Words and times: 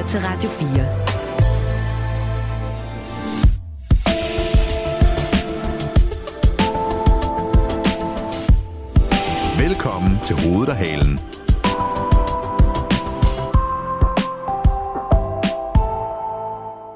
lytter 0.00 0.08
til 0.08 0.20
Radio 0.20 0.48
4. 0.48 0.68
Velkommen 9.68 10.18
til 10.24 10.36
Hovedet 10.36 10.68
og 10.68 10.76
Halen. 10.76 11.18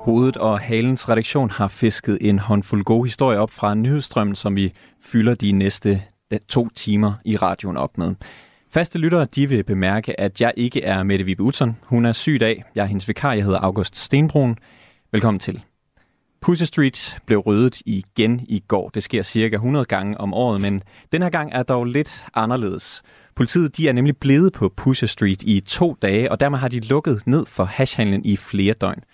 Hovedet 0.04 0.36
og 0.36 0.60
Halens 0.60 1.08
redaktion 1.08 1.50
har 1.50 1.68
fisket 1.68 2.18
en 2.20 2.38
håndfuld 2.38 2.84
gode 2.84 3.04
historier 3.04 3.38
op 3.38 3.50
fra 3.50 3.74
nyhedsstrømmen, 3.74 4.34
som 4.34 4.56
vi 4.56 4.72
fylder 5.00 5.34
de 5.34 5.52
næste 5.52 6.02
to 6.48 6.68
timer 6.68 7.12
i 7.24 7.36
radioen 7.36 7.76
op 7.76 7.98
med. 7.98 8.14
Faste 8.74 8.98
lyttere, 8.98 9.24
de 9.24 9.48
vil 9.48 9.64
bemærke, 9.64 10.20
at 10.20 10.40
jeg 10.40 10.52
ikke 10.56 10.82
er 10.82 11.02
Mette 11.02 11.24
Vibe 11.24 11.42
Utzon. 11.42 11.76
Hun 11.82 12.04
er 12.04 12.12
syg 12.12 12.34
i 12.34 12.38
dag. 12.38 12.64
Jeg 12.74 12.82
er 12.82 12.86
hendes 12.86 13.08
vikar. 13.08 13.32
Jeg 13.32 13.44
hedder 13.44 13.58
August 13.58 13.96
Stenbrun. 13.96 14.56
Velkommen 15.12 15.38
til. 15.38 15.62
Pussy 16.40 16.62
Street 16.62 17.18
blev 17.26 17.38
ryddet 17.38 17.82
igen 17.86 18.40
i 18.48 18.62
går. 18.68 18.88
Det 18.88 19.02
sker 19.02 19.22
cirka 19.22 19.56
100 19.56 19.84
gange 19.84 20.20
om 20.20 20.34
året, 20.34 20.60
men 20.60 20.82
den 21.12 21.22
her 21.22 21.30
gang 21.30 21.52
er 21.52 21.62
dog 21.62 21.84
lidt 21.84 22.24
anderledes. 22.34 23.02
Politiet 23.36 23.76
de 23.76 23.88
er 23.88 23.92
nemlig 23.92 24.16
blevet 24.16 24.52
på 24.52 24.72
Pusher 24.76 25.08
Street 25.08 25.42
i 25.42 25.60
to 25.60 25.96
dage, 26.02 26.32
og 26.32 26.40
dermed 26.40 26.58
har 26.58 26.68
de 26.68 26.80
lukket 26.80 27.22
ned 27.26 27.46
for 27.46 27.64
hashhandlen 27.64 28.24
i 28.24 28.36
flere 28.36 28.72
døgn. 28.72 29.04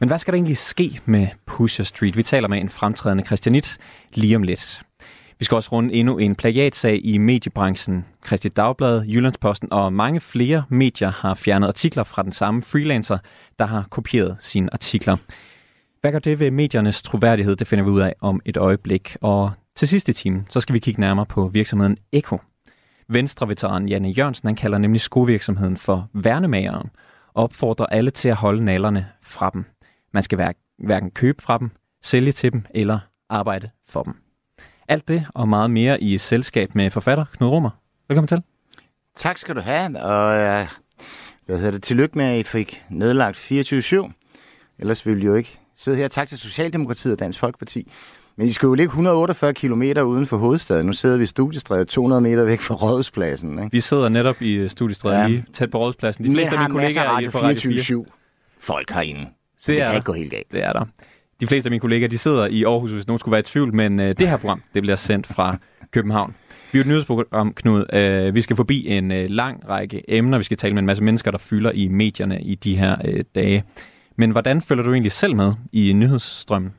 Men 0.00 0.08
hvad 0.08 0.18
skal 0.18 0.32
der 0.32 0.36
egentlig 0.36 0.58
ske 0.58 1.00
med 1.04 1.26
Pusher 1.46 1.84
Street? 1.84 2.16
Vi 2.16 2.22
taler 2.22 2.48
med 2.48 2.58
en 2.58 2.68
fremtrædende 2.68 3.24
christianit 3.24 3.78
lige 4.14 4.36
om 4.36 4.42
lidt. 4.42 4.82
Vi 5.42 5.44
skal 5.44 5.56
også 5.56 5.72
runde 5.72 5.94
endnu 5.94 6.18
en 6.18 6.34
plagiatsag 6.34 7.00
i 7.04 7.18
mediebranchen. 7.18 8.04
Christi 8.26 8.48
Dagblad, 8.48 9.02
Jyllandsposten 9.06 9.72
og 9.72 9.92
mange 9.92 10.20
flere 10.20 10.64
medier 10.68 11.10
har 11.10 11.34
fjernet 11.34 11.68
artikler 11.68 12.04
fra 12.04 12.22
den 12.22 12.32
samme 12.32 12.62
freelancer, 12.62 13.18
der 13.58 13.66
har 13.66 13.86
kopieret 13.90 14.36
sine 14.40 14.68
artikler. 14.72 15.16
Hvad 16.00 16.12
gør 16.12 16.18
det 16.18 16.40
ved 16.40 16.50
mediernes 16.50 17.02
troværdighed? 17.02 17.56
Det 17.56 17.66
finder 17.66 17.84
vi 17.84 17.90
ud 17.90 18.00
af 18.00 18.14
om 18.20 18.40
et 18.44 18.56
øjeblik. 18.56 19.16
Og 19.20 19.52
til 19.76 19.88
sidste 19.88 20.12
time, 20.12 20.44
så 20.48 20.60
skal 20.60 20.74
vi 20.74 20.78
kigge 20.78 21.00
nærmere 21.00 21.26
på 21.26 21.48
virksomheden 21.48 21.96
Eko. 22.12 22.38
Venstre-veteran 23.08 23.88
Janne 23.88 24.08
Jørgensen 24.08 24.46
han 24.46 24.56
kalder 24.56 24.78
nemlig 24.78 25.00
skovirksomheden 25.00 25.76
for 25.76 26.08
værnemageren 26.12 26.90
og 27.34 27.44
opfordrer 27.44 27.86
alle 27.86 28.10
til 28.10 28.28
at 28.28 28.36
holde 28.36 28.64
nallerne 28.64 29.06
fra 29.22 29.50
dem. 29.52 29.64
Man 30.12 30.22
skal 30.22 30.54
hverken 30.78 31.10
købe 31.10 31.42
fra 31.42 31.58
dem, 31.58 31.70
sælge 32.02 32.32
til 32.32 32.52
dem 32.52 32.66
eller 32.74 32.98
arbejde 33.28 33.70
for 33.88 34.02
dem. 34.02 34.21
Alt 34.92 35.08
det 35.08 35.26
og 35.34 35.48
meget 35.48 35.70
mere 35.70 36.02
i 36.02 36.18
selskab 36.18 36.74
med 36.74 36.90
forfatter 36.90 37.24
Knud 37.36 37.48
Rummer. 37.48 37.70
Velkommen 38.08 38.28
til. 38.28 38.42
Tak 39.16 39.38
skal 39.38 39.54
du 39.54 39.60
have, 39.60 40.02
og 40.02 40.26
uh, 40.26 40.68
hvad 41.46 41.56
hedder 41.56 41.70
det, 41.70 41.82
tillykke 41.82 42.18
med, 42.18 42.24
at 42.24 42.38
I 42.38 42.42
fik 42.42 42.84
nedlagt 42.90 43.36
24-7. 43.36 44.12
Ellers 44.78 45.06
ville 45.06 45.22
I 45.22 45.26
jo 45.26 45.34
ikke 45.34 45.58
sidde 45.76 45.96
her. 45.96 46.08
Tak 46.08 46.28
til 46.28 46.38
Socialdemokratiet 46.38 47.12
og 47.12 47.18
Dansk 47.18 47.38
Folkeparti. 47.38 47.92
Men 48.36 48.46
I 48.46 48.52
skal 48.52 48.66
jo 48.66 48.74
ligge 48.74 48.88
148 48.88 49.54
km 49.54 49.82
uden 49.82 50.26
for 50.26 50.36
hovedstaden. 50.36 50.86
Nu 50.86 50.92
sidder 50.92 51.16
vi 51.18 51.24
i 51.24 51.26
studiestrædet 51.26 51.88
200 51.88 52.20
meter 52.20 52.44
væk 52.44 52.60
fra 52.60 52.74
Rådhuspladsen. 52.74 53.58
Ikke? 53.58 53.72
Vi 53.72 53.80
sidder 53.80 54.08
netop 54.08 54.42
i 54.42 54.68
studiestrædet 54.68 55.18
ja. 55.18 55.26
lige 55.26 55.44
tæt 55.52 55.70
på 55.70 55.78
Rådhuspladsen. 55.78 56.24
De 56.24 56.30
fleste 56.30 56.56
af 56.56 56.58
mine 56.58 56.70
kollegaer 56.70 57.10
er 57.10 57.30
på 57.30 57.38
Radio 57.38 57.60
24 57.60 58.06
folk 58.58 58.90
herinde. 58.90 59.26
Så 59.58 59.72
det, 59.72 59.78
det 59.78 59.86
kan 59.86 59.94
ikke 59.94 60.04
gå 60.04 60.12
helt 60.12 60.30
galt. 60.30 60.52
Det 60.52 60.64
er 60.64 60.72
der. 60.72 60.84
De 61.42 61.46
fleste 61.46 61.66
af 61.66 61.70
mine 61.70 61.80
kollegaer, 61.80 62.08
de 62.08 62.18
sidder 62.18 62.46
i 62.46 62.64
Aarhus, 62.64 62.90
hvis 62.90 63.06
nogen 63.06 63.18
skulle 63.18 63.32
være 63.32 63.40
i 63.40 63.42
tvivl, 63.42 63.74
men 63.74 64.00
øh, 64.00 64.14
det 64.18 64.28
her 64.28 64.36
program, 64.36 64.62
det 64.74 64.82
bliver 64.82 64.96
sendt 64.96 65.26
fra 65.26 65.56
København. 65.90 66.34
Vi 66.72 66.78
er 66.78 66.80
et 66.80 66.86
nyhedsprogram, 66.86 67.54
Knud. 67.54 67.84
Øh, 67.92 68.34
vi 68.34 68.42
skal 68.42 68.56
forbi 68.56 68.86
en 68.86 69.12
øh, 69.12 69.30
lang 69.30 69.68
række 69.68 70.02
emner. 70.08 70.38
Vi 70.38 70.44
skal 70.44 70.56
tale 70.56 70.74
med 70.74 70.82
en 70.82 70.86
masse 70.86 71.02
mennesker, 71.02 71.30
der 71.30 71.38
fylder 71.38 71.70
i 71.70 71.88
medierne 71.88 72.42
i 72.42 72.54
de 72.54 72.76
her 72.76 72.96
øh, 73.04 73.24
dage. 73.34 73.64
Men 74.16 74.30
hvordan 74.30 74.62
følger 74.62 74.84
du 74.84 74.92
egentlig 74.92 75.12
selv 75.12 75.36
med 75.36 75.52
i 75.72 75.92
nyhedsstrømmen? 75.92 76.72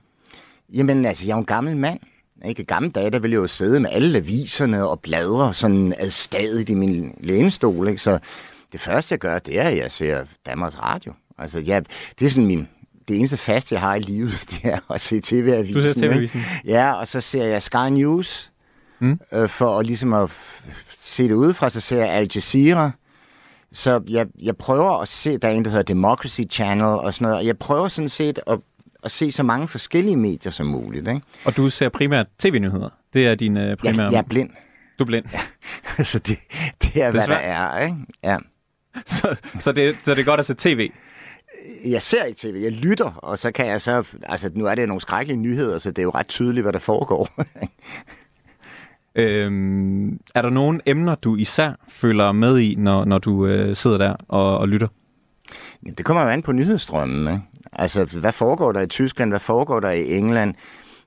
Jamen, 0.73 1.05
altså, 1.05 1.25
jeg 1.25 1.33
er 1.33 1.37
en 1.37 1.45
gammel 1.45 1.77
mand. 1.77 1.99
Ikke 2.45 2.63
gamle 2.63 2.89
dage, 2.89 3.11
der 3.11 3.19
ville 3.19 3.33
jeg 3.33 3.41
jo 3.41 3.47
sidde 3.47 3.79
med 3.79 3.89
alle 3.91 4.17
aviserne 4.17 4.87
og 4.87 4.99
bladre 4.99 5.53
sådan 5.53 5.93
adstadigt 5.97 6.69
i 6.69 6.75
min 6.75 7.15
lænestol. 7.19 7.87
Ikke? 7.87 8.01
Så 8.01 8.19
det 8.71 8.79
første, 8.79 9.13
jeg 9.13 9.19
gør, 9.19 9.39
det 9.39 9.59
er, 9.59 9.63
at 9.63 9.77
jeg 9.77 9.91
ser 9.91 10.23
Danmarks 10.45 10.79
Radio. 10.79 11.13
Altså, 11.37 11.59
ja, 11.59 11.81
det 12.19 12.25
er 12.25 12.29
sådan 12.29 12.47
min, 12.47 12.67
det 13.07 13.17
eneste 13.17 13.37
fast, 13.37 13.71
jeg 13.71 13.79
har 13.79 13.95
i 13.95 13.99
livet, 13.99 14.45
det 14.51 14.59
er 14.63 14.91
at 14.93 15.01
se 15.01 15.21
TV-avisen. 15.21 15.75
Du 15.75 15.81
ser 15.81 15.93
TV-avisen? 15.93 16.41
Ja, 16.65 16.93
og 16.93 17.07
så 17.07 17.21
ser 17.21 17.43
jeg 17.43 17.63
Sky 17.63 17.89
News, 17.91 18.51
mm. 18.99 19.19
øh, 19.33 19.49
for 19.49 19.79
at 19.79 19.85
ligesom 19.85 20.13
at 20.13 20.29
se 20.99 21.23
det 21.23 21.33
udefra, 21.33 21.69
så 21.69 21.81
ser 21.81 21.97
jeg 21.97 22.09
Al 22.09 22.29
Jazeera. 22.35 22.91
Så 23.71 24.01
jeg, 24.09 24.27
jeg 24.41 24.57
prøver 24.57 25.01
at 25.01 25.07
se, 25.07 25.37
der 25.37 25.47
er 25.47 25.51
en, 25.51 25.65
der 25.65 25.69
hedder 25.69 25.83
Democracy 25.83 26.41
Channel 26.49 26.85
og 26.85 27.13
sådan 27.13 27.25
noget, 27.25 27.37
og 27.37 27.45
jeg 27.45 27.57
prøver 27.57 27.87
sådan 27.87 28.09
set 28.09 28.39
at, 28.47 28.59
at 29.03 29.11
se 29.11 29.31
så 29.31 29.43
mange 29.43 29.67
forskellige 29.67 30.17
medier 30.17 30.51
som 30.51 30.65
muligt. 30.65 31.07
Ikke? 31.07 31.21
Og 31.45 31.57
du 31.57 31.69
ser 31.69 31.89
primært 31.89 32.25
tv-nyheder? 32.39 32.89
Det 33.13 33.27
er 33.27 33.35
din 33.35 33.57
uh, 33.57 33.77
primære... 33.77 34.05
Ja, 34.05 34.11
jeg 34.11 34.17
er 34.17 34.21
blind. 34.29 34.49
Du 34.99 35.03
er 35.03 35.05
blind? 35.05 35.25
Ja, 35.97 36.03
så 36.11 36.19
det, 36.19 36.37
det 36.81 37.03
er, 37.03 37.11
hvad 37.11 37.27
der 37.27 37.35
er, 37.35 37.85
ikke? 37.85 37.97
Ja. 38.23 38.37
så, 39.05 39.35
så, 39.59 39.71
det, 39.71 39.95
så 40.01 40.11
det 40.15 40.21
er 40.21 40.25
godt 40.25 40.39
at 40.39 40.45
se 40.45 40.53
tv? 40.53 40.91
Jeg 41.85 42.01
ser 42.01 42.23
ikke 42.23 42.39
tv, 42.39 42.59
jeg 42.63 42.71
lytter, 42.71 43.11
og 43.11 43.39
så 43.39 43.51
kan 43.51 43.65
jeg 43.65 43.81
så, 43.81 44.03
altså 44.23 44.51
nu 44.55 44.65
er 44.65 44.75
det 44.75 44.87
nogle 44.87 45.01
skrækkelige 45.01 45.39
nyheder, 45.41 45.79
så 45.79 45.89
det 45.89 45.99
er 45.99 46.03
jo 46.03 46.11
ret 46.15 46.27
tydeligt, 46.27 46.63
hvad 46.63 46.73
der 46.73 46.79
foregår. 46.79 47.29
øhm, 49.21 50.19
er 50.35 50.41
der 50.41 50.49
nogle 50.49 50.79
emner, 50.85 51.15
du 51.15 51.35
især 51.35 51.71
følger 51.87 52.31
med 52.31 52.59
i, 52.59 52.75
når, 52.75 53.05
når 53.05 53.17
du 53.17 53.47
øh, 53.47 53.75
sidder 53.75 53.97
der 53.97 54.15
og, 54.27 54.57
og 54.57 54.69
lytter? 54.69 54.87
Det 55.97 56.05
kommer 56.05 56.23
jo 56.23 56.29
an 56.29 56.41
på 56.41 56.51
nyhedsstrømmen. 56.51 57.33
Ikke? 57.33 57.45
Altså, 57.73 58.05
hvad 58.05 58.31
foregår 58.31 58.71
der 58.71 58.81
i 58.81 58.87
Tyskland? 58.87 59.31
Hvad 59.31 59.39
foregår 59.39 59.79
der 59.79 59.91
i 59.91 60.17
England? 60.17 60.55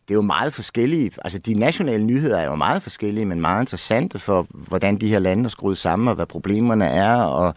Det 0.08 0.14
er 0.14 0.14
jo 0.14 0.22
meget 0.22 0.52
forskellige. 0.52 1.10
Altså, 1.24 1.38
de 1.38 1.54
nationale 1.54 2.04
nyheder 2.04 2.38
er 2.38 2.44
jo 2.44 2.54
meget 2.54 2.82
forskellige, 2.82 3.26
men 3.26 3.40
meget 3.40 3.62
interessante 3.62 4.18
for, 4.18 4.46
hvordan 4.50 4.96
de 4.96 5.08
her 5.08 5.18
lande 5.18 5.44
er 5.44 5.48
skruet 5.48 5.78
sammen, 5.78 6.08
og 6.08 6.14
hvad 6.14 6.26
problemerne 6.26 6.86
er, 6.86 7.16
og 7.16 7.54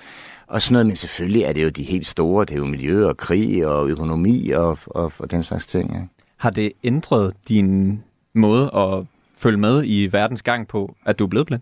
og 0.50 0.62
sådan 0.62 0.74
noget, 0.74 0.88
men 0.88 0.96
selvfølgelig 0.96 1.44
er 1.44 1.54
det 1.54 1.64
jo 1.64 1.70
de 1.70 1.84
helt 1.84 2.08
store, 2.08 2.46
det 2.46 2.54
er 2.54 2.58
jo 2.58 2.66
miljø 2.66 3.06
og 3.08 3.18
krig 3.18 3.68
og 3.68 3.90
økonomi 3.90 4.50
og, 4.50 4.78
og, 4.86 5.12
og 5.20 5.32
den 5.32 5.44
slags 5.44 5.66
ting. 5.66 5.94
Ja. 5.94 6.00
Har 6.38 6.50
det 6.50 6.72
ændret 6.84 7.34
din 7.50 8.04
måde 8.34 8.72
at 8.76 9.06
følge 9.38 9.58
med 9.58 9.84
i 9.86 10.10
verdens 10.12 10.42
gang 10.42 10.68
på, 10.68 10.96
at 11.06 11.20
du 11.20 11.24
er 11.24 11.28
blevet 11.28 11.48
blind? 11.48 11.62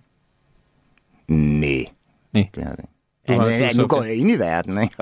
Nej, 1.27 1.85
Nej. 2.33 2.49
det 2.55 2.63
har 2.63 2.75
det 2.75 2.85
Ja, 3.27 3.43
ja, 3.43 3.57
ja, 3.57 3.73
nu 3.73 3.87
går 3.87 4.03
jeg 4.03 4.15
ind 4.15 4.31
i 4.31 4.35
verden, 4.35 4.81
ikke? 4.81 4.95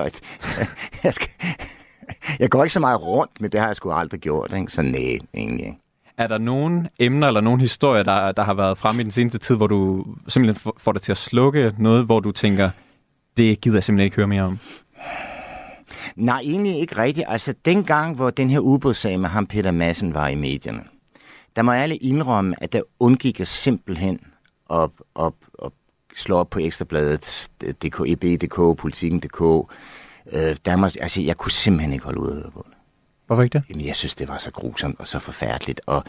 jeg, 1.04 1.14
skal, 1.14 1.28
jeg 2.38 2.50
går 2.50 2.62
ikke 2.64 2.72
så 2.72 2.80
meget 2.80 3.02
rundt, 3.02 3.40
men 3.40 3.50
det 3.50 3.60
har 3.60 3.66
jeg 3.66 3.76
sgu 3.76 3.92
aldrig 3.92 4.20
gjort, 4.20 4.52
ikke? 4.56 4.72
så 4.72 4.82
nej, 4.82 5.18
egentlig 5.34 5.66
ikke. 5.66 5.78
Er 6.18 6.26
der 6.26 6.38
nogle 6.38 6.88
emner 6.98 7.26
eller 7.28 7.40
nogle 7.40 7.60
historier, 7.60 8.02
der, 8.02 8.32
der 8.32 8.42
har 8.44 8.54
været 8.54 8.78
fremme 8.78 9.00
i 9.00 9.04
den 9.04 9.10
seneste 9.10 9.38
tid, 9.38 9.56
hvor 9.56 9.66
du 9.66 10.04
simpelthen 10.28 10.72
får 10.78 10.92
dig 10.92 11.02
til 11.02 11.12
at 11.12 11.18
slukke 11.18 11.74
noget, 11.78 12.04
hvor 12.04 12.20
du 12.20 12.32
tænker, 12.32 12.70
det 13.36 13.60
gider 13.60 13.76
jeg 13.76 13.84
simpelthen 13.84 14.04
ikke 14.04 14.16
høre 14.16 14.26
mere 14.26 14.42
om. 14.42 14.58
Nej, 16.16 16.40
egentlig 16.40 16.80
ikke 16.80 16.96
rigtigt. 16.96 17.26
Altså, 17.28 17.54
dengang, 17.64 18.16
hvor 18.16 18.30
den 18.30 18.50
her 18.50 18.58
ubådssag 18.58 19.20
med 19.20 19.28
ham 19.28 19.46
Peter 19.46 19.70
Madsen 19.70 20.14
var 20.14 20.28
i 20.28 20.34
medierne, 20.34 20.82
der 21.56 21.62
må 21.62 21.72
jeg 21.72 21.82
alle 21.82 21.96
indrømme, 21.96 22.54
at 22.62 22.72
der 22.72 22.82
undgik 23.00 23.38
jeg 23.38 23.46
simpelthen 23.46 24.20
op, 24.68 24.92
op, 25.14 25.34
op, 25.58 25.72
slå 26.16 26.36
op 26.36 26.50
på 26.50 26.58
Ekstrabladet, 26.58 27.48
DK, 27.60 28.00
EB.dk, 28.06 28.78
Politikken.dk. 28.78 29.70
Øh, 30.32 30.56
Danmarks, 30.66 30.96
altså, 30.96 31.20
jeg 31.20 31.36
kunne 31.36 31.52
simpelthen 31.52 31.92
ikke 31.92 32.04
holde 32.04 32.20
ud 32.20 32.30
af. 32.30 32.50
Hvorfor 33.26 33.42
ikke 33.42 33.58
det? 33.58 33.64
Jamen, 33.70 33.86
jeg 33.86 33.96
synes, 33.96 34.14
det 34.14 34.28
var 34.28 34.38
så 34.38 34.50
grusomt 34.50 35.00
og 35.00 35.08
så 35.08 35.18
forfærdeligt. 35.18 35.80
Og 35.86 36.04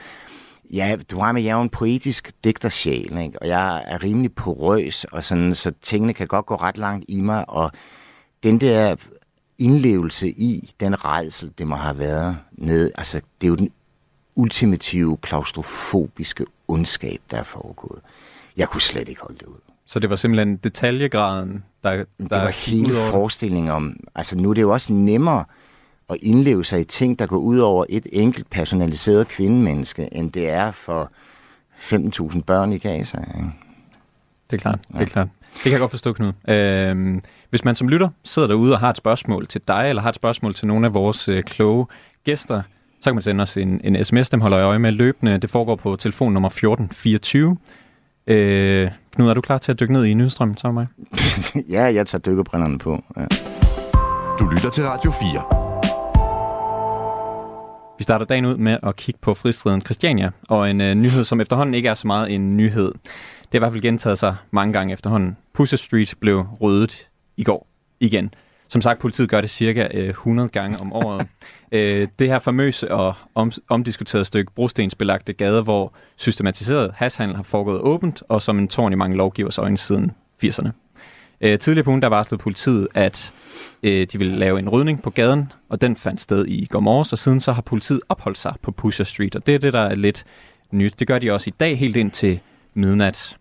Ja, 0.74 0.98
du 1.12 1.20
har 1.20 1.32
med, 1.32 1.42
jeg 1.42 1.50
er 1.50 1.56
jo 1.56 1.62
en 1.62 1.70
poetisk 1.70 2.32
digtersjæl, 2.44 3.18
ikke? 3.18 3.42
og 3.42 3.48
jeg 3.48 3.84
er 3.88 4.04
rimelig 4.04 4.34
porøs, 4.34 5.04
og 5.04 5.24
sådan, 5.24 5.56
så 5.56 5.72
tingene 5.82 6.14
kan 6.14 6.28
godt 6.28 6.46
gå 6.46 6.56
ret 6.56 6.78
langt 6.78 7.06
i 7.08 7.22
mig, 7.22 7.50
og 7.50 7.72
den 8.44 8.62
der 8.62 8.96
indlevelse 9.58 10.30
i 10.30 10.74
den 10.80 11.06
redsel, 11.06 11.52
det 11.58 11.68
må 11.68 11.76
have 11.76 12.00
været 12.00 12.38
ned, 12.52 12.92
altså 12.98 13.22
det 13.42 13.48
er 13.48 13.50
jo 13.50 13.56
den 13.56 13.72
ultimative 14.36 15.18
klaustrofobiske 15.18 16.46
ondskab, 16.68 17.22
der 17.32 17.38
er 17.38 17.44
foregået. 17.44 18.00
Jeg 18.58 18.70
kunne 18.70 18.82
slet 18.82 19.10
ikke 19.10 19.22
holde 19.22 19.38
det 19.38 19.46
ud. 19.46 19.60
Så 19.86 20.00
det 20.00 20.10
var 20.10 20.16
simpelthen 20.16 20.58
detaljegraden, 20.58 21.64
der... 21.84 21.92
der 21.92 22.06
det 22.20 22.32
var 22.32 22.70
hele 22.72 22.94
forestillingen 23.12 23.72
om... 23.72 23.98
Altså 24.16 24.38
nu 24.38 24.50
er 24.50 24.54
det 24.54 24.62
jo 24.62 24.74
også 24.74 24.94
nemmere 24.94 25.46
at 26.10 26.18
indleve 26.22 26.64
sig 26.64 26.80
i 26.80 26.84
ting, 26.84 27.20
der 27.20 27.26
går 27.26 27.38
ud 27.38 27.58
over 27.58 27.86
et 27.90 28.08
enkelt 28.12 28.50
personaliseret 28.50 29.28
kvindemenneske, 29.28 30.10
end 30.12 30.32
det 30.32 30.50
er 30.50 30.72
for 30.72 31.12
15.000 31.78 32.42
børn 32.42 32.74
i 32.74 32.78
Gaza. 32.78 33.18
Ikke? 33.18 33.50
Det 34.52 34.58
er 34.58 34.62
klart, 34.62 34.80
ja. 34.94 35.00
det 35.00 35.08
er 35.08 35.12
klart. 35.12 35.28
Det 35.54 35.62
kan 35.62 35.72
jeg 35.72 35.80
godt 35.80 35.92
forstå, 35.92 36.14
Knud. 36.14 36.34
Øhm, 36.48 37.22
hvis 37.50 37.66
man 37.66 37.76
som 37.76 37.90
lytter 37.90 38.10
sidder 38.24 38.48
derude 38.48 38.74
og 38.74 38.80
har 38.80 38.90
et 38.90 38.98
spørgsmål 38.98 39.48
til 39.48 39.62
dig, 39.68 39.86
eller 39.90 40.02
har 40.02 40.10
et 40.10 40.16
spørgsmål 40.16 40.54
til 40.54 40.68
nogle 40.68 40.88
af 40.88 40.94
vores 40.94 41.28
øh, 41.28 41.44
kloge 41.44 41.86
gæster, 42.24 42.62
så 43.02 43.10
kan 43.10 43.16
man 43.16 43.22
sende 43.22 43.42
os 43.42 43.58
en, 43.58 43.82
en 43.84 44.06
sms, 44.06 44.30
dem 44.30 44.42
holder 44.42 44.58
jeg 44.58 44.66
øje 44.66 44.80
med 44.80 44.92
løbende. 44.92 45.38
Det 45.38 45.50
foregår 45.50 45.76
på 45.76 45.96
telefon 45.96 46.34
nummer 46.34 46.50
1424. 46.50 47.58
Øh, 48.28 48.92
Knud, 49.12 49.30
er 49.30 49.34
du 49.34 49.42
klar 49.42 49.58
til 49.58 49.72
at 49.72 49.80
dykke 49.80 49.94
ned 49.94 50.06
i 50.06 50.14
nyhedsstrømmen 50.14 50.58
sammen 50.58 50.88
med 51.02 51.10
mig? 51.12 51.66
ja, 51.76 51.94
jeg 51.94 52.08
tager 52.08 52.22
dykkerbrænderne 52.22 52.80
på. 52.80 53.04
Ja. 53.18 53.26
Du 54.40 54.46
lytter 54.46 54.70
til 54.70 54.84
Radio 54.84 55.12
4. 55.12 55.57
Vi 57.98 58.04
starter 58.04 58.26
dagen 58.26 58.46
ud 58.46 58.58
med 58.58 58.78
at 58.84 58.96
kigge 58.96 59.20
på 59.22 59.34
fristriden 59.34 59.82
Christiania, 59.82 60.32
og 60.50 60.70
en 60.70 60.82
øh, 60.82 60.96
nyhed, 60.96 61.24
som 61.24 61.42
efterhånden 61.42 61.74
ikke 61.74 61.90
er 61.90 61.94
så 61.94 62.08
meget 62.08 62.34
en 62.34 62.58
nyhed. 62.58 62.92
Det 62.92 63.52
har 63.52 63.58
i 63.58 63.60
hvert 63.60 63.72
fald 63.72 63.82
gentaget 63.82 64.20
sig 64.20 64.36
mange 64.52 64.74
gange 64.74 64.94
efterhånden. 64.94 65.38
Pusher 65.54 65.78
Street 65.78 66.14
blev 66.20 66.46
ryddet 66.62 67.08
i 67.38 67.44
går 67.44 67.68
igen. 68.00 68.34
Som 68.68 68.82
sagt, 68.82 69.00
politiet 69.00 69.30
gør 69.30 69.42
det 69.42 69.50
cirka 69.50 69.88
øh, 69.94 70.10
100 70.10 70.50
gange 70.50 70.80
om 70.80 70.94
året. 70.94 71.28
øh, 71.72 72.08
det 72.20 72.28
her 72.28 72.40
famøse 72.40 72.92
og 72.92 73.14
om, 73.36 73.52
omdiskuterede 73.70 74.26
stykke 74.26 74.52
brostensbelagte 74.52 75.34
gader, 75.34 75.62
hvor 75.62 75.94
systematiseret 76.16 76.92
hashhandel 76.96 77.36
har 77.36 77.44
foregået 77.44 77.82
åbent, 77.82 78.24
og 78.30 78.42
som 78.42 78.60
en 78.60 78.68
tårn 78.68 78.94
i 78.94 78.96
mange 78.96 79.18
lovgivers 79.18 79.58
øjne 79.58 79.78
siden 79.78 80.12
80'erne. 80.46 80.70
Øh, 81.42 81.60
tidligere 81.60 81.84
på 81.84 81.90
ugen, 81.90 82.02
der 82.02 82.08
varslede 82.08 82.42
politiet, 82.42 82.88
at 82.94 83.34
øh, 83.84 84.08
de 84.12 84.18
ville 84.18 84.38
lave 84.38 84.60
en 84.60 84.70
rydning 84.70 85.02
på 85.02 85.10
gaden, 85.10 85.52
og 85.70 85.82
den 85.82 85.96
fandt 85.96 86.22
sted 86.22 86.46
i 86.48 86.66
går 86.66 86.80
morges, 86.80 87.14
og 87.14 87.20
siden 87.20 87.42
så 87.42 87.52
har 87.52 87.62
politiet 87.62 88.02
opholdt 88.10 88.38
sig 88.38 88.54
på 88.62 88.72
Pusher 88.72 89.06
Street, 89.06 89.36
og 89.36 89.48
det 89.48 89.56
er 89.56 89.60
det, 89.60 89.74
der 89.74 89.80
er 89.80 89.96
lidt 89.96 90.24
nyt. 90.72 91.00
Det 91.00 91.08
gør 91.08 91.20
de 91.20 91.32
også 91.32 91.50
i 91.50 91.54
dag, 91.60 91.78
helt 91.78 91.98
ind 91.98 92.12
til 92.12 92.40
midnat. 92.74 93.38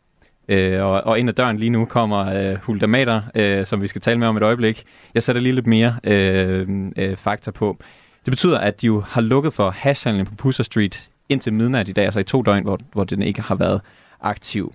Øh, 0.48 0.84
og, 0.84 1.02
og 1.04 1.18
ind 1.18 1.28
ad 1.28 1.34
døren 1.34 1.58
lige 1.58 1.70
nu 1.70 1.84
kommer 1.84 2.26
øh, 2.26 2.54
Hulda 2.54 2.86
Mater, 2.86 3.22
øh, 3.34 3.66
som 3.66 3.82
vi 3.82 3.86
skal 3.86 4.00
tale 4.00 4.18
med 4.18 4.26
om 4.26 4.36
et 4.36 4.42
øjeblik. 4.42 4.84
Jeg 5.14 5.22
sætter 5.22 5.42
lige 5.42 5.52
lidt 5.52 5.66
mere 5.66 5.96
øh, 6.04 6.66
øh, 6.96 7.16
fakta 7.16 7.50
på. 7.50 7.76
Det 8.24 8.32
betyder, 8.32 8.58
at 8.58 8.80
de 8.80 8.86
jo 8.86 9.00
har 9.00 9.20
lukket 9.20 9.52
for 9.52 9.70
hashhandlen 9.70 10.26
på 10.26 10.34
Pusher 10.34 10.62
Street 10.62 11.10
indtil 11.28 11.52
midnat 11.52 11.88
i 11.88 11.92
dag, 11.92 12.04
altså 12.04 12.20
i 12.20 12.24
to 12.24 12.42
døgn, 12.42 12.62
hvor, 12.62 12.78
hvor 12.92 13.04
den 13.04 13.22
ikke 13.22 13.42
har 13.42 13.54
været 13.54 13.80
aktiv. 14.20 14.74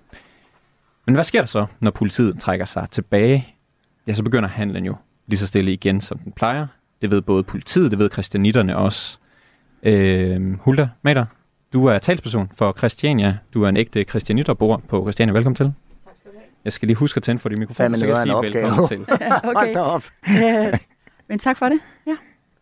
Men 1.06 1.14
hvad 1.14 1.24
sker 1.24 1.40
der 1.40 1.46
så, 1.46 1.66
når 1.80 1.90
politiet 1.90 2.40
trækker 2.40 2.64
sig 2.64 2.86
tilbage? 2.90 3.48
Ja, 4.06 4.12
så 4.12 4.22
begynder 4.22 4.48
handlen 4.48 4.84
jo 4.84 4.96
lige 5.26 5.38
så 5.38 5.46
stille 5.46 5.72
igen, 5.72 6.00
som 6.00 6.18
den 6.18 6.32
plejer. 6.32 6.66
Det 7.02 7.10
ved 7.10 7.20
både 7.22 7.42
politiet, 7.42 7.90
det 7.90 7.98
ved 7.98 8.10
christianitterne 8.12 8.76
også. 8.76 9.18
Øh, 9.82 10.58
Hulda 10.60 10.88
Mater, 11.02 11.24
du 11.72 11.86
er 11.86 11.98
talsperson 11.98 12.50
for 12.54 12.74
Christiania. 12.78 13.38
Du 13.54 13.62
er 13.62 13.68
en 13.68 13.76
ægte 13.76 14.04
christianit 14.04 14.48
og 14.48 14.58
bor 14.58 14.82
på 14.88 15.02
Christiania. 15.04 15.32
Velkommen 15.32 15.54
til. 15.56 15.72
Tak 16.04 16.16
skal 16.16 16.30
du 16.30 16.36
have. 16.36 16.46
Jeg 16.64 16.72
skal 16.72 16.86
lige 16.86 16.96
huske 16.96 17.18
at 17.18 17.22
tænde 17.22 17.40
for 17.40 17.48
din 17.48 17.58
mikrofon, 17.58 17.76
Fandme 17.84 17.98
så 17.98 18.06
jeg 18.06 18.14
kan 18.14 18.22
sige 18.22 18.34
opgave. 18.36 18.54
velkommen 18.54 18.88
til. 18.88 19.00
okay. 19.56 19.76
Op. 19.76 20.04
Men 21.28 21.38
tak 21.38 21.56
for 21.58 21.66
det. 21.68 21.78
Ja. 22.06 22.16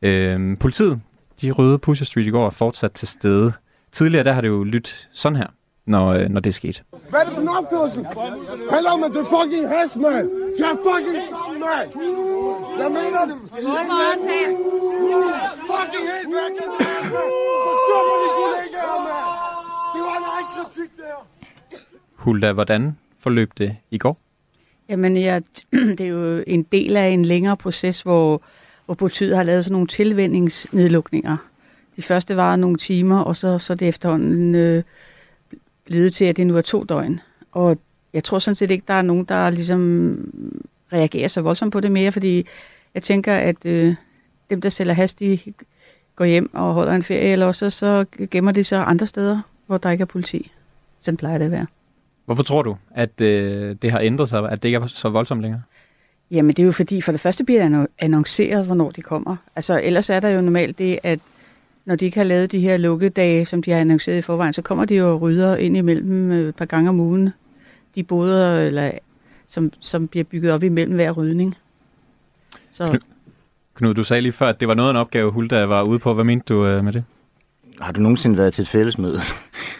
Øhm, 0.09 0.57
politiet, 0.57 1.01
de 1.43 1.51
røde 1.51 1.79
Pusher 1.79 2.05
Street 2.05 2.27
i 2.27 2.31
går 2.31 2.47
er 2.47 2.51
fortsat 2.51 2.93
til 2.93 3.09
stede. 3.09 3.53
Tidligere 3.93 4.25
der 4.25 4.33
har 4.33 4.41
det 4.41 4.49
jo 4.49 4.65
lyttet 4.65 5.09
sådan 5.13 5.37
her, 5.37 5.47
når, 5.91 6.07
øh, 6.09 6.29
når 6.29 6.41
det 6.41 6.55
skete. 6.55 6.83
Hvad 7.11 7.21
er 7.21 7.25
det 7.25 7.35
for 7.35 7.43
en 7.43 7.49
opførsel? 7.49 8.07
Hallo, 8.71 8.97
men 8.97 9.13
det 9.15 9.27
fucking 9.35 9.69
hash, 9.69 9.99
mand! 9.99 10.27
Jeg 10.59 10.71
er 10.75 10.79
fucking 10.87 11.19
sammen, 11.31 11.61
mand! 11.67 11.89
Jeg 12.81 12.89
mener 12.99 13.23
det! 13.31 13.37
Fucking 15.71 16.07
helt 16.13 16.31
væk! 16.39 16.55
Forstår 17.67 18.01
mig 18.09 18.19
de 18.25 18.29
kollegaer, 18.39 18.99
mand! 19.07 19.29
Det 19.95 20.01
var 20.07 20.17
en 20.23 20.27
egen 20.35 20.49
kritik, 20.55 20.91
der! 20.97 21.27
Hulda, 22.15 22.53
hvordan 22.53 22.97
forløb 23.19 23.51
det 23.59 23.77
i 23.91 23.99
går? 23.99 24.19
Jamen, 24.89 25.17
ja, 25.17 25.41
det 25.99 26.01
er 26.01 26.07
jo 26.07 26.43
en 26.47 26.63
del 26.63 26.97
af 26.97 27.09
en 27.09 27.25
længere 27.25 27.57
proces, 27.57 28.03
hvor, 28.03 28.43
hvor 28.87 28.95
politiet 28.95 29.37
har 29.37 29.43
lavet 29.43 29.65
sådan 29.65 29.73
nogle 29.73 29.87
tilvændingsnedlukninger. 29.87 31.37
De 31.97 32.03
første 32.03 32.37
var 32.37 32.57
nogle 32.57 32.77
timer, 32.77 33.21
og 33.21 33.37
så, 33.37 33.59
så 33.59 33.75
det 33.75 33.89
efterhånden 33.89 34.55
øh, 34.55 34.83
blevet 35.91 36.15
til, 36.15 36.25
at 36.25 36.37
det 36.37 36.47
nu 36.47 36.57
er 36.57 36.61
to 36.61 36.85
døgn. 36.85 37.21
Og 37.53 37.79
jeg 38.13 38.25
tror 38.25 38.39
sådan 38.39 38.55
set 38.55 38.71
ikke, 38.71 38.85
der 38.89 38.95
er 38.95 39.03
nogen, 39.03 39.25
der 39.25 39.51
ligesom 39.51 40.19
reagerer 40.93 41.29
så 41.29 41.41
voldsomt 41.41 41.73
på 41.73 41.81
det 41.81 41.93
mere, 41.93 42.13
fordi 42.13 42.47
jeg 42.95 43.03
tænker, 43.03 43.35
at 43.35 43.67
øh, 43.67 43.95
dem, 44.51 44.61
der 44.61 44.69
sælger 44.69 44.93
has, 44.93 45.15
de 45.15 45.39
går 46.17 46.25
hjem 46.25 46.55
og 46.55 46.73
holder 46.75 46.93
en 46.93 47.03
ferie, 47.03 47.33
eller 47.33 47.47
også 47.47 47.71
så 47.71 48.05
gemmer 48.31 48.53
de 48.53 48.65
sig 48.65 48.85
andre 48.87 49.07
steder, 49.07 49.41
hvor 49.67 49.79
der 49.79 49.91
ikke 49.91 50.03
er 50.03 50.07
politi. 50.07 50.51
Sådan 51.01 51.17
plejer 51.17 51.39
det 51.39 51.45
at 51.45 51.51
være. 51.51 51.67
Hvorfor 52.25 52.43
tror 52.43 52.63
du, 52.63 52.77
at 52.91 53.21
øh, 53.21 53.77
det 53.83 53.91
har 53.91 54.01
ændret 54.01 54.29
sig, 54.29 54.51
at 54.51 54.63
det 54.63 54.69
ikke 54.69 54.77
er 54.77 54.87
så 54.87 55.09
voldsomt 55.09 55.43
længere? 55.43 55.63
Jamen 56.31 56.51
det 56.51 56.59
er 56.63 56.67
jo 56.67 56.73
fordi, 56.73 57.01
for 57.01 57.13
det 57.13 57.21
første 57.21 57.45
bliver 57.45 57.69
det 57.69 57.77
anno- 57.77 57.95
annonceret, 57.99 58.67
hvornår 58.67 58.91
de 58.91 59.03
kommer. 59.03 59.37
Altså 59.57 59.81
ellers 59.83 60.11
er 60.11 60.21
der 60.21 60.29
jo 60.29 60.41
normalt 60.41 60.79
det, 60.79 60.99
at 61.03 61.21
når 61.91 61.97
de 61.97 62.05
ikke 62.05 62.19
har 62.19 62.25
lavet 62.25 62.53
de 62.53 62.61
her 62.61 62.77
lukkedage, 62.77 63.47
som 63.47 63.63
de 63.63 63.71
har 63.71 63.79
annonceret 63.79 64.19
i 64.19 64.23
forvejen, 64.23 64.53
så 64.53 64.63
kommer 64.63 64.85
de 64.85 64.95
jo 64.95 65.13
og 65.13 65.21
rydder 65.21 65.57
ind 65.57 65.77
imellem 65.77 66.31
øh, 66.33 66.49
et 66.49 66.57
par 66.57 66.65
gange 66.65 66.89
om 66.89 67.01
ugen. 67.01 67.31
De 67.95 68.03
boder, 68.03 68.61
eller, 68.61 68.91
som, 69.49 69.73
som 69.81 70.09
bliver 70.09 70.25
bygget 70.25 70.53
op 70.53 70.63
imellem 70.63 70.95
hver 70.95 71.11
rydning. 71.11 71.57
Så, 72.71 72.87
Knud- 72.89 73.33
Knud, 73.75 73.95
du 73.95 74.05
sagde 74.05 74.21
lige 74.21 74.33
før, 74.33 74.49
at 74.49 74.61
det 74.61 74.69
var 74.69 74.75
noget 74.75 74.89
af 74.89 74.93
en 74.93 74.97
opgave, 74.97 75.31
Hulda 75.31 75.65
var 75.65 75.83
ude 75.83 75.99
på. 75.99 76.15
Hvad 76.15 76.25
mente 76.25 76.55
du 76.55 76.67
øh, 76.67 76.85
med 76.85 76.93
det? 76.93 77.05
Har 77.81 77.93
du 77.93 78.01
nogensinde 78.01 78.39
været 78.39 78.55
til 78.55 78.63
et 78.63 78.69
fællesmøde? 78.69 79.21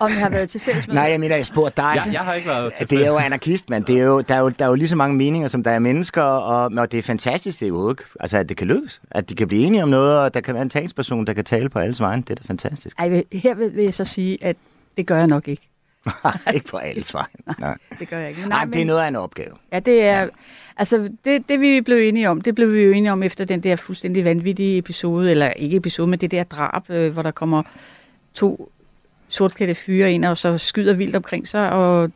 om 0.01 0.11
jeg 0.11 0.19
har 0.19 0.29
været 0.29 0.51
til 0.51 0.61
fælles 0.61 0.87
med 0.87 0.95
Nej, 0.95 1.05
jeg 1.05 1.21
mener, 1.21 1.37
jeg 1.37 1.47
spurgte 1.47 1.77
dig. 1.77 1.93
Jeg, 1.95 2.09
jeg 2.13 2.21
har 2.21 2.35
ikke 2.35 2.49
været 2.49 2.73
til 2.79 2.91
Det 2.91 3.05
er 3.05 3.09
jo 3.09 3.19
anarkist, 3.19 3.71
mand. 3.71 3.85
Det 3.85 4.01
er 4.01 4.05
jo, 4.05 4.21
der, 4.21 4.35
er 4.35 4.39
jo, 4.39 4.49
der 4.49 4.65
er 4.65 4.69
jo 4.69 4.75
lige 4.75 4.89
så 4.89 4.97
mange 4.97 5.17
meninger, 5.17 5.49
som 5.49 5.63
der 5.63 5.71
er 5.71 5.79
mennesker, 5.79 6.23
og, 6.23 6.71
og 6.77 6.93
det 6.93 6.99
er 6.99 7.03
fantastisk, 7.03 7.61
det 7.61 7.67
er 7.67 7.69
jo 7.69 7.91
ikke, 7.91 8.03
altså, 8.21 8.39
at 8.39 8.49
det 8.49 8.57
kan 8.57 8.67
lykkes. 8.67 9.01
At 9.11 9.29
de 9.29 9.35
kan 9.35 9.49
blive 9.49 9.67
enige 9.67 9.83
om 9.83 9.89
noget, 9.89 10.19
og 10.19 10.35
der 10.35 10.41
kan 10.41 10.55
være 10.55 10.63
en 10.63 10.71
talsperson, 10.71 11.27
der 11.27 11.33
kan 11.33 11.45
tale 11.45 11.69
på 11.69 11.79
alles 11.79 12.01
vegne. 12.01 12.23
Det 12.23 12.31
er 12.31 12.35
da 12.35 12.43
fantastisk. 12.49 12.97
Ej, 12.99 13.25
her 13.33 13.55
vil, 13.55 13.75
jeg 13.75 13.95
så 13.95 14.05
sige, 14.05 14.45
at 14.45 14.57
det 14.97 15.07
gør 15.07 15.17
jeg 15.17 15.27
nok 15.27 15.49
ikke. 15.49 15.69
ikke 16.55 16.67
på 16.67 16.77
alles 16.77 17.15
vegne. 17.15 17.29
Nej. 17.59 17.77
Det 17.99 18.09
gør 18.09 18.19
jeg 18.19 18.29
ikke. 18.29 18.49
Nej, 18.49 18.65
men 18.65 18.73
det 18.73 18.83
er 18.83 18.87
noget 18.87 19.01
af 19.01 19.09
en 19.09 19.17
opgave. 19.17 19.55
Ja, 19.73 19.79
det 19.79 20.03
er... 20.03 20.29
Altså, 20.77 21.11
det, 21.25 21.49
det 21.49 21.61
vi 21.61 21.81
blev 21.81 21.99
enige 21.99 22.31
om, 22.31 22.41
det 22.41 22.55
blev 22.55 22.73
vi 22.73 22.83
jo 22.83 22.93
enige 22.93 23.13
om 23.13 23.23
efter 23.23 23.45
den 23.45 23.61
der 23.61 23.77
fuldstændig 23.77 24.25
vanvittige 24.25 24.79
episode, 24.79 25.31
eller 25.31 25.51
ikke 25.51 25.77
episode, 25.77 26.09
men 26.09 26.19
det 26.19 26.31
der 26.31 26.45
drab, 26.45 26.91
øh, 26.91 27.13
hvor 27.13 27.23
der 27.23 27.31
kommer 27.31 27.63
to 28.35 28.73
sortklædte 29.29 29.75
fyre 29.75 30.13
ind, 30.13 30.25
og 30.25 30.37
så 30.37 30.59
skyder 30.59 30.93
vildt 30.93 31.17
omkring 31.17 31.49
sig, 31.49 31.73
og 31.73 32.11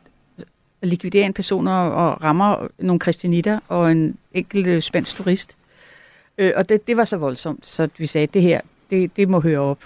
likviderer 0.81 1.25
en 1.25 1.33
person 1.33 1.67
og, 1.67 1.91
og 1.91 2.23
rammer 2.23 2.67
nogle 2.79 2.99
kristianitter 2.99 3.59
og 3.67 3.91
en 3.91 4.17
enkelt 4.33 4.67
øh, 4.67 4.81
spansk 4.81 5.15
turist. 5.15 5.57
Øh, 6.37 6.51
og 6.55 6.69
det, 6.69 6.87
det 6.87 6.97
var 6.97 7.03
så 7.03 7.17
voldsomt, 7.17 7.65
så 7.65 7.89
vi 7.97 8.05
sagde, 8.05 8.27
det 8.27 8.41
her, 8.41 8.61
det, 8.89 9.17
det 9.17 9.29
må 9.29 9.39
høre 9.39 9.59
op. 9.59 9.79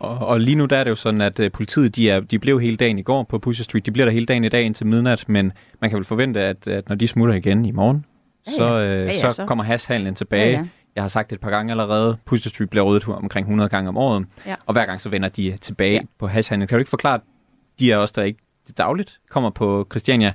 Og, 0.00 0.18
og 0.18 0.40
lige 0.40 0.54
nu 0.54 0.64
der 0.66 0.76
er 0.76 0.84
det 0.84 0.90
jo 0.90 0.94
sådan, 0.94 1.20
at 1.20 1.40
øh, 1.40 1.52
politiet 1.52 1.96
de, 1.96 2.10
er, 2.10 2.20
de 2.20 2.38
blev 2.38 2.60
hele 2.60 2.76
dagen 2.76 2.98
i 2.98 3.02
går 3.02 3.22
på 3.22 3.38
Pusher 3.38 3.64
Street. 3.64 3.86
De 3.86 3.90
bliver 3.90 4.04
der 4.06 4.12
hele 4.12 4.26
dagen 4.26 4.44
i 4.44 4.48
dag 4.48 4.62
indtil 4.64 4.86
midnat, 4.86 5.24
men 5.28 5.52
man 5.80 5.90
kan 5.90 5.96
vel 5.96 6.04
forvente, 6.04 6.40
at, 6.40 6.68
at 6.68 6.88
når 6.88 6.96
de 6.96 7.08
smutter 7.08 7.34
igen 7.34 7.64
i 7.64 7.70
morgen, 7.70 8.04
Ja, 8.46 8.52
så, 8.52 8.64
ja. 8.74 8.84
øh, 8.86 9.06
Ja, 9.06 9.12
ja, 9.12 9.18
så, 9.20 9.32
så. 9.32 9.46
kommer 9.46 9.64
hashhandlen 9.64 10.14
tilbage. 10.14 10.50
Ja, 10.50 10.58
ja. 10.58 10.66
Jeg 10.94 11.02
har 11.02 11.08
sagt 11.08 11.30
det 11.30 11.36
et 11.36 11.40
par 11.40 11.50
gange 11.50 11.70
allerede. 11.70 12.16
Pusher 12.24 12.48
Street 12.50 12.70
bliver 12.70 12.84
ryddet 12.84 13.08
omkring 13.08 13.44
100 13.44 13.68
gange 13.70 13.88
om 13.88 13.96
året, 13.96 14.26
Ja. 14.46 14.54
og 14.66 14.72
hver 14.72 14.86
gang 14.86 15.00
så 15.00 15.08
vender 15.08 15.28
de 15.28 15.56
tilbage 15.60 15.92
Ja. 15.94 16.00
på 16.18 16.26
hashhandlen. 16.26 16.68
Kan 16.68 16.76
du 16.76 16.78
ikke 16.78 16.90
forklare, 16.90 17.20
de 17.80 17.92
er 17.92 17.96
også 17.96 18.14
der 18.16 18.22
ikke 18.22 18.38
dagligt 18.78 19.18
kommer 19.30 19.50
på 19.50 19.86
Christiania, 19.90 20.32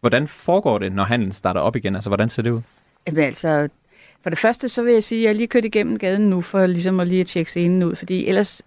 hvordan 0.00 0.28
foregår 0.28 0.78
det, 0.78 0.92
når 0.92 1.04
handlen 1.04 1.32
starter 1.32 1.60
op 1.60 1.76
igen? 1.76 1.94
Altså, 1.94 2.10
hvordan 2.10 2.28
ser 2.28 2.42
det 2.42 2.50
ud? 2.50 2.60
Jamen 3.06 3.22
altså, 3.24 3.68
for 4.22 4.30
det 4.30 4.38
første 4.38 4.68
så 4.68 4.82
vil 4.82 4.92
jeg 4.92 5.02
sige, 5.04 5.20
at 5.24 5.26
jeg 5.28 5.34
lige 5.34 5.46
kørt 5.46 5.64
igennem 5.64 5.98
gaden 5.98 6.22
nu, 6.30 6.40
for 6.40 6.66
ligesom 6.66 7.00
at 7.00 7.06
lige 7.06 7.20
at 7.20 7.26
tjekke 7.26 7.50
scenen 7.50 7.82
ud, 7.82 7.94
fordi 7.96 8.26
ellers, 8.26 8.62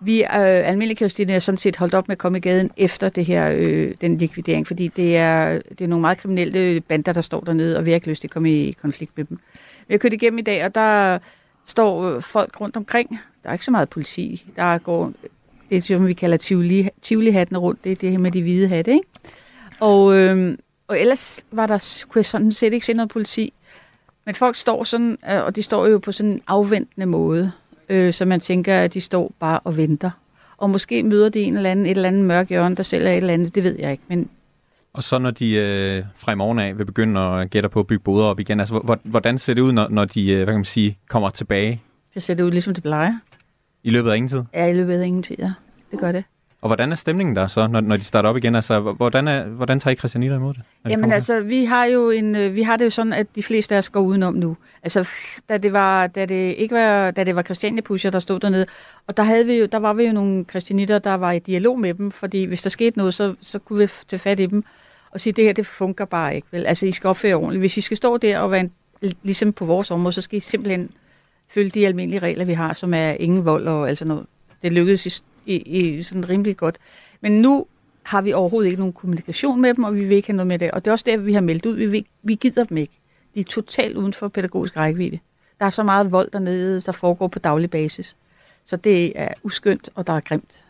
vi 0.00 0.22
øh, 0.22 0.28
almindelige 0.32 0.96
kristine 0.96 1.32
er 1.32 1.38
sådan 1.38 1.58
set 1.58 1.76
holdt 1.76 1.94
op 1.94 2.08
med 2.08 2.14
at 2.14 2.18
komme 2.18 2.38
i 2.38 2.40
gaden 2.40 2.70
efter 2.76 3.08
det 3.08 3.24
her, 3.24 3.50
øh, 3.56 3.94
den 4.00 4.18
likvidering, 4.18 4.66
fordi 4.66 4.88
det 4.88 5.16
er, 5.16 5.60
det 5.68 5.80
er 5.80 5.86
nogle 5.86 6.00
meget 6.00 6.18
kriminelle 6.18 6.80
bander, 6.80 7.12
der 7.12 7.20
står 7.20 7.40
dernede, 7.40 7.78
og 7.78 7.86
vi 7.86 7.90
har 7.90 7.94
ikke 7.94 8.08
lyst 8.08 8.20
til 8.20 8.28
at 8.28 8.32
komme 8.32 8.50
i 8.50 8.72
konflikt 8.72 9.16
med 9.16 9.24
dem. 9.24 9.38
Vi 9.88 9.94
har 9.94 9.98
kørt 9.98 10.12
igennem 10.12 10.38
i 10.38 10.42
dag, 10.42 10.64
og 10.64 10.74
der 10.74 11.18
står 11.64 12.02
øh, 12.04 12.22
folk 12.22 12.60
rundt 12.60 12.76
omkring. 12.76 13.20
Der 13.42 13.48
er 13.48 13.52
ikke 13.52 13.64
så 13.64 13.70
meget 13.70 13.88
politi. 13.88 14.44
Der 14.56 14.78
går, 14.78 15.12
det 15.70 15.84
som 15.84 16.06
vi 16.06 16.12
kalder 16.12 16.36
tivoli, 16.36 16.88
tivoli-hatten 17.02 17.58
rundt, 17.58 17.84
det 17.84 17.92
er 17.92 17.96
det 17.96 18.10
her 18.10 18.18
med 18.18 18.30
de 18.30 18.42
hvide 18.42 18.68
hatte, 18.68 18.92
ikke? 18.92 19.06
Og, 19.80 20.16
øh, 20.16 20.58
og 20.88 21.00
ellers 21.00 21.44
var 21.52 21.66
der, 21.66 22.04
kunne 22.08 22.18
jeg 22.18 22.24
sådan 22.24 22.52
set 22.52 22.72
ikke 22.72 22.86
se 22.86 22.92
noget 22.92 23.10
politi. 23.10 23.52
Men 24.26 24.34
folk 24.34 24.56
står 24.56 24.84
sådan, 24.84 25.18
øh, 25.30 25.44
og 25.44 25.56
de 25.56 25.62
står 25.62 25.86
jo 25.86 25.98
på 25.98 26.12
sådan 26.12 26.32
en 26.32 26.42
afventende 26.46 27.06
måde, 27.06 27.52
øh, 27.90 28.12
så 28.12 28.24
man 28.24 28.40
tænker, 28.40 28.80
at 28.80 28.94
de 28.94 29.00
står 29.00 29.32
bare 29.40 29.60
og 29.64 29.76
venter. 29.76 30.10
Og 30.56 30.70
måske 30.70 31.02
møder 31.02 31.28
de 31.28 31.40
en 31.40 31.56
eller 31.56 31.70
anden, 31.70 31.86
et 31.86 31.90
eller 31.90 32.08
andet 32.08 32.24
mørk 32.24 32.48
hjørne, 32.48 32.76
der 32.76 32.82
sælger 32.82 33.10
et 33.10 33.16
eller 33.16 33.32
andet, 33.34 33.54
det 33.54 33.64
ved 33.64 33.76
jeg 33.78 33.90
ikke. 33.92 34.02
Men 34.08 34.28
Og 34.92 35.02
så 35.02 35.18
når 35.18 35.30
de 35.30 35.54
øh, 35.54 36.04
fra 36.16 36.32
i 36.32 36.34
morgen 36.34 36.58
af 36.58 36.78
vil 36.78 36.84
begynde 36.84 37.20
at 37.20 37.50
gætte 37.50 37.68
på 37.68 37.80
at 37.80 37.86
bygge 37.86 38.02
boder 38.04 38.24
op 38.24 38.40
igen, 38.40 38.60
altså 38.60 38.78
hvor- 38.78 39.00
hvordan 39.02 39.38
ser 39.38 39.54
det 39.54 39.62
ud, 39.62 39.72
når, 39.72 39.88
når 39.88 40.04
de 40.04 40.30
øh, 40.30 40.36
hvad 40.36 40.46
kan 40.46 40.58
man 40.58 40.64
sige, 40.64 40.98
kommer 41.08 41.30
tilbage 41.30 41.82
det 42.14 42.22
ser 42.22 42.34
det 42.34 42.42
ud 42.42 42.50
ligesom 42.50 42.74
det 42.74 42.82
plejer. 42.82 43.18
i 43.84 43.90
løbet 43.90 44.10
af 44.10 44.16
ingen 44.16 44.28
tid? 44.28 44.42
Ja, 44.54 44.66
i 44.66 44.74
løbet 44.74 45.00
af 45.00 45.06
ingen 45.06 45.22
tid, 45.22 45.36
ja. 45.38 45.52
Det 45.90 45.98
gør 45.98 46.12
det. 46.12 46.24
Og 46.62 46.68
hvordan 46.68 46.92
er 46.92 46.96
stemningen 46.96 47.36
der 47.36 47.46
så, 47.46 47.66
når, 47.66 47.80
når 47.80 47.96
de 47.96 48.04
starter 48.04 48.28
op 48.28 48.36
igen? 48.36 48.54
Altså, 48.54 48.80
hvordan, 48.80 49.28
er, 49.28 49.44
hvordan 49.44 49.80
tager 49.80 49.92
I 49.92 49.96
Christianitter 49.96 50.36
imod 50.36 50.54
det? 50.54 50.62
Jamen 50.84 51.00
kommer 51.00 51.14
altså, 51.14 51.40
vi 51.40 51.64
har 51.64 51.84
jo 51.84 52.10
en, 52.10 52.36
øh, 52.36 52.54
vi 52.54 52.62
har 52.62 52.76
det 52.76 52.84
jo 52.84 52.90
sådan, 52.90 53.12
at 53.12 53.26
de 53.34 53.42
fleste 53.42 53.74
af 53.74 53.78
os 53.78 53.88
går 53.88 54.00
udenom 54.00 54.34
nu. 54.34 54.56
Altså, 54.82 55.08
da 55.48 55.58
det 55.58 55.72
var, 55.72 56.06
da 56.06 56.26
det 56.26 56.54
ikke 56.58 56.74
var, 56.74 57.10
da 57.10 57.24
det 57.24 57.36
var 57.36 57.42
Christiania 57.42 57.80
Pusher, 57.80 58.10
der 58.10 58.18
stod 58.18 58.40
dernede, 58.40 58.66
og 59.06 59.16
der 59.16 59.22
havde 59.22 59.46
vi 59.46 59.54
jo, 59.54 59.66
der 59.66 59.78
var 59.78 59.92
vi 59.92 60.04
jo 60.04 60.12
nogle 60.12 60.44
christianitter, 60.50 60.98
der 60.98 61.14
var 61.14 61.32
i 61.32 61.38
dialog 61.38 61.80
med 61.80 61.94
dem, 61.94 62.10
fordi 62.10 62.44
hvis 62.44 62.62
der 62.62 62.70
skete 62.70 62.98
noget, 62.98 63.14
så, 63.14 63.34
så 63.40 63.58
kunne 63.58 63.78
vi 63.78 63.86
tage 64.08 64.20
fat 64.20 64.40
i 64.40 64.46
dem 64.46 64.64
og 65.10 65.20
sige, 65.20 65.32
det 65.32 65.44
her, 65.44 65.52
det 65.52 65.66
fungerer 65.66 66.06
bare 66.06 66.36
ikke, 66.36 66.48
vel? 66.50 66.66
Altså, 66.66 66.86
I 66.86 66.92
skal 66.92 67.08
opføre 67.08 67.34
ordentligt. 67.34 67.60
Hvis 67.60 67.76
I 67.76 67.80
skal 67.80 67.96
stå 67.96 68.16
der 68.16 68.38
og 68.38 68.50
være 68.50 68.60
en 68.60 68.72
ligesom 69.22 69.52
på 69.52 69.64
vores 69.64 69.90
område, 69.90 70.12
så 70.12 70.22
skal 70.22 70.36
I 70.36 70.40
simpelthen 70.40 70.90
følge 71.48 71.70
de 71.70 71.86
almindelige 71.86 72.20
regler, 72.20 72.44
vi 72.44 72.52
har, 72.52 72.72
som 72.72 72.94
er 72.94 73.10
ingen 73.10 73.44
vold 73.44 73.68
og 73.68 73.88
altså 73.88 74.04
noget. 74.04 74.26
Det 74.62 74.72
lykkedes 74.72 75.06
i, 75.06 75.22
i, 75.46 75.54
i 75.56 76.02
sådan 76.02 76.28
rimelig 76.28 76.56
godt. 76.56 76.78
Men 77.20 77.32
nu 77.42 77.66
har 78.02 78.20
vi 78.22 78.32
overhovedet 78.32 78.66
ikke 78.70 78.78
nogen 78.80 78.92
kommunikation 78.92 79.60
med 79.60 79.74
dem, 79.74 79.84
og 79.84 79.94
vi 79.94 80.04
vil 80.04 80.16
ikke 80.16 80.28
have 80.28 80.36
noget 80.36 80.46
med 80.46 80.58
det. 80.58 80.70
Og 80.70 80.84
det 80.84 80.88
er 80.88 80.92
også 80.92 81.04
der, 81.08 81.16
vi 81.16 81.32
har 81.32 81.40
meldt 81.40 81.66
ud. 81.66 81.76
Vi, 81.76 81.86
vil, 81.86 82.04
vi 82.22 82.34
gider 82.34 82.64
dem 82.64 82.76
ikke. 82.76 82.92
De 83.34 83.40
er 83.40 83.44
totalt 83.44 83.96
uden 83.96 84.12
for 84.12 84.28
pædagogisk 84.28 84.76
rækkevidde. 84.76 85.18
Der 85.58 85.66
er 85.66 85.70
så 85.70 85.82
meget 85.82 86.12
vold 86.12 86.30
dernede, 86.30 86.80
der 86.80 86.92
foregår 86.92 87.28
på 87.28 87.38
daglig 87.38 87.70
basis. 87.70 88.16
Så 88.64 88.76
det 88.76 89.12
er 89.20 89.28
uskyndt, 89.42 89.90
og 89.94 90.06
der 90.06 90.12
er 90.12 90.20
grimt. 90.20 90.64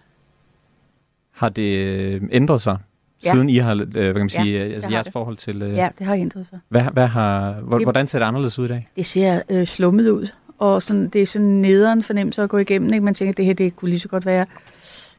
Har 1.30 1.48
det 1.48 1.62
øh, 1.78 2.22
ændret 2.32 2.60
sig, 2.60 2.76
Ja. 3.24 3.30
siden 3.32 3.48
I 3.48 3.56
har, 3.58 3.72
øh, 3.74 3.88
hvad 3.90 4.04
kan 4.12 4.14
man 4.14 4.28
Ja, 4.34 4.42
sige, 4.42 4.58
det 4.60 4.66
øh, 4.68 4.74
altså 4.74 4.90
jeres 4.90 5.04
det. 5.04 5.12
forhold 5.12 5.36
til... 5.36 5.62
Øh, 5.62 5.74
Ja, 5.74 5.88
det 5.98 6.06
har 6.06 6.14
ændret 6.14 6.46
sig. 6.46 6.58
hvad, 6.68 6.82
hvad 6.92 7.06
har, 7.06 7.52
hvor, 7.52 7.78
Det- 7.78 7.86
hvordan 7.86 8.06
ser 8.06 8.18
det 8.18 8.26
anderledes 8.26 8.58
ud 8.58 8.64
i 8.64 8.68
dag? 8.68 8.88
Det 8.96 9.06
ser 9.06 9.42
øh, 9.50 9.66
slummet 9.66 10.10
ud, 10.10 10.28
og 10.60 10.82
sådan, 10.82 11.08
det 11.08 11.22
er 11.22 11.26
sådan 11.26 11.46
nederen 11.46 12.02
fornemmelse 12.02 12.42
at 12.42 12.48
gå 12.48 12.58
igennem. 12.58 12.92
Ikke? 12.92 13.04
Man 13.04 13.14
tænker, 13.14 13.32
at 13.32 13.36
det 13.36 13.44
her 13.44 13.54
det 13.54 13.76
kunne 13.76 13.88
lige 13.88 14.00
så 14.00 14.08
godt 14.08 14.26
være 14.26 14.46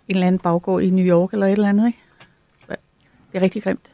en 0.08 0.16
eller 0.16 0.28
anden 0.28 0.40
baggård 0.40 0.82
i 0.82 0.90
New 0.90 1.06
York 1.06 1.34
eller 1.34 1.46
et 1.46 1.52
eller 1.52 1.70
andet. 1.70 1.88
Ikke? 1.88 2.00
Det 2.68 3.38
er 3.38 3.42
rigtig 3.42 3.64
grimt. 3.64 3.92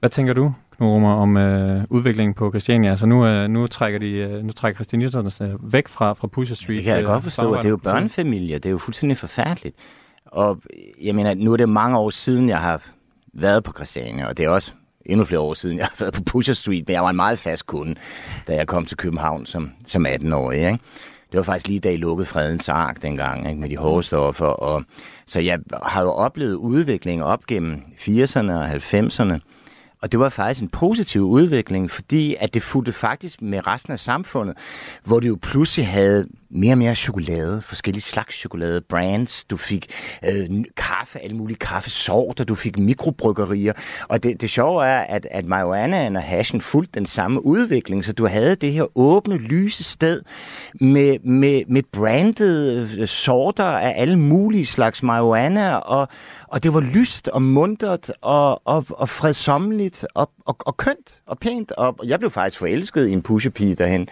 Hvad 0.00 0.10
tænker 0.10 0.32
du, 0.32 0.52
Knud 0.76 0.88
Rummer, 0.88 1.14
om 1.14 1.36
øh, 1.36 1.84
udviklingen 1.90 2.34
på 2.34 2.50
Christiania? 2.50 2.90
Altså 2.90 3.06
nu, 3.06 3.26
øh, 3.26 3.48
nu 3.48 3.66
trækker 3.66 3.98
de, 3.98 4.06
øh, 4.06 4.44
nu 4.44 4.52
trækker 4.52 4.76
Christianitterne 4.76 5.30
sig 5.30 5.54
væk 5.60 5.88
fra, 5.88 6.12
fra 6.12 6.26
Pusher 6.26 6.56
Street. 6.56 6.76
Det 6.76 6.84
kan 6.84 6.92
jeg 6.92 7.02
øh, 7.02 7.06
godt 7.06 7.22
forstå, 7.22 7.54
og 7.54 7.56
det 7.56 7.64
er 7.64 7.68
jo 7.68 7.76
børnefamilier. 7.76 8.58
Det 8.58 8.66
er 8.66 8.70
jo 8.70 8.78
fuldstændig 8.78 9.18
forfærdeligt. 9.18 9.76
Og 10.26 10.62
jeg 11.02 11.14
mener, 11.14 11.34
nu 11.34 11.52
er 11.52 11.56
det 11.56 11.68
mange 11.68 11.98
år 11.98 12.10
siden, 12.10 12.48
jeg 12.48 12.58
har 12.58 12.82
været 13.32 13.64
på 13.64 13.72
Christiania, 13.72 14.28
og 14.28 14.36
det 14.36 14.44
er 14.44 14.48
også 14.48 14.72
endnu 15.08 15.24
flere 15.24 15.40
år 15.40 15.54
siden, 15.54 15.78
jeg 15.78 15.86
har 15.86 15.94
været 15.98 16.14
på 16.14 16.22
Pusher 16.22 16.54
Street, 16.54 16.84
men 16.86 16.94
jeg 16.94 17.02
var 17.02 17.10
en 17.10 17.16
meget 17.16 17.38
fast 17.38 17.66
kunde, 17.66 17.94
da 18.48 18.54
jeg 18.54 18.66
kom 18.66 18.86
til 18.86 18.96
København 18.96 19.46
som, 19.46 19.70
som 19.86 20.06
18-årig. 20.06 20.58
Ikke? 20.58 20.78
Det 21.32 21.38
var 21.38 21.42
faktisk 21.42 21.68
lige 21.68 21.80
da 21.80 21.92
I 21.92 21.96
lukkede 21.96 22.26
Fredens 22.26 22.68
Ark 22.68 23.02
dengang, 23.02 23.48
ikke? 23.48 23.60
med 23.60 23.68
de 23.68 23.76
hårde 23.76 24.02
stoffer. 24.02 24.46
Og, 24.46 24.82
så 25.26 25.40
jeg 25.40 25.58
har 25.82 26.02
jo 26.02 26.10
oplevet 26.10 26.54
udvikling 26.54 27.24
op 27.24 27.46
gennem 27.46 27.82
80'erne 27.98 28.52
og 28.52 28.70
90'erne, 28.70 29.38
og 30.02 30.12
det 30.12 30.20
var 30.20 30.28
faktisk 30.28 30.62
en 30.62 30.68
positiv 30.68 31.22
udvikling, 31.22 31.90
fordi 31.90 32.36
at 32.40 32.54
det 32.54 32.62
fulgte 32.62 32.92
faktisk 32.92 33.42
med 33.42 33.66
resten 33.66 33.92
af 33.92 34.00
samfundet, 34.00 34.56
hvor 35.04 35.20
du 35.20 35.26
jo 35.26 35.38
pludselig 35.42 35.88
havde 35.88 36.26
mere 36.50 36.74
og 36.74 36.78
mere 36.78 36.94
chokolade, 36.94 37.62
forskellige 37.62 38.02
slags 38.02 38.36
chokolade, 38.36 38.80
brands, 38.80 39.44
du 39.44 39.56
fik 39.56 39.86
øh, 40.24 40.64
kaffe, 40.76 41.18
alle 41.18 41.36
mulige 41.36 41.56
kaffesorter, 41.56 42.44
du 42.44 42.54
fik 42.54 42.78
mikrobryggerier, 42.78 43.72
og 44.08 44.22
det, 44.22 44.40
det 44.40 44.50
sjove 44.50 44.86
er, 44.86 45.00
at, 45.00 45.26
at 45.30 45.44
marijuanaen 45.44 46.16
og 46.16 46.22
hashen 46.22 46.60
fulgte 46.60 46.98
den 46.98 47.06
samme 47.06 47.46
udvikling, 47.46 48.04
så 48.04 48.12
du 48.12 48.26
havde 48.26 48.54
det 48.54 48.72
her 48.72 48.98
åbne, 48.98 49.38
lyse 49.38 49.84
sted 49.84 50.22
med, 50.80 51.18
med, 51.18 51.62
med 51.68 51.82
brandede 51.92 52.88
øh, 52.98 53.08
sorter 53.08 53.64
af 53.64 53.94
alle 53.96 54.18
mulige 54.18 54.66
slags 54.66 55.02
marijuana, 55.02 55.74
og, 55.74 56.08
og 56.48 56.62
det 56.62 56.74
var 56.74 56.80
lyst 56.80 57.28
og 57.28 57.42
muntert 57.42 58.12
og, 58.20 58.66
og, 58.66 58.86
og 58.88 59.08
fredsommeligt 59.08 60.06
og, 60.14 60.30
og, 60.46 60.56
og 60.58 60.76
kønt 60.76 61.20
og 61.26 61.38
pænt. 61.38 61.72
Og 61.72 61.98
jeg 62.04 62.18
blev 62.18 62.30
faktisk 62.30 62.58
forelsket 62.58 63.08
i 63.08 63.12
en 63.12 63.22
pushepige 63.22 63.74
derhen, 63.74 64.08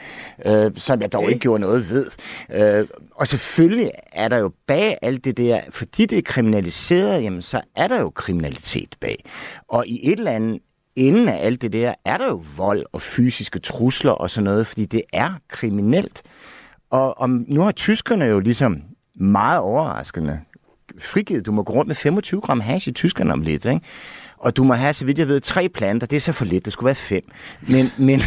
øh, 0.47 0.71
som 0.75 1.01
jeg 1.01 1.13
dog 1.13 1.23
Okay. 1.23 1.29
ikke 1.29 1.41
gjorde 1.41 1.61
noget 1.61 1.91
ved. 1.91 2.07
Øh, 2.55 2.87
og 3.15 3.29
selvfølgelig 3.29 3.91
er 4.13 4.29
der 4.29 4.37
jo 4.37 4.53
bag 4.67 4.99
alt 5.03 5.25
det 5.25 5.37
der, 5.37 5.61
fordi 5.71 6.07
det 6.07 6.19
er 6.19 6.23
kriminaliseret, 6.23 7.23
jamen 7.23 7.43
så 7.43 7.61
er 7.77 7.89
der 7.89 8.01
jo 8.01 8.11
kriminalitet 8.11 8.97
bag. 9.01 9.25
Og 9.69 9.87
i 9.87 10.13
et 10.13 10.19
eller 10.19 10.31
andet 10.31 10.61
inden 10.97 11.29
af 11.29 11.47
alt 11.47 11.63
det 11.63 11.73
der, 11.73 11.95
er 12.05 12.19
der 12.19 12.27
jo 12.27 12.43
vold 12.57 12.87
og 12.93 13.03
fysiske 13.03 13.59
trusler 13.59 14.13
og 14.13 14.31
sådan 14.31 14.45
noget, 14.45 14.67
fordi 14.67 14.85
det 14.85 15.03
er 15.13 15.31
kriminelt. 15.49 16.23
Og, 16.91 17.21
og 17.21 17.31
nu 17.31 17.61
har 17.61 17.73
tyskerne 17.73 18.25
jo 18.25 18.41
ligesom 18.41 18.83
meget 19.15 19.61
overraskende 19.61 20.41
frigivet. 20.99 21.47
Du 21.47 21.53
må 21.53 21.63
gå 21.63 21.73
rundt 21.73 21.89
med 21.89 21.97
25 21.97 22.41
gram 22.41 22.61
hash 22.61 22.89
i 22.89 22.93
Tyskland 22.93 23.33
om 23.33 23.43
lidt, 23.43 23.65
ikke? 23.65 23.81
Og 24.39 24.57
du 24.57 24.65
må 24.65 24.75
have, 24.75 24.93
så 24.93 25.05
vidt 25.05 25.19
jeg 25.19 25.29
ved, 25.29 25.41
tre 25.41 25.69
planter. 25.69 26.07
Det 26.07 26.17
er 26.17 26.21
så 26.21 26.33
for 26.33 26.45
lidt. 26.45 26.65
Det 26.65 26.73
skulle 26.73 26.87
være 26.87 26.95
fem. 26.95 27.23
Men, 27.61 27.91
men, 28.09 28.23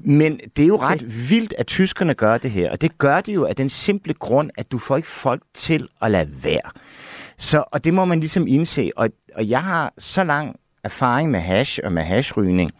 men 0.00 0.40
det 0.56 0.62
er 0.62 0.66
jo 0.66 0.76
ret 0.76 1.30
vildt, 1.30 1.54
at 1.58 1.66
tyskerne 1.66 2.14
gør 2.14 2.38
det 2.38 2.50
her. 2.50 2.70
Og 2.70 2.80
det 2.80 2.98
gør 2.98 3.20
det 3.20 3.34
jo 3.34 3.44
af 3.44 3.56
den 3.56 3.68
simple 3.68 4.14
grund, 4.14 4.50
at 4.56 4.72
du 4.72 4.78
får 4.78 4.96
ikke 4.96 5.08
folk 5.08 5.42
til 5.54 5.88
at 6.02 6.10
lade 6.10 6.30
være. 6.42 6.70
Så, 7.38 7.64
og 7.72 7.84
det 7.84 7.94
må 7.94 8.04
man 8.04 8.20
ligesom 8.20 8.46
indse. 8.46 8.90
Og, 8.96 9.08
og 9.34 9.48
jeg 9.48 9.62
har 9.62 9.92
så 9.98 10.24
lang 10.24 10.56
erfaring 10.84 11.30
med 11.30 11.40
hash 11.40 11.78
og 11.84 11.92
med 11.92 12.02
hashrygning, 12.02 12.70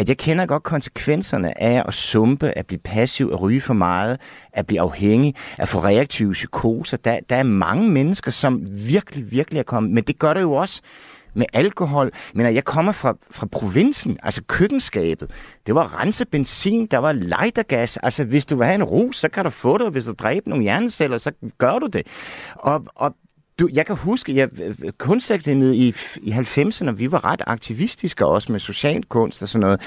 at 0.00 0.08
jeg 0.08 0.18
kender 0.18 0.46
godt 0.46 0.62
konsekvenserne 0.62 1.62
af 1.62 1.82
at 1.88 1.94
sumpe, 1.94 2.58
at 2.58 2.66
blive 2.66 2.78
passiv, 2.78 3.30
at 3.32 3.40
ryge 3.40 3.60
for 3.60 3.74
meget, 3.74 4.20
at 4.52 4.66
blive 4.66 4.80
afhængig, 4.80 5.34
at 5.58 5.68
få 5.68 5.78
reaktive 5.78 6.32
psykoser. 6.32 6.96
Der, 6.96 7.20
der 7.30 7.36
er 7.36 7.42
mange 7.42 7.90
mennesker, 7.90 8.30
som 8.30 8.60
virkelig, 8.70 9.30
virkelig 9.30 9.58
er 9.58 9.62
kommet. 9.62 9.92
Men 9.92 10.04
det 10.04 10.18
gør 10.18 10.34
det 10.34 10.40
jo 10.40 10.52
også 10.52 10.80
med 11.34 11.46
alkohol. 11.52 12.10
Men 12.34 12.54
jeg 12.54 12.64
kommer 12.64 12.92
fra, 12.92 13.14
fra 13.30 13.46
provinsen, 13.46 14.18
altså 14.22 14.42
køkkenskabet. 14.48 15.30
Det 15.66 15.74
var 15.74 16.00
renset 16.00 16.28
benzin, 16.28 16.86
der 16.86 16.98
var 16.98 17.12
lightergas. 17.12 17.96
Altså, 17.96 18.24
hvis 18.24 18.46
du 18.46 18.56
vil 18.56 18.66
have 18.66 18.74
en 18.74 18.84
rus, 18.84 19.16
så 19.16 19.28
kan 19.28 19.44
du 19.44 19.50
få 19.50 19.78
det, 19.78 19.86
og 19.86 19.92
hvis 19.92 20.04
du 20.04 20.12
dræber 20.12 20.50
nogle 20.50 20.62
hjerneceller, 20.62 21.18
så 21.18 21.32
gør 21.58 21.78
du 21.78 21.86
det. 21.86 22.06
Og, 22.54 22.84
og 22.94 23.14
du, 23.60 23.68
jeg 23.72 23.86
kan 23.86 23.96
huske, 23.96 24.36
jeg 24.36 24.48
kunstakademiet 24.98 25.74
i, 25.74 25.94
i 26.22 26.32
90'erne, 26.32 26.90
vi 26.90 27.12
var 27.12 27.24
ret 27.24 27.42
aktivistiske 27.46 28.26
også 28.26 28.52
med 28.52 28.60
social 28.60 29.04
kunst 29.04 29.42
og 29.42 29.48
sådan 29.48 29.60
noget. 29.60 29.80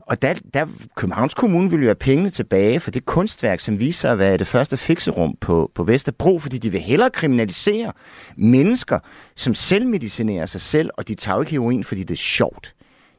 Og 0.00 0.22
der, 0.22 0.34
der 0.54 0.66
Københavns 0.96 1.34
Kommune 1.34 1.70
ville 1.70 1.84
jo 1.84 1.88
have 1.88 1.94
pengene 1.94 2.30
tilbage 2.30 2.80
for 2.80 2.90
det 2.90 3.04
kunstværk, 3.04 3.60
som 3.60 3.78
viser 3.78 4.00
sig 4.00 4.10
at 4.10 4.18
være 4.18 4.36
det 4.36 4.46
første 4.46 4.76
fikserum 4.76 5.36
på, 5.40 5.70
på 5.74 5.84
Vesterbro, 5.84 6.38
fordi 6.38 6.58
de 6.58 6.72
vil 6.72 6.80
hellere 6.80 7.10
kriminalisere 7.10 7.92
mennesker, 8.36 8.98
som 9.36 9.54
selvmedicinerer 9.54 10.46
sig 10.46 10.60
selv, 10.60 10.90
og 10.94 11.08
de 11.08 11.14
tager 11.14 11.40
ikke 11.40 11.50
heroin, 11.50 11.84
fordi 11.84 12.02
det 12.02 12.14
er 12.14 12.18
sjovt. 12.18 12.74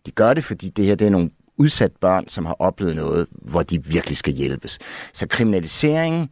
De 0.06 0.12
gør 0.12 0.34
det, 0.34 0.44
fordi 0.44 0.70
det 0.70 0.86
her 0.86 0.96
det 0.96 1.08
er 1.08 1.12
nogle 1.12 1.30
udsat 1.58 1.92
børn, 2.01 2.27
som 2.27 2.46
har 2.46 2.56
oplevet 2.60 2.96
noget, 2.96 3.27
hvor 3.32 3.62
de 3.62 3.84
virkelig 3.86 4.18
skal 4.18 4.34
hjælpes. 4.34 4.80
Så 5.13 5.27
kriminaliseringen 5.27 6.30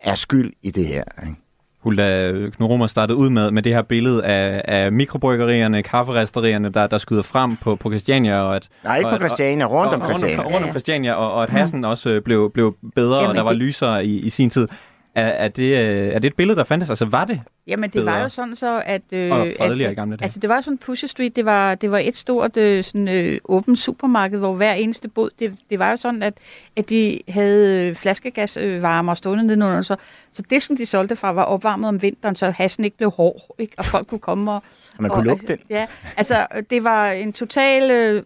er 0.00 0.14
skyld 0.14 0.52
i 0.62 0.70
det 0.70 0.86
her. 0.86 1.04
Ikke? 1.22 1.43
Hulda 1.84 2.32
Rummer 2.60 2.86
startede 2.86 3.18
ud 3.18 3.30
med, 3.30 3.50
med 3.50 3.62
det 3.62 3.74
her 3.74 3.82
billede 3.82 4.24
af, 4.24 4.62
af 4.64 4.92
mikrobryggerierne, 4.92 5.82
kafferesterierne, 5.82 6.68
der, 6.68 6.86
der 6.86 6.98
skyder 6.98 7.22
frem 7.22 7.56
på, 7.56 7.76
på 7.76 7.90
Christiania. 7.90 8.40
Og 8.40 8.56
at, 8.56 8.68
Nej, 8.84 8.96
ikke 8.96 9.08
og, 9.08 9.12
på 9.12 9.18
Christiania, 9.18 9.64
rundt 9.64 9.88
og, 9.94 10.00
om 10.00 10.02
Christiania. 10.08 10.38
Rundt, 10.42 10.54
rundt 10.54 10.66
om 10.66 10.70
Christiania, 10.72 11.12
og, 11.12 11.32
og 11.32 11.42
at 11.42 11.50
hassen 11.50 11.84
også 11.84 12.10
øh, 12.10 12.22
blev, 12.22 12.50
blev 12.54 12.74
bedre, 12.96 13.14
Jamen, 13.16 13.30
og 13.30 13.34
der 13.36 13.42
var 13.42 13.50
det- 13.50 13.58
lysere 13.58 14.06
i, 14.06 14.18
i 14.20 14.30
sin 14.30 14.50
tid. 14.50 14.68
Er, 15.14 15.22
er, 15.26 15.48
det, 15.48 15.62
øh, 15.62 16.08
er 16.08 16.18
det 16.18 16.28
et 16.28 16.36
billede, 16.36 16.58
der 16.58 16.64
fandtes? 16.64 16.90
Altså, 16.90 17.04
var 17.04 17.24
det? 17.24 17.40
Jamen, 17.66 17.90
det 17.90 18.04
var 18.04 18.12
Bedre. 18.12 18.22
jo 18.22 18.28
sådan 18.28 18.56
så, 18.56 18.82
at... 18.86 19.02
Øh, 19.12 19.32
Og 19.32 19.48
fredeligere 19.58 19.88
at, 19.88 19.92
i 19.92 19.94
gamle 19.94 20.16
dage. 20.16 20.24
Altså, 20.24 20.38
det 20.40 20.48
var 20.50 20.54
jo 20.54 20.62
sådan 20.62 20.78
Pusher 20.78 21.08
Street, 21.08 21.36
det 21.36 21.44
var, 21.44 21.74
det 21.74 21.90
var 21.90 21.98
et 21.98 22.16
stort 22.16 22.56
øh, 22.56 22.84
sådan, 22.84 23.08
øh, 23.08 23.38
åbent 23.44 23.78
supermarked, 23.78 24.38
hvor 24.38 24.54
hver 24.54 24.72
eneste 24.72 25.08
bod, 25.08 25.30
det, 25.38 25.56
det 25.70 25.78
var 25.78 25.90
jo 25.90 25.96
sådan, 25.96 26.22
at, 26.22 26.34
at 26.76 26.90
de 26.90 27.20
havde 27.28 27.88
øh, 27.88 27.94
flaskegasvarmer 27.96 29.14
stående 29.14 29.44
nedenunder, 29.44 29.82
så, 29.82 29.96
så 30.32 30.42
det, 30.50 30.62
som 30.62 30.76
de 30.76 30.86
solgte 30.86 31.16
fra, 31.16 31.32
var 31.32 31.42
opvarmet 31.44 31.88
om 31.88 32.02
vinteren, 32.02 32.36
så 32.36 32.50
hassen 32.50 32.84
ikke 32.84 32.96
blev 32.96 33.10
hård, 33.10 33.54
ikke? 33.58 33.74
og 33.78 33.84
folk 33.84 34.06
kunne 34.06 34.18
komme 34.18 34.52
og... 34.52 34.62
Og 34.96 35.02
man 35.02 35.10
kunne 35.10 35.20
og, 35.20 35.24
lugte 35.24 35.46
den. 35.46 35.58
Ja, 35.70 35.86
altså, 36.16 36.46
det 36.70 36.84
var 36.84 37.10
en 37.10 37.32
total 37.32 37.90
øh, 37.90 38.22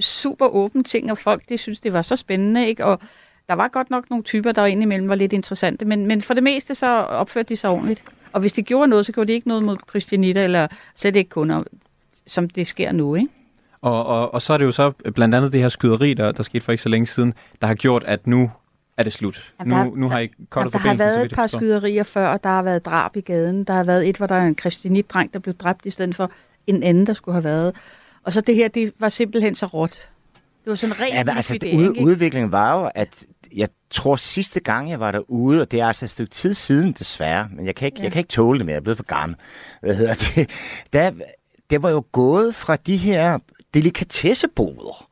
super 0.00 0.46
åben 0.46 0.84
ting, 0.84 1.10
og 1.10 1.18
folk, 1.18 1.42
de 1.48 1.58
synes 1.58 1.80
det 1.80 1.92
var 1.92 2.02
så 2.02 2.16
spændende, 2.16 2.68
ikke? 2.68 2.84
Og 2.84 3.00
der 3.48 3.54
var 3.54 3.68
godt 3.68 3.90
nok 3.90 4.10
nogle 4.10 4.22
typer, 4.24 4.52
der 4.52 4.64
indimellem 4.66 5.08
var 5.08 5.14
lidt 5.14 5.32
interessante, 5.32 5.84
men, 5.84 6.06
men 6.06 6.22
for 6.22 6.34
det 6.34 6.42
meste 6.42 6.74
så 6.74 6.86
opførte 7.00 7.48
de 7.48 7.56
sig 7.56 7.70
ordentligt. 7.70 8.04
Og 8.32 8.40
hvis 8.40 8.52
de 8.52 8.62
gjorde 8.62 8.88
noget, 8.88 9.06
så 9.06 9.12
gjorde 9.12 9.28
de 9.28 9.32
ikke 9.32 9.48
noget 9.48 9.62
mod 9.62 9.76
Christianita, 9.88 10.44
eller 10.44 10.66
slet 10.96 11.16
ikke 11.16 11.30
kunder, 11.30 11.62
som 12.26 12.48
det 12.48 12.66
sker 12.66 12.92
nu, 12.92 13.14
ikke? 13.14 13.28
Og, 13.80 14.06
og, 14.06 14.34
og 14.34 14.42
så 14.42 14.52
er 14.52 14.58
det 14.58 14.64
jo 14.64 14.72
så 14.72 14.90
blandt 15.14 15.34
andet 15.34 15.52
det 15.52 15.60
her 15.60 15.68
skyderi, 15.68 16.14
der, 16.14 16.32
der 16.32 16.42
skete 16.42 16.64
for 16.64 16.72
ikke 16.72 16.82
så 16.82 16.88
længe 16.88 17.06
siden, 17.06 17.34
der 17.60 17.66
har 17.66 17.74
gjort, 17.74 18.04
at 18.04 18.26
nu 18.26 18.50
er 18.96 19.02
det 19.02 19.12
slut. 19.12 19.52
Jamen, 19.60 19.70
nu, 19.78 19.84
der- 19.90 19.96
nu 19.96 20.08
har 20.08 20.18
I 20.18 20.28
kottet 20.50 20.72
der 20.72 20.78
har 20.78 20.94
været 20.94 21.24
et 21.24 21.32
par 21.34 21.46
skyderier 21.46 22.02
før, 22.02 22.28
og 22.28 22.42
der 22.44 22.50
har 22.50 22.62
været 22.62 22.84
drab 22.84 23.16
i 23.16 23.20
gaden. 23.20 23.64
Der 23.64 23.72
har 23.74 23.84
været 23.84 24.08
et, 24.08 24.16
hvor 24.16 24.26
der 24.26 24.34
er 24.34 24.46
en 24.46 24.58
christianitdreng, 24.58 25.32
der 25.32 25.38
blev 25.38 25.54
dræbt 25.54 25.86
i 25.86 25.90
stedet 25.90 26.14
for 26.14 26.30
en 26.66 26.82
anden, 26.82 27.06
der 27.06 27.12
skulle 27.12 27.32
have 27.34 27.44
været. 27.44 27.76
Og 28.24 28.32
så 28.32 28.40
det 28.40 28.54
her, 28.54 28.68
det 28.68 28.92
var 28.98 29.08
simpelthen 29.08 29.54
så 29.54 29.66
råt. 29.66 30.08
Det 30.64 30.70
var 30.70 30.74
sådan 30.74 31.00
rent 31.00 31.14
Ja, 31.14 31.24
men 31.24 31.36
altså, 31.36 31.58
ud, 31.74 31.88
ikke? 31.88 32.00
udviklingen 32.04 32.52
var 32.52 32.80
jo, 32.80 32.90
at 32.94 33.08
jeg 33.56 33.68
tror 33.90 34.16
sidste 34.16 34.60
gang, 34.60 34.90
jeg 34.90 35.00
var 35.00 35.10
derude, 35.10 35.60
og 35.62 35.70
det 35.70 35.80
er 35.80 35.86
altså 35.86 36.04
et 36.04 36.10
stykke 36.10 36.30
tid 36.30 36.54
siden 36.54 36.92
desværre, 36.92 37.48
men 37.56 37.66
jeg 37.66 37.74
kan 37.74 37.86
ikke, 37.86 37.98
ja. 37.98 38.04
jeg 38.04 38.12
kan 38.12 38.20
ikke 38.20 38.28
tåle 38.28 38.58
det 38.58 38.66
mere, 38.66 38.72
jeg 38.72 38.78
er 38.78 38.82
blevet 38.82 38.96
for 38.96 39.04
gammel. 39.04 39.38
Hvad 39.80 39.94
hedder 39.94 40.14
det? 40.14 40.50
Der, 40.92 41.10
det 41.70 41.82
var 41.82 41.90
jo 41.90 42.04
gået 42.12 42.54
fra 42.54 42.76
de 42.76 42.96
her 42.96 43.38
delikatesseboder 43.74 45.08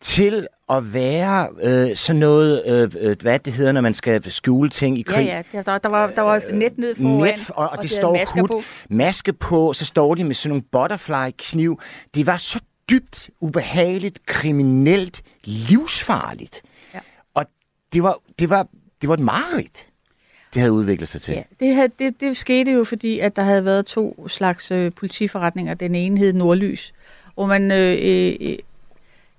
til 0.00 0.46
at 0.70 0.94
være 0.94 1.48
øh, 1.62 1.96
sådan 1.96 2.20
noget, 2.20 2.62
øh, 2.68 3.10
øh, 3.10 3.16
hvad 3.22 3.38
det 3.38 3.52
hedder, 3.52 3.72
når 3.72 3.80
man 3.80 3.94
skal 3.94 4.30
skjule 4.32 4.70
ting 4.70 4.98
i 4.98 5.04
Ja, 5.08 5.12
krig. 5.14 5.26
ja, 5.26 5.42
der, 5.52 5.62
der, 5.62 5.78
der, 5.78 5.88
var, 5.88 6.06
der 6.06 6.22
var 6.22 6.42
net 6.52 6.78
ned 6.78 6.94
foran, 6.94 7.16
Net, 7.38 7.50
og, 7.50 7.68
og 7.70 7.76
det 7.76 7.82
de 7.82 7.88
havde 7.88 8.00
står 8.00 8.12
masker 8.16 8.40
hud, 8.40 8.48
på. 8.48 8.62
maske 8.90 9.32
på, 9.32 9.72
så 9.72 9.84
står 9.84 10.14
de 10.14 10.24
med 10.24 10.34
sådan 10.34 10.48
nogle 10.48 10.62
butterfly-kniv. 10.72 11.80
Det 12.14 12.26
var 12.26 12.36
så 12.36 12.60
dybt 12.90 13.30
ubehageligt, 13.40 14.26
kriminelt, 14.26 15.22
livsfarligt. 15.44 16.62
Ja. 16.94 17.00
Og 17.34 17.44
det 17.92 18.02
var, 18.02 18.18
det, 18.38 18.50
var, 18.50 18.66
det 19.00 19.08
var 19.08 19.14
et 19.14 19.20
mareridt, 19.20 19.86
det 20.54 20.60
havde 20.60 20.72
udviklet 20.72 21.08
sig 21.08 21.20
til. 21.20 21.34
Ja, 21.34 21.42
det, 21.60 21.74
havde, 21.74 21.88
det, 21.98 22.20
det 22.20 22.36
skete 22.36 22.72
jo, 22.72 22.84
fordi 22.84 23.18
at 23.18 23.36
der 23.36 23.42
havde 23.42 23.64
været 23.64 23.86
to 23.86 24.28
slags 24.28 24.70
øh, 24.70 24.92
politiforretninger. 24.92 25.74
Den 25.74 25.94
ene 25.94 26.18
hed 26.18 26.32
Nordlys, 26.32 26.94
hvor 27.34 27.46
man 27.46 27.72
øh, 27.72 28.36
øh, 28.40 28.58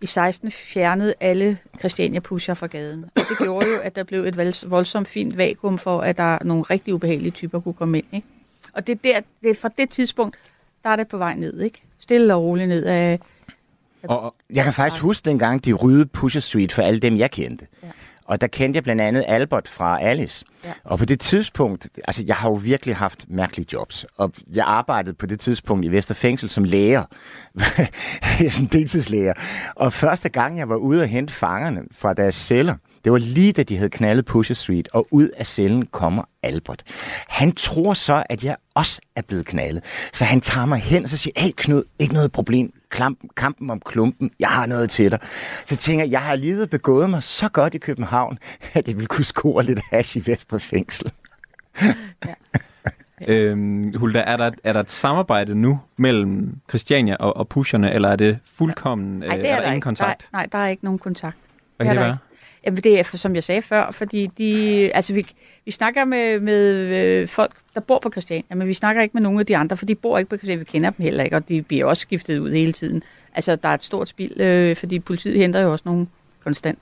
i 0.02 0.06
16 0.06 0.52
fjernede 0.52 1.14
alle 1.20 1.58
Christiania-pusher 1.80 2.54
fra 2.54 2.68
gaden. 2.68 3.06
Og 3.16 3.22
det 3.30 3.38
gjorde 3.38 3.68
jo, 3.70 3.80
at 3.80 3.96
der 3.96 4.04
blev 4.04 4.24
et 4.24 4.38
vold- 4.38 4.68
voldsomt 4.68 5.08
fint 5.08 5.38
vakuum 5.38 5.78
for, 5.78 6.02
at 6.02 6.18
der 6.18 6.38
nogle 6.44 6.64
rigtig 6.64 6.94
ubehagelige 6.94 7.32
typer 7.32 7.60
kunne 7.60 7.74
komme 7.74 7.98
ind. 7.98 8.06
Ikke? 8.12 8.28
Og 8.74 8.88
det 8.88 8.94
er, 8.94 9.14
der, 9.14 9.22
det 9.42 9.50
er 9.50 9.56
fra 9.56 9.70
det 9.78 9.90
tidspunkt, 9.90 10.38
der 10.84 10.90
er 10.90 10.96
det 10.96 11.08
på 11.08 11.18
vej 11.18 11.34
ned. 11.36 11.62
Ikke? 11.62 11.82
Stille 12.00 12.36
og 12.36 12.44
roligt 12.44 12.70
ned 12.70 12.86
af... 12.86 13.20
Og, 14.04 14.36
Jeg 14.54 14.64
kan 14.64 14.74
faktisk 14.74 15.02
huske 15.02 15.26
dengang, 15.26 15.66
de 15.66 15.74
ryddede 15.74 16.06
Pusher 16.06 16.42
Street 16.42 16.72
for 16.72 16.82
alle 16.82 17.00
dem, 17.00 17.18
jeg 17.18 17.32
kendte. 17.32 17.68
Ja. 17.84 17.88
Og 18.26 18.42
der 18.42 18.48
kendte 18.48 18.78
jeg 18.78 18.84
blandt 18.84 19.02
andet 19.02 19.26
Albert 19.28 19.68
fra 19.68 20.02
Alice. 20.02 20.46
Ja. 20.66 20.72
Og 20.84 21.00
på 21.00 21.06
det 21.06 21.20
tidspunkt, 21.20 21.90
altså 22.08 22.24
jeg 22.28 22.36
har 22.36 22.50
jo 22.50 22.56
virkelig 22.56 22.96
haft 22.96 23.26
mærkelige 23.28 23.68
jobs. 23.74 24.06
Og 24.18 24.32
jeg 24.54 24.64
arbejdede 24.68 25.14
på 25.14 25.26
det 25.26 25.40
tidspunkt 25.40 25.86
i 25.86 25.88
Vesterfængsel 25.88 26.50
som 26.50 26.64
læger. 26.64 27.04
som 28.58 28.68
deltidslæger. 28.68 29.34
Og 29.76 29.94
første 29.94 30.30
gang, 30.30 30.58
jeg 30.58 30.70
var 30.70 30.76
ude 30.76 31.02
og 31.02 31.08
hente 31.08 31.34
fangerne 31.34 31.82
fra 31.92 32.14
deres 32.14 32.36
celler, 32.36 32.76
det 33.04 33.12
var 33.12 33.18
lige 33.18 33.54
da 33.54 33.64
de 33.64 33.78
havde 33.78 33.90
knaldet 33.90 34.26
Pusher 34.26 34.56
Street, 34.56 34.90
og 34.94 35.08
ud 35.12 35.30
af 35.30 35.48
cellen 35.48 35.86
kommer 35.86 36.24
Albert. 36.44 36.84
Han 37.28 37.52
tror 37.52 37.94
så, 37.94 38.24
at 38.30 38.44
jeg 38.44 38.56
også 38.76 39.02
er 39.16 39.22
blevet 39.22 39.46
knaldet. 39.46 39.84
Så 40.14 40.26
han 40.26 40.42
tager 40.42 40.66
mig 40.66 40.80
hen 40.80 41.04
og 41.04 41.10
så 41.10 41.18
siger, 41.18 41.34
hey 41.42 41.52
Knud, 41.58 41.84
ikke 42.00 42.14
noget 42.14 42.32
problem. 42.32 42.74
Klamp, 42.90 43.20
kampen 43.38 43.70
om 43.70 43.80
klumpen, 43.86 44.32
jeg 44.40 44.50
har 44.50 44.66
noget 44.66 44.90
til 44.90 45.12
dig. 45.12 45.20
Så 45.66 45.76
tænker 45.76 46.04
jeg, 46.06 46.12
jeg 46.12 46.22
har 46.22 46.32
alligevel 46.32 46.68
begået 46.68 47.10
mig 47.10 47.24
så 47.24 47.50
godt 47.50 47.74
i 47.74 47.78
København, 47.78 48.38
at 48.74 48.88
jeg 48.88 48.96
ville 48.96 49.08
kunne 49.08 49.26
score 49.26 49.64
lidt 49.64 49.80
hash 49.92 50.18
i 50.18 50.24
Vestre 50.26 50.60
Fængsel. 50.60 51.12
Øhm, 53.28 53.94
Hulda, 53.98 54.20
er 54.20 54.38
der, 54.38 54.52
er 54.64 54.74
der 54.74 54.80
et 54.80 54.92
samarbejde 54.92 55.56
nu 55.56 55.80
mellem 55.98 56.56
Christiania 56.70 57.16
og, 57.16 57.38
og 57.38 57.48
pusherne, 57.48 57.94
eller 57.94 58.10
er 58.10 58.16
det 58.16 58.40
fuldkommen, 58.54 59.20
Nej, 59.20 59.28
øh, 59.28 59.44
det 59.44 59.50
er, 59.50 59.56
der, 59.56 59.56
der 59.56 59.62
ingen 59.68 59.76
ikke. 59.76 59.84
kontakt? 59.84 60.30
Nej, 60.34 60.42
nej, 60.42 60.48
der 60.52 60.58
er 60.58 60.68
ikke 60.68 60.84
nogen 60.84 61.00
kontakt. 61.00 61.38
Hvad 61.78 61.88
Det 61.88 61.96
kan 61.96 61.98
er 61.98 62.02
det 62.02 62.10
der 62.10 62.18
være? 62.18 62.18
Jamen, 62.66 62.84
det 62.84 63.00
er, 63.00 63.04
som 63.04 63.36
jeg 63.36 63.44
sagde 63.44 63.62
før, 63.62 63.92
fordi 63.92 64.30
de, 64.38 64.92
altså 64.94 65.14
vi, 65.14 65.28
vi 65.66 65.72
snakker 65.72 66.06
med, 66.06 66.40
med 66.40 66.76
øh, 66.76 67.28
folk, 67.28 67.52
der 67.74 67.80
bor 67.80 68.00
på 68.00 68.12
Christiania, 68.12 68.56
men 68.56 68.68
vi 68.68 68.74
snakker 68.74 69.02
ikke 69.02 69.14
med 69.14 69.22
nogen 69.22 69.40
af 69.40 69.46
de 69.46 69.58
andre, 69.58 69.78
for 69.78 69.86
de 69.86 69.96
bor 69.96 70.18
ikke 70.18 70.30
på 70.30 70.38
Christiania, 70.38 70.60
vi 70.60 70.66
kender 70.66 70.90
dem 70.90 71.04
heller 71.04 71.24
ikke, 71.24 71.36
og 71.36 71.50
de 71.50 71.62
bliver 71.62 71.86
også 71.86 72.02
skiftet 72.02 72.40
ud 72.40 72.52
hele 72.52 72.74
tiden. 72.74 73.04
Altså, 73.34 73.56
der 73.56 73.70
er 73.70 73.74
et 73.74 73.84
stort 73.84 74.08
spild, 74.08 74.42
øh, 74.42 74.76
fordi 74.76 75.00
politiet 75.00 75.38
henter 75.38 75.60
jo 75.60 75.72
også 75.72 75.84
nogen 75.86 76.10
konstant. 76.44 76.80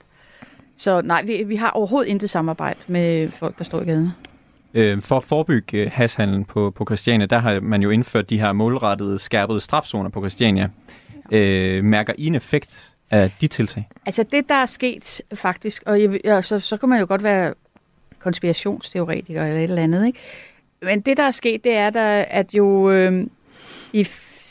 Så 0.76 1.00
nej, 1.00 1.22
vi, 1.22 1.42
vi 1.42 1.56
har 1.56 1.70
overhovedet 1.70 2.10
intet 2.10 2.30
samarbejde 2.30 2.78
med 2.86 3.30
folk, 3.30 3.58
der 3.58 3.64
står 3.64 3.80
i 3.80 3.84
gaden. 3.84 4.10
Øh, 4.74 5.02
for 5.02 5.16
at 5.16 5.24
forebygge 5.24 5.78
øh, 5.78 5.90
hashhandlen 5.92 6.44
på, 6.44 6.70
på 6.70 6.84
Christiania, 6.84 7.26
der 7.26 7.38
har 7.38 7.60
man 7.60 7.82
jo 7.82 7.90
indført 7.90 8.30
de 8.30 8.40
her 8.40 8.52
målrettede, 8.52 9.18
skærpede 9.18 9.60
strafzoner 9.60 10.10
på 10.10 10.20
Christiania. 10.20 10.68
Øh, 11.32 11.84
mærker 11.84 12.12
I 12.18 12.26
en 12.26 12.34
effekt 12.34 12.94
af 13.10 13.30
de 13.40 13.46
tiltag? 13.46 13.88
Altså 14.06 14.22
det, 14.22 14.48
der 14.48 14.54
er 14.54 14.66
sket 14.66 15.22
faktisk, 15.34 15.82
og 15.86 16.02
jeg, 16.02 16.20
ja, 16.24 16.42
så, 16.42 16.60
så 16.60 16.76
kan 16.76 16.88
man 16.88 17.00
jo 17.00 17.06
godt 17.08 17.22
være 17.22 17.54
konspirationsteoretiker 18.18 19.44
eller 19.44 19.58
et 19.58 19.62
eller 19.62 19.82
andet, 19.82 20.06
ikke? 20.06 20.18
Men 20.82 21.00
det, 21.00 21.16
der 21.16 21.22
er 21.22 21.30
sket, 21.30 21.64
det 21.64 21.76
er, 21.76 21.90
der, 21.90 22.24
at 22.28 22.54
jo 22.54 22.90
øh, 22.90 23.26
i 23.92 24.04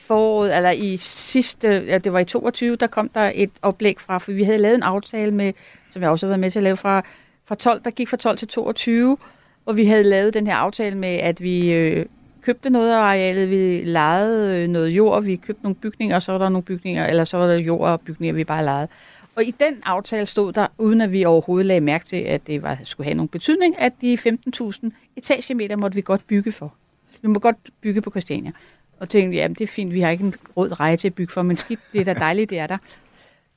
foråret, 0.07 0.55
eller 0.55 0.71
i 0.71 0.97
sidste, 0.97 1.67
ja, 1.87 1.97
det 1.97 2.13
var 2.13 2.19
i 2.19 2.25
22, 2.25 2.75
der 2.75 2.87
kom 2.87 3.09
der 3.09 3.31
et 3.35 3.49
oplæg 3.61 3.99
fra, 3.99 4.17
for 4.17 4.31
vi 4.31 4.43
havde 4.43 4.57
lavet 4.57 4.75
en 4.75 4.83
aftale 4.83 5.31
med, 5.31 5.53
som 5.91 6.01
jeg 6.01 6.09
også 6.11 6.25
har 6.25 6.29
været 6.29 6.39
med 6.39 6.51
til 6.51 6.59
at 6.59 6.63
lave 6.63 6.77
fra, 6.77 7.01
fra 7.45 7.55
12, 7.55 7.81
der 7.83 7.91
gik 7.91 8.09
fra 8.09 8.17
12 8.17 8.37
til 8.37 8.47
22, 8.47 9.17
hvor 9.63 9.73
vi 9.73 9.85
havde 9.85 10.03
lavet 10.03 10.33
den 10.33 10.47
her 10.47 10.55
aftale 10.55 10.97
med, 10.97 11.15
at 11.15 11.41
vi 11.41 11.71
øh, 11.73 12.05
købte 12.47 12.69
noget 12.69 12.91
af 12.91 12.97
arealet, 12.97 13.49
vi 13.49 13.81
lejede 13.85 14.57
øh, 14.57 14.67
noget 14.67 14.89
jord, 14.89 15.23
vi 15.23 15.35
købte 15.35 15.63
nogle 15.63 15.75
bygninger, 15.75 16.15
og 16.15 16.21
så 16.21 16.31
var 16.31 16.39
der 16.39 16.49
nogle 16.49 16.63
bygninger, 16.63 17.05
eller 17.05 17.23
så 17.23 17.37
var 17.37 17.47
der 17.47 17.63
jord 17.63 17.89
og 17.89 18.01
bygninger, 18.01 18.33
vi 18.33 18.43
bare 18.43 18.63
lejede. 18.63 18.87
Og 19.35 19.43
i 19.43 19.51
den 19.51 19.81
aftale 19.85 20.25
stod 20.25 20.53
der, 20.53 20.67
uden 20.77 21.01
at 21.01 21.11
vi 21.11 21.25
overhovedet 21.25 21.65
lagde 21.65 21.81
mærke 21.81 22.05
til, 22.05 22.15
at 22.15 22.47
det 22.47 22.63
var, 22.63 22.77
skulle 22.83 23.05
have 23.05 23.15
nogen 23.15 23.27
betydning, 23.27 23.79
at 23.79 23.93
de 24.01 24.17
15.000 24.59 24.89
etagemeter 25.15 25.75
måtte 25.75 25.95
vi 25.95 26.01
godt 26.01 26.27
bygge 26.27 26.51
for. 26.51 26.73
Vi 27.21 27.27
må 27.27 27.39
godt 27.39 27.57
bygge 27.81 28.01
på 28.01 28.09
Christiania. 28.09 28.51
Og 28.99 29.09
tænkte, 29.09 29.37
jamen 29.37 29.55
det 29.55 29.63
er 29.63 29.67
fint, 29.67 29.93
vi 29.93 30.01
har 30.01 30.09
ikke 30.09 30.23
en 30.23 30.33
rød 30.57 30.79
reje 30.79 30.97
til 30.97 31.07
at 31.07 31.13
bygge 31.13 31.33
for, 31.33 31.41
men 31.41 31.57
skidt, 31.57 31.79
det 31.93 32.01
er 32.01 32.05
da 32.05 32.13
dejligt, 32.13 32.49
det 32.49 32.59
er 32.59 32.67
der. 32.67 32.77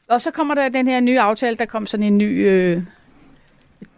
Og 0.09 0.23
så 0.23 0.31
kommer 0.31 0.55
der 0.55 0.69
den 0.69 0.89
her 0.89 1.01
nye 1.01 1.21
aftale, 1.21 1.57
der 1.57 1.65
kom 1.65 1.87
sådan 1.87 2.07
en 2.07 2.19
ny 2.19 2.49
øh, 2.49 2.83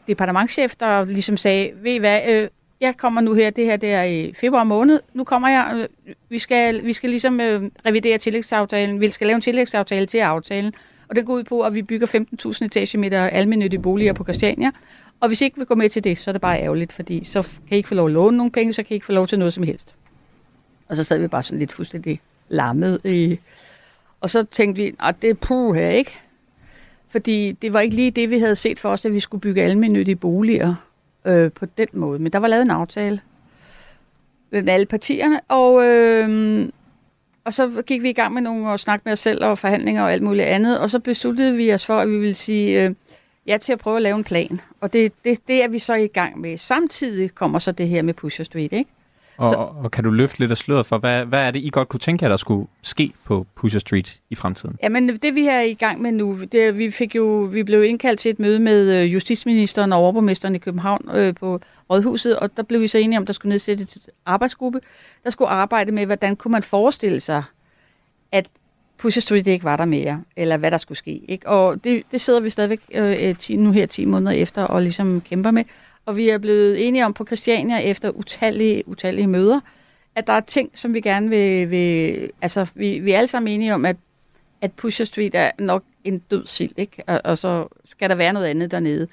departementchef, 0.07 0.74
der 0.74 1.05
ligesom 1.05 1.37
sagde, 1.37 1.70
ved 1.83 1.92
I 1.92 1.98
hvad, 1.98 2.20
øh, 2.28 2.48
jeg 2.83 2.97
kommer 2.97 3.21
nu 3.21 3.35
her, 3.35 3.51
det 3.51 3.64
her 3.64 3.77
det 3.77 3.92
er 3.92 4.03
i 4.03 4.33
februar 4.33 4.64
måned, 4.64 5.01
nu 5.14 5.25
kommer 5.25 5.49
jeg, 5.49 5.88
øh, 6.07 6.14
vi, 6.29 6.38
skal, 6.38 6.85
vi 6.85 6.92
skal 6.92 7.11
ligesom 7.11 7.40
øh, 7.40 7.71
revidere 7.87 8.18
tillægsaftalen, 8.18 9.01
vi 9.01 9.11
skal 9.11 9.27
lave 9.27 9.35
en 9.35 9.40
tillægsaftale 9.40 10.07
til 10.07 10.18
aftalen, 10.18 10.73
og 11.09 11.16
det 11.16 11.27
går 11.27 11.35
ud 11.35 11.45
på, 11.45 11.61
at 11.61 11.75
vi 11.75 11.83
bygger 11.83 12.07
15.000 12.07 12.64
etagemeter 12.64 13.23
almindelige 13.23 13.83
boliger 13.83 14.12
på 14.12 14.25
Christiania, 14.25 14.71
og 15.21 15.29
hvis 15.29 15.40
I 15.40 15.45
ikke 15.45 15.57
vil 15.57 15.66
gå 15.66 15.75
med 15.75 15.88
til 15.88 16.05
det, 16.05 16.18
så 16.18 16.31
er 16.31 16.33
det 16.33 16.40
bare 16.40 16.61
ærgerligt, 16.61 16.92
fordi 16.92 17.25
så 17.25 17.42
kan 17.42 17.53
I 17.71 17.77
ikke 17.77 17.88
få 17.88 17.95
lov 17.95 18.07
at 18.07 18.12
låne 18.12 18.37
nogle 18.37 18.53
penge, 18.53 18.73
så 18.73 18.83
kan 18.83 18.90
I 18.90 18.95
ikke 18.95 19.07
få 19.07 19.12
lov 19.12 19.27
til 19.27 19.38
noget 19.38 19.55
som 19.55 19.62
helst. 19.62 19.95
Og 20.88 20.97
så 20.97 21.05
sad 21.05 21.18
vi 21.18 21.29
bare 21.29 21.42
sådan 21.42 21.59
lidt 21.59 21.73
fuldstændig 21.73 22.21
lammet 22.49 23.01
i... 23.05 23.38
Og 24.21 24.31
så 24.31 24.45
tænkte 24.45 24.83
vi, 24.83 24.95
at 25.01 25.23
det 25.23 25.31
er 25.31 25.35
puh 25.35 25.75
her, 25.75 25.88
ikke? 25.88 26.18
Fordi 27.09 27.53
det 27.53 27.73
var 27.73 27.81
ikke 27.81 27.97
lige 27.97 28.11
det, 28.11 28.31
vi 28.31 28.38
havde 28.38 28.57
set 28.57 28.81
for 28.81 28.88
os, 28.88 29.05
at 29.05 29.12
vi 29.12 29.21
skulle 29.21 29.40
bygge 29.40 29.62
almindelige 29.62 30.16
boliger 30.16 30.75
øh, 31.24 31.52
på 31.52 31.66
den 31.66 31.88
måde. 31.92 32.18
Men 32.18 32.32
der 32.32 32.38
var 32.38 32.48
lavet 32.48 32.62
en 32.62 32.70
aftale 32.70 33.20
med 34.50 34.68
alle 34.68 34.87
partierne, 34.87 35.40
og, 35.48 35.85
øh, 35.85 36.68
og 37.44 37.54
så 37.54 37.82
gik 37.87 38.02
vi 38.02 38.11
i 38.11 38.12
gang 38.12 38.35
med 38.35 38.42
nogle 38.42 38.70
og 38.70 38.80
snakke 38.80 39.02
med 39.04 39.12
os 39.12 39.18
selv 39.18 39.44
og 39.44 39.58
forhandlinger 39.58 40.02
og 40.02 40.12
alt 40.12 40.22
muligt 40.22 40.46
andet, 40.46 40.78
og 40.78 40.90
så 40.90 40.98
besluttede 40.98 41.56
vi 41.56 41.74
os 41.74 41.87
for, 41.87 41.98
at 41.98 42.08
vi 42.08 42.18
ville 42.18 42.35
sige 42.35 42.85
øh, 42.85 42.94
ja 43.46 43.56
til 43.56 43.72
at 43.72 43.78
prøve 43.78 43.96
at 43.96 44.02
lave 44.02 44.16
en 44.16 44.24
plan. 44.24 44.61
Og 44.80 44.92
det, 44.92 45.12
det, 45.24 45.48
det 45.48 45.64
er 45.64 45.68
vi 45.68 45.78
så 45.78 45.94
i 45.94 46.06
gang 46.06 46.40
med. 46.40 46.58
Samtidig 46.58 47.35
kommer 47.35 47.58
så 47.58 47.72
det 47.72 47.88
her 47.88 48.02
med 48.02 48.14
Pusher 48.14 48.44
Street, 48.44 48.72
ikke? 48.72 48.90
Og, 49.42 49.48
Så- 49.48 49.55
og, 49.85 49.90
kan 49.90 50.05
du 50.05 50.11
løfte 50.11 50.38
lidt 50.40 50.50
af 50.50 50.57
sløret 50.57 50.87
for, 50.87 50.98
hvad, 50.98 51.24
hvad 51.24 51.46
er 51.46 51.50
det, 51.50 51.61
I 51.61 51.70
godt 51.70 51.88
kunne 51.88 52.00
tænke 52.00 52.24
jer, 52.24 52.28
der 52.28 52.37
skulle 52.37 52.68
ske 52.83 53.12
på 53.24 53.46
Pusher 53.55 53.81
Street 53.81 54.20
i 54.31 54.35
fremtiden? 54.35 54.76
Jamen, 54.83 55.16
det 55.16 55.35
vi 55.35 55.46
er 55.46 55.61
i 55.61 55.74
gang 55.74 56.02
med 56.02 56.12
nu, 56.12 56.38
det, 56.52 56.78
vi, 56.78 56.90
fik 56.90 57.14
jo, 57.16 57.24
vi 57.52 57.62
blev 57.62 57.85
indkaldt 57.85 58.20
til 58.20 58.31
et 58.31 58.38
møde 58.38 58.59
med 58.59 59.02
øh, 59.02 59.12
justitsministeren 59.12 59.92
og 59.92 59.98
overborgmesteren 59.98 60.55
i 60.55 60.59
København 60.59 61.11
øh, 61.14 61.35
på 61.35 61.61
Rådhuset, 61.90 62.38
og 62.38 62.57
der 62.57 62.62
blev 62.62 62.81
vi 62.81 62.88
så 62.88 62.98
enige 62.98 63.16
om, 63.18 63.22
at 63.22 63.26
der 63.26 63.33
skulle 63.33 63.50
nedsættes 63.50 63.96
en 63.96 64.12
arbejdsgruppe, 64.26 64.81
der 65.24 65.31
skulle 65.31 65.48
arbejde 65.48 65.92
med, 65.92 66.07
hvordan 66.07 66.37
kunne 66.37 66.52
man 66.52 66.62
forestille 66.62 67.20
sig, 67.20 67.42
at 68.33 68.48
Pusher 68.98 69.20
Street 69.20 69.46
ikke 69.46 69.64
var 69.64 69.76
der 69.76 69.85
mere, 69.85 70.22
eller 70.37 70.57
hvad 70.57 70.70
der 70.70 70.76
skulle 70.76 70.98
ske. 70.98 71.20
Ikke? 71.28 71.48
Og 71.48 71.85
det, 71.85 72.02
det 72.12 72.20
sidder 72.20 72.40
vi 72.40 72.50
stadigvæk 72.50 72.81
øh, 72.94 73.37
10, 73.37 73.57
nu 73.57 73.70
her 73.70 73.87
10 73.87 74.05
måneder 74.05 74.33
efter 74.33 74.62
og 74.64 74.83
ligesom 74.83 75.20
kæmper 75.20 75.50
med. 75.50 75.64
Og 76.07 76.17
vi 76.17 76.29
er 76.29 76.38
blevet 76.38 76.88
enige 76.88 77.05
om 77.05 77.12
på 77.15 77.25
Christiania 77.25 77.79
efter 77.79 78.11
utallige, 78.11 78.88
utallige 78.88 79.27
møder, 79.27 79.61
at 80.15 80.27
der 80.27 80.33
er 80.33 80.41
ting, 80.41 80.71
som 80.75 80.95
vi 80.95 81.01
gerne 81.01 81.29
vil... 81.29 81.71
vil 81.71 82.31
altså, 82.43 82.67
vi, 82.75 82.99
vi 82.99 83.12
er 83.12 83.19
alle 83.19 83.29
sammen 83.29 83.53
enige 83.53 83.75
om, 83.75 83.85
at, 83.85 83.97
at 84.61 84.73
Pusher 84.73 85.05
Street 85.05 85.35
er 85.35 85.51
nok 85.59 85.85
en 86.05 86.19
død 86.19 86.47
sild, 86.47 86.73
ikke? 86.77 87.03
Og, 87.07 87.21
og 87.25 87.38
så 87.38 87.69
skal 87.85 88.11
der 88.11 88.15
være 88.15 88.33
noget 88.33 88.47
andet 88.47 88.71
dernede. 88.71 89.09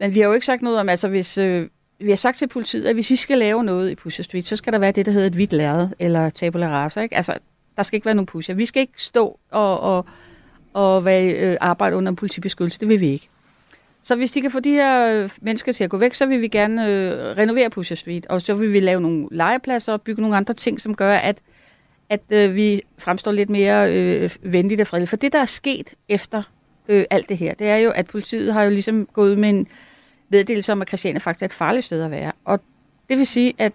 Men 0.00 0.14
vi 0.14 0.20
har 0.20 0.26
jo 0.26 0.32
ikke 0.32 0.46
sagt 0.46 0.62
noget 0.62 0.80
om, 0.80 0.88
altså 0.88 1.08
hvis... 1.08 1.38
Øh, 1.38 1.68
vi 1.98 2.10
har 2.10 2.16
sagt 2.16 2.38
til 2.38 2.48
politiet, 2.48 2.86
at 2.86 2.94
hvis 2.94 3.10
I 3.10 3.16
skal 3.16 3.38
lave 3.38 3.64
noget 3.64 3.90
i 3.90 3.94
Pusher 3.94 4.22
Street, 4.22 4.44
så 4.44 4.56
skal 4.56 4.72
der 4.72 4.78
være 4.78 4.92
det, 4.92 5.06
der 5.06 5.12
hedder 5.12 5.26
et 5.26 5.32
hvidt 5.32 5.52
lærred, 5.52 5.88
eller 5.98 6.30
tabula 6.30 6.68
rasa, 6.68 7.00
ikke? 7.00 7.16
Altså, 7.16 7.38
der 7.76 7.82
skal 7.82 7.96
ikke 7.96 8.04
være 8.04 8.14
nogen 8.14 8.26
pusher. 8.26 8.54
Vi 8.54 8.66
skal 8.66 8.80
ikke 8.80 8.92
stå 8.96 9.38
og, 9.50 9.80
og, 9.80 10.06
og 10.72 11.04
være, 11.04 11.32
øh, 11.32 11.56
arbejde 11.60 11.96
under 11.96 12.10
en 12.10 12.16
politibeskyttelse. 12.16 12.80
Det 12.80 12.88
vil 12.88 13.00
vi 13.00 13.08
ikke. 13.08 13.28
Så 14.02 14.16
hvis 14.16 14.32
de 14.32 14.40
kan 14.40 14.50
få 14.50 14.60
de 14.60 14.70
her 14.70 15.22
øh, 15.22 15.30
mennesker 15.40 15.72
til 15.72 15.84
at 15.84 15.90
gå 15.90 15.96
væk, 15.96 16.14
så 16.14 16.26
vil 16.26 16.40
vi 16.40 16.48
gerne 16.48 16.86
øh, 16.86 17.12
renovere 17.36 17.70
Pusher 17.70 17.96
Street, 17.96 18.26
og 18.26 18.42
så 18.42 18.54
vil 18.54 18.72
vi 18.72 18.80
lave 18.80 19.00
nogle 19.00 19.28
legepladser 19.30 19.92
og 19.92 20.02
bygge 20.02 20.22
nogle 20.22 20.36
andre 20.36 20.54
ting, 20.54 20.80
som 20.80 20.94
gør, 20.94 21.14
at, 21.14 21.38
at 22.08 22.20
øh, 22.30 22.54
vi 22.54 22.82
fremstår 22.98 23.32
lidt 23.32 23.50
mere 23.50 23.92
øh, 23.94 24.30
venligt 24.42 24.80
og 24.80 24.86
fredeligt. 24.86 25.10
For 25.10 25.16
det, 25.16 25.32
der 25.32 25.38
er 25.38 25.44
sket 25.44 25.94
efter 26.08 26.42
øh, 26.88 27.04
alt 27.10 27.28
det 27.28 27.38
her, 27.38 27.54
det 27.54 27.68
er 27.68 27.76
jo, 27.76 27.90
at 27.90 28.06
politiet 28.06 28.52
har 28.52 28.62
jo 28.62 28.70
ligesom 28.70 29.06
gået 29.12 29.38
med 29.38 29.48
en 29.48 29.68
meddelelse 30.28 30.72
om, 30.72 30.82
at 30.82 30.88
Christiania 30.88 31.18
faktisk 31.18 31.42
er 31.42 31.46
et 31.46 31.52
farligt 31.52 31.84
sted 31.84 32.02
at 32.02 32.10
være. 32.10 32.32
Og 32.44 32.60
det 33.08 33.18
vil 33.18 33.26
sige, 33.26 33.54
at 33.58 33.72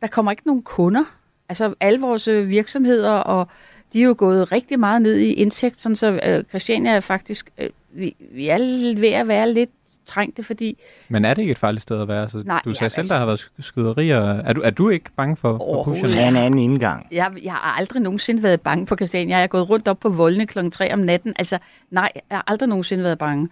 der 0.00 0.06
kommer 0.06 0.30
ikke 0.32 0.42
nogen 0.46 0.62
kunder. 0.62 1.04
Altså 1.48 1.74
alle 1.80 2.00
vores 2.00 2.28
øh, 2.28 2.48
virksomheder, 2.48 3.10
og 3.10 3.48
de 3.94 4.00
er 4.00 4.04
jo 4.04 4.14
gået 4.18 4.52
rigtig 4.52 4.78
meget 4.80 5.02
ned 5.02 5.16
i 5.16 5.32
indtægt, 5.32 5.80
sådan 5.80 5.96
så 5.96 6.20
øh, 6.26 6.44
Christiania 6.44 6.90
er 6.90 7.00
faktisk, 7.00 7.50
øh, 7.58 7.68
vi, 7.92 8.16
vi 8.34 8.48
er 8.48 8.58
ved 9.00 9.08
at 9.08 9.28
være 9.28 9.52
lidt 9.52 9.70
trængte, 10.06 10.42
fordi 10.42 10.78
Men 11.08 11.24
er 11.24 11.34
det 11.34 11.42
ikke 11.42 11.52
et 11.52 11.58
farligt 11.58 11.82
sted 11.82 12.00
at 12.02 12.08
være? 12.08 12.28
Så 12.30 12.42
Nej, 12.46 12.60
du 12.64 12.72
sagde 12.72 12.90
selv, 12.90 13.00
altså- 13.00 13.14
der 13.14 13.18
har 13.18 13.26
været 13.26 13.40
sk- 13.40 13.62
skyderier. 13.62 14.20
Er 14.20 14.52
du, 14.52 14.60
er 14.60 14.70
du 14.70 14.88
ikke 14.88 15.10
bange 15.16 15.36
for, 15.36 15.56
for 15.58 15.84
pusherne? 15.84 16.08
Tag 16.08 16.28
en 16.28 16.36
anden 16.36 16.60
indgang. 16.60 17.06
jeg, 17.12 17.32
jeg 17.44 17.52
har 17.52 17.78
aldrig 17.78 18.02
nogensinde 18.02 18.42
været 18.42 18.60
bange 18.60 18.86
på 18.86 18.96
Christiania. 18.96 19.36
Jeg 19.36 19.42
er 19.42 19.46
gået 19.46 19.70
rundt 19.70 19.88
op 19.88 20.00
på 20.00 20.08
voldene 20.08 20.46
klokken 20.46 20.70
3 20.70 20.92
om 20.92 20.98
natten. 20.98 21.32
Altså, 21.36 21.58
nej, 21.90 22.08
jeg 22.14 22.36
har 22.36 22.44
aldrig 22.46 22.68
nogensinde 22.68 23.04
været 23.04 23.18
bange. 23.18 23.48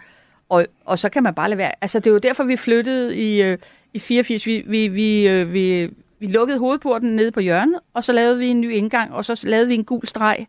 Og, 0.49 0.67
og 0.85 0.99
så 0.99 1.09
kan 1.09 1.23
man 1.23 1.35
bare 1.35 1.49
lade 1.49 1.59
være. 1.59 1.73
Altså, 1.81 1.99
det 1.99 2.07
er 2.07 2.11
jo 2.11 2.19
derfor, 2.19 2.45
vi 2.45 2.57
flyttede 2.57 3.17
i, 3.17 3.43
øh, 3.43 3.59
i 3.95 3.99
84. 3.99 4.47
Vi, 4.47 4.65
vi, 4.67 4.89
vi, 4.89 5.29
øh, 5.29 5.53
vi, 5.53 5.91
vi 6.23 6.27
lukkede 6.27 6.59
hovedporten 6.59 7.17
nede 7.17 7.31
på 7.31 7.41
hjørnet, 7.41 7.81
og 7.95 8.05
så 8.05 8.13
lavede 8.13 8.39
vi 8.39 8.47
en 8.47 8.61
ny 8.61 8.73
indgang, 8.73 9.13
og 9.13 9.25
så 9.25 9.45
lavede 9.47 9.69
vi 9.69 9.75
en 9.75 9.85
gul 9.85 10.07
streg. 10.07 10.47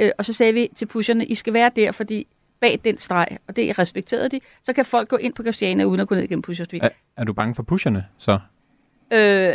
Øh, 0.00 0.10
og 0.18 0.24
så 0.24 0.32
sagde 0.32 0.52
vi 0.52 0.68
til 0.76 0.86
pusherne, 0.86 1.26
I 1.26 1.34
skal 1.34 1.52
være 1.52 1.70
der, 1.76 1.92
fordi 1.92 2.26
bag 2.60 2.80
den 2.84 2.98
streg, 2.98 3.26
og 3.48 3.56
det 3.56 3.78
respekterede 3.78 4.28
de, 4.28 4.40
så 4.62 4.72
kan 4.72 4.84
folk 4.84 5.08
gå 5.08 5.16
ind 5.16 5.32
på 5.34 5.42
Christiania 5.42 5.84
uden 5.84 6.00
at 6.00 6.08
gå 6.08 6.14
ned 6.14 6.28
gennem 6.28 6.42
Pusher 6.42 6.64
Street. 6.64 6.82
Er, 6.82 6.88
er 7.16 7.24
du 7.24 7.32
bange 7.32 7.54
for 7.54 7.62
pusherne, 7.62 8.04
så? 8.18 8.32
Øh, 8.32 8.40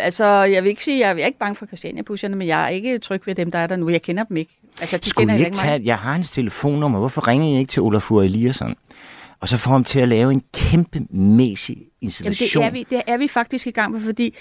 altså, 0.06 0.26
jeg 0.26 0.64
vil 0.64 0.70
ikke 0.70 0.84
sige, 0.84 1.08
jeg 1.08 1.22
er 1.22 1.26
ikke 1.26 1.40
bange 1.40 1.56
for 1.56 1.66
Christiania-pusherne, 1.66 2.36
men 2.36 2.48
jeg 2.48 2.64
er 2.64 2.68
ikke 2.68 3.00
tryg 3.00 3.28
ved 3.28 3.36
dem, 3.36 3.52
der 3.52 3.60
er 3.60 3.68
der 3.68 3.76
nu. 3.76 3.90
Jeg 3.90 4.02
kender 4.02 4.24
dem 4.24 4.38
ikke. 4.38 4.60
Altså, 4.82 4.98
de 4.98 5.10
Skulle 5.10 5.24
kender 5.24 5.34
heller 5.34 5.46
ikke 5.46 5.56
mig. 5.56 5.64
tage, 5.64 5.82
jeg 5.86 5.98
har 5.98 6.14
hans 6.14 6.32
telefonnummer, 6.32 7.00
hvorfor 7.00 7.28
ringer 7.28 7.48
I 7.48 7.60
ikke 7.60 7.70
til 7.70 7.82
Olafur 7.82 8.22
Eliasson? 8.22 8.76
Og 9.40 9.50
så 9.50 9.58
får 9.58 9.72
ham 9.72 9.84
til 9.84 10.00
at 10.00 10.08
lave 10.08 10.32
en 10.32 10.44
kæmpe 10.54 11.00
mæssig 11.10 11.76
Jamen, 11.78 11.90
installation. 12.02 12.64
det 12.64 12.68
er, 12.68 12.72
vi, 12.72 12.86
det 12.90 13.02
er 13.08 13.18
vi 13.18 13.28
faktisk 13.28 13.68
i 13.68 13.72
gang 13.72 13.92
med, 13.92 14.02
fordi, 14.02 14.36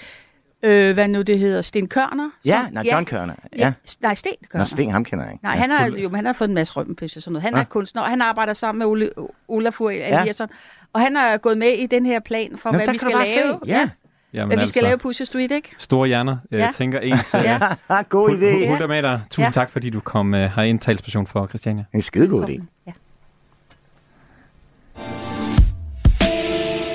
øh, 0.63 0.93
hvad 0.93 1.07
nu 1.07 1.21
det 1.21 1.39
hedder, 1.39 1.61
Sten 1.61 1.87
Kørner? 1.87 2.29
Ja, 2.45 2.65
nej, 2.71 2.83
John 2.91 3.05
Kørner. 3.05 3.33
Ja. 3.57 3.65
ja. 3.65 3.73
Nej, 4.01 4.13
Sten 4.13 4.31
Kørner. 4.49 4.61
Nå, 4.63 4.67
Sten, 4.67 4.91
ham 4.91 5.03
kender 5.05 5.25
jeg 5.25 5.33
ikke. 5.33 5.43
Nej, 5.45 5.53
ja. 5.53 5.59
han 5.59 5.69
har, 5.69 5.85
jo, 5.87 6.09
men 6.09 6.15
han 6.15 6.25
har 6.25 6.33
fået 6.33 6.47
en 6.47 6.55
masse 6.55 6.73
rømmelpisse 6.73 7.17
og 7.19 7.23
sådan 7.23 7.33
noget. 7.33 7.43
Han 7.43 7.53
Nå. 7.53 7.59
er 7.59 7.63
kunstner, 7.63 8.01
og 8.01 8.09
han 8.09 8.21
arbejder 8.21 8.53
sammen 8.53 8.79
med 8.79 8.85
Ole, 8.87 9.09
Olafur 9.47 9.89
Eliasson. 9.89 10.47
Og 10.93 11.01
han 11.01 11.17
er 11.17 11.37
gået 11.37 11.57
med 11.57 11.67
i 11.67 11.85
den 11.85 12.05
her 12.05 12.19
plan 12.19 12.57
for, 12.57 12.71
Nå, 12.71 12.77
hvad 12.77 12.87
vi 12.87 12.97
skal 12.97 13.11
lave. 13.11 13.59
se. 13.63 13.67
Ja, 13.67 13.89
Jamen, 14.33 14.47
Hvad 14.57 14.57
vi 14.65 14.67
skal 14.69 14.83
lave 14.83 14.97
Pusher 14.97 15.25
Street, 15.25 15.51
ikke? 15.51 15.71
Store 15.77 16.07
hjerner 16.07 16.37
øh, 16.51 16.59
Ja. 16.59 16.69
tænker 16.73 16.99
ens. 16.99 17.33
Øh, 17.35 17.41
Ja. 17.43 17.59
God 18.09 18.29
idé. 18.29 18.45
Ja. 18.45 18.69
Hulda 18.69 18.87
med 18.87 19.03
dig. 19.03 19.21
Tusind 19.29 19.45
Ja. 19.45 19.51
tak, 19.51 19.69
fordi 19.69 19.89
du 19.89 19.99
kom 19.99 20.33
øh, 20.33 20.51
herind 20.55 20.79
talsperson 20.79 21.27
for 21.27 21.47
Christiania. 21.47 21.83
En 21.93 22.01
skidegod 22.01 22.45
idé. 22.49 22.61
Ja. 22.87 22.91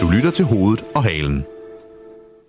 Du 0.01 0.11
lytter 0.11 0.31
til 0.31 0.45
hovedet 0.45 0.85
og 0.95 1.05
halen. 1.05 1.45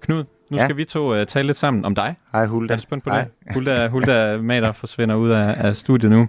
Knud, 0.01 0.23
nu 0.49 0.57
Ja. 0.57 0.63
skal 0.63 0.77
vi 0.77 0.85
to 0.85 1.15
øh, 1.15 1.25
tale 1.27 1.47
lidt 1.47 1.57
sammen 1.57 1.85
om 1.85 1.95
dig. 1.95 2.15
Hej, 2.31 2.45
Hulda. 2.45 2.73
Er 2.73 2.77
du 2.77 2.81
spændt 2.83 3.03
på 3.03 3.09
Hej. 3.09 3.21
det? 3.45 3.53
Hulda, 3.53 3.87
Hulda 3.87 4.37
Mader 4.37 4.71
forsvinder 4.71 5.15
ud 5.15 5.29
af, 5.29 5.55
af 5.67 5.75
studiet 5.75 6.11
nu. 6.11 6.27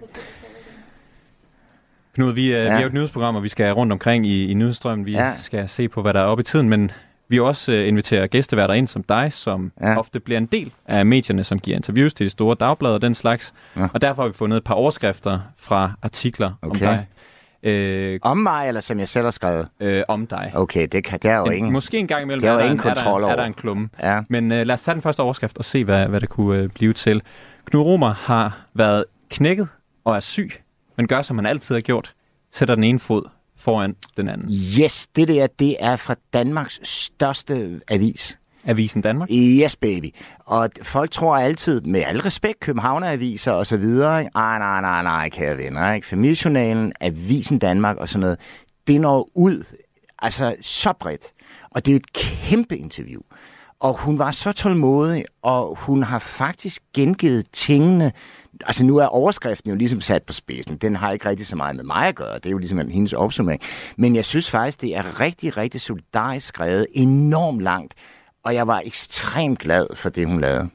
Knud, 2.15 2.31
vi, 2.33 2.49
ja. 2.51 2.61
vi 2.61 2.67
er 2.67 2.79
jo 2.79 2.87
et 2.87 2.93
nyhedsprogram, 2.93 3.35
og 3.35 3.43
vi 3.43 3.49
skal 3.49 3.71
rundt 3.73 3.91
omkring 3.93 4.25
i, 4.25 4.51
i 4.51 4.53
nyhedsstrømmen. 4.53 5.05
Vi 5.05 5.11
Ja. 5.11 5.33
skal 5.37 5.69
se 5.69 5.87
på, 5.87 6.01
hvad 6.01 6.13
der 6.13 6.19
er 6.19 6.23
oppe 6.23 6.41
i 6.41 6.43
tiden, 6.43 6.69
men 6.69 6.91
vi 7.27 7.35
har 7.35 7.43
også 7.43 7.71
øh, 7.71 7.87
inviterer 7.87 8.27
gæsteværter 8.27 8.73
ind 8.73 8.87
som 8.87 9.03
dig, 9.03 9.33
som 9.33 9.71
Ja. 9.81 9.97
ofte 9.99 10.19
bliver 10.19 10.37
en 10.37 10.45
del 10.45 10.71
af 10.85 11.05
medierne, 11.05 11.43
som 11.43 11.59
giver 11.59 11.77
interviews 11.77 12.13
til 12.13 12.25
de 12.25 12.29
store 12.29 12.55
dagblade 12.59 12.95
og 12.95 13.01
den 13.01 13.15
slags. 13.15 13.53
Ja. 13.77 13.87
Og 13.93 14.01
derfor 14.01 14.21
har 14.21 14.27
vi 14.29 14.33
fundet 14.33 14.57
et 14.57 14.63
par 14.63 14.73
overskrifter 14.73 15.39
fra 15.57 15.91
artikler 16.01 16.51
Okay. 16.61 16.71
om 16.71 16.77
dig. 16.79 17.05
Øh, 17.63 18.19
Om 18.21 18.37
mig, 18.37 18.67
eller 18.67 18.81
som 18.81 18.99
jeg 18.99 19.09
selv 19.09 19.23
har 19.23 19.31
skrevet? 19.31 19.67
øh, 19.79 20.03
om 20.07 20.27
dig. 20.27 20.51
Okay, 20.55 20.87
det, 20.91 21.03
kan, 21.03 21.19
det 21.19 21.31
er 21.31 21.37
jo 21.37 21.45
En, 21.45 21.53
ingen. 21.53 21.71
måske 21.73 21.97
en 21.97 22.07
gang 22.07 22.21
imellem 22.23 22.41
Det 22.41 22.47
er 22.47 22.53
jo 22.53 22.59
der 22.59 22.65
ingen 22.65 22.79
en, 22.81 22.89
er, 22.89 22.93
der, 22.93 23.01
er 23.03 23.09
over. 23.09 23.35
der 23.35 23.43
en 23.45 23.53
klumme. 23.53 23.89
Ja. 24.03 24.21
Men 24.29 24.51
øh, 24.51 24.65
lad 24.67 24.73
os 24.73 24.81
tage 24.81 24.93
den 24.95 25.01
første 25.01 25.19
overskrift 25.19 25.57
og 25.57 25.65
se, 25.65 25.83
hvad, 25.83 26.07
hvad 26.07 26.21
det 26.21 26.29
kunne 26.29 26.57
øh, 26.59 26.69
blive 26.69 26.93
til. 26.93 27.21
Knud 27.65 27.81
Romer 27.81 28.13
har 28.13 28.65
været 28.73 29.05
knækket 29.29 29.67
og 30.05 30.15
er 30.15 30.19
syg, 30.19 30.51
men 30.97 31.07
gør, 31.07 31.21
som 31.21 31.37
han 31.37 31.45
altid 31.45 31.75
har 31.75 31.81
gjort. 31.81 32.13
Sætter 32.51 32.75
den 32.75 32.83
ene 32.83 32.99
fod 32.99 33.23
foran 33.57 33.95
den 34.17 34.29
anden. 34.29 34.49
Yes, 34.81 35.07
det 35.07 35.27
der, 35.27 35.47
det 35.59 35.75
er 35.79 35.95
fra 35.95 36.15
Danmarks 36.33 36.79
største 36.83 37.81
avis. 37.87 38.37
Avisen 38.69 39.01
Danmark. 39.01 39.29
Yes, 39.31 39.75
baby. 39.75 40.15
Og 40.39 40.69
folk 40.81 41.11
tror 41.11 41.37
altid, 41.37 41.81
med 41.81 42.03
al 42.05 42.21
respekt, 42.21 42.59
Københavneraviser 42.59 43.51
og 43.51 43.67
så 43.67 43.77
videre, 43.77 44.19
ikke? 44.19 44.31
ah, 44.35 44.59
nej, 44.59 44.81
nej, 44.81 45.03
nej, 45.03 45.29
kære 45.29 45.57
venner, 45.57 45.93
ikke? 45.93 46.07
Familiejournalen, 46.07 46.93
Avisen 47.01 47.59
Danmark 47.59 47.97
og 47.97 48.09
sådan 48.09 48.19
noget, 48.19 48.39
det 48.87 49.01
når 49.01 49.29
ud, 49.35 49.75
altså 50.19 50.55
så 50.61 50.93
bredt. 50.99 51.25
Og 51.71 51.85
det 51.85 51.91
er 51.91 51.95
et 51.95 52.13
kæmpe 52.13 52.77
interview. 52.77 53.21
Og 53.79 53.97
hun 53.97 54.19
var 54.19 54.31
så 54.31 54.51
tålmodig, 54.51 55.25
og 55.41 55.77
hun 55.79 56.03
har 56.03 56.19
faktisk 56.19 56.81
gengivet 56.93 57.45
tingene. 57.51 58.11
Altså 58.65 58.85
nu 58.85 58.97
er 58.97 59.05
overskriften 59.05 59.69
jo 59.71 59.77
ligesom 59.77 60.01
sat 60.01 60.23
på 60.23 60.33
spidsen. 60.33 60.77
Den 60.77 60.95
har 60.95 61.11
ikke 61.11 61.29
rigtig 61.29 61.47
så 61.47 61.55
meget 61.55 61.75
med 61.75 61.83
mig 61.83 62.07
at 62.07 62.15
gøre. 62.15 62.35
Det 62.35 62.45
er 62.45 62.49
jo 62.49 62.57
ligesom 62.57 62.89
hendes 62.89 63.13
opsummering. 63.13 63.61
Men 63.97 64.15
jeg 64.15 64.25
synes 64.25 64.49
faktisk, 64.49 64.81
det 64.81 64.95
er 64.95 65.19
rigtig, 65.21 65.57
rigtig 65.57 65.81
solidarisk 65.81 66.47
skrevet. 66.47 66.87
Enormt 66.93 67.61
langt. 67.61 67.93
Og 68.49 68.55
jeg 68.55 68.67
var 68.67 68.81
ekstremt 68.85 69.59
glad 69.59 69.87
for 69.95 70.09
det, 70.09 70.27
hun 70.27 70.41
lavede. 70.41 70.69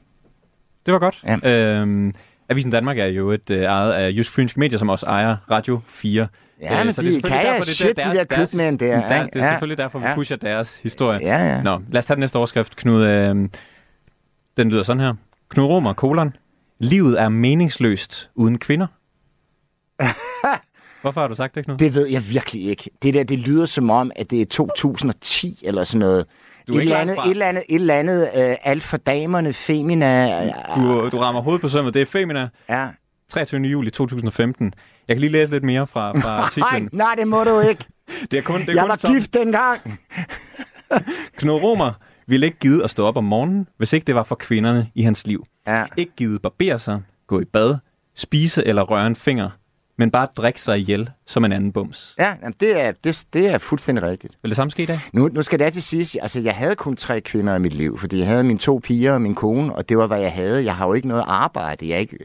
Det 0.85 0.93
var 0.93 0.99
godt. 0.99 1.23
Ja. 1.43 1.79
Øhm, 1.79 2.13
Avisen 2.49 2.71
Danmark 2.71 2.97
er 2.97 3.05
jo 3.05 3.31
et 3.31 3.49
øh, 3.49 3.63
ejet 3.63 3.93
af 3.93 4.09
Jysk 4.09 4.31
Fynske 4.31 4.59
Medier, 4.59 4.79
som 4.79 4.89
også 4.89 5.05
ejer 5.05 5.37
Radio 5.51 5.79
4. 5.87 6.27
Ja, 6.61 6.83
men 6.83 6.93
så 6.93 7.01
de 7.01 7.05
selvfølgelig 7.07 7.23
kan 7.23 7.37
jeg 7.37 7.45
derfor, 7.45 7.63
det 7.63 7.71
er 7.71 7.73
shit, 7.75 7.87
de 7.97 8.01
deres- 8.01 8.17
der 8.17 8.23
deres- 8.23 8.51
købmænd 8.51 8.79
der, 8.79 8.85
Ja, 8.87 8.95
ikke? 9.23 9.33
det 9.33 9.41
er 9.41 9.45
Ja. 9.45 9.51
selvfølgelig 9.51 9.77
derfor, 9.77 9.99
vi 9.99 10.05
Ja. 10.05 10.15
pusher 10.15 10.35
deres 10.35 10.79
historie. 10.83 11.19
Ja, 11.21 11.37
ja. 11.55 11.61
Nå, 11.61 11.81
lad 11.91 11.97
os 11.99 12.05
tage 12.05 12.15
den 12.15 12.19
næste 12.19 12.35
overskrift, 12.37 12.75
Knud. 12.75 13.03
Øh, 13.03 13.35
den 14.57 14.69
lyder 14.69 14.83
sådan 14.83 14.99
her. 14.99 15.13
Knud 15.49 15.65
Romer, 15.65 15.93
kolon. 15.93 16.35
Livet 16.79 17.21
er 17.21 17.29
meningsløst 17.29 18.29
uden 18.35 18.57
kvinder. 18.57 18.87
Hvorfor 21.01 21.21
har 21.21 21.27
du 21.27 21.35
sagt 21.35 21.55
det, 21.55 21.65
Knud? 21.65 21.77
Det 21.77 21.93
ved 21.93 22.07
jeg 22.07 22.23
virkelig 22.29 22.65
ikke. 22.65 22.89
Det 23.01 23.13
der, 23.13 23.23
det 23.23 23.39
lyder 23.39 23.65
som 23.65 23.89
om, 23.89 24.11
at 24.15 24.31
det 24.31 24.41
er 24.41 24.45
2010 24.45 25.59
eller 25.63 25.83
sådan 25.83 25.99
noget. 25.99 26.25
Du 26.67 26.73
et, 26.73 26.81
eller 26.81 26.97
andet, 26.97 27.17
et 27.25 27.29
eller 27.31 27.45
andet, 27.45 27.63
et 27.69 27.75
eller 27.75 27.93
andet 27.95 28.21
uh, 28.35 28.55
alt 28.63 28.83
for 28.83 28.97
damerne, 28.97 29.53
femina. 29.53 30.45
Du, 30.75 31.09
du 31.11 31.17
rammer 31.17 31.41
hovedet 31.41 31.61
på 31.61 31.69
sømmet. 31.69 31.93
Det 31.93 32.01
er 32.01 32.05
Femina, 32.05 32.49
Ja. 32.69 32.87
23. 33.29 33.61
juli 33.61 33.89
2015. 33.91 34.73
Jeg 35.07 35.15
kan 35.15 35.21
lige 35.21 35.31
læse 35.31 35.51
lidt 35.51 35.63
mere 35.63 35.87
fra, 35.87 36.11
fra 36.11 36.19
Nej, 36.37 36.67
artiklen. 36.71 36.89
nej, 36.93 37.15
det 37.17 37.27
må 37.27 37.43
du 37.43 37.59
ikke. 37.59 37.85
Det 38.31 38.37
er 38.37 38.41
kun, 38.41 38.61
det 38.61 38.69
er 38.69 38.73
Jeg 38.73 38.81
kun 38.81 38.89
var 38.89 38.95
sådan. 38.95 39.15
gift 39.15 39.33
dengang. 39.33 39.99
Knud 41.37 41.53
Romer 41.61 41.91
ville 42.27 42.45
ikke 42.45 42.59
gide 42.59 42.83
at 42.83 42.89
stå 42.89 43.05
op 43.05 43.17
om 43.17 43.23
morgenen, 43.23 43.67
hvis 43.77 43.93
ikke 43.93 44.05
det 44.05 44.15
var 44.15 44.23
for 44.23 44.35
kvinderne 44.35 44.87
i 44.95 45.01
hans 45.01 45.27
liv. 45.27 45.45
Ja. 45.67 45.83
Ikke 45.97 46.11
gide 46.17 46.39
barbere 46.39 46.79
sig, 46.79 47.01
gå 47.27 47.39
i 47.41 47.45
bad, 47.45 47.75
spise 48.15 48.67
eller 48.67 48.81
røre 48.81 49.07
en 49.07 49.15
finger, 49.15 49.49
men 49.97 50.11
bare 50.11 50.27
drikke 50.37 50.61
sig 50.61 50.79
ihjel 50.79 51.09
som 51.25 51.45
en 51.45 51.51
anden 51.51 51.71
bums. 51.71 52.15
Ja, 52.19 52.33
jamen, 52.41 52.55
det, 52.59 52.81
er, 52.81 52.91
det, 53.03 53.23
det 53.33 53.47
er 53.47 53.57
fuldstændig 53.57 54.03
rigtigt. 54.03 54.33
Vil 54.41 54.49
det 54.49 54.55
samme 54.55 54.71
ske 54.71 54.83
i 54.83 54.85
dag? 54.85 54.99
Nu, 55.13 55.27
nu 55.27 55.43
skal 55.43 55.59
det 55.59 55.65
altid 55.65 55.81
siges, 55.81 56.15
altså 56.15 56.39
jeg 56.39 56.55
havde 56.55 56.75
kun 56.75 56.95
tre 56.95 57.21
kvinder 57.21 57.55
i 57.55 57.59
mit 57.59 57.73
liv, 57.73 57.97
fordi 57.97 58.17
jeg 58.17 58.27
havde 58.27 58.43
mine 58.43 58.59
to 58.59 58.79
piger 58.83 59.13
og 59.13 59.21
min 59.21 59.35
kone, 59.35 59.75
og 59.75 59.89
det 59.89 59.97
var, 59.97 60.07
hvad 60.07 60.19
jeg 60.19 60.31
havde. 60.31 60.65
Jeg 60.65 60.75
har 60.75 60.87
jo 60.87 60.93
ikke 60.93 61.07
noget 61.07 61.23
arbejde. 61.27 61.87
Jeg 61.87 61.95
er 61.95 61.99
ikke, 61.99 62.17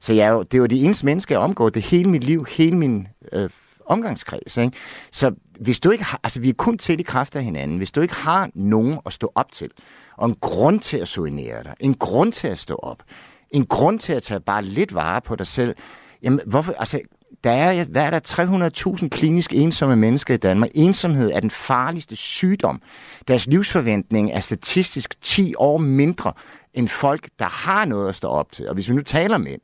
så 0.00 0.12
jeg, 0.12 0.26
er 0.26 0.32
jo- 0.32 0.42
det 0.42 0.60
var 0.60 0.66
de 0.66 0.80
eneste 0.80 1.06
mennesker, 1.06 1.34
jeg 1.34 1.40
omgår. 1.42 1.68
Det 1.68 1.82
hele 1.82 2.10
mit 2.10 2.24
liv, 2.24 2.46
hele 2.56 2.76
min 2.76 3.08
øh, 3.32 3.50
omgangskreds. 3.86 4.56
Ikke? 4.56 4.76
Så 5.12 5.32
hvis 5.60 5.80
du 5.80 5.90
ikke 5.90 6.04
har, 6.04 6.20
altså 6.22 6.40
vi 6.40 6.48
er 6.48 6.52
kun 6.54 6.78
til 6.78 7.00
i 7.00 7.02
kraft 7.02 7.36
af 7.36 7.44
hinanden. 7.44 7.76
Hvis 7.76 7.90
du 7.90 8.00
ikke 8.00 8.14
har 8.14 8.50
nogen 8.54 8.98
at 9.06 9.12
stå 9.12 9.32
op 9.34 9.52
til, 9.52 9.70
og 10.16 10.28
en 10.28 10.34
grund 10.40 10.80
til 10.80 10.96
at 10.96 11.08
soignere 11.08 11.62
dig, 11.62 11.74
en 11.80 11.94
grund 11.94 12.32
til 12.32 12.48
at 12.48 12.58
stå 12.58 12.74
op, 12.74 13.02
en 13.50 13.66
grund 13.66 13.98
til 13.98 14.12
at 14.12 14.22
tage 14.22 14.40
bare 14.40 14.62
lidt 14.62 14.94
vare 14.94 15.20
på 15.20 15.36
dig 15.36 15.46
selv, 15.46 15.74
jamen 16.22 16.40
hvorfor, 16.46 16.72
altså 16.78 17.00
der 17.44 17.50
er, 17.50 17.84
hvad 17.84 18.02
er 18.02 18.10
der 18.10 19.00
300.000 19.00 19.08
klinisk 19.08 19.52
ensomme 19.54 19.96
mennesker 19.96 20.34
i 20.34 20.36
Danmark. 20.36 20.70
Ensomhed 20.74 21.30
er 21.30 21.40
den 21.40 21.50
farligste 21.50 22.16
sygdom. 22.16 22.82
Deres 23.28 23.46
livsforventning 23.46 24.32
er 24.32 24.40
statistisk 24.40 25.22
10 25.22 25.54
år 25.54 25.78
mindre 25.78 26.32
end 26.74 26.88
folk, 26.88 27.28
der 27.38 27.44
har 27.44 27.84
noget 27.84 28.08
at 28.08 28.14
stå 28.14 28.28
op 28.28 28.52
til. 28.52 28.68
Og 28.68 28.74
hvis 28.74 28.88
vi 28.88 28.94
nu 28.94 29.02
taler 29.02 29.38
mænd, 29.38 29.60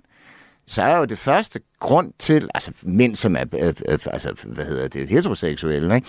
så 0.66 0.82
er 0.82 0.98
jo 0.98 1.04
det 1.04 1.18
første 1.18 1.61
grund 1.80 2.12
til, 2.18 2.48
altså 2.54 2.72
mænd, 2.82 3.16
som 3.16 3.37
er, 3.37 3.44
øh, 3.58 3.74
øh, 3.88 3.98
altså, 4.06 4.35
hvad 4.46 4.64
hedder 4.64 4.88
det, 4.88 5.08
heteroseksuelle, 5.08 5.94
ikke? 5.94 6.06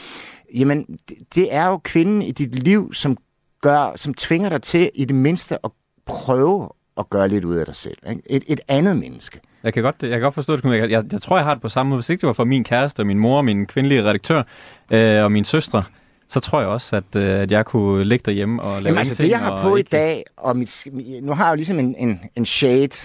jamen 0.56 1.00
det, 1.10 1.18
det 1.36 1.54
er 1.54 1.66
jo 1.66 1.78
kvinden 1.78 2.22
i 2.22 2.32
dit 2.32 2.56
liv, 2.56 2.94
som 2.94 3.18
gør, 3.62 3.96
som 3.96 4.14
tvinger 4.14 4.50
dig 4.50 4.62
til 4.62 4.92
i 4.94 5.06
det 5.06 5.16
mindste 5.16 5.58
at 5.66 5.72
prøve 6.06 6.70
at 6.98 7.10
gøre 7.10 7.28
lidt 7.28 7.46
ud 7.46 7.56
af 7.56 7.66
dig 7.66 7.76
selv. 7.76 7.98
Ikke? 8.10 8.22
Et, 8.26 8.44
et 8.48 8.60
andet 8.68 8.98
menneske. 8.98 9.40
Jeg 9.64 9.74
kan 9.74 9.84
godt, 9.84 9.96
jeg 10.02 10.10
kan 10.10 10.22
godt 10.22 10.34
forstå 10.34 10.56
det. 10.56 10.64
Jeg, 10.66 10.92
jeg, 10.92 11.04
jeg 11.12 11.22
tror, 11.22 11.38
jeg 11.38 11.46
har 11.46 11.54
det 11.54 11.62
på 11.62 11.70
samme 11.70 11.90
måde. 11.90 11.98
Hvis 11.98 12.10
ikke 12.10 12.22
det 12.22 12.28
var 12.28 12.34
for 12.34 12.44
min 12.44 12.64
kæreste 12.64 13.00
og 13.00 13.08
min 13.08 13.20
mor 13.20 13.38
og 13.38 13.46
min 13.46 13.66
kvindelige 13.66 14.04
redaktør 14.04 14.44
øh, 14.92 15.24
og 15.24 15.32
mine 15.32 15.46
søstre, 15.46 15.84
så 16.30 16.40
tror 16.40 16.60
jeg 16.60 16.70
også, 16.70 16.96
at, 16.96 17.16
øh, 17.16 17.40
at 17.40 17.52
jeg 17.52 17.66
kunne 17.66 18.04
ligge 18.04 18.24
derhjemme 18.26 18.62
og 18.62 18.82
lave 18.82 18.88
Jamen 18.88 18.98
altså 18.98 19.24
det, 19.24 19.30
jeg 19.30 19.40
har 19.40 19.62
på 19.62 19.76
i 19.76 19.82
dag, 19.82 20.24
og 20.38 20.58
mit, 20.58 20.88
nu 21.22 21.34
har 21.34 21.46
jeg 21.46 21.52
jo 21.52 21.56
ligesom 21.56 21.80
en, 21.80 21.96
en, 21.98 22.20
en 22.36 22.46
shade. 22.46 22.98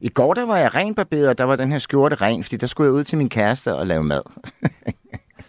I 0.00 0.08
går, 0.08 0.34
der 0.34 0.46
var 0.46 0.56
jeg 0.56 0.74
renbarberet, 0.74 1.28
og 1.28 1.38
der 1.38 1.44
var 1.44 1.56
den 1.56 1.72
her 1.72 1.78
skjorte 1.78 2.16
ren, 2.16 2.44
fordi 2.44 2.56
der 2.56 2.66
skulle 2.66 2.86
jeg 2.86 2.92
ud 2.92 3.04
til 3.04 3.18
min 3.18 3.28
kæreste 3.28 3.74
og 3.74 3.86
lave 3.86 4.04
mad. 4.04 4.20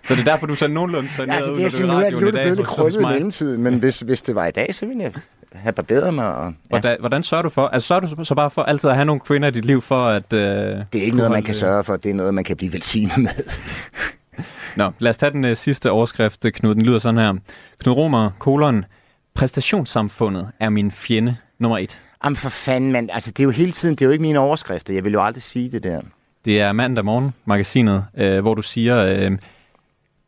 Så 0.03 0.15
det 0.15 0.19
er 0.19 0.31
derfor, 0.31 0.47
du 0.47 0.55
så 0.55 0.67
nogenlunde 0.67 1.09
så 1.09 1.23
Ja, 1.23 1.33
altså, 1.35 1.51
det 1.51 1.65
er 1.65 1.69
sådan, 1.69 1.87
nu 1.87 1.93
er 1.93 2.09
det 2.09 2.19
blevet 2.19 2.57
lidt 2.57 2.67
krøllet 2.67 3.01
i 3.01 3.05
mellemtiden, 3.05 3.63
men 3.63 3.79
hvis, 3.79 3.99
hvis 3.99 4.21
det 4.21 4.35
var 4.35 4.45
i 4.45 4.51
dag, 4.51 4.75
så 4.75 4.85
ville 4.85 5.03
jeg 5.03 5.13
have 5.53 5.73
barberet 5.73 6.13
mig. 6.13 6.35
Og, 6.35 6.45
ja. 6.45 6.51
Hvordan, 6.69 6.97
hvordan 6.99 7.23
sørger 7.23 7.41
du 7.41 7.49
for? 7.49 7.67
Altså, 7.67 7.87
sørger 7.87 8.15
du 8.15 8.23
så 8.23 8.35
bare 8.35 8.49
for 8.51 8.63
altid 8.63 8.89
at 8.89 8.95
have 8.95 9.05
nogle 9.05 9.19
kvinder 9.19 9.47
i 9.47 9.51
dit 9.51 9.65
liv 9.65 9.81
for 9.81 10.05
at... 10.05 10.33
Øh, 10.33 10.39
Det 10.39 10.45
er 10.93 11.01
ikke 11.01 11.17
noget, 11.17 11.31
man 11.31 11.43
kan 11.43 11.55
sørge 11.55 11.83
for, 11.83 11.95
det 11.95 12.09
er 12.09 12.13
noget, 12.13 12.33
man 12.33 12.43
kan 12.43 12.57
blive 12.57 12.73
velsignet 12.73 13.17
med. 13.17 13.29
Nå, 14.75 14.91
lad 14.99 15.09
os 15.09 15.17
tage 15.17 15.31
den 15.31 15.45
uh, 15.45 15.53
sidste 15.53 15.91
overskrift, 15.91 16.45
Knud. 16.53 16.75
Den 16.75 16.81
lyder 16.81 16.99
sådan 16.99 17.17
her. 17.17 17.33
Knud 17.79 17.95
Romer, 17.95 18.31
kolon, 18.39 18.85
præstationssamfundet 19.33 20.49
er 20.59 20.69
min 20.69 20.91
fjende 20.91 21.35
nummer 21.59 21.77
et. 21.77 21.99
Jamen 22.23 22.35
for 22.37 22.49
fanden, 22.49 22.91
mand. 22.91 23.09
Altså, 23.13 23.31
det 23.31 23.39
er 23.39 23.43
jo 23.43 23.49
hele 23.49 23.71
tiden, 23.71 23.95
det 23.95 24.01
er 24.01 24.05
jo 24.05 24.11
ikke 24.11 24.21
mine 24.21 24.39
overskrifter. 24.39 24.93
Jeg 24.93 25.03
vil 25.03 25.13
jo 25.13 25.21
aldrig 25.23 25.43
sige 25.43 25.71
det 25.71 25.83
der. 25.83 26.01
Det 26.45 26.61
er 26.61 26.71
mandag 26.71 27.05
morgen, 27.05 27.33
magasinet, 27.45 28.05
øh, 28.17 28.41
hvor 28.41 28.53
du 28.53 28.61
siger, 28.61 29.05
øh, 29.05 29.31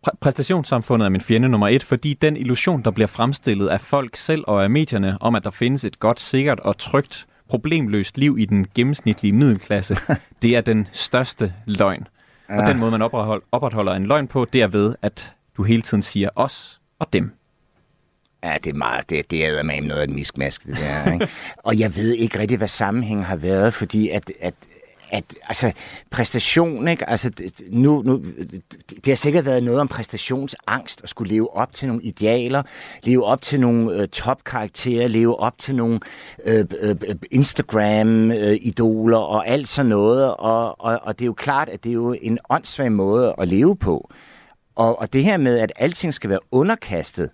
præ- 0.08 0.18
præstationssamfundet 0.20 1.06
er 1.06 1.10
min 1.10 1.22
fjende 1.22 1.50
nummer 1.50 1.68
et, 1.68 1.84
fordi 1.84 2.14
den 2.14 2.38
illusion, 2.38 2.82
der 2.82 2.92
bliver 2.92 3.08
fremstillet 3.08 3.68
af 3.68 3.82
folk 3.82 4.16
selv 4.16 4.44
og 4.48 4.64
af 4.64 4.70
medierne, 4.70 5.18
om 5.22 5.36
at 5.36 5.44
der 5.44 5.52
findes 5.52 5.84
et 5.84 6.00
godt, 6.00 6.20
sikkert 6.20 6.60
og 6.60 6.78
trygt, 6.78 7.28
problemløst 7.50 8.18
liv 8.18 8.38
i 8.40 8.46
den 8.46 8.68
gennemsnitlige 8.76 9.34
middelklasse, 9.34 9.98
det 10.42 10.56
er 10.56 10.62
den 10.62 10.88
største 10.92 11.54
løgn. 11.66 12.08
Og 12.50 12.68
den 12.68 12.78
måde, 12.78 12.92
man 12.92 13.02
oprethold, 13.02 13.42
opretholder 13.52 13.94
en 13.94 14.06
løgn 14.06 14.28
på, 14.28 14.46
det 14.46 14.62
er 14.62 14.68
ved, 14.68 14.96
at 15.02 15.34
du 15.58 15.64
hele 15.64 15.82
tiden 15.82 16.04
siger 16.04 16.30
os 16.36 16.82
og 17.00 17.14
dem. 17.14 17.32
Ja, 18.44 18.58
det 18.64 18.70
er 18.70 18.78
meget, 18.78 19.10
det, 19.10 19.32
det 19.32 19.46
er 19.46 19.64
med 19.64 19.82
noget 19.82 20.02
af 20.02 20.04
et 20.04 20.10
miskmask, 20.10 20.66
det 20.66 20.78
der, 20.78 21.14
ikke? 21.14 21.28
Og 21.68 21.80
jeg 21.80 21.96
ved 21.96 22.14
ikke 22.14 22.40
rigtig, 22.40 22.58
hvad 22.58 22.68
sammenhængen 22.68 23.26
har 23.26 23.36
været, 23.36 23.74
fordi 23.74 24.10
at, 24.10 24.32
at 24.42 24.54
at 25.12 25.24
altså, 25.44 25.72
præstation, 26.12 26.88
ikke? 26.88 27.10
Altså, 27.10 27.32
nu, 27.70 28.02
nu, 28.06 28.24
det 28.90 29.08
har 29.08 29.16
sikkert 29.16 29.46
været 29.46 29.64
noget 29.64 29.80
om 29.80 29.88
præstationsangst, 29.88 31.02
at 31.04 31.10
skulle 31.10 31.34
leve 31.34 31.56
op 31.56 31.74
til 31.74 31.88
nogle 31.88 32.04
idealer, 32.04 32.64
leve 33.04 33.26
op 33.26 33.42
til 33.42 33.60
nogle 33.60 34.02
øh, 34.02 34.08
topkarakterer, 34.08 35.08
leve 35.08 35.40
op 35.40 35.58
til 35.58 35.76
nogle 35.76 36.00
øh, 36.46 36.66
øh, 36.82 36.96
øh, 37.08 37.16
Instagram-idoler 37.32 39.20
øh, 39.20 39.30
og 39.30 39.48
alt 39.48 39.68
sådan 39.68 39.90
noget. 39.90 40.36
Og, 40.36 40.82
og, 40.82 41.00
og 41.04 41.20
det 41.20 41.26
er 41.26 41.28
jo 41.28 41.34
klart, 41.34 41.70
at 41.70 41.84
det 41.84 41.90
er 41.90 41.94
jo 41.94 42.16
en 42.22 42.40
åndssvag 42.50 42.92
måde 42.92 43.36
at 43.38 43.48
leve 43.48 43.76
på. 43.76 44.10
Og, 44.76 45.00
og 45.00 45.14
det 45.14 45.24
her 45.24 45.38
med, 45.38 45.58
at 45.60 45.72
alting 45.76 46.14
skal 46.14 46.30
være 46.30 46.40
underkastet, 46.52 47.30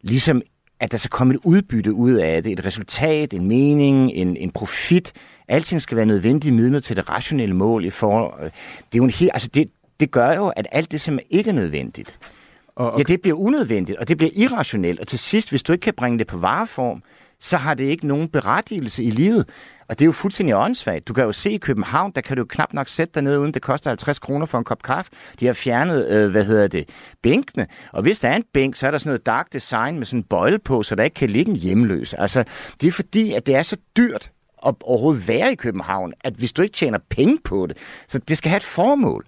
ligesom 0.00 0.42
at 0.80 0.92
der 0.92 0.98
skal 0.98 1.10
komme 1.10 1.34
et 1.34 1.40
udbytte 1.44 1.92
ud 1.92 2.12
af 2.12 2.42
det, 2.42 2.52
et 2.52 2.64
resultat, 2.64 3.34
en 3.34 3.48
mening, 3.48 4.10
en, 4.12 4.36
en 4.36 4.50
profit. 4.50 5.12
Alting 5.48 5.82
skal 5.82 5.96
være 5.96 6.06
nødvendige 6.06 6.52
midler 6.52 6.80
til 6.80 6.96
det 6.96 7.10
rationelle 7.10 7.56
mål. 7.56 7.84
I 7.84 7.90
for, 7.90 8.38
det, 8.40 8.52
er 8.92 8.96
jo 8.96 9.04
en 9.04 9.10
helt, 9.10 9.30
altså 9.34 9.48
det, 9.54 9.70
det 10.00 10.10
gør 10.10 10.32
jo, 10.32 10.48
at 10.48 10.66
alt 10.72 10.92
det, 10.92 11.00
som 11.00 11.18
ikke 11.30 11.50
er 11.50 11.54
nødvendigt, 11.54 12.18
Og, 12.76 12.90
og 12.90 12.98
ja, 12.98 13.02
det 13.02 13.22
bliver 13.22 13.36
unødvendigt, 13.36 13.98
og 13.98 14.08
det 14.08 14.16
bliver 14.16 14.30
irrationelt. 14.34 15.00
Og 15.00 15.08
til 15.08 15.18
sidst, 15.18 15.50
hvis 15.50 15.62
du 15.62 15.72
ikke 15.72 15.82
kan 15.82 15.94
bringe 15.94 16.18
det 16.18 16.26
på 16.26 16.38
vareform, 16.38 17.02
så 17.40 17.56
har 17.56 17.74
det 17.74 17.84
ikke 17.84 18.06
nogen 18.06 18.28
berettigelse 18.28 19.04
i 19.04 19.10
livet. 19.10 19.48
Og 19.88 19.98
det 19.98 20.04
er 20.04 20.06
jo 20.06 20.12
fuldstændig 20.12 20.56
åndssvagt. 20.56 21.08
Du 21.08 21.12
kan 21.12 21.24
jo 21.24 21.32
se 21.32 21.50
i 21.50 21.58
København, 21.58 22.12
der 22.14 22.20
kan 22.20 22.36
du 22.36 22.40
jo 22.40 22.46
knap 22.50 22.72
nok 22.72 22.88
sætte 22.88 23.14
dig 23.14 23.22
ned, 23.22 23.38
uden 23.38 23.54
det 23.54 23.62
koster 23.62 23.90
50 23.90 24.18
kroner 24.18 24.46
for 24.46 24.58
en 24.58 24.64
kop 24.64 24.82
kaffe. 24.82 25.10
De 25.40 25.46
har 25.46 25.52
fjernet, 25.52 26.08
øh, 26.10 26.30
hvad 26.30 26.44
hedder 26.44 26.68
det, 26.68 26.88
bænkene. 27.22 27.66
Og 27.92 28.02
hvis 28.02 28.20
der 28.20 28.28
er 28.28 28.36
en 28.36 28.44
bænk, 28.52 28.76
så 28.76 28.86
er 28.86 28.90
der 28.90 28.98
sådan 28.98 29.08
noget 29.08 29.26
dark 29.26 29.52
design 29.52 29.98
med 29.98 30.06
sådan 30.06 30.20
en 30.20 30.24
bøjle 30.24 30.58
på, 30.58 30.82
så 30.82 30.94
der 30.94 31.04
ikke 31.04 31.14
kan 31.14 31.30
ligge 31.30 31.50
en 31.50 31.56
hjemløs. 31.56 32.14
Altså, 32.14 32.44
det 32.80 32.86
er 32.86 32.92
fordi, 32.92 33.32
at 33.32 33.46
det 33.46 33.54
er 33.54 33.62
så 33.62 33.76
dyrt 33.96 34.30
at 34.66 34.74
overhovedet 34.82 35.28
være 35.28 35.52
i 35.52 35.54
København, 35.54 36.12
at 36.20 36.34
hvis 36.34 36.52
du 36.52 36.62
ikke 36.62 36.72
tjener 36.72 36.98
penge 37.10 37.38
på 37.44 37.66
det, 37.66 37.76
så 38.08 38.18
det 38.18 38.38
skal 38.38 38.48
have 38.48 38.56
et 38.56 38.62
formål. 38.62 39.24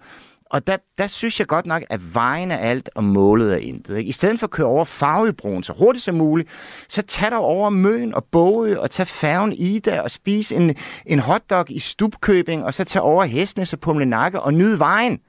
Og 0.49 0.67
der, 0.67 0.77
der 0.97 1.07
synes 1.07 1.39
jeg 1.39 1.47
godt 1.47 1.65
nok, 1.65 1.83
at 1.89 2.15
vejen 2.15 2.51
er 2.51 2.57
alt, 2.57 2.89
og 2.95 3.03
målet 3.03 3.53
er 3.53 3.57
intet. 3.57 3.97
Ikke? 3.97 4.09
I 4.09 4.11
stedet 4.11 4.39
for 4.39 4.47
at 4.47 4.51
køre 4.51 4.67
over 4.67 4.85
Farvebroen 4.85 5.63
så 5.63 5.73
hurtigt 5.73 6.05
som 6.05 6.15
muligt, 6.15 6.49
så 6.89 7.01
tag 7.01 7.31
dig 7.31 7.37
over 7.37 7.69
Møn 7.69 8.13
og 8.13 8.23
Bogø, 8.23 8.77
og 8.77 8.89
tag 8.89 9.07
færgen 9.07 9.53
Ida, 9.53 10.01
og 10.01 10.11
spis 10.11 10.51
en, 10.51 10.75
en 11.05 11.19
hotdog 11.19 11.71
i 11.71 11.79
Stubkøbing, 11.79 12.65
og 12.65 12.73
så 12.73 12.83
tag 12.83 13.01
over 13.01 13.23
Hestnes 13.23 13.73
og 13.73 13.79
Pumlenakke 13.79 14.39
og 14.39 14.53
nyd 14.53 14.75
vejen. 14.75 15.19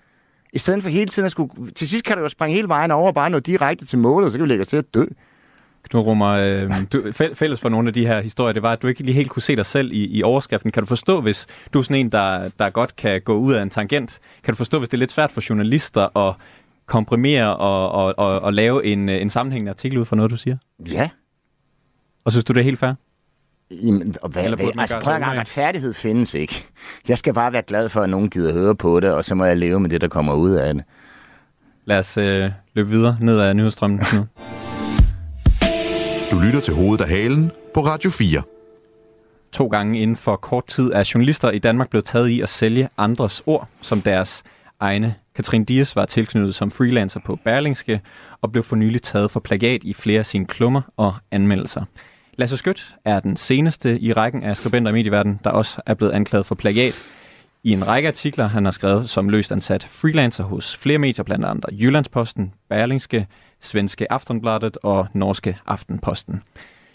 I 0.53 0.59
stedet 0.59 0.83
for 0.83 0.91
hele 0.91 1.07
tiden 1.07 1.27
at 1.27 1.33
skulle... 1.33 1.71
Til 1.71 1.89
sidst 1.89 2.05
kan 2.05 2.17
du 2.17 2.23
jo 2.23 2.29
springe 2.29 2.55
hele 2.55 2.69
vejen 2.69 2.91
over 2.91 3.07
og 3.07 3.15
bare 3.15 3.31
nå 3.31 3.39
direkte 3.39 3.87
til 3.87 3.99
målet, 3.99 4.27
og 4.27 4.33
så 4.33 4.39
kan 4.39 4.45
vi 4.45 4.49
lægge 4.49 4.63
os 4.63 4.69
til 4.69 4.77
at 4.77 4.95
dø. 4.95 5.05
Knud 5.83 6.03
Rummer, 6.03 6.29
øh, 6.29 6.73
du, 6.93 7.13
fælles 7.35 7.61
for 7.61 7.69
nogle 7.69 7.89
af 7.89 7.95
de 7.95 8.07
her 8.07 8.21
historier, 8.21 8.53
det 8.53 8.63
var, 8.63 8.73
at 8.73 8.83
du 8.83 8.87
ikke 8.87 9.03
lige 9.03 9.15
helt 9.15 9.31
kunne 9.31 9.43
se 9.43 9.57
dig 9.57 9.67
selv 9.67 9.93
i, 9.93 10.19
i 10.19 10.23
overskriften. 10.23 10.71
Kan 10.73 10.83
du 10.83 10.87
forstå, 10.87 11.21
hvis 11.21 11.47
du 11.73 11.79
er 11.79 11.83
sådan 11.83 11.97
en, 11.97 12.13
der, 12.13 12.51
der 12.59 12.71
godt 12.71 12.97
kan 12.97 13.21
gå 13.21 13.35
ud 13.35 13.53
af 13.53 13.63
en 13.63 13.71
tangent, 13.71 14.19
kan 14.45 14.53
du 14.55 14.57
forstå, 14.57 14.79
hvis 14.79 14.89
det 14.89 14.97
er 14.97 14.99
lidt 14.99 15.13
svært 15.13 15.31
for 15.31 15.43
journalister 15.49 16.17
at 16.17 16.35
komprimere 16.87 17.57
og, 17.57 17.93
og, 17.93 18.15
og, 18.19 18.41
og 18.41 18.53
lave 18.53 18.85
en, 18.85 19.09
øh, 19.09 19.23
en 19.23 19.31
sammenhængende 19.31 19.71
artikel 19.71 19.99
ud 19.99 20.05
fra 20.05 20.17
noget, 20.17 20.31
du 20.31 20.37
siger? 20.37 20.57
Ja. 20.91 21.09
Og 22.25 22.33
synes 22.33 22.45
du, 22.45 22.53
det 22.53 22.61
er 22.61 22.65
helt 22.65 22.79
fair? 22.79 22.93
Jamen, 23.71 24.17
og 24.23 24.29
hvad, 24.29 24.45
Eller 24.45 24.57
hvad, 24.57 24.69
altså, 24.79 25.01
prøv 25.01 25.15
at 25.15 25.21
gang, 25.21 25.39
retfærdighed 25.39 25.95
findes 25.95 26.35
ikke. 26.35 26.67
Jeg 27.09 27.19
skal 27.19 27.35
bare 27.35 27.53
være 27.53 27.63
glad 27.63 27.89
for, 27.89 28.01
at 28.01 28.11
nogen 28.11 28.31
gider 28.31 28.53
høre 28.53 28.75
på 28.75 29.01
det, 29.01 29.15
og 29.15 29.25
så 29.25 29.35
må 29.35 29.45
jeg 29.45 29.57
leve 29.57 29.81
med 29.81 29.91
det, 29.91 30.01
der 30.01 30.09
kommer 30.09 30.35
ud 30.35 30.51
af 30.51 30.75
det. 30.75 30.85
Lad 31.85 31.99
os 31.99 32.17
øh, 32.17 32.51
løbe 32.75 32.91
videre 32.91 33.17
ned 33.21 33.41
ad 33.41 33.55
nyhedsstrømmen. 33.55 33.99
Knud. 33.99 34.25
Du 36.31 36.39
lytter 36.39 36.61
til 36.61 36.75
hovedet 36.75 37.05
af 37.05 37.11
halen 37.11 37.51
på 37.75 37.81
Radio 37.81 38.11
4. 38.11 38.43
To 39.53 39.67
gange 39.67 40.01
inden 40.01 40.17
for 40.17 40.37
kort 40.37 40.67
tid 40.67 40.93
er 40.93 41.11
journalister 41.15 41.51
i 41.51 41.59
Danmark 41.59 41.91
blevet 41.91 42.05
taget 42.05 42.29
i 42.29 42.41
at 42.41 42.49
sælge 42.49 42.89
andres 42.97 43.43
ord 43.47 43.69
som 43.81 44.03
deres 44.03 44.43
egne. 44.81 45.15
Katrine 45.35 45.65
Dias 45.65 45.97
var 45.97 46.05
tilknyttet 46.05 46.55
som 46.55 46.71
freelancer 46.71 47.21
på 47.25 47.39
Berlingske 47.45 48.01
og 48.41 48.53
blev 48.53 48.65
for 48.65 48.77
nylig 48.77 49.03
taget 49.03 49.31
for 49.31 49.41
plagiat 49.41 49.85
i 49.85 49.93
flere 49.93 50.19
af 50.19 50.27
sine 50.27 50.47
klummer 50.47 50.83
og 50.97 51.15
anmeldelser. 51.31 51.85
Lasse 52.37 52.57
Skødt 52.57 52.95
er 53.05 53.21
den 53.21 53.37
seneste 53.37 54.01
i 54.01 54.13
rækken 54.13 54.43
af 54.43 54.57
skribenter 54.57 54.91
i 54.91 54.95
medieverdenen, 54.95 55.41
der 55.45 55.51
også 55.51 55.81
er 55.87 55.95
blevet 55.95 56.13
anklaget 56.13 56.47
for 56.47 56.55
plagiat. 56.55 57.03
I 57.65 57.73
en 57.73 57.87
række 57.87 58.09
artikler, 58.09 58.47
han 58.47 58.65
har 58.65 58.73
skrevet 58.73 59.11
som 59.11 59.29
løst 59.29 59.53
ansat 59.53 59.85
freelancer 59.91 60.45
hos 60.45 60.77
flere 60.77 60.99
medier, 60.99 61.25
blandt 61.25 61.45
andet 61.45 61.65
Jyllandsposten, 61.73 62.55
Berlingske, 62.69 63.27
Svenske 63.61 64.13
Aftonbladet 64.13 64.79
og 64.83 65.07
Norske 65.13 65.57
Aftenposten. 65.67 66.43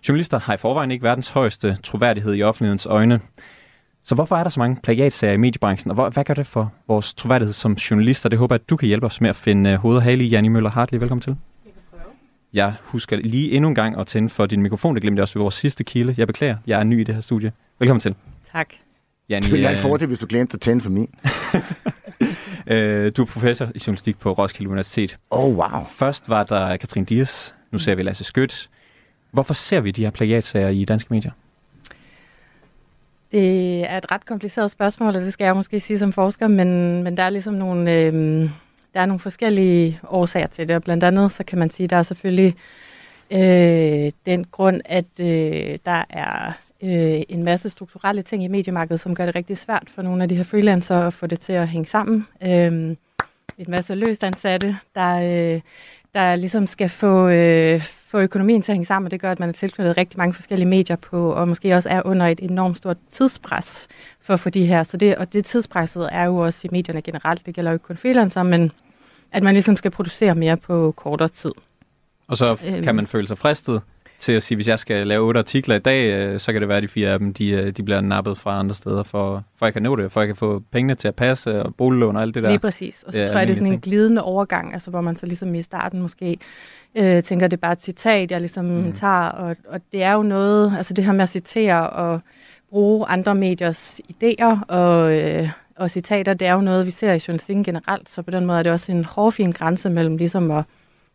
Journalister 0.08 0.39
har 0.39 0.54
i 0.54 0.58
forvejen 0.58 0.91
ikke 0.91 1.04
verdens 1.04 1.30
højeste 1.30 1.78
troværdighed 1.84 2.36
i 2.36 2.43
offentlighedens 2.43 2.86
øjne. 2.86 3.19
Så 4.06 4.15
hvorfor 4.15 4.36
er 4.36 4.43
der 4.43 4.49
så 4.49 4.60
mange 4.60 4.78
plagiatsager 4.84 5.34
i 5.34 5.38
mediebranchen, 5.38 5.91
og 5.91 5.95
hvor, 5.95 6.10
hvad 6.10 6.23
gør 6.23 6.34
det 6.34 6.47
for 6.47 6.73
vores 6.88 7.13
troværdighed 7.13 7.54
som 7.54 7.73
journalister? 7.73 8.30
Det 8.30 8.39
håber 8.39 8.56
jeg, 8.56 8.62
at 8.63 8.69
du 8.69 8.76
kan 8.76 8.88
hjælpe 8.88 9.06
os 9.06 9.21
med 9.21 9.30
at 9.30 9.36
finde 9.36 9.73
uh, 9.73 9.80
hoved 9.80 9.97
og 9.97 10.04
hale 10.04 10.23
i. 10.23 10.28
Janni 10.28 10.47
Møller 10.47 10.69
Hartlig, 10.69 11.02
velkommen 11.02 11.21
til. 11.21 11.36
Jeg 12.54 12.73
husker 12.84 13.17
lige 13.17 13.52
endnu 13.52 13.69
en 13.69 13.76
gang 13.76 13.99
at 13.99 14.08
tænde 14.08 14.30
for 14.30 14.45
din 14.45 14.62
mikrofon. 14.62 14.95
Det 14.95 15.02
glemte 15.02 15.19
jeg 15.19 15.21
også 15.21 15.34
ved 15.34 15.41
vores 15.41 15.56
sidste 15.56 15.84
kilde. 15.84 16.15
Jeg 16.17 16.28
beklager, 16.28 16.58
jeg 16.67 16.80
er 16.80 16.84
ny 16.84 17.02
i 17.02 17.04
det 17.04 17.15
her 17.15 17.21
studie. 17.21 17.52
Velkommen 17.80 18.02
til. 18.02 18.15
Tak. 18.52 18.67
Janni, 19.30 19.43
Det 19.45 19.52
ville 19.52 19.63
være 19.63 19.71
en 19.71 19.78
øh, 19.78 19.82
fordel, 19.82 20.08
hvis 20.08 20.19
du 20.19 20.26
glemte 20.30 20.56
at 20.56 20.62
tænde 20.62 20.82
for 20.82 20.89
min. 20.89 21.10
øh, 22.67 23.12
du 23.17 23.21
er 23.21 23.26
professor 23.26 23.65
i 23.76 23.82
journalistik 23.88 24.19
på 24.19 24.32
Roskilde 24.32 24.69
Universitet. 24.69 25.17
Oh, 25.30 25.58
wow. 25.58 25.84
Først 25.95 26.30
var 26.30 26.43
der 26.43 26.78
Katrin 26.78 27.06
Dias, 27.06 27.56
nu 27.71 27.78
ser 27.78 27.95
vi 27.95 28.04
Lasse 28.04 28.23
Skødt. 28.23 28.69
Hvorfor 29.32 29.54
ser 29.54 29.80
vi 29.80 29.91
de 29.91 30.04
her 30.04 30.12
plagiatsager 30.12 30.69
i 30.69 30.86
danske 30.86 31.13
medier? 31.13 31.32
Det 33.32 33.89
er 33.91 33.97
et 33.97 34.12
ret 34.12 34.26
kompliceret 34.26 34.71
spørgsmål, 34.71 35.15
og 35.15 35.21
det 35.21 35.34
skal 35.34 35.45
jeg 35.45 35.56
måske 35.56 35.80
sige 35.80 35.99
som 35.99 36.13
forsker, 36.13 36.47
men, 36.47 37.04
men 37.04 37.17
der 37.17 37.23
er 37.23 37.30
ligesom 37.30 37.54
nogle, 37.54 37.91
øh, 37.91 38.13
der 38.93 38.99
er 38.99 39.06
nogle 39.06 39.19
forskellige 39.19 39.99
årsager 40.08 40.47
til 40.47 40.67
det, 40.67 40.76
og 40.76 40.84
blandt 40.84 41.04
andet 41.04 41.32
så 41.32 41.43
kan 41.43 41.60
man 41.60 41.69
sige, 41.69 41.88
der 41.88 41.95
er 41.95 42.04
selvfølgelig 42.04 42.56
øh, 43.32 44.12
den 44.26 44.45
grund, 44.52 44.82
at 44.86 45.06
øh, 45.19 45.78
der 45.86 46.04
er 46.10 46.52
øh, 46.84 47.22
en 47.30 47.43
masse 47.43 47.69
strukturelle 47.69 48.22
ting 48.22 48.43
i 48.43 48.48
mediemarkedet, 48.48 49.00
som 49.00 49.15
gør 49.15 49.26
det 49.26 49.36
rigtig 49.36 49.58
svært 49.58 49.88
for 49.96 50.02
nogle 50.02 50.24
af 50.24 50.30
de 50.30 50.36
her 50.36 50.43
freelancere 50.43 51.08
at 51.08 51.13
få 51.13 51.28
det 51.28 51.39
til 51.39 51.54
at 51.54 51.67
hænge 51.67 51.86
sammen. 51.88 52.28
Øh, 52.43 52.96
et 53.58 53.67
masse 53.67 53.96
løst 53.96 54.24
ansatte, 54.24 54.78
der, 54.96 55.15
øh, 55.56 55.62
der 56.13 56.36
ligesom 56.36 56.67
skal 56.67 56.89
få, 56.89 57.28
øh, 57.28 57.82
få 57.82 58.19
økonomien 58.19 58.62
til 58.62 58.72
at 58.72 58.76
hænge 58.76 58.86
sammen, 58.86 59.08
og 59.08 59.12
det 59.12 59.22
gør, 59.22 59.32
at 59.32 59.39
man 59.39 59.50
er 59.50 59.54
tilknyttet 59.54 59.98
rigtig 59.98 60.17
mange 60.17 60.34
forskellige 60.34 60.67
medier 60.69 60.96
på, 60.96 61.32
og 61.34 61.48
måske 61.48 61.76
også 61.76 61.89
er 61.89 62.02
under 62.06 62.28
et 62.28 62.39
enormt 62.39 62.78
stort 62.78 62.98
tidspres 63.12 63.88
for 64.22 64.34
at 64.34 64.39
få 64.39 64.50
de 64.50 64.65
her. 64.65 64.84
Så 64.84 64.98
det, 64.98 65.15
og 65.15 65.34
det 65.34 65.46
tidspresset 65.46 66.10
er 66.12 66.24
jo 66.24 66.38
også 66.38 66.62
i 66.63 66.69
medierne 66.72 67.02
generelt, 67.02 67.46
det 67.46 67.56
gælder 67.56 67.72
jo 67.72 67.76
ikke 67.76 67.86
kun 67.86 67.98
freelancer, 67.98 68.43
men 68.43 68.72
at 69.32 69.43
man 69.43 69.54
ligesom 69.54 69.76
skal 69.78 69.91
producere 69.91 70.36
mere 70.36 70.58
på 70.58 70.93
kortere 70.98 71.30
tid. 71.30 71.52
Og 72.28 72.38
så 72.38 72.58
Øhm. 72.67 72.84
kan 72.84 72.96
man 72.96 73.08
føle 73.08 73.28
sig 73.28 73.38
fristet 73.38 73.82
til 74.23 74.31
at 74.31 74.43
sige, 74.43 74.55
hvis 74.55 74.67
jeg 74.67 74.79
skal 74.79 75.07
lave 75.07 75.25
otte 75.27 75.39
artikler 75.39 75.75
i 75.75 75.79
dag, 75.79 76.09
øh, 76.09 76.39
så 76.39 76.51
kan 76.51 76.62
det 76.62 76.69
være, 76.69 76.77
at 76.77 76.83
de 76.83 76.88
fire 76.88 77.09
af 77.09 77.19
dem, 77.19 77.33
de, 77.33 77.49
øh, 77.49 77.71
de 77.71 77.83
bliver 77.83 78.01
nappet 78.01 78.38
fra 78.38 78.59
andre 78.59 78.75
steder, 78.75 79.03
for, 79.03 79.43
for 79.57 79.65
jeg 79.65 79.73
kan 79.73 79.81
nå 79.81 79.95
det, 79.95 80.12
for 80.12 80.21
jeg 80.21 80.27
kan 80.27 80.36
få 80.36 80.63
pengene 80.71 80.95
til 80.95 81.07
at 81.07 81.15
passe, 81.15 81.63
og 81.63 81.75
boliglån 81.75 82.15
og 82.15 82.21
alt 82.21 82.36
det 82.36 82.43
der. 82.43 82.49
Lige 82.49 82.59
præcis. 82.59 83.03
Og 83.07 83.13
så 83.13 83.19
ja, 83.19 83.25
tror 83.25 83.38
jeg, 83.38 83.47
det 83.47 83.53
er 83.53 83.55
sådan 83.55 83.67
en 83.67 83.73
almindelige 83.73 83.91
glidende 83.91 84.23
overgang, 84.23 84.73
altså 84.73 84.89
hvor 84.89 85.01
man 85.01 85.15
så 85.15 85.25
ligesom 85.25 85.55
i 85.55 85.62
starten 85.62 86.01
måske 86.01 86.38
øh, 86.95 87.23
tænker, 87.23 87.47
det 87.47 87.57
er 87.57 87.62
bare 87.62 87.73
et 87.73 87.81
citat, 87.81 88.31
jeg 88.31 88.39
ligesom 88.39 88.65
mm. 88.65 88.93
tager, 88.93 89.29
og, 89.29 89.55
og 89.67 89.79
det 89.91 90.03
er 90.03 90.13
jo 90.13 90.23
noget, 90.23 90.73
altså 90.77 90.93
det 90.93 91.05
her 91.05 91.12
med 91.13 91.23
at 91.23 91.29
citere 91.29 91.89
og 91.89 92.21
bruge 92.69 93.05
andre 93.05 93.36
mediers 93.36 94.01
idéer 94.12 94.65
og, 94.67 95.19
øh, 95.19 95.49
og 95.75 95.91
citater, 95.91 96.33
det 96.33 96.47
er 96.47 96.53
jo 96.53 96.62
noget, 96.62 96.86
vi 96.86 96.91
ser 96.91 97.13
i 97.13 97.19
journalistikken 97.27 97.63
generelt, 97.63 98.09
så 98.09 98.21
på 98.21 98.31
den 98.31 98.45
måde 98.45 98.59
er 98.59 98.63
det 98.63 98.71
også 98.71 98.91
en 98.91 99.05
hårfin 99.05 99.51
grænse 99.51 99.89
mellem 99.89 100.17
ligesom 100.17 100.51
at, 100.51 100.63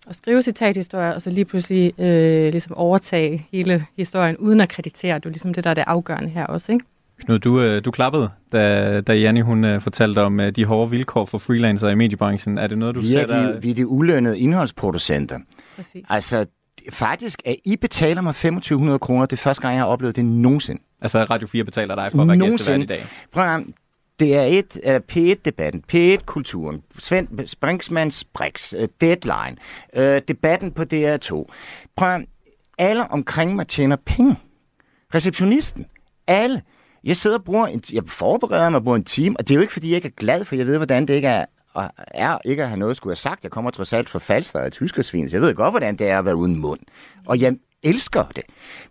at 0.09 0.17
skrive 0.17 0.43
citathistorier, 0.43 1.13
og 1.13 1.23
så 1.23 1.31
lige 1.31 1.45
pludselig 1.45 2.01
øh, 2.01 2.53
ligesom 2.53 2.77
overtage 2.77 3.47
hele 3.53 3.87
historien, 3.97 4.37
uden 4.37 4.61
at 4.61 4.69
kreditere. 4.69 5.15
Det 5.15 5.27
er 5.27 5.31
ligesom 5.31 5.55
det, 5.55 5.65
der 5.65 5.71
er 5.71 5.75
det 5.75 5.85
afgørende 5.87 6.29
her 6.29 6.47
også, 6.47 6.73
ikke? 6.73 6.85
Knud, 7.19 7.39
du, 7.39 7.61
øh, 7.61 7.85
du 7.85 7.91
klappede, 7.91 8.31
da, 8.53 9.01
da 9.01 9.15
Janni 9.15 9.41
hun 9.41 9.65
øh, 9.65 9.81
fortalte 9.81 10.23
om 10.23 10.41
øh, 10.41 10.53
de 10.53 10.65
hårde 10.65 10.91
vilkår 10.91 11.25
for 11.25 11.39
freelancer 11.39 11.89
i 11.89 11.95
mediebranchen. 11.95 12.59
Er 12.59 12.67
det 12.67 12.79
noget, 12.79 12.95
du 12.95 13.01
Vi 13.01 13.15
er, 13.15 13.21
sætter... 13.21 13.53
de, 13.53 13.63
vi 13.63 13.71
er 13.71 13.75
de 13.75 13.87
ulønnede 13.87 14.39
indholdsproducenter. 14.39 15.39
Præcis. 15.77 16.05
Altså, 16.09 16.47
faktisk, 16.91 17.43
at 17.45 17.57
I 17.65 17.77
betaler 17.77 18.23
mig 18.23 18.35
2500 18.35 18.99
kroner, 18.99 19.27
det 19.27 19.33
er 19.33 19.37
første 19.41 19.63
gang, 19.63 19.75
jeg 19.75 19.83
har 19.83 19.89
oplevet 19.89 20.17
det 20.17 20.25
nogensinde. 20.25 20.83
Altså 21.01 21.25
Radio 21.25 21.49
4 21.49 21.65
betaler 21.65 21.95
dig 21.95 22.11
for 22.13 22.23
at 22.23 22.29
være 22.29 22.51
gæstevært 22.51 22.81
i 22.81 22.87
dag. 22.87 23.05
Prøv 23.33 23.45
at 23.45 23.63
det 24.19 24.37
er 24.37 24.43
et 24.43 24.81
uh, 24.87 24.95
P1-debatten, 25.13 25.85
P1-kulturen, 25.93 26.83
Svend 26.99 27.29
Brinksmans 27.61 28.25
Brix, 28.25 28.73
uh, 28.73 28.85
Deadline, 29.01 29.57
uh, 29.97 30.19
debatten 30.29 30.73
på 30.73 30.83
DR2. 30.83 31.45
Prøv 31.97 32.21
alle 32.79 33.11
omkring 33.11 33.57
mig 33.57 33.69
tjener 33.69 33.97
penge. 33.97 34.37
Receptionisten, 35.15 35.87
alle. 36.27 36.63
Jeg 37.05 37.17
sidder 37.17 37.39
og 37.39 37.45
bruger 37.45 37.67
en, 37.67 37.83
jeg 37.93 38.03
forbereder 38.07 38.71
mig 38.71 38.79
og 38.79 38.85
bruger 38.85 38.97
en 38.97 39.05
time, 39.05 39.37
og 39.39 39.49
det 39.49 39.55
er 39.55 39.57
jo 39.57 39.61
ikke, 39.61 39.73
fordi 39.73 39.89
jeg 39.89 39.97
ikke 39.97 40.09
er 40.09 40.17
glad, 40.17 40.45
for 40.45 40.57
jeg 40.57 40.67
ved, 40.67 40.77
hvordan 40.77 41.09
det 41.09 41.15
ikke 41.15 41.29
er, 41.29 41.45
og 41.75 41.91
er 41.97 42.39
ikke 42.45 42.63
at 42.63 42.69
have 42.69 42.79
noget, 42.79 42.97
skulle 42.97 43.11
have 43.11 43.17
sagt. 43.17 43.43
Jeg 43.43 43.51
kommer 43.51 43.71
trods 43.71 43.93
alt 43.93 44.09
fra 44.09 44.19
Falster 44.19 44.61
og 44.61 44.73
tyskersvin, 44.73 45.31
så 45.31 45.37
jeg 45.37 45.43
ved 45.43 45.55
godt, 45.55 45.73
hvordan 45.73 45.97
det 45.97 46.09
er 46.09 46.19
at 46.19 46.25
være 46.25 46.37
uden 46.37 46.57
mund. 46.57 46.81
Og 47.27 47.41
jeg 47.41 47.57
elsker 47.83 48.25
det. 48.37 48.43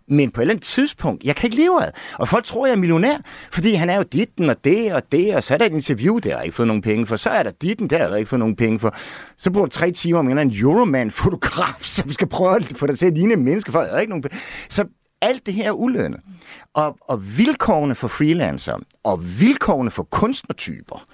Men 0.08 0.30
på 0.30 0.40
et 0.40 0.42
eller 0.42 0.54
andet 0.54 0.64
tidspunkt, 0.64 1.24
jeg 1.24 1.36
kan 1.36 1.46
ikke 1.46 1.56
leve 1.56 1.84
af. 1.84 1.90
Og 2.14 2.28
folk 2.28 2.44
tror, 2.44 2.66
jeg 2.66 2.72
er 2.72 2.76
millionær, 2.76 3.18
fordi 3.52 3.72
han 3.72 3.90
er 3.90 3.96
jo 3.96 4.02
ditten 4.02 4.50
og 4.50 4.64
det 4.64 4.92
og 4.92 5.12
det, 5.12 5.34
og 5.34 5.44
så 5.44 5.54
er 5.54 5.58
der 5.58 5.66
et 5.66 5.72
interview, 5.72 6.18
der 6.18 6.30
har 6.30 6.36
jeg 6.36 6.44
ikke 6.44 6.56
fået 6.56 6.66
nogen 6.66 6.82
penge 6.82 7.06
for. 7.06 7.16
Så 7.16 7.30
er 7.30 7.42
der 7.42 7.50
ditten, 7.50 7.90
der 7.90 7.98
har 7.98 8.08
jeg 8.08 8.18
ikke 8.18 8.28
fået 8.28 8.40
nogen 8.40 8.56
penge 8.56 8.80
for. 8.80 8.96
Så 9.36 9.50
bruger 9.50 9.66
du 9.66 9.70
tre 9.70 9.90
timer 9.90 10.22
med 10.22 10.42
en 10.42 10.52
Euroman-fotograf, 10.60 11.82
som 11.82 12.12
skal 12.18 12.28
prøve 12.28 12.56
at 12.56 12.72
få 12.76 12.86
dig 12.86 12.98
til 12.98 13.06
at 13.06 13.14
ligne 13.14 13.34
en 13.34 13.44
menneske, 13.44 13.72
for 13.72 13.82
jeg 13.82 13.90
har 13.90 13.98
ikke 13.98 14.10
nogen 14.10 14.22
penge. 14.22 14.38
Så 14.68 14.84
alt 15.20 15.46
det 15.46 15.54
her 15.54 15.66
er 15.66 15.72
ulønnet. 15.72 16.20
Og, 16.74 16.96
og 17.00 17.38
vilkårene 17.38 17.94
for 17.94 18.08
freelancer, 18.08 18.78
og 19.04 19.40
vilkårene 19.40 19.90
for 19.90 20.02
kunstnertyper, 20.02 21.06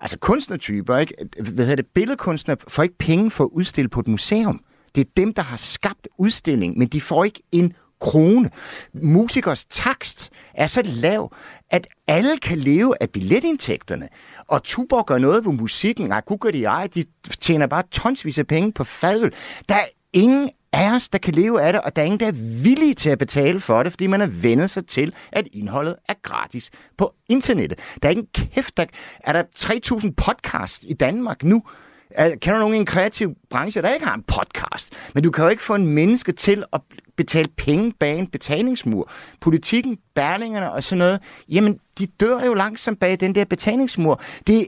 altså 0.00 0.18
kunstnertyper, 0.18 0.98
ikke? 0.98 1.14
Hvad 1.40 1.64
hedder 1.64 1.76
det? 1.76 1.86
billedkunstnere 1.86 2.56
får 2.68 2.82
ikke 2.82 2.98
penge 2.98 3.30
for 3.30 3.44
at 3.44 3.50
udstille 3.52 3.88
på 3.88 4.00
et 4.00 4.08
museum. 4.08 4.60
Det 4.98 5.06
er 5.06 5.10
dem, 5.16 5.34
der 5.34 5.42
har 5.42 5.56
skabt 5.56 6.08
udstilling, 6.18 6.78
men 6.78 6.88
de 6.88 7.00
får 7.00 7.24
ikke 7.24 7.42
en 7.52 7.72
krone. 8.00 8.50
Musikers 8.94 9.64
takst 9.64 10.30
er 10.54 10.66
så 10.66 10.82
lav, 10.84 11.32
at 11.70 11.86
alle 12.06 12.38
kan 12.38 12.58
leve 12.58 12.94
af 13.00 13.10
billetindtægterne. 13.10 14.08
Og 14.48 14.62
Tuborg 14.62 15.06
gør 15.06 15.18
noget 15.18 15.44
ved 15.44 15.52
musikken. 15.52 16.08
Nej, 16.08 16.20
gud 16.20 16.38
gør 16.38 16.50
de 16.50 16.64
ej. 16.64 16.86
De 16.86 17.04
tjener 17.40 17.66
bare 17.66 17.82
tonsvis 17.90 18.38
af 18.38 18.46
penge 18.46 18.72
på 18.72 18.84
fadøl. 18.84 19.32
Der 19.68 19.74
er 19.74 19.86
ingen 20.12 20.50
af 20.72 20.94
os, 20.94 21.08
der 21.08 21.18
kan 21.18 21.34
leve 21.34 21.62
af 21.62 21.72
det, 21.72 21.82
og 21.82 21.96
der 21.96 22.02
er 22.02 22.06
ingen, 22.06 22.20
der 22.20 22.26
er 22.26 22.62
villige 22.62 22.94
til 22.94 23.10
at 23.10 23.18
betale 23.18 23.60
for 23.60 23.82
det, 23.82 23.92
fordi 23.92 24.06
man 24.06 24.20
har 24.20 24.26
vendet 24.26 24.70
sig 24.70 24.86
til, 24.86 25.14
at 25.32 25.48
indholdet 25.52 25.96
er 26.08 26.14
gratis 26.22 26.70
på 26.96 27.14
internettet. 27.28 27.78
Der 28.02 28.08
er 28.08 28.10
ikke 28.10 28.20
en 28.20 28.48
kæft, 28.54 28.76
der 28.76 28.86
er 29.20 29.32
der 29.32 29.42
3.000 29.58 30.10
podcasts 30.16 30.86
i 30.88 30.92
Danmark 30.92 31.44
nu. 31.44 31.62
Er- 32.10 32.34
Kender 32.36 32.54
du 32.56 32.60
nogen 32.60 32.74
i 32.74 32.78
en 32.78 32.86
kreativ 32.86 33.34
branche, 33.50 33.82
der 33.82 33.92
ikke 33.92 34.06
har 34.06 34.14
en 34.14 34.22
podcast? 34.22 34.92
Men 35.14 35.22
du 35.24 35.30
kan 35.30 35.44
jo 35.44 35.50
ikke 35.50 35.62
få 35.62 35.74
en 35.74 35.86
menneske 35.86 36.32
til 36.32 36.64
at 36.72 36.80
betale 37.16 37.48
penge 37.56 37.92
bag 37.98 38.18
en 38.18 38.26
betalingsmur. 38.26 39.10
Politikken, 39.40 39.98
bærlingerne 40.14 40.72
og 40.72 40.84
sådan 40.84 40.98
noget, 40.98 41.20
jamen, 41.48 41.78
de 41.98 42.06
dør 42.06 42.44
jo 42.46 42.54
langsomt 42.54 43.00
bag 43.00 43.20
den 43.20 43.34
der 43.34 43.44
betalingsmur. 43.44 44.20
Det 44.46 44.60
er 44.60 44.64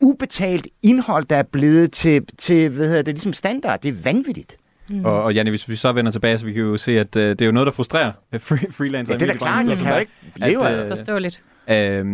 ubetalt 0.00 0.66
indhold, 0.82 1.24
der 1.24 1.36
er 1.36 1.42
blevet 1.42 1.92
til, 1.92 2.22
til 2.38 2.68
hvad 2.68 2.88
hedder 2.88 3.02
det, 3.02 3.14
ligesom 3.14 3.32
standard. 3.32 3.80
Det 3.80 3.88
er 3.88 4.02
vanvittigt. 4.04 4.56
Mm. 4.90 5.04
Og, 5.04 5.22
og 5.22 5.34
Janne, 5.34 5.50
hvis 5.50 5.68
vi 5.68 5.76
så 5.76 5.92
vender 5.92 6.12
tilbage, 6.12 6.38
så 6.38 6.46
vi 6.46 6.52
kan 6.52 6.62
jo 6.62 6.76
se, 6.76 7.00
at 7.00 7.16
øh, 7.16 7.30
det 7.30 7.40
er 7.42 7.46
jo 7.46 7.52
noget, 7.52 7.66
der 7.66 7.72
frustrerer 7.72 8.12
øh, 8.32 8.40
free, 8.40 8.72
freelancer. 8.72 9.14
Ja, 9.14 9.18
det 9.18 9.28
er 9.28 9.32
da 9.32 9.38
klart, 9.38 9.66
jeg 9.66 9.76
kan 9.78 9.92
jo 9.92 9.98
ikke 9.98 10.12
leve 10.36 10.68
af 10.68 10.76
det. 10.76 10.88
Forståeligt. 10.98 11.42
Øh, 11.70 12.06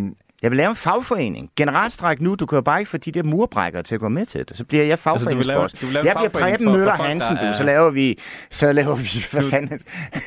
Jeg 0.44 0.50
vil 0.50 0.56
lave 0.56 0.70
en 0.70 0.76
fagforening. 0.76 1.50
Generalstræk 1.56 2.20
nu, 2.20 2.34
du 2.34 2.46
kan 2.46 2.56
jo 2.56 2.62
bare 2.62 2.78
ikke 2.80 2.90
få 2.90 2.96
de 2.96 3.12
der 3.12 3.22
murbrækkere 3.22 3.82
til 3.82 3.94
at 3.94 4.00
gå 4.00 4.08
med 4.08 4.26
til 4.26 4.48
det. 4.48 4.56
Så 4.56 4.64
bliver 4.64 4.84
jeg 4.84 4.92
Altså, 4.92 5.28
du 5.30 5.36
vil 5.36 5.46
lave- 5.46 5.56
fagforeningsboss. 5.58 5.72
du 5.80 5.86
vil 5.86 5.92
lave 5.94 6.06
jeg 6.06 6.14
bliver 6.16 6.28
Preben 6.28 6.72
Møller 6.72 6.96
folk, 6.96 7.08
Hansen, 7.08 7.36
du. 7.36 7.44
er- 7.44 7.52
Så 7.52 7.62
laver 7.64 7.90
vi, 7.90 8.18
så 8.50 8.72
laver 8.72 8.96
vi, 8.96 9.08
hvad 9.30 9.42
Du- 9.42 9.48
fanden. 9.50 9.78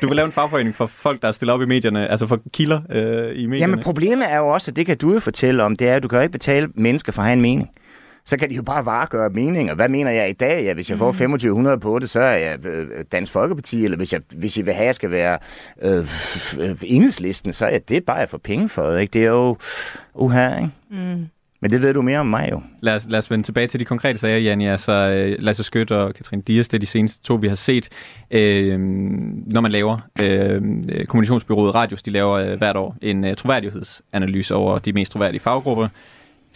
du 0.02 0.06
vil 0.06 0.16
lave 0.16 0.26
en 0.26 0.32
fagforening 0.32 0.76
for 0.76 0.86
folk, 0.86 1.22
der 1.22 1.32
stiller 1.32 1.52
op 1.52 1.62
i 1.62 1.66
medierne, 1.66 2.08
altså 2.10 2.26
for 2.26 2.40
kilder 2.52 2.80
øh, 2.90 2.96
i 2.96 3.46
medierne. 3.46 3.56
Jamen 3.56 3.78
problemet 3.82 4.32
er 4.32 4.36
jo 4.38 4.48
også, 4.48 4.70
og 4.70 4.76
det 4.76 4.86
kan 4.86 4.96
du 4.96 5.12
jo 5.12 5.20
fortælle 5.20 5.62
om, 5.62 5.76
det 5.76 5.88
er, 5.88 5.94
at 5.96 6.02
du 6.02 6.08
kan 6.08 6.16
jo 6.16 6.22
ikke 6.22 6.32
betale 6.32 6.68
mennesker 6.74 7.12
for 7.12 7.22
at 7.22 7.26
have 7.26 7.32
en 7.36 7.42
mening. 7.42 7.68
Så 8.28 8.36
kan 8.36 8.50
de 8.50 8.54
jo 8.54 8.62
bare 8.62 8.86
varegøre 8.86 9.30
meninger. 9.30 9.74
Hvad 9.74 9.88
mener 9.88 10.10
jeg 10.10 10.30
i 10.30 10.32
dag? 10.32 10.64
Ja, 10.64 10.74
hvis 10.74 10.90
jeg 10.90 10.98
får 10.98 11.06
2500 11.06 11.78
på 11.78 11.98
det, 11.98 12.10
så 12.10 12.20
er 12.20 12.36
jeg 12.36 12.66
øh, 12.66 13.04
Dansk 13.12 13.32
Folkeparti, 13.32 13.84
eller 13.84 13.96
hvis 13.96 14.12
jeg, 14.12 14.20
hvis 14.36 14.58
jeg 14.58 14.66
vil 14.66 14.74
have, 14.74 14.82
at 14.82 14.86
jeg 14.86 14.94
skal 14.94 15.10
være 15.10 15.38
øh, 15.82 16.08
øh, 16.60 16.76
enhedslisten, 16.82 17.52
så 17.52 17.66
er 17.66 17.70
jeg 17.70 17.88
det 17.88 18.04
bare, 18.04 18.16
jeg 18.16 18.28
får 18.28 18.38
penge 18.38 18.68
for. 18.68 18.96
Ikke? 18.96 19.12
Det 19.12 19.22
er 19.22 19.30
jo 19.30 19.56
uha, 20.14 20.56
ikke? 20.56 20.70
Mm. 20.90 21.26
Men 21.60 21.70
det 21.70 21.82
ved 21.82 21.94
du 21.94 22.02
mere 22.02 22.18
om 22.18 22.26
mig 22.26 22.48
jo. 22.52 22.62
Lad 22.80 22.96
os, 22.96 23.06
lad 23.08 23.18
os 23.18 23.30
vende 23.30 23.44
tilbage 23.44 23.66
til 23.66 23.80
de 23.80 23.84
konkrete 23.84 24.18
sager, 24.18 24.38
Janni. 24.38 24.68
Altså, 24.68 24.92
øh, 24.92 25.36
Lasse 25.38 25.64
Skødt 25.64 25.90
og 25.90 26.14
Katrine 26.14 26.42
Dias, 26.42 26.68
det 26.68 26.76
er 26.76 26.80
de 26.80 26.86
seneste 26.86 27.22
to, 27.22 27.34
vi 27.34 27.48
har 27.48 27.54
set. 27.54 27.88
Øh, 28.30 28.78
når 29.52 29.60
man 29.60 29.70
laver 29.70 29.98
øh, 30.20 30.60
kommunikationsbyrået 31.08 31.74
Radius, 31.74 32.02
de 32.02 32.10
laver 32.10 32.32
øh, 32.32 32.58
hvert 32.58 32.76
år 32.76 32.96
en 33.02 33.24
øh, 33.24 33.36
troværdighedsanalyse 33.36 34.54
over 34.54 34.78
de 34.78 34.92
mest 34.92 35.12
troværdige 35.12 35.40
faggrupper. 35.40 35.88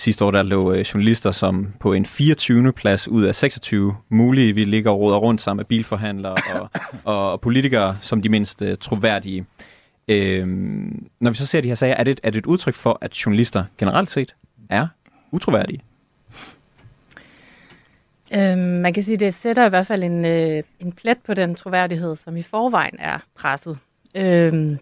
Sidste 0.02 0.24
år 0.24 0.30
der 0.30 0.42
lå 0.42 0.72
øh, 0.72 0.80
journalister 0.80 1.30
som 1.30 1.68
på 1.80 1.92
en 1.92 2.06
24. 2.06 2.72
plads 2.72 3.08
ud 3.08 3.24
af 3.24 3.34
26 3.34 3.96
mulige. 4.08 4.54
Vi 4.54 4.64
ligger 4.64 4.90
og 4.90 5.00
råder 5.00 5.16
rundt 5.16 5.40
sammen 5.40 5.58
med 5.58 5.64
bilforhandlere 5.64 6.34
og, 6.54 6.70
og, 7.32 7.40
politikere 7.40 7.96
som 8.00 8.22
de 8.22 8.28
mindst 8.28 8.62
øh, 8.62 8.76
troværdige. 8.80 9.46
Øh, 10.08 10.46
når 11.20 11.30
vi 11.30 11.36
så 11.36 11.46
ser 11.46 11.60
de 11.60 11.68
her 11.68 11.74
sager, 11.74 11.94
er 11.94 12.04
det, 12.04 12.20
er 12.22 12.30
det 12.30 12.38
et 12.38 12.46
udtryk 12.46 12.74
for, 12.74 12.98
at 13.00 13.26
journalister 13.26 13.64
generelt 13.78 14.10
set 14.10 14.34
er 14.70 14.86
utroværdige? 15.30 15.80
Øhm, 18.34 18.58
man 18.58 18.92
kan 18.92 19.02
sige, 19.02 19.14
at 19.14 19.20
det 19.20 19.34
sætter 19.34 19.66
i 19.66 19.68
hvert 19.68 19.86
fald 19.86 20.02
en, 20.02 20.24
øh, 20.24 20.62
en 20.80 20.92
plet 20.92 21.18
på 21.18 21.34
den 21.34 21.54
troværdighed, 21.54 22.16
som 22.16 22.36
i 22.36 22.42
forvejen 22.42 22.96
er 22.98 23.18
presset. 23.36 23.78
Øhm, 24.16 24.78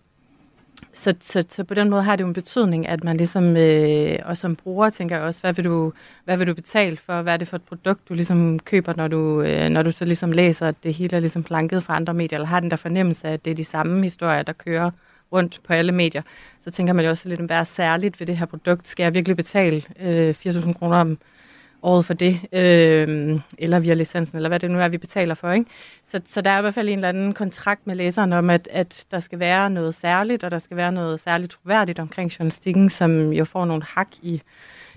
så, 1.00 1.14
så, 1.20 1.44
så 1.48 1.64
på 1.64 1.74
den 1.74 1.90
måde 1.90 2.02
har 2.02 2.16
det 2.16 2.22
jo 2.22 2.28
en 2.28 2.34
betydning, 2.34 2.88
at 2.88 3.04
man 3.04 3.16
ligesom, 3.16 3.56
øh, 3.56 4.18
og 4.24 4.36
som 4.36 4.56
bruger 4.56 4.90
tænker 4.90 5.16
jeg 5.16 5.24
også, 5.24 5.40
hvad 5.40 5.52
vil, 5.52 5.64
du, 5.64 5.92
hvad 6.24 6.36
vil 6.36 6.46
du 6.46 6.54
betale 6.54 6.96
for, 6.96 7.22
hvad 7.22 7.32
er 7.32 7.36
det 7.36 7.48
for 7.48 7.56
et 7.56 7.62
produkt, 7.62 8.08
du 8.08 8.14
ligesom 8.14 8.58
køber, 8.58 8.94
når 8.96 9.08
du, 9.08 9.42
øh, 9.42 9.68
når 9.68 9.82
du 9.82 9.90
så 9.90 10.04
ligesom 10.04 10.32
læser, 10.32 10.68
at 10.68 10.74
det 10.82 10.94
hele 10.94 11.16
er 11.16 11.20
ligesom 11.20 11.42
planket 11.42 11.84
fra 11.84 11.96
andre 11.96 12.14
medier, 12.14 12.38
eller 12.38 12.46
har 12.46 12.60
den 12.60 12.70
der 12.70 12.76
fornemmelse 12.76 13.28
af, 13.28 13.32
at 13.32 13.44
det 13.44 13.50
er 13.50 13.54
de 13.54 13.64
samme 13.64 14.02
historier, 14.02 14.42
der 14.42 14.52
kører 14.52 14.90
rundt 15.32 15.60
på 15.64 15.72
alle 15.72 15.92
medier. 15.92 16.22
Så 16.64 16.70
tænker 16.70 16.92
man 16.92 17.04
jo 17.04 17.10
også 17.10 17.28
lidt, 17.28 17.40
hvad 17.40 17.56
er 17.56 17.64
særligt 17.64 18.20
ved 18.20 18.26
det 18.26 18.36
her 18.36 18.46
produkt? 18.46 18.88
Skal 18.88 19.02
jeg 19.02 19.14
virkelig 19.14 19.36
betale 19.36 19.82
øh, 20.00 20.34
4.000 20.46 20.72
kroner 20.72 20.96
om 20.96 21.18
året 21.82 22.04
for 22.04 22.14
det, 22.14 22.40
øh, 22.52 23.40
eller 23.58 23.78
via 23.80 23.94
licensen, 23.94 24.36
eller 24.36 24.48
hvad 24.48 24.60
det 24.60 24.70
nu 24.70 24.80
er, 24.80 24.88
vi 24.88 24.98
betaler 24.98 25.34
for. 25.34 25.50
Ikke? 25.50 25.70
Så, 26.10 26.20
så 26.24 26.40
der 26.40 26.50
er 26.50 26.58
i 26.58 26.60
hvert 26.60 26.74
fald 26.74 26.88
en 26.88 26.98
eller 26.98 27.08
anden 27.08 27.32
kontrakt 27.32 27.86
med 27.86 27.94
læseren 27.94 28.32
om, 28.32 28.50
at, 28.50 28.68
at 28.70 29.04
der 29.10 29.20
skal 29.20 29.38
være 29.38 29.70
noget 29.70 29.94
særligt, 29.94 30.44
og 30.44 30.50
der 30.50 30.58
skal 30.58 30.76
være 30.76 30.92
noget 30.92 31.20
særligt 31.20 31.52
troværdigt 31.52 31.98
omkring 31.98 32.30
journalistikken, 32.30 32.90
som 32.90 33.32
jo 33.32 33.44
får 33.44 33.64
nogle 33.64 33.82
hak 33.82 34.08
i, 34.22 34.42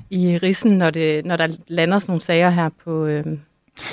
i 0.10 0.38
risen, 0.38 0.72
når, 0.72 0.90
det, 0.90 1.26
når 1.26 1.38
der 1.38 1.48
lander 1.68 2.00
sådan 2.00 2.12
nogle 2.12 2.22
sager 2.22 2.50
her 2.50 2.70
på... 2.84 3.06
Øh, 3.06 3.26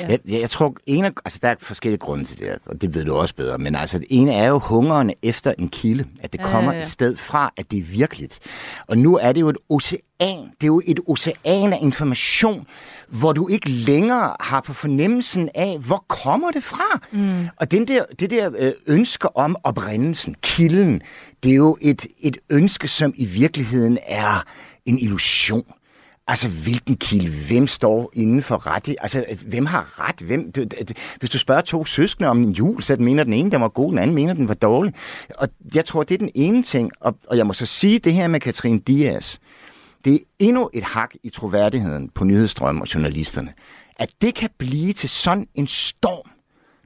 Ja. 0.01 0.07
Jeg, 0.09 0.19
jeg 0.41 0.51
tror, 0.51 0.75
en 0.87 1.05
af, 1.05 1.11
altså 1.25 1.39
der 1.43 1.49
er 1.49 1.55
forskellige 1.61 1.99
grunde 1.99 2.25
til 2.25 2.39
det, 2.39 2.59
og 2.67 2.81
det 2.81 2.95
ved 2.95 3.05
du 3.05 3.15
også 3.15 3.35
bedre, 3.35 3.59
men 3.59 3.75
altså 3.75 3.99
det 3.99 4.07
ene 4.11 4.33
er 4.35 4.49
jo 4.49 4.59
hungeren 4.59 5.13
efter 5.23 5.55
en 5.59 5.69
kilde, 5.69 6.05
at 6.21 6.33
det 6.33 6.39
Ja, 6.39 6.51
kommer 6.51 6.73
ja, 6.73 6.77
ja. 6.77 6.83
et 6.83 6.89
sted 6.89 7.17
fra, 7.17 7.53
at 7.57 7.71
det 7.71 7.79
er 7.79 7.83
virkeligt. 7.83 8.39
Og 8.87 8.99
nu 8.99 9.17
er 9.17 9.33
det 9.33 9.41
jo 9.41 9.49
et 9.49 9.57
ocean, 9.69 10.01
det 10.21 10.63
er 10.63 10.67
jo 10.67 10.83
et 10.87 11.01
ocean 11.07 11.73
af 11.73 11.79
information, 11.83 12.67
hvor 13.09 13.33
du 13.33 13.49
ikke 13.49 13.71
længere 13.71 14.37
har 14.41 14.61
på 14.61 14.73
fornemmelsen 14.73 15.49
af, 15.55 15.79
hvor 15.79 16.05
kommer 16.09 16.51
det 16.51 16.65
fra? 16.65 17.01
Mm. 17.13 17.49
Og 17.57 17.71
den 17.71 17.89
der, 17.89 18.05
det 18.21 18.31
der 18.31 18.51
øh, 18.59 18.73
ønske 18.87 19.37
om 19.37 19.57
oprindelsen, 19.65 20.37
kilden, 20.43 21.03
det 21.43 21.51
er 21.51 21.57
jo 21.57 21.79
et, 21.81 22.07
et 22.21 22.37
ønske, 22.51 22.89
som 22.89 23.13
i 23.17 23.25
virkeligheden 23.25 23.99
er 24.07 24.45
en 24.87 24.99
illusion. 24.99 25.65
Altså, 26.31 26.49
hvilken 26.49 26.97
kilde? 26.97 27.47
Hvem 27.47 27.67
står 27.67 28.11
inden 28.13 28.43
for 28.43 28.67
ret? 28.67 28.97
Altså, 29.01 29.25
hvem 29.47 29.67
har 29.67 30.09
ret? 30.09 30.21
Hvem? 30.21 30.53
Hvis 31.19 31.31
du 31.31 31.39
spørger 31.39 31.61
to 31.61 31.85
søskende 31.85 32.29
om 32.29 32.39
en 32.43 32.51
jul, 32.51 32.83
så 32.83 32.97
mener 32.99 33.25
den 33.25 33.33
ene, 33.33 33.51
den 33.51 33.61
var 33.61 33.69
god, 33.69 33.91
den 33.91 33.99
anden 33.99 34.15
mener, 34.15 34.35
den 34.35 34.49
var 34.49 34.55
dårlig. 34.55 34.95
Og 35.39 35.49
jeg 35.75 35.85
tror, 35.85 36.03
det 36.03 36.15
er 36.15 36.19
den 36.19 36.31
ene 36.35 36.63
ting. 36.63 36.91
Og, 37.01 37.17
og 37.27 37.37
jeg 37.37 37.47
må 37.47 37.53
så 37.53 37.67
sige 37.67 37.99
det 37.99 38.15
her 38.15 38.29
med 38.29 38.41
Katrine 38.41 38.79
Dias. 38.79 39.41
Det 40.05 40.15
er 40.15 40.19
endnu 40.39 40.71
et 40.73 40.85
hak 40.85 41.11
i 41.23 41.31
troværdigheden 41.31 42.09
på 42.09 42.25
nyhedsstrøm 42.25 42.81
og 42.81 42.95
journalisterne. 42.95 43.53
At 43.97 44.11
det 44.21 44.35
kan 44.35 44.51
blive 44.59 44.93
til 44.93 45.09
sådan 45.09 45.47
en 45.55 45.67
storm 45.67 46.31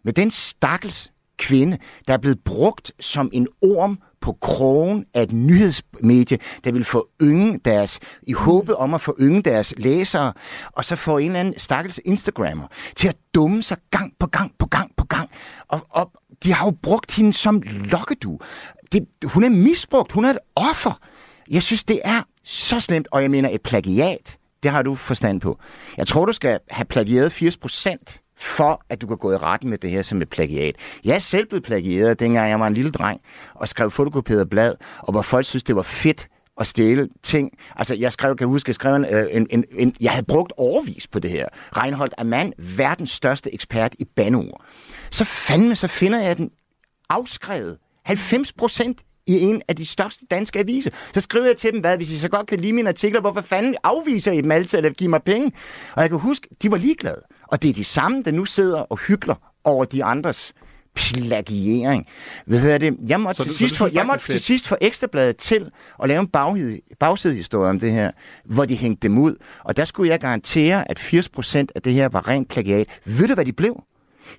med 0.05 0.13
den 0.13 0.31
stakkels 0.31 1.13
kvinde, 1.39 1.79
der 2.09 2.13
er 2.13 2.19
blevet 2.19 2.41
brugt 2.45 2.93
som 3.01 3.31
en 3.33 3.49
orm 3.63 3.99
på 4.25 4.33
krogen 4.41 5.05
af 5.15 5.23
et 5.23 5.33
nyhedsmedie, 5.33 6.39
der 6.65 6.73
vil 6.73 6.85
få 6.85 7.09
ynge 7.23 7.61
deres, 7.65 8.01
i 8.23 8.33
håbet 8.33 8.77
om 8.77 8.95
at 8.95 9.01
få 9.01 9.17
ynge 9.21 9.43
deres 9.43 9.75
læsere, 9.77 10.33
og 10.73 10.85
så 10.85 10.97
få 10.97 11.19
en 11.19 11.27
eller 11.27 11.41
anden 11.41 11.59
stakkels 11.59 12.01
Instagrammer 12.05 12.67
til 12.97 13.09
at 13.09 13.17
dumme 13.35 13.63
sig 13.63 13.77
gang 13.91 14.13
på 14.21 14.27
gang 14.27 14.53
på 14.59 14.67
gang 14.67 14.91
på 14.97 15.05
gang. 15.05 15.31
Og, 15.69 15.81
og 15.91 16.13
de 16.45 16.53
har 16.53 16.67
jo 16.67 16.71
brugt 16.83 17.15
hende 17.17 17.33
som 17.33 17.63
lokkedu. 17.65 18.39
Det, 18.93 19.07
hun 19.25 19.45
er 19.45 19.49
misbrugt, 19.49 20.13
hun 20.13 20.25
er 20.25 20.31
et 20.31 20.39
offer. 20.57 21.01
Jeg 21.51 21.63
synes, 21.63 21.85
det 21.85 22.01
er 22.05 22.23
så 22.45 22.81
slemt, 22.81 23.09
og 23.11 23.23
jeg 23.23 23.31
mener 23.31 23.49
et 23.53 23.63
plagiat, 23.63 24.39
det 24.63 24.71
har 24.71 24.83
du 24.83 24.95
forstand 24.95 25.41
på. 25.41 25.59
Jeg 25.97 26.07
tror, 26.07 26.25
du 26.25 26.33
skal 26.33 26.59
have 26.71 26.85
plagieret 26.85 27.33
80 27.33 27.57
procent 27.57 28.21
for 28.37 28.85
at 28.89 29.01
du 29.01 29.07
kan 29.07 29.17
gå 29.17 29.33
i 29.33 29.37
retten 29.37 29.71
med 29.71 29.79
det 29.79 29.91
her 29.91 30.03
som 30.03 30.23
et 30.23 30.29
plagiat. 30.29 30.77
Jeg 31.05 31.15
er 31.15 31.19
selv 31.19 31.47
blevet 31.47 31.65
plagieret, 31.65 32.21
dengang 32.21 32.51
jeg 32.51 32.61
var 32.61 32.67
en 32.67 32.75
lille 32.75 32.91
dreng, 32.91 33.21
og 33.55 33.69
skrev 33.69 33.91
fotokopieret 33.91 34.51
blad, 34.51 34.73
og 34.99 35.13
hvor 35.13 35.23
folk 35.23 35.47
synes, 35.47 35.65
det 35.65 35.77
var 35.77 35.83
fedt 35.83 36.29
at 36.61 36.67
stjæle 36.67 37.09
ting. 37.23 37.51
Altså, 37.77 37.95
jeg 37.95 38.13
skrev, 38.13 38.37
kan 38.37 38.45
jeg 38.45 38.53
huske, 38.53 38.69
jeg 38.69 38.75
skrev 38.75 38.95
en, 38.95 39.05
øh, 39.05 39.27
en, 39.31 39.47
en, 39.51 39.65
en 39.79 39.97
jeg 40.01 40.13
havde 40.13 40.27
brugt 40.27 40.53
overvis 40.57 41.07
på 41.07 41.19
det 41.19 41.31
her. 41.31 41.49
Reinhold 41.77 42.11
Amann, 42.19 42.53
verdens 42.59 43.11
største 43.11 43.55
ekspert 43.55 43.95
i 43.99 44.05
banord. 44.05 44.65
Så 45.11 45.25
fandme, 45.25 45.77
så 45.77 45.87
finder 45.87 46.21
jeg 46.21 46.37
den 46.37 46.51
afskrevet. 47.09 47.79
90 48.05 48.53
procent 48.53 49.03
i 49.27 49.41
en 49.41 49.63
af 49.69 49.77
de 49.77 49.87
største 49.87 50.27
danske 50.31 50.59
aviser. 50.59 50.91
Så 51.15 51.21
skriver 51.21 51.47
jeg 51.47 51.57
til 51.57 51.73
dem, 51.73 51.81
hvad, 51.81 51.97
hvis 51.97 52.11
I 52.11 52.19
så 52.19 52.29
godt 52.29 52.47
kan 52.47 52.61
lide 52.61 52.73
mine 52.73 52.89
artikler, 52.89 53.21
hvorfor 53.21 53.41
fanden 53.41 53.77
afviser 53.83 54.33
I 54.33 54.41
dem 54.41 54.51
altid, 54.51 54.79
eller 54.79 54.91
giver 54.91 55.11
mig 55.11 55.23
penge? 55.23 55.53
Og 55.97 56.03
jeg 56.03 56.11
kan 56.11 56.19
huske, 56.19 56.49
de 56.63 56.71
var 56.71 56.77
ligeglade. 56.77 57.21
Og 57.55 57.63
det 57.63 57.69
er 57.69 57.73
de 57.73 57.85
samme, 57.85 58.23
der 58.23 58.31
nu 58.31 58.45
sidder 58.45 58.79
og 58.79 58.99
hykler 58.99 59.35
over 59.65 59.85
de 59.85 60.05
andres 60.05 60.53
plagiering. 60.95 62.07
Hvad 62.47 62.59
hedder 62.59 62.79
det? 62.79 62.97
Jeg 63.09 63.21
måtte, 63.21 63.39
Så 63.39 63.45
til, 63.45 63.57
sidst 63.57 63.75
synes 63.75 63.95
jeg 63.95 64.07
måtte 64.07 64.25
til 64.25 64.41
sidst 64.41 64.69
få 64.69 64.77
Ekstrabladet 64.81 65.37
til 65.37 65.71
at 66.03 66.09
lave 66.09 66.21
en 66.21 66.27
baghid, 66.27 66.79
bagsidehistorie 67.01 67.71
om 67.71 67.81
det 67.81 67.93
her, 67.93 68.11
hvor 68.45 68.65
de 68.65 68.77
hængte 68.77 69.09
dem 69.09 69.19
ud. 69.19 69.37
Og 69.65 69.77
der 69.77 69.85
skulle 69.85 70.11
jeg 70.11 70.21
garantere, 70.21 70.91
at 70.91 71.01
80% 71.01 71.67
af 71.75 71.83
det 71.83 71.93
her 71.93 72.09
var 72.09 72.29
rent 72.29 72.49
plagiat. 72.49 72.87
Ved 73.05 73.29
du, 73.29 73.35
hvad 73.35 73.45
de 73.45 73.53
blev? 73.53 73.83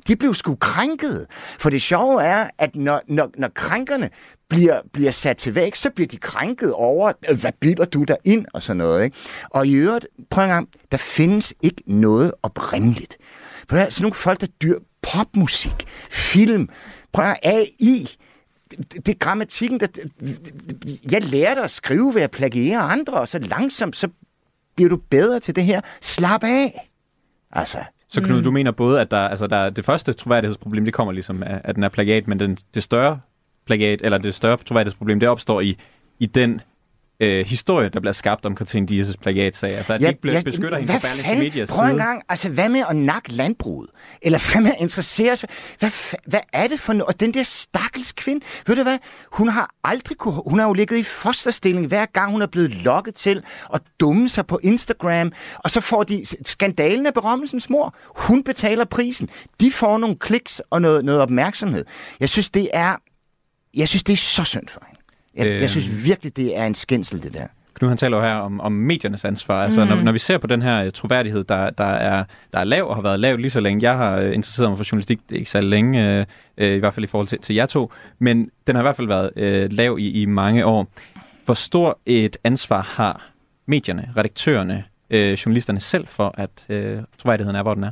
De 0.08 0.16
blev 0.16 0.34
sgu 0.34 0.56
krænket. 0.56 1.28
For 1.60 1.70
det 1.70 1.82
sjove 1.82 2.24
er, 2.24 2.50
at 2.58 2.76
når, 2.76 3.02
når, 3.08 3.32
når 3.38 3.48
krænkerne 3.48 4.10
bliver, 4.50 4.82
bliver 4.94 5.12
sat 5.12 5.38
til 5.38 5.56
væk, 5.56 5.76
så 5.76 5.90
bliver 5.90 6.08
de 6.08 6.18
krænket 6.18 6.74
over, 6.74 7.12
hvad 7.42 7.52
bilder 7.60 7.86
du 7.86 8.04
der 8.04 8.16
ind 8.24 8.46
og 8.54 8.62
sådan 8.62 8.78
noget. 8.78 9.04
Ikke? 9.04 9.18
Og 9.50 9.68
i 9.68 9.74
øvrigt, 9.74 10.08
prøv 10.30 10.44
en 10.44 10.50
gang, 10.50 10.70
der 10.92 10.98
findes 10.98 11.54
ikke 11.62 11.84
noget 11.86 12.32
oprindeligt. 12.44 13.18
For 13.70 13.78
der 13.78 13.84
er 13.84 13.90
sådan 13.90 14.04
nogle 14.04 14.16
folk, 14.16 14.42
der 14.42 14.48
dyr 14.48 14.80
popmusik, 15.02 15.86
film, 16.10 16.70
prøv 17.12 17.26
at 17.26 17.40
AI, 17.44 18.08
det, 18.72 19.06
det 19.06 19.10
er 19.10 19.18
grammatikken, 19.20 19.80
der, 19.80 19.88
jeg 21.12 21.24
lærte 21.24 21.62
at 21.62 21.72
skrive 21.72 22.16
ved 22.16 22.22
at 22.22 22.32
plagiere 22.32 22.80
andre, 22.80 23.14
og 23.14 23.28
så 23.28 23.40
langsomt, 23.40 23.96
så 23.96 24.08
bliver 24.76 24.90
du 24.90 24.98
bedre 25.10 25.40
til 25.40 25.56
det 25.56 25.64
her. 25.64 25.82
Slap 26.02 26.44
af. 26.44 26.92
Altså, 27.52 27.78
så 28.10 28.22
Knud, 28.22 28.38
mm. 28.38 28.44
du 28.44 28.52
mener 28.52 28.72
både, 28.72 29.02
at 29.02 29.12
der, 29.12 29.18
altså 29.18 29.48
der, 29.48 29.70
det 29.70 29.86
første 29.86 30.14
troværdighedsproblem, 30.14 30.86
det 30.86 30.94
kommer 30.94 31.14
ligesom 31.14 31.44
af, 31.44 31.62
at 31.64 31.76
den 31.76 31.84
er 31.84 31.90
plagiat, 31.90 32.28
men 32.28 32.40
den, 32.40 32.58
det 32.74 32.84
større 32.84 33.20
plagiat, 33.66 34.02
eller 34.04 34.18
det 34.18 34.36
større 34.36 34.58
troværdighedsproblem, 34.58 35.20
det 35.20 35.30
opstår 35.30 35.62
i, 35.62 35.78
i 36.20 36.26
den 36.26 36.62
øh, 37.20 37.46
historie, 37.46 37.90
der 37.90 38.00
bliver 38.00 38.14
skabt 38.14 38.46
om 38.46 38.56
Katrine 38.56 38.88
Dias' 38.92 39.14
plagiatsag. 39.22 39.76
Altså, 39.76 39.94
at 39.94 40.02
ja, 40.02 40.06
de 40.06 40.10
ikke 40.12 40.22
bliver, 40.22 40.42
beskytter 40.42 40.78
hende 40.78 40.92
hvad 40.92 41.02
på 41.02 41.08
Berlingske? 41.08 41.36
Medias 41.36 41.70
Prøv 41.70 41.90
en 41.90 41.98
gang, 41.98 42.24
altså 42.30 42.50
hvad 42.50 42.70
med 42.70 42.84
at 42.90 42.96
nakke 42.96 43.34
landbruget? 43.34 43.90
Eller 44.22 44.52
hvad 44.52 44.62
med 44.62 44.72
at 44.72 44.78
interessere 44.80 45.36
sig? 45.36 45.50
Hvad, 45.80 45.92
hvad 46.28 46.40
er 46.54 46.68
det 46.68 46.80
for 46.80 46.94
noget? 46.94 47.06
Og 47.06 47.20
den 47.20 47.34
der 47.34 47.44
stakkels 47.44 48.12
kvinde, 48.12 48.46
ved 48.68 48.76
du 48.76 48.84
hvad? 48.84 48.98
Hun 49.32 49.48
har 49.48 49.70
aldrig 49.84 50.18
kunne, 50.18 50.42
hun 50.48 50.60
har 50.60 50.68
jo 50.68 50.74
ligget 50.74 50.98
i 50.98 51.04
fosterstilling 51.04 51.88
hver 51.88 52.06
gang 52.06 52.32
hun 52.32 52.42
er 52.42 52.48
blevet 52.48 52.76
lokket 52.76 53.16
til 53.16 53.44
at 53.74 53.82
dumme 54.00 54.30
sig 54.30 54.48
på 54.48 54.60
Instagram. 54.64 55.32
Og 55.56 55.72
så 55.72 55.82
får 55.82 56.04
de 56.04 56.26
skandalen 56.46 57.06
af 57.06 57.14
berømmelsens 57.14 57.70
mor. 57.70 57.96
Hun 58.16 58.44
betaler 58.44 58.86
prisen. 58.86 59.30
De 59.60 59.72
får 59.72 59.98
nogle 59.98 60.16
kliks 60.16 60.62
og 60.70 60.82
noget, 60.82 61.06
noget 61.06 61.22
opmærksomhed. 61.22 61.86
Jeg 62.20 62.30
synes, 62.30 62.50
det 62.50 62.70
er, 62.74 62.96
jeg 63.74 63.88
synes, 63.88 64.04
det 64.04 64.14
er 64.14 64.18
så 64.18 64.44
synd 64.44 64.68
for 64.68 64.84
hende. 64.88 64.95
Jeg, 65.36 65.48
Øhm. 65.48 65.62
jeg 65.62 65.70
synes 65.70 66.06
virkelig, 66.06 66.38
det 66.38 66.58
er 66.58 66.66
en 66.66 66.76
skændsel, 66.76 67.24
det 67.24 67.34
der. 67.34 67.48
Knud 67.74 67.90
han 67.90 67.98
taler 67.98 68.18
jo 68.18 68.24
her 68.24 68.34
om, 68.34 68.60
om 68.62 68.72
mediernes 68.72 69.26
ansvar. 69.26 69.64
Altså, 69.64 69.84
mm. 69.84 69.90
når, 69.90 69.96
når 69.96 70.12
vi 70.12 70.20
ser 70.20 70.38
på 70.38 70.48
den 70.48 70.62
her 70.62 70.84
øh, 70.84 70.92
troværdighed, 70.92 71.44
der, 71.44 71.70
der, 71.70 71.84
er, 71.84 72.24
der 72.54 72.60
er 72.60 72.64
lav 72.64 72.90
og 72.90 72.96
har 72.96 73.02
været 73.02 73.20
lav 73.20 73.38
lige 73.38 73.50
så 73.50 73.60
længe. 73.60 73.84
Jeg 73.84 73.98
har 73.98 74.18
øh, 74.18 74.34
interesseret 74.34 74.70
mig 74.70 74.78
for 74.78 74.86
journalistik, 74.92 75.20
det 75.30 75.36
er 75.36 75.40
ikke 75.40 75.52
så 75.52 75.62
længe, 75.62 76.20
øh, 76.20 76.26
øh, 76.58 76.76
i 76.76 76.80
hvert 76.80 76.94
fald 76.94 77.04
i 77.04 77.08
forhold 77.08 77.28
til, 77.28 77.40
til 77.40 77.56
jer 77.56 77.66
to, 77.66 77.92
men 78.20 78.50
den 78.68 78.76
har 78.76 78.82
i 78.82 78.86
hvert 78.86 78.96
fald 78.96 79.08
været 79.08 79.30
øh, 79.36 79.72
lav 79.72 79.98
i, 80.00 80.22
i 80.22 80.26
mange 80.26 80.66
år. 80.66 80.88
Hvor 81.46 81.54
stor 81.54 82.00
et 82.06 82.38
ansvar 82.44 82.82
har 82.82 83.32
medierne, 83.66 84.10
redaktørerne, 84.18 84.84
øh, 85.10 85.34
journalisterne 85.34 85.80
selv 85.80 86.08
for, 86.08 86.36
at 86.38 86.66
øh, 86.70 87.00
troværdigheden 87.18 87.56
er, 87.56 87.62
hvor 87.64 87.74
den 87.74 87.84
er? 87.84 87.92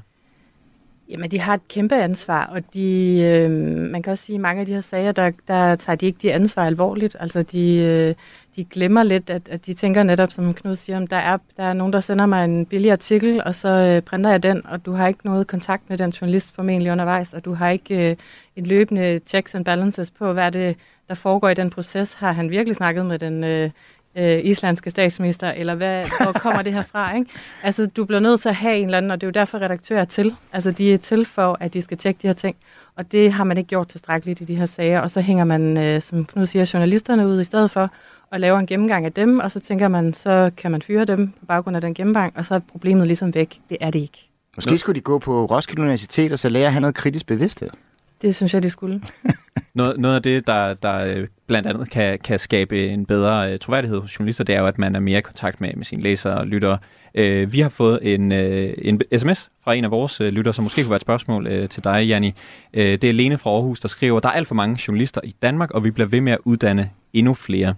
Jamen, 1.09 1.31
de 1.31 1.39
har 1.39 1.53
et 1.53 1.67
kæmpe 1.67 1.95
ansvar, 1.95 2.45
og 2.45 2.73
de, 2.73 3.19
øh, 3.21 3.51
man 3.91 4.01
kan 4.01 4.11
også 4.11 4.23
sige, 4.23 4.35
at 4.35 4.41
mange 4.41 4.59
af 4.59 4.65
de 4.65 4.73
her 4.73 4.81
sager, 4.81 5.11
der, 5.11 5.31
der 5.47 5.75
tager 5.75 5.95
de 5.95 6.05
ikke 6.05 6.19
de 6.21 6.33
ansvar 6.33 6.65
alvorligt. 6.65 7.15
Altså, 7.19 7.43
de, 7.43 7.77
øh, 7.77 8.15
de 8.55 8.63
glemmer 8.63 9.03
lidt, 9.03 9.29
at, 9.29 9.49
at 9.49 9.65
de 9.65 9.73
tænker 9.73 10.03
netop, 10.03 10.31
som 10.31 10.53
Knud 10.53 10.75
siger, 10.75 10.97
om 10.97 11.07
der 11.07 11.17
er, 11.17 11.37
der 11.57 11.63
er 11.63 11.73
nogen, 11.73 11.93
der 11.93 11.99
sender 11.99 12.25
mig 12.25 12.45
en 12.45 12.65
billig 12.65 12.91
artikel, 12.91 13.43
og 13.43 13.55
så 13.55 13.69
øh, 13.69 14.01
printer 14.01 14.29
jeg 14.29 14.43
den, 14.43 14.65
og 14.65 14.85
du 14.85 14.91
har 14.91 15.07
ikke 15.07 15.25
noget 15.25 15.47
kontakt 15.47 15.89
med 15.89 15.97
den 15.97 16.09
journalist 16.09 16.55
formentlig 16.55 16.91
undervejs, 16.91 17.33
og 17.33 17.45
du 17.45 17.53
har 17.53 17.69
ikke 17.69 18.09
øh, 18.09 18.15
en 18.55 18.65
løbende 18.65 19.19
checks 19.27 19.55
and 19.55 19.65
balances 19.65 20.11
på, 20.11 20.33
hvad 20.33 20.51
det 20.51 20.75
der 21.07 21.15
foregår 21.15 21.49
i 21.49 21.53
den 21.53 21.69
proces. 21.69 22.13
Har 22.13 22.31
han 22.31 22.49
virkelig 22.49 22.75
snakket 22.75 23.05
med 23.05 23.19
den 23.19 23.43
øh, 23.43 23.69
øh, 24.17 24.39
islandske 24.43 24.89
statsminister, 24.89 25.51
eller 25.51 25.75
hvad, 25.75 26.05
hvor 26.23 26.31
kommer 26.31 26.61
det 26.61 26.73
her 26.73 26.81
fra? 26.81 27.13
Ikke? 27.17 27.29
Altså, 27.63 27.85
du 27.85 28.05
bliver 28.05 28.19
nødt 28.19 28.41
til 28.41 28.49
at 28.49 28.55
have 28.55 28.77
en 28.77 28.85
eller 28.85 28.97
anden, 28.97 29.11
og 29.11 29.21
det 29.21 29.27
er 29.27 29.29
jo 29.29 29.31
derfor, 29.31 29.57
redaktører 29.61 30.01
er 30.01 30.05
til. 30.05 30.35
Altså, 30.53 30.71
de 30.71 30.93
er 30.93 30.97
til 30.97 31.25
for, 31.25 31.57
at 31.59 31.73
de 31.73 31.81
skal 31.81 31.97
tjekke 31.97 32.19
de 32.21 32.27
her 32.27 32.33
ting, 32.33 32.55
og 32.95 33.11
det 33.11 33.33
har 33.33 33.43
man 33.43 33.57
ikke 33.57 33.67
gjort 33.67 33.87
tilstrækkeligt 33.87 34.41
i 34.41 34.43
de 34.43 34.55
her 34.55 34.65
sager, 34.65 35.01
og 35.01 35.11
så 35.11 35.21
hænger 35.21 35.43
man, 35.43 35.77
øh, 35.77 36.01
som 36.01 36.25
Knud 36.25 36.45
siger, 36.45 36.71
journalisterne 36.73 37.27
ud 37.27 37.41
i 37.41 37.43
stedet 37.43 37.71
for, 37.71 37.89
og 38.31 38.39
laver 38.39 38.59
en 38.59 38.65
gennemgang 38.65 39.05
af 39.05 39.13
dem, 39.13 39.39
og 39.39 39.51
så 39.51 39.59
tænker 39.59 39.87
man, 39.87 40.13
så 40.13 40.51
kan 40.57 40.71
man 40.71 40.81
fyre 40.81 41.05
dem 41.05 41.27
på 41.39 41.45
baggrund 41.45 41.75
af 41.77 41.81
den 41.81 41.93
gennemgang, 41.93 42.33
og 42.37 42.45
så 42.45 42.55
er 42.55 42.59
problemet 42.59 43.07
ligesom 43.07 43.33
væk. 43.33 43.59
Det 43.69 43.77
er 43.81 43.91
det 43.91 43.99
ikke. 43.99 44.29
Måske 44.55 44.77
skulle 44.77 44.95
de 44.95 45.01
gå 45.01 45.19
på 45.19 45.45
Roskilde 45.45 45.81
Universitet 45.81 46.31
og 46.31 46.39
så 46.39 46.49
lære 46.49 46.65
at 46.65 46.71
have 46.71 46.81
noget 46.81 46.95
kritisk 46.95 47.25
bevidsthed. 47.25 47.69
Det 48.23 48.35
synes 48.35 48.53
jeg, 48.53 48.63
de 48.63 48.69
skulle. 48.69 49.01
Noget, 49.73 49.99
noget 49.99 50.15
af 50.15 50.21
det, 50.23 50.47
der, 50.47 50.73
der 50.73 50.97
øh, 50.97 51.27
blandt 51.47 51.67
andet 51.67 51.89
kan, 51.89 52.19
kan 52.19 52.39
skabe 52.39 52.87
en 52.87 53.05
bedre 53.05 53.51
øh, 53.51 53.59
troværdighed 53.59 53.99
hos 53.99 54.19
journalister, 54.19 54.43
det 54.43 54.55
er 54.55 54.59
jo, 54.59 54.67
at 54.67 54.77
man 54.77 54.95
er 54.95 54.99
mere 54.99 55.17
i 55.17 55.21
kontakt 55.21 55.61
med, 55.61 55.73
med 55.73 55.85
sine 55.85 56.01
læsere 56.01 56.37
og 56.37 56.47
lyttere. 56.47 56.77
Øh, 57.15 57.53
vi 57.53 57.59
har 57.59 57.69
fået 57.69 58.13
en, 58.13 58.31
øh, 58.31 58.73
en 58.77 59.01
sms 59.17 59.51
fra 59.63 59.73
en 59.73 59.83
af 59.83 59.91
vores 59.91 60.21
øh, 60.21 60.31
lyttere, 60.33 60.53
som 60.53 60.63
måske 60.63 60.81
kunne 60.81 60.89
være 60.89 60.95
et 60.95 61.01
spørgsmål 61.01 61.47
øh, 61.47 61.69
til 61.69 61.83
dig, 61.83 62.07
Janni. 62.07 62.33
Øh, 62.73 62.85
det 62.85 63.03
er 63.03 63.13
Lene 63.13 63.37
fra 63.37 63.49
Aarhus, 63.49 63.79
der 63.79 63.87
skriver, 63.87 64.19
der 64.19 64.29
er 64.29 64.33
alt 64.33 64.47
for 64.47 64.55
mange 64.55 64.79
journalister 64.87 65.21
i 65.23 65.35
Danmark, 65.41 65.71
og 65.71 65.83
vi 65.83 65.91
bliver 65.91 66.07
ved 66.07 66.21
med 66.21 66.31
at 66.31 66.39
uddanne 66.45 66.89
endnu 67.13 67.33
flere. 67.33 67.75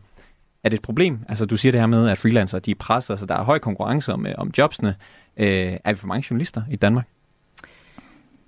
Er 0.63 0.69
det 0.69 0.77
et 0.77 0.83
problem? 0.83 1.19
Altså, 1.29 1.45
du 1.45 1.57
siger 1.57 1.71
det 1.71 1.81
her 1.81 1.87
med, 1.87 2.09
at 2.09 2.17
freelancere 2.17 2.61
de 2.61 2.71
er 2.71 2.75
presset, 2.79 3.19
så 3.19 3.25
der 3.25 3.35
er 3.35 3.43
høj 3.43 3.59
konkurrence 3.59 4.13
om, 4.13 4.25
øh, 4.25 4.33
om 4.37 4.51
jobsene. 4.57 4.95
Øh, 5.37 5.73
er 5.83 5.93
vi 5.93 5.95
for 5.95 6.07
mange 6.07 6.27
journalister 6.29 6.61
i 6.71 6.75
Danmark? 6.75 7.07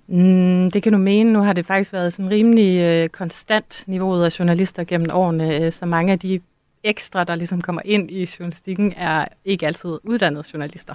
Mm, 0.08 0.70
det 0.70 0.82
kan 0.82 0.92
du 0.92 0.98
mene. 0.98 1.32
Nu 1.32 1.40
har 1.40 1.52
det 1.52 1.66
faktisk 1.66 1.92
været 1.92 2.12
sådan 2.12 2.30
rimelig 2.30 2.80
øh, 2.80 3.08
konstant 3.08 3.84
niveauet 3.86 4.24
af 4.24 4.38
journalister 4.38 4.84
gennem 4.84 5.10
årene, 5.12 5.64
øh, 5.64 5.72
så 5.72 5.86
mange 5.86 6.12
af 6.12 6.18
de 6.18 6.40
ekstra, 6.84 7.24
der 7.24 7.34
ligesom 7.34 7.60
kommer 7.60 7.82
ind 7.84 8.10
i 8.10 8.28
journalistikken, 8.38 8.94
er 8.96 9.24
ikke 9.44 9.66
altid 9.66 9.90
uddannede 10.02 10.44
journalister. 10.52 10.94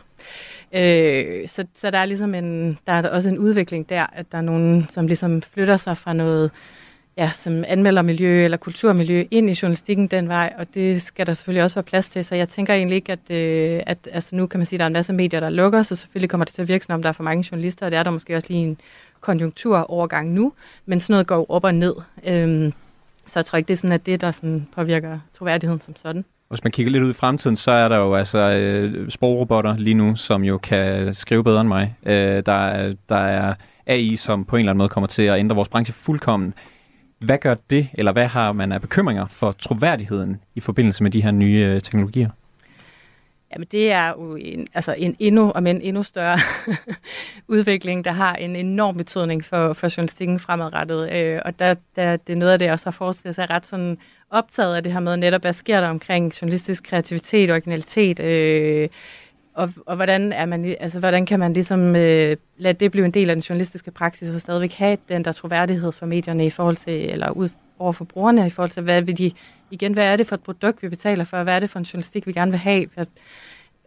Øh, 0.73 1.47
så, 1.47 1.65
så 1.75 1.91
der 1.91 1.97
er 1.97 2.05
ligesom 2.05 2.35
en, 2.35 2.77
der 2.87 2.93
er 2.93 3.09
også 3.09 3.29
en 3.29 3.37
udvikling 3.37 3.89
der, 3.89 4.05
at 4.13 4.31
der 4.31 4.37
er 4.37 4.41
nogen, 4.41 4.87
som 4.89 5.07
ligesom 5.07 5.41
flytter 5.41 5.77
sig 5.77 5.97
fra 5.97 6.13
noget, 6.13 6.51
ja, 7.17 7.29
som 7.29 7.63
anmeldermiljø 7.67 8.43
eller 8.43 8.57
kulturmiljø 8.57 9.23
ind 9.31 9.49
i 9.49 9.59
journalistikken 9.61 10.07
den 10.07 10.27
vej, 10.27 10.53
og 10.57 10.73
det 10.73 11.01
skal 11.01 11.27
der 11.27 11.33
selvfølgelig 11.33 11.63
også 11.63 11.75
være 11.75 11.83
plads 11.83 12.09
til. 12.09 12.25
Så 12.25 12.35
jeg 12.35 12.49
tænker 12.49 12.73
egentlig 12.73 12.95
ikke, 12.95 13.11
at, 13.11 13.31
øh, 13.31 13.81
at 13.85 13.97
altså 14.11 14.35
nu 14.35 14.47
kan 14.47 14.59
man 14.59 14.65
sige, 14.65 14.77
at 14.77 14.79
der 14.79 14.85
er 14.85 14.87
en 14.87 14.93
masse 14.93 15.13
medier, 15.13 15.39
der 15.39 15.49
lukker, 15.49 15.83
så 15.83 15.95
selvfølgelig 15.95 16.29
kommer 16.29 16.45
det 16.45 16.53
til 16.53 16.61
at 16.61 16.67
virke, 16.67 16.85
som 16.85 16.93
om 16.93 17.01
der 17.01 17.09
er 17.09 17.13
for 17.13 17.23
mange 17.23 17.47
journalister, 17.51 17.85
og 17.85 17.91
det 17.91 17.99
er 17.99 18.03
der 18.03 18.11
måske 18.11 18.35
også 18.35 18.47
lige 18.49 18.61
en 18.61 18.77
konjunkturovergang 19.21 20.31
nu, 20.31 20.53
men 20.85 20.99
sådan 20.99 21.13
noget 21.13 21.27
går 21.27 21.51
op 21.51 21.63
og 21.63 21.75
ned. 21.75 21.95
Øhm, 22.27 22.73
så 23.27 23.39
jeg 23.39 23.45
tror 23.45 23.57
ikke, 23.57 23.67
det 23.67 23.73
er 23.73 23.77
sådan, 23.77 23.91
at 23.91 24.05
det, 24.05 24.21
der 24.21 24.31
sådan 24.31 24.67
påvirker 24.75 25.19
troværdigheden 25.33 25.81
som 25.81 25.95
sådan. 25.95 26.25
Hvis 26.49 26.63
man 26.63 26.71
kigger 26.71 26.91
lidt 26.91 27.03
ud 27.03 27.09
i 27.09 27.13
fremtiden, 27.13 27.55
så 27.55 27.71
er 27.71 27.87
der 27.87 27.97
jo 27.97 28.15
altså 28.15 28.37
øh, 28.39 29.09
sprogrobotter 29.09 29.77
lige 29.77 29.93
nu, 29.93 30.15
som 30.15 30.43
jo 30.43 30.57
kan 30.57 31.13
skrive 31.13 31.43
bedre 31.43 31.61
end 31.61 31.67
mig. 31.67 31.95
Øh, 32.05 32.43
der, 32.45 32.93
der 33.09 33.15
er 33.15 33.53
AI, 33.87 34.15
som 34.15 34.45
på 34.45 34.55
en 34.55 34.59
eller 34.59 34.71
anden 34.71 34.77
måde 34.77 34.89
kommer 34.89 35.07
til 35.07 35.21
at 35.21 35.39
ændre 35.39 35.55
vores 35.55 35.69
branche 35.69 35.93
fuldkommen. 35.93 36.53
Hvad 37.23 37.37
gør 37.37 37.55
det, 37.69 37.87
eller 37.93 38.11
hvad 38.11 38.27
har 38.27 38.51
man 38.51 38.71
af 38.71 38.81
bekymringer 38.81 39.27
for 39.27 39.51
troværdigheden 39.51 40.41
i 40.55 40.59
forbindelse 40.59 41.03
med 41.03 41.11
de 41.11 41.23
her 41.23 41.31
nye 41.31 41.59
øh, 41.59 41.81
teknologier? 41.81 42.29
Jamen 43.53 43.67
det 43.71 43.91
er 43.91 44.09
jo 44.09 44.35
en, 44.35 44.67
altså 44.73 44.95
en 44.97 45.15
endnu, 45.19 45.51
om 45.51 45.67
en 45.67 45.81
endnu 45.81 46.03
større 46.03 46.39
udvikling, 47.47 48.05
der 48.05 48.11
har 48.11 48.35
en 48.35 48.55
enorm 48.55 48.97
betydning 48.97 49.45
for, 49.45 49.73
for 49.73 49.97
journalistikken 49.97 50.39
fremadrettet. 50.39 51.11
Øh, 51.13 51.41
og 51.45 51.59
der, 51.59 51.75
der, 51.95 52.17
det 52.17 52.33
er 52.33 52.37
noget 52.37 52.51
af 52.51 52.59
det, 52.59 52.65
jeg 52.65 52.73
også 52.73 52.85
har 52.85 52.91
forsket 52.91 53.35
sig 53.35 53.49
ret 53.49 53.65
sådan 53.65 53.97
optaget 54.29 54.75
af 54.75 54.83
det 54.83 54.93
her 54.93 54.99
med 54.99 55.17
netop, 55.17 55.41
hvad 55.41 55.53
sker 55.53 55.81
der 55.81 55.89
omkring 55.89 56.33
journalistisk 56.41 56.83
kreativitet 56.83 57.49
og 57.49 57.53
originalitet, 57.53 58.19
øh, 58.19 58.89
og, 59.53 59.69
og 59.85 59.95
hvordan, 59.95 60.31
er 60.31 60.45
man, 60.45 60.75
altså, 60.79 60.99
hvordan 60.99 61.25
kan 61.25 61.39
man 61.39 61.53
ligesom 61.53 61.95
øh, 61.95 62.37
lade 62.57 62.73
det 62.73 62.91
blive 62.91 63.05
en 63.05 63.11
del 63.11 63.29
af 63.29 63.35
den 63.35 63.43
journalistiske 63.49 63.91
praksis 63.91 64.35
og 64.35 64.41
stadigvæk 64.41 64.73
have 64.73 64.97
den 65.09 65.25
der 65.25 65.31
troværdighed 65.31 65.91
for 65.91 66.05
medierne 66.05 66.45
i 66.45 66.49
forhold 66.49 66.75
til, 66.75 67.11
eller 67.11 67.29
ud, 67.29 67.49
over 67.79 67.91
for 67.91 68.05
brugerne 68.05 68.47
i 68.47 68.49
forhold 68.49 68.69
til, 68.69 68.83
hvad 68.83 69.01
vil 69.01 69.17
de, 69.17 69.31
igen, 69.71 69.93
hvad 69.93 70.05
er 70.05 70.15
det 70.15 70.27
for 70.27 70.35
et 70.35 70.43
produkt, 70.43 70.83
vi 70.83 70.89
betaler 70.89 71.23
for, 71.23 71.43
hvad 71.43 71.55
er 71.55 71.59
det 71.59 71.69
for 71.69 71.79
en 71.79 71.85
journalistik, 71.85 72.27
vi 72.27 72.33
gerne 72.33 72.51
vil 72.51 72.59
have. 72.59 72.85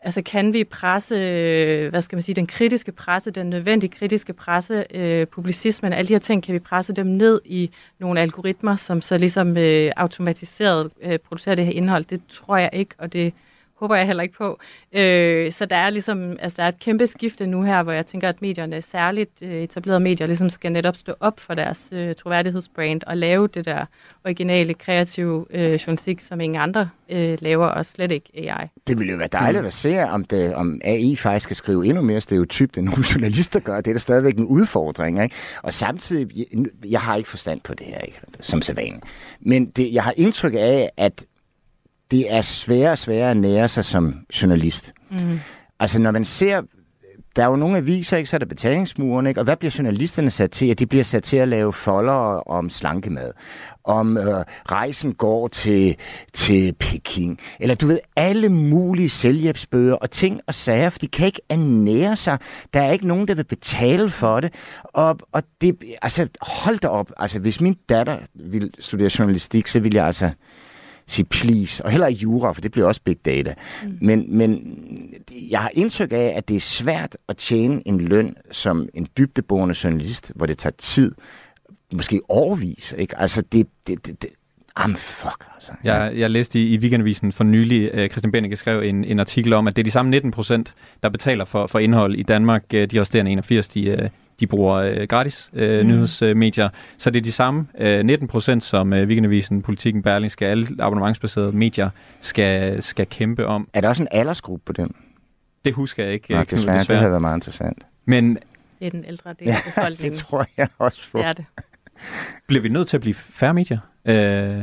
Altså 0.02 0.22
kan 0.22 0.52
vi 0.52 0.64
presse, 0.64 1.14
øh, 1.14 1.90
hvad 1.90 2.02
skal 2.02 2.16
man 2.16 2.22
sige, 2.22 2.34
den 2.34 2.46
kritiske 2.46 2.92
presse, 2.92 3.30
den 3.30 3.50
nødvendige 3.50 3.90
kritiske 3.90 4.32
presse, 4.32 4.84
øh, 4.94 5.26
publicismen, 5.26 5.92
alle 5.92 6.08
de 6.08 6.14
her 6.14 6.18
ting, 6.18 6.42
kan 6.42 6.54
vi 6.54 6.58
presse 6.58 6.92
dem 6.92 7.06
ned 7.06 7.40
i 7.44 7.70
nogle 7.98 8.20
algoritmer, 8.20 8.76
som 8.76 9.00
så 9.00 9.18
ligesom 9.18 9.56
øh, 9.56 9.92
automatiseret 9.96 10.90
øh, 11.02 11.18
producerer 11.18 11.54
det 11.54 11.64
her 11.64 11.72
indhold? 11.72 12.04
Det 12.04 12.20
tror 12.28 12.56
jeg 12.56 12.70
ikke, 12.72 12.94
og 12.98 13.12
det 13.12 13.34
håber 13.78 13.96
jeg 13.96 14.06
heller 14.06 14.22
ikke 14.22 14.36
på. 14.38 14.58
Øh, 14.92 15.52
så 15.52 15.66
der 15.66 15.76
er 15.76 15.90
ligesom, 15.90 16.36
altså 16.40 16.56
der 16.56 16.62
er 16.62 16.68
et 16.68 16.80
kæmpe 16.80 17.06
skifte 17.06 17.46
nu 17.46 17.62
her, 17.62 17.82
hvor 17.82 17.92
jeg 17.92 18.06
tænker, 18.06 18.28
at 18.28 18.42
medierne, 18.42 18.82
særligt 18.82 19.42
øh, 19.42 19.62
etablerede 19.62 20.00
medier, 20.00 20.26
ligesom 20.26 20.50
skal 20.50 20.72
netop 20.72 20.96
stå 20.96 21.14
op 21.20 21.40
for 21.40 21.54
deres 21.54 21.88
øh, 21.92 22.14
troværdighedsbrand 22.14 23.00
og 23.06 23.16
lave 23.16 23.48
det 23.48 23.64
der 23.64 23.84
originale, 24.24 24.74
kreative 24.74 25.46
øh, 25.50 25.72
journalistik, 25.72 26.20
som 26.20 26.40
ingen 26.40 26.60
andre 26.60 26.88
øh, 27.10 27.38
laver, 27.40 27.66
og 27.66 27.86
slet 27.86 28.12
ikke 28.12 28.30
AI. 28.34 28.66
Det 28.86 28.98
ville 28.98 29.12
jo 29.12 29.18
være 29.18 29.28
dejligt 29.32 29.62
mm. 29.62 29.66
at 29.66 29.74
se, 29.74 30.02
om, 30.02 30.24
det, 30.24 30.54
om 30.54 30.80
AI 30.84 31.16
faktisk 31.16 31.44
skal 31.44 31.56
skrive 31.56 31.86
endnu 31.86 32.02
mere 32.02 32.20
stereotypt, 32.20 32.78
end 32.78 32.86
nogle 32.86 33.04
journalister 33.14 33.60
gør. 33.60 33.80
Det 33.80 33.90
er 33.90 33.94
da 33.94 33.98
stadigvæk 33.98 34.36
en 34.36 34.46
udfordring. 34.46 35.22
Ikke? 35.22 35.34
Og 35.62 35.74
samtidig, 35.74 36.36
jeg, 36.36 36.46
jeg 36.84 37.00
har 37.00 37.16
ikke 37.16 37.28
forstand 37.28 37.60
på 37.60 37.74
det 37.74 37.86
her, 37.86 37.98
ikke? 37.98 38.20
som 38.40 38.62
sædvanligt. 38.62 39.04
Men 39.40 39.66
det, 39.66 39.94
jeg 39.94 40.02
har 40.02 40.14
indtryk 40.16 40.54
af, 40.56 40.90
at 40.96 41.24
det 42.10 42.34
er 42.34 42.40
sværere 42.40 42.92
og 42.92 42.98
sværere 42.98 43.30
at 43.30 43.36
nære 43.36 43.68
sig 43.68 43.84
som 43.84 44.14
journalist. 44.42 44.92
Mm. 45.10 45.40
Altså 45.80 46.00
når 46.00 46.10
man 46.10 46.24
ser, 46.24 46.62
der 47.36 47.42
er 47.42 47.46
jo 47.46 47.56
nogle 47.56 47.76
aviser, 47.76 48.16
ikke, 48.16 48.30
så 48.30 48.36
er 48.36 48.38
der 48.38 48.46
betalingsmuren, 48.46 49.26
ikke? 49.26 49.40
og 49.40 49.44
hvad 49.44 49.56
bliver 49.56 49.74
journalisterne 49.78 50.30
sat 50.30 50.50
til? 50.50 50.70
At 50.70 50.78
de 50.78 50.86
bliver 50.86 51.04
sat 51.04 51.22
til 51.22 51.36
at 51.36 51.48
lave 51.48 51.72
folder 51.72 52.12
om 52.50 52.70
slankemad, 52.70 53.32
om 53.84 54.18
øh, 54.18 54.44
rejsen 54.70 55.14
går 55.14 55.48
til, 55.48 55.96
til 56.32 56.72
Peking, 56.72 57.40
eller 57.60 57.74
du 57.74 57.86
ved, 57.86 57.98
alle 58.16 58.48
mulige 58.48 59.10
selvhjælpsbøger 59.10 59.94
og 59.94 60.10
ting 60.10 60.40
og 60.46 60.54
sager, 60.54 60.90
for 60.90 60.98
de 60.98 61.06
kan 61.06 61.26
ikke 61.26 61.40
ernære 61.48 62.16
sig. 62.16 62.38
Der 62.74 62.82
er 62.82 62.92
ikke 62.92 63.06
nogen, 63.06 63.28
der 63.28 63.34
vil 63.34 63.44
betale 63.44 64.10
for 64.10 64.40
det. 64.40 64.54
Og, 64.84 65.18
og 65.32 65.42
det, 65.60 65.76
altså, 66.02 66.28
hold 66.40 66.78
da 66.78 66.88
op, 66.88 67.12
altså 67.16 67.38
hvis 67.38 67.60
min 67.60 67.76
datter 67.88 68.18
ville 68.34 68.70
studere 68.80 69.10
journalistik, 69.18 69.66
så 69.66 69.80
ville 69.80 69.96
jeg 69.96 70.06
altså 70.06 70.30
sige 71.08 71.24
please, 71.24 71.84
og 71.84 71.90
heller 71.90 72.06
ikke 72.06 72.20
jura, 72.20 72.52
for 72.52 72.60
det 72.60 72.72
bliver 72.72 72.86
også 72.86 73.00
big 73.04 73.16
data. 73.24 73.54
Mm. 73.82 73.98
Men, 74.00 74.38
men 74.38 74.78
jeg 75.50 75.60
har 75.60 75.70
indtryk 75.74 76.12
af, 76.12 76.32
at 76.36 76.48
det 76.48 76.56
er 76.56 76.60
svært 76.60 77.16
at 77.28 77.36
tjene 77.36 77.82
en 77.88 78.00
løn 78.00 78.36
som 78.50 78.88
en 78.94 79.08
dybdeborende 79.18 79.74
journalist, 79.84 80.32
hvor 80.34 80.46
det 80.46 80.58
tager 80.58 80.74
tid, 80.78 81.12
måske 81.92 82.20
overvis. 82.28 82.94
Ikke? 82.98 83.18
Altså, 83.18 83.42
det, 83.52 83.66
det, 83.86 84.06
det, 84.06 84.22
det 84.22 84.30
Am 84.78 84.96
fuck, 84.96 85.44
altså. 85.54 85.72
Jeg, 85.84 86.12
jeg 86.16 86.30
læste 86.30 86.58
i, 86.58 86.74
i 86.74 86.78
Weekendavisen 86.78 87.32
for 87.32 87.44
nylig, 87.44 87.94
uh, 87.94 88.06
Christian 88.06 88.32
Bennike 88.32 88.56
skrev 88.56 88.82
en, 88.82 89.04
en 89.04 89.20
artikel 89.20 89.52
om, 89.52 89.68
at 89.68 89.76
det 89.76 89.82
er 89.82 89.84
de 89.84 89.90
samme 89.90 90.10
19 90.10 90.30
procent, 90.30 90.74
der 91.02 91.08
betaler 91.08 91.44
for, 91.44 91.66
for 91.66 91.78
indhold 91.78 92.14
i 92.14 92.22
Danmark. 92.22 92.64
Uh, 92.74 92.80
de 92.80 93.00
resterende 93.00 93.30
81, 93.30 93.68
de, 93.68 93.92
uh, 94.02 94.08
de 94.40 94.46
bruger 94.46 94.74
øh, 94.74 95.02
gratis 95.08 95.50
øh, 95.52 95.80
mm. 95.80 95.88
nyhedsmedier. 95.88 96.68
Så 96.98 97.10
det 97.10 97.18
er 97.18 97.22
de 97.22 97.32
samme 97.32 97.66
øh, 97.78 98.04
19 98.04 98.28
procent, 98.28 98.64
som 98.64 98.92
øh, 98.92 99.06
Weekendavisen, 99.08 99.62
Politikken, 99.62 100.02
Berlingske, 100.02 100.46
alle 100.46 100.68
abonnementsbaserede 100.78 101.52
medier 101.52 101.90
skal, 102.20 102.82
skal 102.82 103.06
kæmpe 103.06 103.46
om. 103.46 103.68
Er 103.72 103.80
der 103.80 103.88
også 103.88 104.02
en 104.02 104.08
aldersgruppe 104.10 104.64
på 104.64 104.72
den? 104.72 104.94
Det 105.64 105.74
husker 105.74 106.04
jeg 106.04 106.12
ikke. 106.12 106.32
Nej, 106.32 106.44
desværre, 106.44 106.78
desværre. 106.78 106.96
det 106.96 107.00
havde 107.00 107.10
været 107.10 107.22
meget 107.22 107.36
interessant. 107.36 107.78
Men, 108.04 108.38
det 108.78 108.86
er 108.86 108.90
den 108.90 109.04
ældre 109.08 109.34
del 109.38 109.48
af 109.48 109.54
befolkningen. 109.74 110.12
det 110.12 110.18
tror 110.18 110.46
jeg 110.56 110.68
også 110.78 111.02
for. 111.02 111.18
Det 111.18 111.28
er 111.28 111.32
det. 111.32 111.44
Bliver 112.46 112.62
vi 112.62 112.68
nødt 112.68 112.88
til 112.88 112.96
at 112.96 113.00
blive 113.00 113.14
færre 113.14 113.54
medier? 113.54 113.78
Øh, 114.04 114.62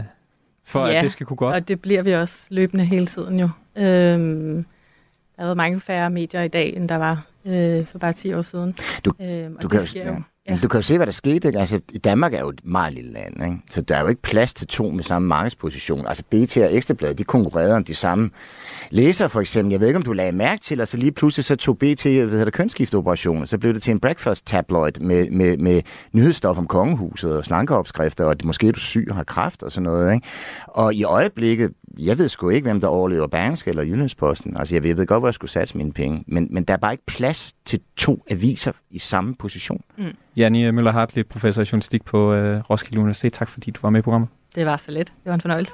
for 0.65 0.87
ja, 0.87 0.93
at 0.93 1.03
det 1.03 1.11
skal 1.11 1.25
kunne 1.25 1.37
gå 1.37 1.47
op? 1.47 1.53
og 1.53 1.67
det 1.67 1.81
bliver 1.81 2.01
vi 2.01 2.11
også 2.13 2.35
løbende 2.49 2.85
hele 2.85 3.05
tiden 3.05 3.39
jo. 3.39 3.49
Øhm, 3.75 4.65
der 5.35 5.41
er 5.41 5.45
været 5.45 5.57
mange 5.57 5.79
færre 5.79 6.09
medier 6.09 6.41
i 6.41 6.47
dag, 6.47 6.75
end 6.75 6.89
der 6.89 6.95
var 6.95 7.25
øh, 7.45 7.85
for 7.85 7.99
bare 7.99 8.13
10 8.13 8.33
år 8.33 8.41
siden. 8.41 8.75
Du, 9.05 9.13
øhm, 9.21 9.57
du, 9.57 9.67
kan, 9.67 9.87
sker 9.87 10.11
ja. 10.11 10.17
Ja. 10.49 10.57
Du 10.63 10.67
kan 10.67 10.77
jo 10.77 10.81
se, 10.81 10.97
hvad 10.97 11.05
der 11.05 11.11
skete. 11.11 11.47
Ikke? 11.47 11.59
Altså, 11.59 11.79
I 11.91 11.97
Danmark 11.97 12.33
er 12.33 12.39
jo 12.39 12.49
et 12.49 12.61
meget 12.63 12.93
lille 12.93 13.11
land, 13.11 13.43
ikke? 13.43 13.57
så 13.69 13.81
der 13.81 13.95
er 13.95 14.01
jo 14.01 14.07
ikke 14.07 14.21
plads 14.21 14.53
til 14.53 14.67
to 14.67 14.89
med 14.89 15.03
samme 15.03 15.27
markedsposition. 15.27 16.07
Altså 16.07 16.23
BT 16.23 16.57
og 16.57 16.75
Ekstrabladet, 16.75 17.17
de 17.17 17.23
konkurrerede 17.23 17.75
om 17.75 17.83
de 17.83 17.95
samme 17.95 18.29
læsere 18.89 19.29
for 19.29 19.41
eksempel. 19.41 19.71
Jeg 19.71 19.79
ved 19.79 19.87
ikke, 19.87 19.97
om 19.97 20.03
du 20.03 20.13
lagde 20.13 20.31
mærke 20.31 20.61
til, 20.61 20.81
og 20.81 20.87
så 20.87 20.97
lige 20.97 21.11
pludselig 21.11 21.45
så 21.45 21.55
tog 21.55 21.77
BT 21.77 22.03
hvad 22.03 22.29
hedder 22.29 22.45
det, 22.45 22.53
kønsskifteoperationer, 22.53 23.45
så 23.45 23.57
blev 23.57 23.73
det 23.73 23.83
til 23.83 23.91
en 23.91 23.99
breakfast 23.99 24.47
tabloid 24.47 24.99
med, 25.01 25.29
med, 25.29 25.57
med 25.57 25.81
nyhedsstof 26.11 26.57
om 26.57 26.67
kongehuset 26.67 27.37
og 27.37 27.45
slankeopskrifter, 27.45 28.25
og 28.25 28.35
måske 28.43 28.67
er 28.67 28.71
du 28.71 28.79
syg 28.79 29.07
og 29.09 29.15
har 29.15 29.23
kraft 29.23 29.63
og 29.63 29.71
sådan 29.71 29.83
noget. 29.83 30.13
Ikke? 30.13 30.27
Og 30.67 30.93
i 30.93 31.03
øjeblikket, 31.03 31.71
jeg 31.99 32.17
ved 32.17 32.29
sgu 32.29 32.49
ikke, 32.49 32.65
hvem 32.65 32.81
der 32.81 32.87
overlever 32.87 33.27
Berlingske 33.27 33.69
eller 33.69 33.83
Jyllandsposten. 33.83 34.57
Altså, 34.57 34.75
jeg 34.75 34.83
ved, 34.83 34.89
jeg 34.89 34.97
ved 34.97 35.05
godt, 35.05 35.21
hvor 35.21 35.27
jeg 35.27 35.33
skulle 35.33 35.51
satse 35.51 35.77
mine 35.77 35.93
penge. 35.93 36.23
Men, 36.27 36.47
men 36.51 36.63
der 36.63 36.73
er 36.73 36.77
bare 36.77 36.93
ikke 36.93 37.05
plads 37.05 37.53
til 37.65 37.79
to 37.97 38.23
aviser 38.29 38.71
i 38.91 38.99
samme 38.99 39.35
position. 39.35 39.81
Mm. 39.97 40.03
Janni 40.37 40.71
Møller 40.71 40.91
Hartley, 40.91 41.25
professor 41.25 41.61
i 41.61 41.65
journalistik 41.71 42.05
på 42.05 42.33
øh, 42.33 42.59
Roskilde 42.69 42.99
Universitet. 42.99 43.33
Tak 43.33 43.49
fordi 43.49 43.71
du 43.71 43.79
var 43.81 43.89
med 43.89 43.99
i 43.99 44.03
programmet. 44.03 44.29
Det 44.55 44.65
var 44.65 44.77
så 44.77 44.91
lidt. 44.91 45.07
Det 45.07 45.29
var 45.29 45.33
en 45.33 45.41
fornøjelse. 45.41 45.73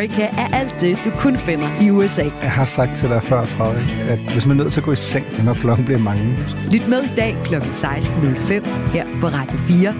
America 0.00 0.22
er 0.22 0.48
alt 0.54 0.80
det, 0.80 0.98
du 1.04 1.10
kun 1.10 1.36
finder 1.36 1.82
i 1.82 1.90
USA. 1.90 2.22
Jeg 2.22 2.52
har 2.52 2.64
sagt 2.64 2.96
til 2.96 3.08
dig 3.08 3.22
før, 3.22 3.44
Frederik, 3.44 4.10
at 4.10 4.32
hvis 4.32 4.46
man 4.46 4.58
er 4.58 4.62
nødt 4.62 4.72
til 4.72 4.80
at 4.80 4.84
gå 4.84 4.92
i 4.92 4.96
seng, 4.96 5.44
når 5.44 5.54
klokken 5.54 5.84
bliver 5.84 5.98
mange. 5.98 6.38
Lyt 6.72 6.88
med 6.88 7.02
i 7.02 7.14
dag 7.16 7.36
kl. 7.44 7.54
16.05 7.54 8.68
her 8.92 9.06
på 9.20 9.26
Radio 9.26 9.56
4. 9.56 9.94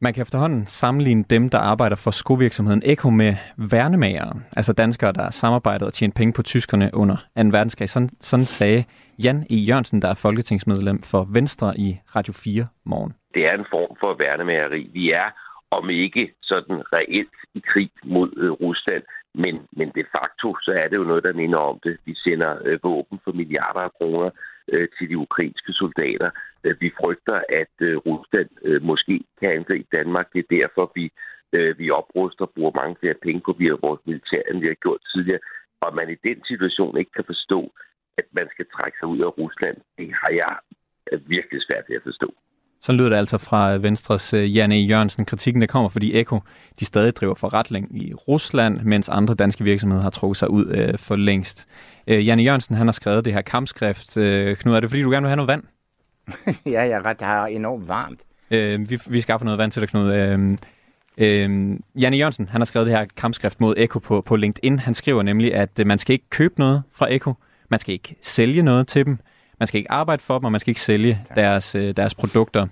Man 0.00 0.14
kan 0.14 0.22
efterhånden 0.22 0.66
sammenligne 0.66 1.24
dem, 1.30 1.50
der 1.50 1.58
arbejder 1.58 1.96
for 1.96 2.10
skovirksomheden 2.10 2.82
Eko 2.84 3.10
med 3.10 3.36
værnemagere, 3.56 4.40
altså 4.56 4.72
danskere, 4.72 5.12
der 5.12 5.30
samarbejdet 5.30 5.86
og 5.86 5.92
tjent 5.92 6.14
penge 6.14 6.32
på 6.32 6.42
tyskerne 6.42 6.90
under 6.92 7.16
2. 7.16 7.22
verdenskrig. 7.36 7.90
Sådan, 7.90 8.10
sådan 8.20 8.46
sagde 8.46 8.84
Jan 9.18 9.46
E. 9.50 9.54
Jørgensen, 9.54 10.02
der 10.02 10.08
er 10.08 10.14
folketingsmedlem 10.14 11.02
for 11.02 11.26
Venstre 11.30 11.78
i 11.78 11.98
Radio 12.16 12.32
4 12.32 12.66
morgen 12.86 13.12
det 13.34 13.46
er 13.46 13.54
en 13.54 13.66
form 13.70 13.96
for 14.00 14.14
værnemageri. 14.14 14.90
Vi 14.92 15.10
er, 15.10 15.28
om 15.70 15.90
ikke 15.90 16.34
sådan 16.42 16.82
reelt 16.92 17.36
i 17.54 17.62
krig 17.72 17.90
mod 18.04 18.30
øh, 18.36 18.50
Rusland, 18.50 19.02
men, 19.34 19.54
men 19.72 19.88
de 19.88 20.04
facto, 20.16 20.56
så 20.62 20.72
er 20.72 20.88
det 20.88 20.96
jo 20.96 21.04
noget, 21.04 21.24
der 21.24 21.32
minder 21.32 21.58
om 21.58 21.78
det. 21.84 21.98
Vi 22.04 22.14
sender 22.14 22.58
øh, 22.64 22.78
våben 22.82 23.18
for 23.24 23.32
milliarder 23.32 23.80
af 23.80 23.92
kroner 23.92 24.30
øh, 24.72 24.88
til 24.98 25.08
de 25.08 25.18
ukrainske 25.18 25.72
soldater. 25.72 26.30
Øh, 26.64 26.76
vi 26.80 26.92
frygter, 27.00 27.40
at 27.48 27.74
øh, 27.80 27.96
Rusland 27.96 28.50
øh, 28.62 28.82
måske 28.82 29.24
kan 29.40 29.50
angribe 29.50 29.88
Danmark. 29.92 30.26
Det 30.32 30.38
er 30.38 30.56
derfor, 30.58 30.92
vi, 30.94 31.12
øh, 31.52 31.78
vi 31.78 31.90
opruster 31.90 32.44
og 32.44 32.52
bruger 32.54 32.80
mange 32.80 32.96
flere 33.00 33.22
penge 33.22 33.40
på 33.40 33.52
via 33.58 33.74
vores 33.82 34.00
militær, 34.06 34.42
end 34.50 34.60
vi 34.60 34.66
har 34.66 34.82
gjort 34.84 35.00
tidligere. 35.14 35.40
Og 35.80 35.94
man 35.94 36.10
i 36.10 36.18
den 36.28 36.44
situation 36.44 36.98
ikke 36.98 37.12
kan 37.16 37.24
forstå, 37.24 37.72
at 38.18 38.26
man 38.32 38.48
skal 38.50 38.66
trække 38.76 38.98
sig 38.98 39.08
ud 39.08 39.20
af 39.20 39.38
Rusland, 39.38 39.76
det 39.98 40.14
har 40.20 40.32
jeg 40.42 40.56
øh, 41.12 41.20
virkelig 41.28 41.60
svært 41.62 41.84
ved 41.88 41.96
at 41.96 42.02
forstå. 42.02 42.34
Så 42.82 42.92
lyder 42.92 43.08
det 43.08 43.16
altså 43.16 43.38
fra 43.38 43.76
Venstres 43.76 44.34
uh, 44.34 44.56
Janne 44.56 44.76
Jørgensen. 44.76 45.24
Kritikken 45.24 45.60
der 45.60 45.66
kommer, 45.66 45.88
fordi 45.88 46.18
Eko 46.20 46.40
de 46.80 46.84
stadig 46.84 47.16
driver 47.16 47.34
forretning 47.34 48.02
i 48.02 48.14
Rusland, 48.14 48.80
mens 48.80 49.08
andre 49.08 49.34
danske 49.34 49.64
virksomheder 49.64 50.02
har 50.02 50.10
trukket 50.10 50.36
sig 50.36 50.50
ud 50.50 50.66
uh, 50.66 50.98
for 50.98 51.16
længst. 51.16 51.66
Uh, 52.10 52.26
Janne 52.26 52.42
Jørgensen 52.42 52.74
han 52.74 52.86
har 52.86 52.92
skrevet 52.92 53.24
det 53.24 53.32
her 53.32 53.42
kampskrift. 53.42 54.16
Uh, 54.16 54.22
Knud, 54.56 54.74
er 54.74 54.80
det 54.80 54.90
fordi, 54.90 55.02
du 55.02 55.10
gerne 55.10 55.24
vil 55.24 55.28
have 55.28 55.36
noget 55.36 55.48
vand? 55.48 55.62
ja, 56.74 56.82
jeg 56.82 56.90
er 56.90 57.04
ret. 57.04 57.20
Det 57.20 57.26
er 57.28 57.44
enormt 57.44 57.88
varmt. 57.88 58.20
Uh, 58.50 58.90
vi, 58.90 58.98
vi 59.06 59.20
skaffer 59.20 59.44
noget 59.44 59.58
vand 59.58 59.72
til 59.72 59.82
dig, 59.82 59.88
Knud. 59.88 60.34
Uh, 60.34 60.58
Uh, 61.16 61.24
Janne 62.02 62.16
Jørgensen, 62.16 62.48
han 62.48 62.60
har 62.60 62.64
skrevet 62.64 62.86
det 62.86 62.96
her 62.96 63.06
kampskrift 63.16 63.60
mod 63.60 63.74
Eko 63.76 63.98
på, 63.98 64.20
på 64.20 64.36
LinkedIn. 64.36 64.78
Han 64.78 64.94
skriver 64.94 65.22
nemlig, 65.22 65.54
at 65.54 65.70
uh, 65.80 65.86
man 65.86 65.98
skal 65.98 66.12
ikke 66.12 66.30
købe 66.30 66.54
noget 66.58 66.82
fra 66.92 67.14
Eko. 67.14 67.34
Man 67.68 67.78
skal 67.78 67.92
ikke 67.92 68.16
sælge 68.22 68.62
noget 68.62 68.88
til 68.88 69.06
dem. 69.06 69.18
Man 69.62 69.66
skal 69.66 69.78
ikke 69.78 69.90
arbejde 69.90 70.22
for 70.22 70.38
dem, 70.38 70.44
og 70.44 70.52
man 70.52 70.60
skal 70.60 70.70
ikke 70.70 70.80
sælge 70.80 71.20
deres, 71.34 71.74
øh, 71.74 71.96
deres 71.96 72.14
produkter. 72.14 72.66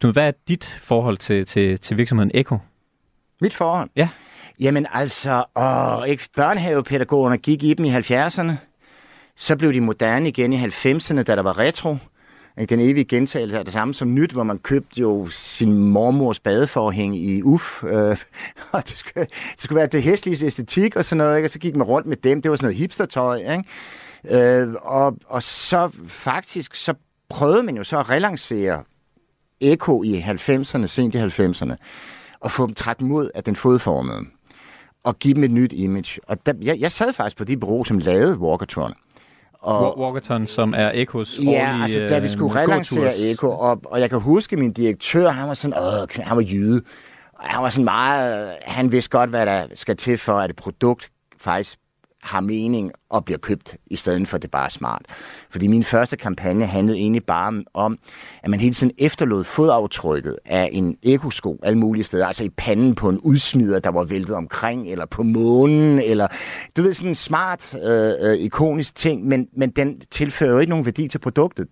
Knud, 0.00 0.12
hvad 0.12 0.28
er 0.28 0.32
dit 0.48 0.80
forhold 0.82 1.16
til, 1.16 1.46
til, 1.46 1.80
til 1.80 1.96
virksomheden 1.96 2.30
Eko? 2.34 2.58
Mit 3.40 3.54
forhold? 3.54 3.90
Ja. 3.96 4.08
Jamen 4.60 4.86
altså, 4.92 5.44
åh, 5.56 6.08
ikke, 6.08 6.28
børnehavepædagogerne 6.36 7.38
gik 7.38 7.62
i 7.62 7.74
dem 7.74 7.84
i 7.84 7.90
70'erne. 7.90 8.52
Så 9.36 9.56
blev 9.56 9.72
de 9.72 9.80
moderne 9.80 10.28
igen 10.28 10.52
i 10.52 10.64
90'erne, 10.64 11.22
da 11.22 11.36
der 11.36 11.42
var 11.42 11.58
retro. 11.58 11.96
Den 12.68 12.80
evige 12.80 13.04
gentagelse 13.04 13.58
er 13.58 13.62
det 13.62 13.72
samme 13.72 13.94
som 13.94 14.14
nyt, 14.14 14.32
hvor 14.32 14.42
man 14.42 14.58
købte 14.58 15.00
jo 15.00 15.28
sin 15.28 15.78
mormors 15.78 16.40
badeforhæng 16.40 17.16
i 17.16 17.42
UF, 17.42 17.84
øh, 17.84 17.90
og 18.72 18.88
det 18.88 18.98
skulle, 18.98 19.26
det 19.52 19.62
skulle 19.62 19.76
være 19.76 19.86
det 19.86 20.02
hæstlige 20.02 20.46
æstetik 20.46 20.96
og 20.96 21.04
sådan 21.04 21.18
noget, 21.18 21.36
ikke? 21.36 21.46
og 21.46 21.50
så 21.50 21.58
gik 21.58 21.76
man 21.76 21.86
rundt 21.86 22.06
med 22.06 22.16
dem. 22.16 22.42
Det 22.42 22.50
var 22.50 22.56
sådan 22.56 22.64
noget 22.64 22.76
hipstertøj, 22.76 23.36
ikke? 23.36 23.64
Øh, 24.30 24.74
og, 24.82 25.16
og 25.26 25.42
så 25.42 25.90
faktisk, 26.06 26.76
så 26.76 26.94
prøvede 27.28 27.62
man 27.62 27.76
jo 27.76 27.84
så 27.84 27.98
at 27.98 28.10
relancere 28.10 28.82
Eko 29.60 30.02
i 30.02 30.20
90'erne, 30.20 30.86
sent 30.86 31.14
i 31.14 31.18
90'erne, 31.18 31.74
og 32.40 32.50
få 32.50 32.66
dem 32.66 32.74
træt 32.74 33.00
mod 33.00 33.30
af 33.34 33.44
den 33.44 33.56
fodformede, 33.56 34.20
og 35.04 35.18
give 35.18 35.34
dem 35.34 35.44
et 35.44 35.50
nyt 35.50 35.72
image. 35.72 36.20
Og 36.26 36.46
der, 36.46 36.52
jeg, 36.62 36.80
jeg 36.80 36.92
sad 36.92 37.12
faktisk 37.12 37.36
på 37.36 37.44
de 37.44 37.56
bureau, 37.56 37.84
som 37.84 37.98
lavede 37.98 38.38
Walkertron. 38.38 38.94
Og, 39.52 39.98
Walkerton, 39.98 40.46
som 40.46 40.74
er 40.76 40.90
Ekos 40.94 41.38
Ja, 41.38 41.48
årlige, 41.48 41.82
altså 41.82 41.98
da 41.98 42.18
vi 42.18 42.28
skulle 42.28 42.62
øh, 42.62 42.68
relancere. 42.68 43.18
Eko, 43.18 43.50
og, 43.50 43.80
og 43.84 44.00
jeg 44.00 44.10
kan 44.10 44.20
huske, 44.20 44.56
min 44.56 44.72
direktør, 44.72 45.30
han 45.30 45.48
var 45.48 45.54
sådan, 45.54 45.78
åh, 45.78 46.24
han 46.24 46.36
var 46.36 46.42
jyde. 46.42 46.82
Og 47.32 47.44
han 47.44 47.62
var 47.62 47.70
sådan 47.70 47.84
meget, 47.84 48.54
han 48.62 48.92
vidste 48.92 49.10
godt, 49.10 49.30
hvad 49.30 49.46
der 49.46 49.66
skal 49.74 49.96
til 49.96 50.18
for, 50.18 50.38
at 50.38 50.50
et 50.50 50.56
produkt 50.56 51.10
faktisk 51.38 51.78
har 52.26 52.40
mening 52.40 52.92
og 53.10 53.24
bliver 53.24 53.38
købt, 53.38 53.76
i 53.86 53.96
stedet 53.96 54.28
for 54.28 54.36
at 54.36 54.42
det 54.42 54.50
bare 54.50 54.64
er 54.64 54.70
smart. 54.70 55.02
Fordi 55.50 55.66
min 55.66 55.84
første 55.84 56.16
kampagne 56.16 56.66
handlede 56.66 56.98
egentlig 56.98 57.24
bare 57.24 57.64
om, 57.74 57.98
at 58.42 58.50
man 58.50 58.60
hele 58.60 58.74
tiden 58.74 58.92
efterlod 58.98 59.44
fodaftrykket 59.44 60.36
af 60.44 60.68
en 60.72 60.96
ekosko 61.02 61.58
alle 61.62 61.78
mulige 61.78 62.04
steder. 62.04 62.26
Altså 62.26 62.44
i 62.44 62.48
panden 62.48 62.94
på 62.94 63.08
en 63.08 63.20
udsmider, 63.20 63.78
der 63.78 63.90
var 63.90 64.04
væltet 64.04 64.36
omkring, 64.36 64.88
eller 64.88 65.06
på 65.06 65.22
månen, 65.22 65.98
eller 65.98 66.28
du 66.76 66.82
ved, 66.82 66.94
sådan 66.94 67.08
en 67.08 67.14
smart, 67.14 67.74
øh, 67.84 68.12
øh, 68.20 68.34
ikonisk 68.34 68.94
ting, 68.94 69.26
men, 69.26 69.48
men 69.56 69.70
den 69.70 70.00
tilfører 70.10 70.52
jo 70.52 70.58
ikke 70.58 70.70
nogen 70.70 70.84
værdi 70.84 71.08
til 71.08 71.18
produktet. 71.18 71.66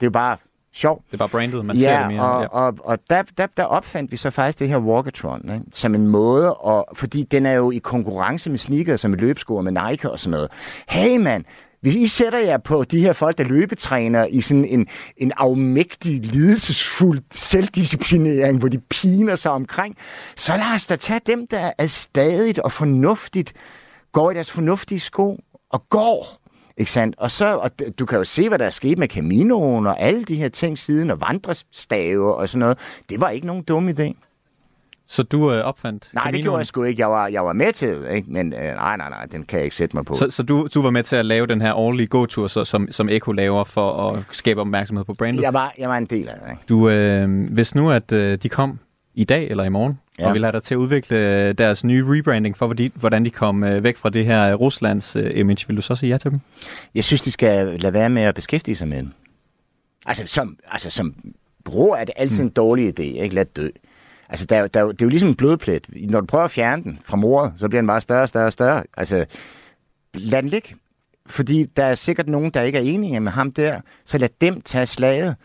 Det 0.00 0.02
er 0.02 0.06
jo 0.06 0.10
bare 0.10 0.36
sjov. 0.76 1.02
Det 1.06 1.12
er 1.12 1.18
bare 1.18 1.28
brandet, 1.28 1.64
man 1.64 1.78
ser 1.78 1.92
ja, 1.92 2.02
det 2.02 2.12
mere. 2.12 2.22
Og, 2.22 2.42
ja. 2.42 2.48
og, 2.48 2.74
og 2.78 2.98
der, 3.10 3.22
der, 3.38 3.46
der 3.56 3.64
opfandt 3.64 4.12
vi 4.12 4.16
så 4.16 4.30
faktisk 4.30 4.58
det 4.58 4.68
her 4.68 4.78
Walkatron, 4.78 5.50
ikke? 5.54 5.64
som 5.72 5.94
en 5.94 6.06
måde, 6.06 6.54
og, 6.54 6.86
fordi 6.94 7.22
den 7.22 7.46
er 7.46 7.52
jo 7.52 7.70
i 7.70 7.78
konkurrence 7.78 8.50
med 8.50 8.58
sneakers 8.58 9.04
og 9.04 9.10
med 9.10 9.18
løbesko 9.18 9.60
med 9.60 9.72
Nike 9.72 10.10
og 10.10 10.20
sådan 10.20 10.30
noget. 10.30 10.50
Hey 10.88 11.16
mand, 11.16 11.44
hvis 11.80 11.94
I 11.94 12.06
sætter 12.06 12.38
jer 12.38 12.58
på 12.58 12.84
de 12.84 13.00
her 13.00 13.12
folk, 13.12 13.38
der 13.38 13.44
løbetræner 13.44 14.26
i 14.26 14.40
sådan 14.40 14.64
en, 14.64 14.86
en 15.16 15.32
afmægtig, 15.36 16.20
lidelsesfuld 16.26 17.20
selvdisciplinering, 17.32 18.58
hvor 18.58 18.68
de 18.68 18.78
piner 18.78 19.36
sig 19.36 19.50
omkring, 19.50 19.96
så 20.36 20.56
lad 20.56 20.74
os 20.74 20.86
da 20.86 20.96
tage 20.96 21.20
dem, 21.26 21.46
der 21.46 21.72
er 21.78 21.86
stadigt 21.86 22.58
og 22.58 22.72
fornuftigt 22.72 23.52
går 24.12 24.30
i 24.30 24.34
deres 24.34 24.50
fornuftige 24.50 25.00
sko 25.00 25.38
og 25.70 25.88
går. 25.88 26.45
Ikke 26.78 26.90
sandt? 26.90 27.16
Og, 27.18 27.30
så, 27.30 27.56
og 27.56 27.70
du 27.98 28.06
kan 28.06 28.18
jo 28.18 28.24
se, 28.24 28.48
hvad 28.48 28.58
der 28.58 28.66
er 28.66 28.70
sket 28.70 28.98
med 28.98 29.08
Caminoen 29.08 29.86
og 29.86 30.00
alle 30.00 30.24
de 30.24 30.36
her 30.36 30.48
ting 30.48 30.78
siden, 30.78 31.10
og 31.10 31.20
vandrestave 31.20 32.34
og 32.34 32.48
sådan 32.48 32.58
noget. 32.58 32.78
Det 33.08 33.20
var 33.20 33.28
ikke 33.30 33.46
nogen 33.46 33.62
dum 33.62 33.88
idé. 33.88 34.12
Så 35.08 35.22
du 35.22 35.52
øh, 35.52 35.64
opfandt 35.64 36.10
Nej, 36.12 36.22
det 36.22 36.28
Caminoen? 36.28 36.44
gjorde 36.44 36.58
jeg 36.58 36.66
sgu 36.66 36.82
ikke. 36.82 37.00
Jeg 37.00 37.10
var, 37.10 37.26
jeg 37.28 37.44
var 37.44 37.52
med 37.52 37.72
til 37.72 37.88
det, 37.88 38.14
ikke? 38.14 38.30
men 38.30 38.52
øh, 38.52 38.58
nej, 38.60 38.96
nej, 38.96 39.08
nej, 39.08 39.26
den 39.32 39.42
kan 39.44 39.56
jeg 39.58 39.64
ikke 39.64 39.76
sætte 39.76 39.96
mig 39.96 40.04
på. 40.04 40.14
Så, 40.14 40.30
så 40.30 40.42
du, 40.42 40.68
du 40.74 40.82
var 40.82 40.90
med 40.90 41.02
til 41.02 41.16
at 41.16 41.26
lave 41.26 41.46
den 41.46 41.60
her 41.60 41.74
årlige 41.74 42.06
gåtur, 42.06 42.46
så, 42.48 42.64
som, 42.64 42.88
som 42.92 43.08
Eko 43.08 43.32
laver 43.32 43.64
for 43.64 43.92
at 44.10 44.22
skabe 44.30 44.60
opmærksomhed 44.60 45.04
på 45.04 45.14
brandet? 45.14 45.42
Jeg 45.42 45.54
var, 45.54 45.74
jeg 45.78 45.88
var 45.88 45.96
en 45.96 46.06
del 46.06 46.28
af 46.28 46.34
det. 46.42 46.50
Ikke? 46.50 46.62
Du, 46.68 46.88
øh, 46.88 47.52
hvis 47.52 47.74
nu, 47.74 47.90
at 47.90 48.12
øh, 48.12 48.38
de 48.42 48.48
kom 48.48 48.78
i 49.16 49.24
dag 49.24 49.50
eller 49.50 49.64
i 49.64 49.68
morgen, 49.68 49.98
ja. 50.18 50.26
Og 50.26 50.32
ville 50.32 50.46
have 50.46 50.52
dig 50.52 50.62
til 50.62 50.74
at 50.74 50.78
udvikle 50.78 51.18
øh, 51.18 51.54
deres 51.54 51.84
nye 51.84 52.04
rebranding 52.06 52.56
for, 52.56 52.74
hvordan 52.98 53.24
de 53.24 53.30
kom 53.30 53.64
øh, 53.64 53.84
væk 53.84 53.96
fra 53.96 54.10
det 54.10 54.24
her 54.24 54.54
Ruslands 54.54 55.16
øh, 55.16 55.30
image, 55.34 55.66
vil 55.66 55.76
du 55.76 55.82
så 55.82 55.94
sige 55.94 56.10
ja 56.10 56.16
til 56.16 56.30
dem? 56.30 56.40
Jeg 56.94 57.04
synes, 57.04 57.22
de 57.22 57.30
skal 57.30 57.80
lade 57.80 57.92
være 57.92 58.10
med 58.10 58.22
at 58.22 58.34
beskæftige 58.34 58.76
sig 58.76 58.88
med 58.88 58.98
den. 58.98 59.14
Altså, 60.06 60.26
som, 60.26 60.58
altså, 60.70 60.90
som 60.90 61.14
bror 61.64 61.96
er 61.96 62.04
det 62.04 62.14
altid 62.16 62.42
en 62.42 62.48
dårlig 62.48 62.88
idé, 62.88 63.02
ikke? 63.02 63.34
Lad 63.34 63.44
dø. 63.44 63.68
Altså, 64.28 64.46
der, 64.46 64.56
er 64.56 64.66
der, 64.66 64.80
er 64.80 64.86
det 64.86 65.02
er 65.02 65.06
jo 65.06 65.10
ligesom 65.10 65.28
en 65.28 65.34
blodplet. 65.34 65.86
Når 66.10 66.20
du 66.20 66.26
prøver 66.26 66.44
at 66.44 66.50
fjerne 66.50 66.82
den 66.82 66.98
fra 67.04 67.16
moret, 67.16 67.52
så 67.56 67.68
bliver 67.68 67.82
den 67.82 67.86
bare 67.86 68.00
større 68.00 68.22
og 68.22 68.28
større 68.28 68.46
og 68.46 68.52
større. 68.52 68.84
Altså, 68.96 69.26
lad 70.14 70.42
den 70.42 70.50
ligge. 70.50 70.74
Fordi 71.26 71.64
der 71.64 71.84
er 71.84 71.94
sikkert 71.94 72.28
nogen, 72.28 72.50
der 72.50 72.62
ikke 72.62 72.78
er 72.78 72.82
enige 72.82 73.20
med 73.20 73.32
ham 73.32 73.52
der. 73.52 73.80
Så 74.04 74.18
lad 74.18 74.28
dem 74.40 74.60
tage 74.60 74.86
slaget. 74.86 75.36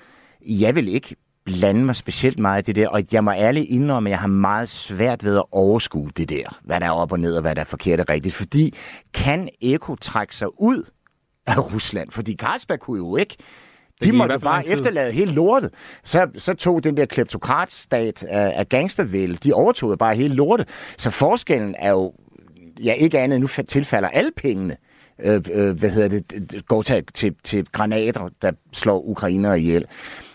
Jeg 0.46 0.76
vil 0.76 0.88
ikke 0.88 1.16
blande 1.46 1.86
mig 1.86 1.96
specielt 1.96 2.40
meget 2.40 2.62
i 2.62 2.66
det 2.66 2.76
der, 2.76 2.88
og 2.88 3.04
jeg 3.12 3.24
må 3.24 3.32
ærligt 3.32 3.66
indrømme, 3.70 4.10
at 4.10 4.12
jeg 4.12 4.20
har 4.20 4.28
meget 4.28 4.70
svært 4.70 5.24
ved 5.24 5.38
at 5.38 5.44
overskue 5.52 6.10
det 6.18 6.30
der, 6.30 6.60
hvad 6.64 6.80
der 6.80 6.86
er 6.86 6.92
op 6.92 7.12
og 7.12 7.20
ned, 7.20 7.36
og 7.36 7.42
hvad 7.42 7.56
der 7.56 7.62
er 7.62 7.66
forkert 7.66 8.00
og 8.00 8.10
rigtigt. 8.10 8.36
Fordi 8.36 8.76
kan 9.14 9.50
Eko 9.62 9.96
trække 9.96 10.36
sig 10.36 10.62
ud 10.62 10.84
af 11.48 11.74
Rusland? 11.74 12.12
Fordi 12.12 12.36
Carlsberg 12.36 12.80
kunne 12.80 12.98
jo 12.98 13.16
ikke. 13.16 13.38
De 14.04 14.12
måtte 14.12 14.40
bare 14.40 14.68
efterlade 14.68 15.12
hele 15.12 15.32
lortet. 15.32 15.74
Så, 16.04 16.28
så 16.38 16.54
tog 16.54 16.84
den 16.84 16.98
der 16.98 17.06
kleptokratstat 17.06 18.24
af, 18.24 18.54
af 18.60 18.70
gangstervælde, 18.70 19.36
de 19.36 19.54
overtog 19.54 19.98
bare 19.98 20.16
hele 20.16 20.36
lortet. 20.36 20.68
Så 20.98 21.10
forskellen 21.10 21.76
er 21.80 21.92
jo, 21.92 22.14
ja 22.84 22.94
ikke 22.94 23.20
andet, 23.20 23.42
nu 23.42 23.48
fa- 23.48 23.64
tilfalder 23.64 24.10
alle 24.10 24.32
pengene, 24.38 24.78
øh, 25.20 25.42
øh, 25.54 25.80
hvad 25.80 25.90
hedder 25.90 26.20
det, 26.20 26.66
går 26.68 26.82
til, 26.82 27.04
til, 27.14 27.36
til 27.44 27.66
granater, 27.72 28.30
der 28.42 28.52
slår 28.74 29.00
ukrainere 29.00 29.60
ihjel. 29.60 29.86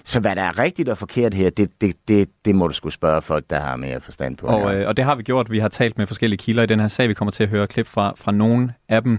Så 0.06 0.20
hvad 0.20 0.36
der 0.36 0.42
er 0.42 0.58
rigtigt 0.58 0.88
og 0.88 0.98
forkert 0.98 1.34
her, 1.34 1.50
det, 1.50 1.80
det, 1.80 1.96
det, 2.08 2.28
det 2.44 2.54
må 2.54 2.66
du 2.66 2.72
skulle 2.72 2.92
spørge 2.92 3.22
folk, 3.22 3.44
der 3.50 3.60
har 3.60 3.76
mere 3.76 4.00
forstand 4.00 4.36
på. 4.36 4.46
Og, 4.46 4.74
øh, 4.74 4.88
og 4.88 4.96
det 4.96 5.04
har 5.04 5.14
vi 5.14 5.22
gjort. 5.22 5.50
Vi 5.50 5.58
har 5.58 5.68
talt 5.68 5.98
med 5.98 6.06
forskellige 6.06 6.38
kilder 6.38 6.62
i 6.62 6.66
den 6.66 6.80
her 6.80 6.88
sag. 6.88 7.08
Vi 7.08 7.14
kommer 7.14 7.32
til 7.32 7.42
at 7.42 7.48
høre 7.48 7.66
klip 7.66 7.86
fra, 7.86 8.12
fra 8.16 8.32
nogle 8.32 8.72
af 8.88 9.02
dem. 9.02 9.18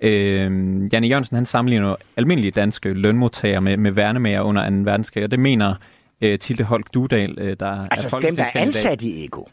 Øh, 0.00 0.92
Janne 0.92 1.06
Jørgensen 1.06 1.34
han 1.34 1.46
sammenligner 1.46 1.96
almindelige 2.16 2.50
danske 2.50 2.92
lønmodtagere 2.92 3.60
med, 3.60 3.76
med 3.76 3.90
værnemager 3.90 4.40
under 4.40 4.70
2. 4.70 4.76
verdenskrig, 4.76 5.24
og 5.24 5.30
det 5.30 5.38
mener 5.38 5.74
øh, 6.20 6.38
Tilde 6.38 6.64
Holk 6.64 6.94
Dudal, 6.94 7.38
øh, 7.38 7.56
der 7.60 7.66
er 7.66 7.88
altså 7.90 8.18
dem, 8.22 8.36
der 8.36 8.44
er 8.44 8.50
ansat 8.54 9.02
i 9.02 9.24
Ego. 9.24 9.44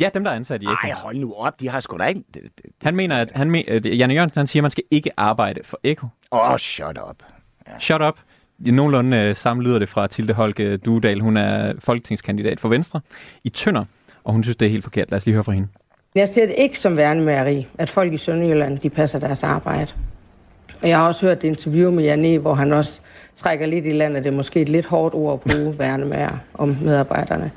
Ja, 0.00 0.10
dem, 0.14 0.24
der 0.24 0.30
er 0.30 0.36
ansat 0.36 0.62
i 0.62 0.64
Eko. 0.64 0.74
Ej, 0.86 0.92
hold 0.92 1.16
nu 1.16 1.34
op, 1.34 1.60
de 1.60 1.68
har 1.68 1.80
sgu 1.80 1.96
da 1.96 2.04
ikke... 2.04 2.22
Han 2.82 2.96
mener, 2.96 3.16
at 3.16 3.32
han 3.34 3.64
øh, 3.68 3.98
Janne 3.98 4.14
Jørgensen 4.14 4.38
han 4.38 4.46
siger, 4.46 4.60
at 4.60 4.64
man 4.64 4.70
skal 4.70 4.84
ikke 4.90 5.10
arbejde 5.16 5.60
for 5.64 5.80
Eko. 5.84 6.06
Åh, 6.32 6.50
oh, 6.50 6.58
shut 6.58 6.98
up. 7.10 7.22
Shut 7.80 8.02
up. 8.02 8.18
I 8.64 8.70
nogenlunde 8.70 9.16
øh, 9.16 9.36
samme 9.36 9.62
lyder 9.62 9.78
det 9.78 9.88
fra 9.88 10.06
Tilde 10.06 10.32
Holke 10.32 10.76
Dudal. 10.76 11.20
Hun 11.20 11.36
er 11.36 11.72
folketingskandidat 11.78 12.60
for 12.60 12.68
Venstre 12.68 13.00
i 13.44 13.48
Tønder, 13.48 13.84
og 14.24 14.32
hun 14.32 14.42
synes, 14.42 14.56
det 14.56 14.66
er 14.66 14.70
helt 14.70 14.84
forkert. 14.84 15.10
Lad 15.10 15.16
os 15.16 15.26
lige 15.26 15.34
høre 15.34 15.44
fra 15.44 15.52
hende. 15.52 15.68
Jeg 16.14 16.28
ser 16.28 16.46
det 16.46 16.54
ikke 16.58 16.78
som 16.78 16.96
værnemæreri, 16.96 17.66
at 17.78 17.90
folk 17.90 18.12
i 18.12 18.16
Sønderjylland 18.16 18.78
de 18.78 18.90
passer 18.90 19.18
deres 19.18 19.42
arbejde. 19.42 19.92
Og 20.82 20.88
jeg 20.88 20.98
har 20.98 21.06
også 21.06 21.26
hørt 21.26 21.36
et 21.36 21.44
interview 21.44 21.90
med 21.90 22.04
Jan 22.04 22.24
E., 22.24 22.38
hvor 22.38 22.54
han 22.54 22.72
også 22.72 23.00
trækker 23.36 23.66
lidt 23.66 23.86
i 23.86 23.90
landet. 23.90 24.24
Det 24.24 24.32
er 24.32 24.36
måske 24.36 24.60
et 24.60 24.68
lidt 24.68 24.86
hårdt 24.86 25.14
ord 25.14 25.32
at 25.34 25.52
bruge 25.52 25.74
værnemærer 25.78 26.36
om 26.54 26.76
medarbejderne. 26.82 27.50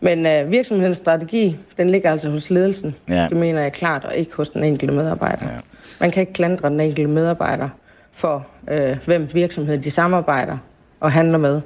Men 0.00 0.26
øh, 0.26 0.50
virksomhedens 0.50 0.98
strategi, 0.98 1.56
den 1.76 1.90
ligger 1.90 2.10
altså 2.10 2.30
hos 2.30 2.50
ledelsen. 2.50 2.94
Ja. 3.08 3.26
Det 3.28 3.36
mener 3.36 3.60
jeg 3.60 3.72
klart, 3.72 4.04
og 4.04 4.16
ikke 4.16 4.36
hos 4.36 4.48
den 4.50 4.64
enkelte 4.64 4.94
medarbejder. 4.94 5.46
Ja. 5.46 5.58
Man 6.00 6.10
kan 6.10 6.20
ikke 6.20 6.32
klandre 6.32 6.68
den 6.68 6.80
enkelte 6.80 7.10
medarbejder 7.10 7.68
for, 8.12 8.46
øh, 8.70 8.96
hvem 9.06 9.28
virksomheden 9.34 9.82
de 9.82 9.90
samarbejder 9.90 10.58
og 11.00 11.12
handler 11.12 11.38
med. 11.38 11.60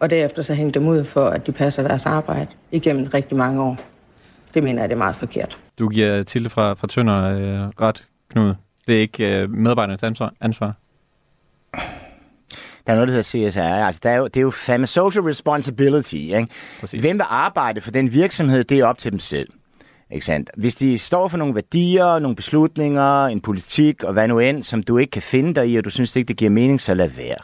Og 0.00 0.10
derefter 0.10 0.42
så 0.42 0.54
hænge 0.54 0.72
dem 0.72 0.88
ud 0.88 1.04
for, 1.04 1.26
at 1.26 1.46
de 1.46 1.52
passer 1.52 1.82
deres 1.82 2.06
arbejde 2.06 2.50
igennem 2.70 3.06
rigtig 3.06 3.36
mange 3.38 3.62
år. 3.62 3.76
Det 4.54 4.62
mener 4.62 4.82
jeg, 4.82 4.88
det 4.88 4.94
er 4.94 4.98
meget 4.98 5.16
forkert. 5.16 5.58
Du 5.78 5.88
giver 5.88 6.22
Tilde 6.22 6.50
fra, 6.50 6.74
fra 6.74 6.86
Tønder 6.86 7.24
øh, 7.24 7.68
ret, 7.80 8.04
Knud. 8.30 8.54
Det 8.86 8.96
er 8.96 9.00
ikke 9.00 9.40
øh, 9.40 9.50
medarbejdernes 9.50 10.02
ansvar. 10.02 10.32
ansvar. 10.40 10.74
Der 12.86 12.92
er 12.92 12.94
noget, 12.94 13.08
der 13.08 13.14
hedder 13.14 13.50
CSR. 13.50 13.60
Altså, 13.60 14.00
der 14.02 14.10
er 14.10 14.16
jo, 14.16 14.24
det 14.24 14.36
er 14.36 14.40
jo 14.40 14.50
fandme 14.50 14.86
social 14.86 15.24
responsibility. 15.24 16.14
Ikke? 16.14 16.46
Præcis. 16.80 17.00
Hvem 17.00 17.16
vil 17.16 17.26
arbejde 17.28 17.80
for 17.80 17.90
den 17.90 18.12
virksomhed, 18.12 18.64
det 18.64 18.78
er 18.78 18.86
op 18.86 18.98
til 18.98 19.12
dem 19.12 19.20
selv. 19.20 19.48
Ikke 20.10 20.26
sandt? 20.26 20.50
Hvis 20.56 20.74
de 20.74 20.98
står 20.98 21.28
for 21.28 21.36
nogle 21.38 21.54
værdier, 21.54 22.18
nogle 22.18 22.36
beslutninger, 22.36 23.24
en 23.24 23.40
politik 23.40 24.04
og 24.04 24.12
hvad 24.12 24.28
nu 24.28 24.38
end, 24.38 24.62
som 24.62 24.82
du 24.82 24.98
ikke 24.98 25.10
kan 25.10 25.22
finde 25.22 25.54
dig 25.54 25.68
i, 25.68 25.76
og 25.76 25.84
du 25.84 25.90
synes 25.90 26.16
ikke, 26.16 26.28
det 26.28 26.36
giver 26.36 26.50
mening, 26.50 26.80
så 26.80 26.94
lad 26.94 27.08
være. 27.08 27.36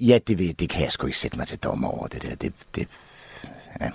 Ja, 0.00 0.18
det, 0.28 0.60
det 0.60 0.68
kan 0.68 0.82
jeg 0.84 0.92
sgu 0.92 1.06
ikke 1.06 1.18
sætte 1.18 1.38
mig 1.38 1.46
til 1.46 1.58
dommer 1.58 1.88
over, 1.88 2.06
det 2.06 2.22
der. 2.22 2.34
Det, 2.34 2.52
det, 2.74 2.88
ja. 3.80 3.88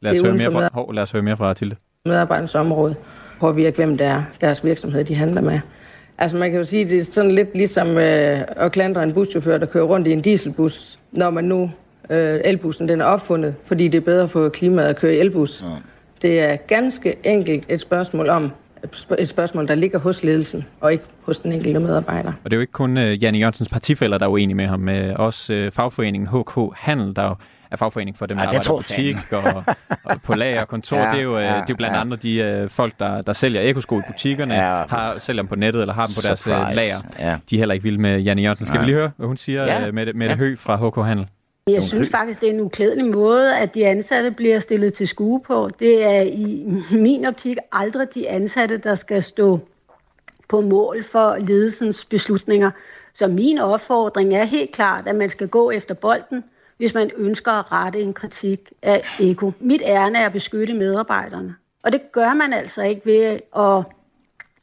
Lad 0.00 0.12
os, 0.12 0.18
Det 0.18 0.26
høre 0.26 0.36
mere 0.36 0.52
fra, 0.52 0.68
hov, 0.72 0.92
lad 0.94 1.02
os 1.02 1.10
høre 1.10 1.22
mere 1.22 1.36
fra 1.36 1.54
Tilde. 1.54 1.76
medarbejdernes 2.04 2.54
område 2.54 2.94
påvirke, 3.40 3.76
hvem 3.76 3.98
det 3.98 4.06
er, 4.06 4.22
deres 4.40 4.64
virksomhed, 4.64 5.04
de 5.04 5.14
handler 5.14 5.40
med. 5.40 5.60
Altså 6.18 6.36
man 6.36 6.50
kan 6.50 6.58
jo 6.58 6.64
sige, 6.64 6.84
det 6.84 6.98
er 6.98 7.04
sådan 7.04 7.30
lidt 7.30 7.54
ligesom 7.56 7.88
øh, 7.88 8.40
at 8.56 8.72
klandre 8.72 9.02
en 9.02 9.12
buschauffør, 9.12 9.58
der 9.58 9.66
kører 9.66 9.84
rundt 9.84 10.06
i 10.06 10.12
en 10.12 10.20
dieselbus, 10.20 10.98
når 11.12 11.30
man 11.30 11.44
nu, 11.44 11.70
øh, 12.10 12.40
elbussen 12.44 12.88
den 12.88 13.00
er 13.00 13.04
opfundet, 13.04 13.54
fordi 13.64 13.88
det 13.88 13.98
er 13.98 14.04
bedre 14.04 14.28
for 14.28 14.48
klimaet 14.48 14.86
at 14.86 14.96
køre 14.96 15.14
i 15.14 15.18
elbus. 15.18 15.62
Ja. 15.62 15.66
Det 16.22 16.40
er 16.40 16.56
ganske 16.56 17.14
enkelt 17.24 17.64
et 17.68 17.80
spørgsmål 17.80 18.28
om, 18.28 18.50
et 18.84 18.90
sp- 18.94 19.14
et 19.22 19.28
spørgsmål, 19.28 19.68
der 19.68 19.74
ligger 19.74 19.98
hos 19.98 20.24
ledelsen, 20.24 20.66
og 20.80 20.92
ikke 20.92 21.04
hos 21.22 21.38
den 21.38 21.52
enkelte 21.52 21.80
medarbejder. 21.80 22.28
Og 22.44 22.50
det 22.50 22.52
er 22.52 22.56
jo 22.56 22.60
ikke 22.60 22.72
kun 22.72 22.96
øh, 22.96 23.22
Janne 23.22 23.38
Jørgensens 23.38 23.68
partifælder, 23.68 24.18
der 24.18 24.26
er 24.26 24.30
uenige 24.30 24.54
med 24.56 24.66
ham. 24.66 24.88
Øh, 24.88 25.14
også 25.18 25.52
øh, 25.52 25.72
fagforeningen 25.72 26.28
HK 26.28 26.60
Handel, 26.76 27.16
der 27.16 27.22
jo 27.24 27.34
er 27.70 27.76
fagforening 27.76 28.16
for 28.16 28.26
dem, 28.26 28.38
Ja, 28.38 28.42
der 28.44 28.50
det 28.50 28.56
arbejder 28.56 28.94
jeg 28.98 29.16
butik 29.16 29.32
og, 29.32 29.64
og 30.04 30.22
på 30.22 30.34
lager 30.34 30.60
og 30.60 30.68
kontor. 30.68 30.96
Ja, 31.06 31.10
det, 31.10 31.18
er 31.18 31.22
jo, 31.22 31.36
øh, 31.38 31.42
ja, 31.44 31.48
det 31.48 31.54
er 31.56 31.64
jo 31.68 31.74
blandt 31.76 31.94
ja. 31.96 32.00
andre 32.00 32.16
de 32.16 32.34
øh, 32.36 32.70
folk, 32.70 32.92
der, 32.98 33.22
der 33.22 33.32
sælger 33.32 33.60
ekosko 33.60 33.98
i 33.98 34.02
butikkerne, 34.12 34.54
Ja. 34.54 34.60
har, 34.88 35.14
sælger 35.18 35.42
dem 35.42 35.48
på 35.48 35.54
nettet 35.56 35.80
eller 35.80 35.94
har 35.94 36.06
dem 36.06 36.14
på 36.22 36.26
deres 36.26 36.46
øh, 36.46 36.54
Surprise. 36.54 36.76
lager. 36.76 36.96
Ja. 37.30 37.36
De 37.50 37.54
er 37.56 37.58
heller 37.58 37.72
ikke 37.72 37.82
vilde 37.84 38.00
med 38.00 38.20
Janne 38.20 38.42
Jørgensen. 38.42 38.66
Skal 38.66 38.78
Ja. 38.78 38.80
vi 38.84 38.86
lige 38.86 38.96
høre, 38.98 39.10
hvad 39.16 39.26
hun 39.26 39.36
siger 39.36 39.62
Ja. 39.64 39.86
øh, 39.86 39.94
med, 39.94 40.12
med 40.14 40.26
Ja. 40.26 40.30
det 40.32 40.38
hø 40.38 40.56
fra 40.56 40.76
HK 40.88 41.06
Handel? 41.08 41.26
Jeg 41.70 41.82
synes 41.82 42.10
faktisk, 42.10 42.40
det 42.40 42.48
er 42.48 42.52
en 42.52 42.60
uklædelig 42.60 43.06
måde, 43.06 43.56
at 43.56 43.74
de 43.74 43.86
ansatte 43.86 44.30
bliver 44.30 44.58
stillet 44.58 44.94
til 44.94 45.08
skue 45.08 45.40
på. 45.40 45.70
Det 45.78 46.04
er 46.04 46.20
i 46.22 46.64
min 46.90 47.24
optik 47.24 47.56
aldrig 47.72 48.14
de 48.14 48.28
ansatte, 48.28 48.76
der 48.76 48.94
skal 48.94 49.22
stå 49.22 49.58
på 50.48 50.60
mål 50.60 51.04
for 51.04 51.36
ledelsens 51.36 52.04
beslutninger. 52.04 52.70
Så 53.14 53.28
min 53.28 53.58
opfordring 53.58 54.34
er 54.34 54.44
helt 54.44 54.72
klart, 54.72 55.08
at 55.08 55.14
man 55.14 55.30
skal 55.30 55.48
gå 55.48 55.70
efter 55.70 55.94
bolden, 55.94 56.44
hvis 56.76 56.94
man 56.94 57.10
ønsker 57.16 57.52
at 57.52 57.72
rette 57.72 58.00
en 58.00 58.14
kritik 58.14 58.72
af 58.82 59.02
Eko. 59.20 59.52
Mit 59.60 59.82
ærne 59.84 60.18
er 60.18 60.26
at 60.26 60.32
beskytte 60.32 60.74
medarbejderne. 60.74 61.54
Og 61.82 61.92
det 61.92 62.12
gør 62.12 62.34
man 62.34 62.52
altså 62.52 62.82
ikke 62.82 63.06
ved 63.06 63.40
at 63.56 63.84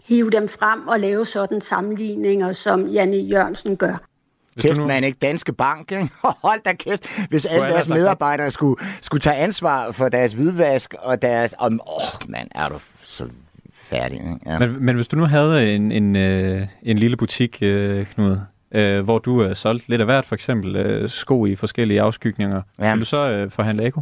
hive 0.03 0.29
dem 0.29 0.47
frem 0.47 0.87
og 0.87 0.99
lave 0.99 1.25
sådan 1.25 1.61
sammenligninger, 1.61 2.51
som 2.51 2.87
Janne 2.87 3.17
Jørgensen 3.17 3.77
gør. 3.77 4.12
Kæft, 4.59 4.77
nu... 4.77 4.87
man 4.87 5.03
ikke 5.03 5.17
Danske 5.21 5.53
Bank, 5.53 5.91
ikke? 5.91 6.09
Hold 6.43 6.61
da 6.65 6.73
kæft, 6.73 7.27
hvis 7.29 7.45
alle 7.45 7.65
deres 7.65 7.89
medarbejdere 7.89 8.51
skulle, 8.51 8.83
skulle 9.01 9.21
tage 9.21 9.35
ansvar 9.35 9.91
for 9.91 10.09
deres 10.09 10.33
hvidvask 10.33 10.93
og 10.99 11.21
deres... 11.21 11.55
Åh, 11.61 11.67
oh, 11.67 12.29
mand, 12.29 12.49
er 12.55 12.69
du 12.69 12.75
så 13.03 13.27
færdig, 13.73 14.17
ikke? 14.17 14.39
Ja. 14.45 14.59
Men, 14.59 14.85
men 14.85 14.95
hvis 14.95 15.07
du 15.07 15.15
nu 15.15 15.25
havde 15.25 15.75
en, 15.75 15.91
en, 15.91 16.15
øh, 16.15 16.67
en 16.83 16.97
lille 16.97 17.17
butik, 17.17 17.57
øh, 17.61 18.05
Knud, 18.05 18.37
øh, 18.71 19.03
hvor 19.03 19.19
du 19.19 19.43
øh, 19.43 19.55
solgt 19.55 19.89
lidt 19.89 20.01
af 20.01 20.07
hvert, 20.07 20.25
for 20.25 20.35
eksempel 20.35 20.75
øh, 20.75 21.09
sko 21.09 21.45
i 21.45 21.55
forskellige 21.55 22.01
afskygninger, 22.01 22.61
ja. 22.79 22.91
vil 22.91 22.99
du 22.99 23.05
så 23.05 23.29
øh, 23.29 23.51
forhandle 23.51 23.85
Eko? 23.87 24.01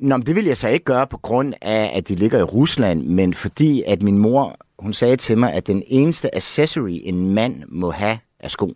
Nå, 0.00 0.16
men 0.16 0.26
det 0.26 0.36
vil 0.36 0.44
jeg 0.44 0.56
så 0.56 0.68
ikke 0.68 0.84
gøre 0.84 1.06
på 1.06 1.16
grund 1.16 1.54
af, 1.62 1.92
at 1.94 2.08
de 2.08 2.14
ligger 2.14 2.38
i 2.38 2.42
Rusland, 2.42 3.02
men 3.02 3.34
fordi 3.34 3.82
at 3.86 4.02
min 4.02 4.18
mor, 4.18 4.56
hun 4.78 4.92
sagde 4.92 5.16
til 5.16 5.38
mig, 5.38 5.52
at 5.52 5.66
den 5.66 5.82
eneste 5.86 6.34
accessory, 6.34 7.00
en 7.02 7.34
mand 7.34 7.62
må 7.68 7.90
have, 7.90 8.18
er 8.40 8.48
sko. 8.48 8.74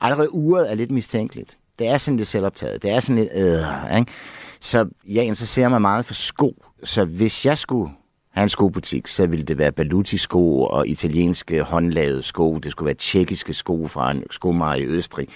Allerede 0.00 0.34
uret 0.34 0.70
er 0.70 0.74
lidt 0.74 0.90
mistænkeligt. 0.90 1.58
Det 1.78 1.86
er 1.86 1.98
sådan 1.98 2.16
lidt 2.16 2.28
selvoptaget. 2.28 2.82
Det 2.82 2.90
er 2.90 3.00
sådan 3.00 3.22
lidt 3.22 3.32
øh, 3.36 3.98
ikke? 3.98 4.12
Så 4.60 4.88
jeg 5.08 5.24
interesserer 5.24 5.68
mig 5.68 5.80
meget 5.80 6.04
for 6.04 6.14
sko. 6.14 6.64
Så 6.84 7.04
hvis 7.04 7.46
jeg 7.46 7.58
skulle 7.58 7.92
have 8.30 8.42
en 8.42 8.48
skobutik, 8.48 9.06
så 9.06 9.26
ville 9.26 9.44
det 9.44 9.58
være 9.58 9.72
Baluti-sko 9.72 10.62
og 10.62 10.88
italienske 10.88 11.62
håndlavede 11.62 12.22
sko. 12.22 12.58
Det 12.58 12.72
skulle 12.72 12.86
være 12.86 12.94
tjekkiske 12.94 13.52
sko 13.52 13.86
fra 13.86 14.10
en 14.10 14.22
skomager 14.30 14.74
i 14.74 14.84
Østrig. 14.84 15.28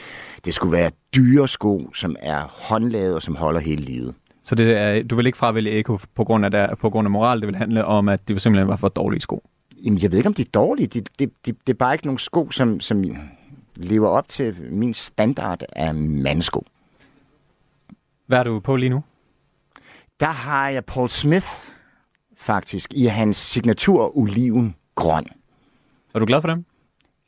Det 0.44 0.54
skulle 0.54 0.72
være 0.72 0.90
dyre 1.14 1.48
sko, 1.48 1.90
som 1.94 2.16
er 2.20 2.42
håndlavet 2.68 3.14
og 3.14 3.22
som 3.22 3.34
holder 3.36 3.60
hele 3.60 3.82
livet. 3.82 4.14
Så 4.44 4.54
det 4.54 4.76
er, 4.76 5.02
du 5.02 5.16
vil 5.16 5.26
ikke 5.26 5.38
fravælge 5.38 5.70
Eko 5.78 5.98
på 6.14 6.24
grund, 6.24 6.44
af 6.44 6.50
der, 6.50 6.74
på 6.74 6.90
grund 6.90 7.06
af 7.06 7.10
moral? 7.10 7.40
Det 7.40 7.46
vil 7.46 7.56
handle 7.56 7.84
om, 7.84 8.08
at 8.08 8.28
det 8.28 8.42
simpelthen 8.42 8.68
var 8.68 8.76
for 8.76 8.88
dårlige 8.88 9.20
sko? 9.20 9.42
Jamen, 9.84 10.02
jeg 10.02 10.10
ved 10.10 10.18
ikke, 10.18 10.28
om 10.28 10.34
de 10.34 10.42
er 10.42 10.50
dårlige. 10.54 10.86
Det, 10.86 11.08
det, 11.18 11.30
det, 11.46 11.56
det 11.66 11.72
er 11.72 11.76
bare 11.76 11.94
ikke 11.94 12.06
nogle 12.06 12.18
sko, 12.18 12.50
som, 12.50 12.80
som 12.80 13.04
lever 13.76 14.08
op 14.08 14.28
til 14.28 14.72
min 14.72 14.94
standard 14.94 15.62
af 15.72 15.94
mandsko. 15.94 16.64
Hvad 18.26 18.38
er 18.38 18.42
du 18.42 18.60
på 18.60 18.76
lige 18.76 18.90
nu? 18.90 19.02
Der 20.20 20.30
har 20.30 20.68
jeg 20.68 20.84
Paul 20.84 21.08
Smith, 21.08 21.46
faktisk, 22.36 22.94
i 22.94 23.06
hans 23.06 23.36
signatur 23.36 24.18
oliven 24.18 24.74
grøn. 24.94 25.26
Er 26.14 26.18
du 26.18 26.26
glad 26.26 26.40
for 26.40 26.48
dem? 26.48 26.64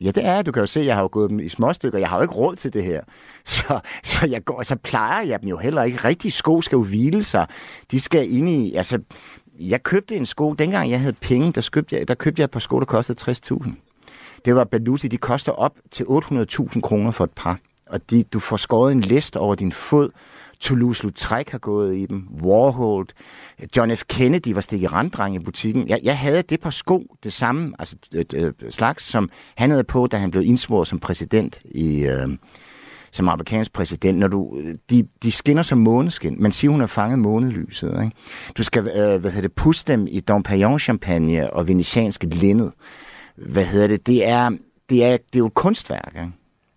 Ja, 0.00 0.10
det 0.10 0.26
er 0.26 0.42
Du 0.42 0.52
kan 0.52 0.60
jo 0.60 0.66
se, 0.66 0.80
jeg 0.80 0.94
har 0.94 1.02
jo 1.02 1.08
gået 1.12 1.30
dem 1.30 1.40
i 1.40 1.48
små 1.48 1.72
stykker. 1.72 1.98
Jeg 1.98 2.08
har 2.08 2.16
jo 2.16 2.22
ikke 2.22 2.34
råd 2.34 2.56
til 2.56 2.72
det 2.72 2.84
her. 2.84 3.02
Så, 3.44 3.80
så, 4.02 4.26
jeg 4.26 4.44
går, 4.44 4.62
så 4.62 4.76
plejer 4.76 5.26
jeg 5.26 5.40
dem 5.40 5.48
jo 5.48 5.58
heller 5.58 5.82
ikke. 5.82 5.98
Rigtige 5.98 6.32
sko 6.32 6.60
skal 6.60 6.76
jo 6.76 6.82
hvile 6.82 7.24
sig. 7.24 7.46
De 7.90 8.00
skal 8.00 8.32
ind 8.32 8.48
i... 8.48 8.74
Altså, 8.74 8.98
jeg 9.60 9.82
købte 9.82 10.16
en 10.16 10.26
sko, 10.26 10.52
dengang 10.52 10.90
jeg 10.90 11.00
havde 11.00 11.12
penge, 11.12 11.52
der 11.52 11.68
købte 11.72 11.96
jeg, 11.96 12.08
der 12.08 12.14
købte 12.14 12.40
jeg 12.40 12.44
et 12.44 12.50
par 12.50 12.60
sko, 12.60 12.78
der 12.78 12.84
kostede 12.84 13.30
60.000. 13.30 13.70
Det 14.44 14.54
var 14.54 14.64
Baluti, 14.64 15.08
de 15.08 15.16
koster 15.16 15.52
op 15.52 15.72
til 15.90 16.04
800.000 16.04 16.80
kroner 16.80 17.10
for 17.10 17.24
et 17.24 17.30
par. 17.36 17.58
Og 17.86 18.10
de, 18.10 18.22
du 18.22 18.38
får 18.38 18.56
skåret 18.56 18.92
en 18.92 19.00
liste 19.00 19.36
over 19.36 19.54
din 19.54 19.72
fod. 19.72 20.10
Toulouse-Lautrec 20.64 21.50
har 21.50 21.58
gået 21.58 21.96
i 21.96 22.06
dem. 22.06 22.28
Warhol. 22.42 23.06
John 23.76 23.96
F. 23.96 24.04
Kennedy 24.08 24.48
var 24.48 24.60
stikket 24.60 24.92
randdreng 24.92 25.36
i 25.36 25.38
butikken. 25.38 25.88
Jeg, 25.88 26.00
jeg 26.02 26.18
havde 26.18 26.42
det 26.42 26.60
par 26.60 26.70
sko, 26.70 27.16
det 27.24 27.32
samme 27.32 27.72
altså, 27.78 27.96
et, 28.14 28.34
et, 28.34 28.54
et 28.66 28.74
slags, 28.74 29.04
som 29.04 29.30
han 29.56 29.70
havde 29.70 29.84
på, 29.84 30.06
da 30.06 30.16
han 30.16 30.30
blev 30.30 30.42
indsvoret 30.42 30.88
som 30.88 30.98
præsident 30.98 31.62
i... 31.64 32.06
Øh, 32.06 32.28
som 33.14 33.28
amerikansk 33.28 33.72
præsident, 33.72 34.18
når 34.18 34.28
du, 34.28 34.60
de, 34.90 35.06
de 35.22 35.32
skinner 35.32 35.62
som 35.62 35.78
måneskin. 35.78 36.36
Man 36.42 36.52
siger, 36.52 36.70
hun 36.70 36.80
har 36.80 36.86
fanget 36.86 37.18
månelyset. 37.18 38.02
Ikke? 38.04 38.16
Du 38.56 38.62
skal 38.62 38.80
øh, 38.80 39.20
hvad 39.20 39.30
hedder 39.30 39.40
det, 39.40 39.52
puste 39.52 39.92
dem 39.92 40.06
i 40.10 40.20
Dom 40.20 40.42
Perignon 40.42 40.78
champagne 40.78 41.52
og 41.52 41.68
venetianske 41.68 42.26
linned. 42.26 42.70
Hvad 43.36 43.64
hedder 43.64 43.86
det? 43.86 44.06
Det 44.06 44.28
er, 44.28 44.50
det 44.90 45.04
er, 45.04 45.10
det 45.10 45.34
er 45.34 45.38
jo 45.38 45.46
et 45.46 45.54
kunstværk. 45.54 46.12
Ikke? 46.14 46.32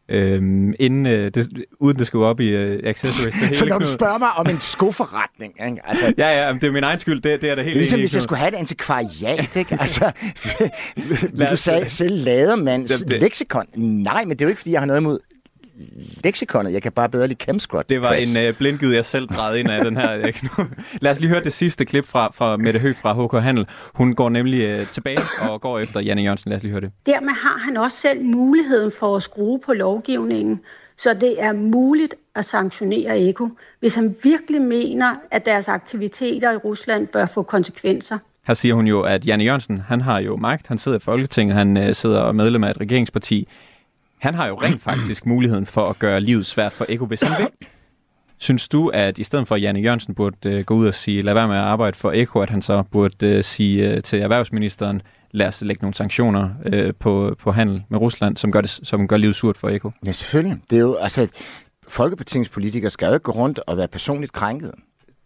Øhm, 0.10 0.74
inden, 0.80 1.06
øh, 1.06 1.32
det, 1.34 1.66
uden 1.80 2.00
det 2.00 2.08
skal 2.08 2.18
gå 2.18 2.26
op 2.26 2.40
i 2.40 2.48
øh, 2.48 2.82
accessories. 2.84 3.34
Det 3.36 3.44
hele 3.48 3.56
så 3.58 3.66
når 3.66 3.80
du 3.80 3.88
spørger 3.88 4.18
mig 4.18 4.30
om 4.38 4.48
en 4.50 4.60
skoforretning, 4.62 5.54
ikke? 5.68 5.82
Altså, 5.84 6.14
ja, 6.18 6.46
ja, 6.48 6.54
det 6.54 6.64
er 6.64 6.72
min 6.72 6.84
egen 6.84 7.00
skyld, 7.00 7.22
det, 7.22 7.42
det 7.42 7.50
er 7.50 7.56
det 7.56 7.64
helt 7.64 7.74
Det 7.74 7.80
er 7.80 7.82
ligesom, 7.82 8.00
hvis 8.00 8.16
jeg 8.16 8.24
skulle 8.24 8.40
have 8.40 8.48
et 8.48 8.56
antikvariat, 8.56 9.56
ikke? 9.56 9.78
Altså, 9.86 10.12
vil 11.34 11.48
du 11.52 11.58
sige, 11.58 11.90
selv 11.90 12.24
ladermands 12.24 13.04
leksikon? 13.08 13.66
Nej, 13.76 14.26
men 14.26 14.30
det 14.30 14.42
er 14.42 14.46
jo 14.46 14.50
ikke, 14.50 14.60
fordi 14.60 14.72
jeg 14.72 14.82
har 14.82 14.86
noget 14.86 15.00
imod 15.00 15.20
leksikonet. 16.24 16.74
Jeg 16.74 16.82
kan 16.82 16.92
bare 16.92 17.10
bedre 17.10 17.28
lide 17.28 17.44
Chemscrot. 17.44 17.90
Det 17.90 18.02
var 18.02 18.08
Press. 18.08 18.34
en 18.36 18.50
uh, 18.50 18.56
blindgyd, 18.58 18.94
jeg 18.94 19.06
selv 19.06 19.28
drejede 19.28 19.60
ind 19.60 19.70
af 19.70 19.84
den 19.84 19.98
her. 19.98 20.32
Lad 21.02 21.12
os 21.12 21.20
lige 21.20 21.30
høre 21.30 21.44
det 21.44 21.54
sidste 21.54 21.86
klip 21.86 22.06
fra, 22.06 22.32
fra 22.34 22.58
Mette 22.58 22.80
Høgh 22.80 22.96
fra 22.96 23.14
HK 23.14 23.44
Handel. 23.44 23.68
Hun 23.94 24.14
går 24.14 24.30
nemlig 24.30 24.80
uh, 24.80 24.88
tilbage 24.88 25.18
og 25.50 25.62
går 25.62 25.80
efter 25.80 26.00
Janne 26.00 26.22
Jørgensen. 26.22 26.50
Lad 26.50 26.58
os 26.58 26.64
lige 26.64 26.72
høre 26.72 26.82
det. 26.82 26.92
Dermed 27.06 27.34
har 27.34 27.58
han 27.58 27.78
også 27.78 27.98
selv 27.98 28.26
muligheden 28.26 28.92
for 29.00 29.16
at 29.16 29.24
skrue 29.24 29.60
på 29.60 29.74
lovgivningen, 29.74 30.60
så 30.98 31.14
det 31.14 31.44
er 31.44 31.54
muligt 31.54 32.16
at 32.36 32.46
sanktionere 32.46 33.20
Eko, 33.20 33.50
hvis 33.80 33.96
han 33.96 34.16
virkelig 34.24 34.62
mener, 34.62 35.16
at 35.32 35.46
deres 35.46 35.68
aktiviteter 35.68 36.52
i 36.52 36.56
Rusland 36.56 37.08
bør 37.08 37.26
få 37.26 37.44
konsekvenser. 37.44 38.18
Her 38.48 38.54
siger 38.54 38.76
hun 38.76 38.88
jo, 38.88 39.02
at 39.02 39.28
Janne 39.28 39.44
Jørgensen, 39.44 39.78
han 39.78 40.02
har 40.02 40.20
jo 40.20 40.36
magt, 40.36 40.68
han 40.68 40.78
sidder 40.78 40.98
i 40.98 41.02
Folketinget, 41.02 41.56
han 41.56 41.78
uh, 41.78 41.94
sidder 41.94 42.32
medlem 42.32 42.64
af 42.64 42.72
et 42.72 42.82
regeringsparti. 42.82 43.48
Han 44.26 44.34
har 44.34 44.48
jo 44.48 44.56
rent 44.56 44.82
faktisk 44.82 45.26
muligheden 45.26 45.66
for 45.66 45.86
at 45.86 46.00
gøre 46.00 46.22
livet 46.22 46.46
svært 46.46 46.72
for 46.72 46.86
Eko, 46.90 47.06
hvis 47.06 47.22
han 47.22 47.44
vil. 47.44 47.68
Synes 48.38 48.68
du, 48.68 48.88
at 48.88 49.18
i 49.20 49.24
stedet 49.24 49.48
for, 49.48 49.56
at 49.56 49.62
Janne 49.62 49.80
Jørgensen 49.80 50.16
burde 50.16 50.50
øh, 50.50 50.64
gå 50.64 50.74
ud 50.74 50.88
og 50.88 50.94
sige, 50.94 51.22
lad 51.22 51.34
være 51.34 51.48
med 51.48 51.56
at 51.56 51.62
arbejde 51.62 51.98
for 51.98 52.12
Eko, 52.12 52.40
at 52.40 52.50
han 52.50 52.62
så 52.62 52.84
burde 52.92 53.28
øh, 53.28 53.44
sige 53.44 53.90
øh, 53.90 54.04
til 54.04 54.20
erhvervsministeren, 54.22 55.02
lad 55.32 55.48
os 55.48 55.62
lægge 55.62 55.82
nogle 55.82 55.96
sanktioner 55.96 56.50
på, 57.00 57.36
på 57.40 57.52
handel 57.52 57.84
med 57.90 58.00
Rusland, 58.00 58.38
som 58.38 58.52
gør, 58.52 58.62
det, 58.62 58.80
som 58.84 59.08
gør 59.08 59.18
livet 59.18 59.36
surt 59.36 59.58
for 59.58 59.70
Eko? 59.70 59.92
Ja, 60.06 60.12
selvfølgelig. 60.12 60.58
Det 60.70 60.76
er 60.76 60.82
jo, 60.82 60.96
altså, 60.96 61.28
Folkepartiets 61.88 62.50
politikere 62.50 62.92
skal 62.92 63.08
jo 63.08 63.14
ikke 63.14 63.24
gå 63.24 63.32
rundt 63.32 63.60
og 63.68 63.78
være 63.78 63.88
personligt 63.88 64.34
krænket. 64.34 64.72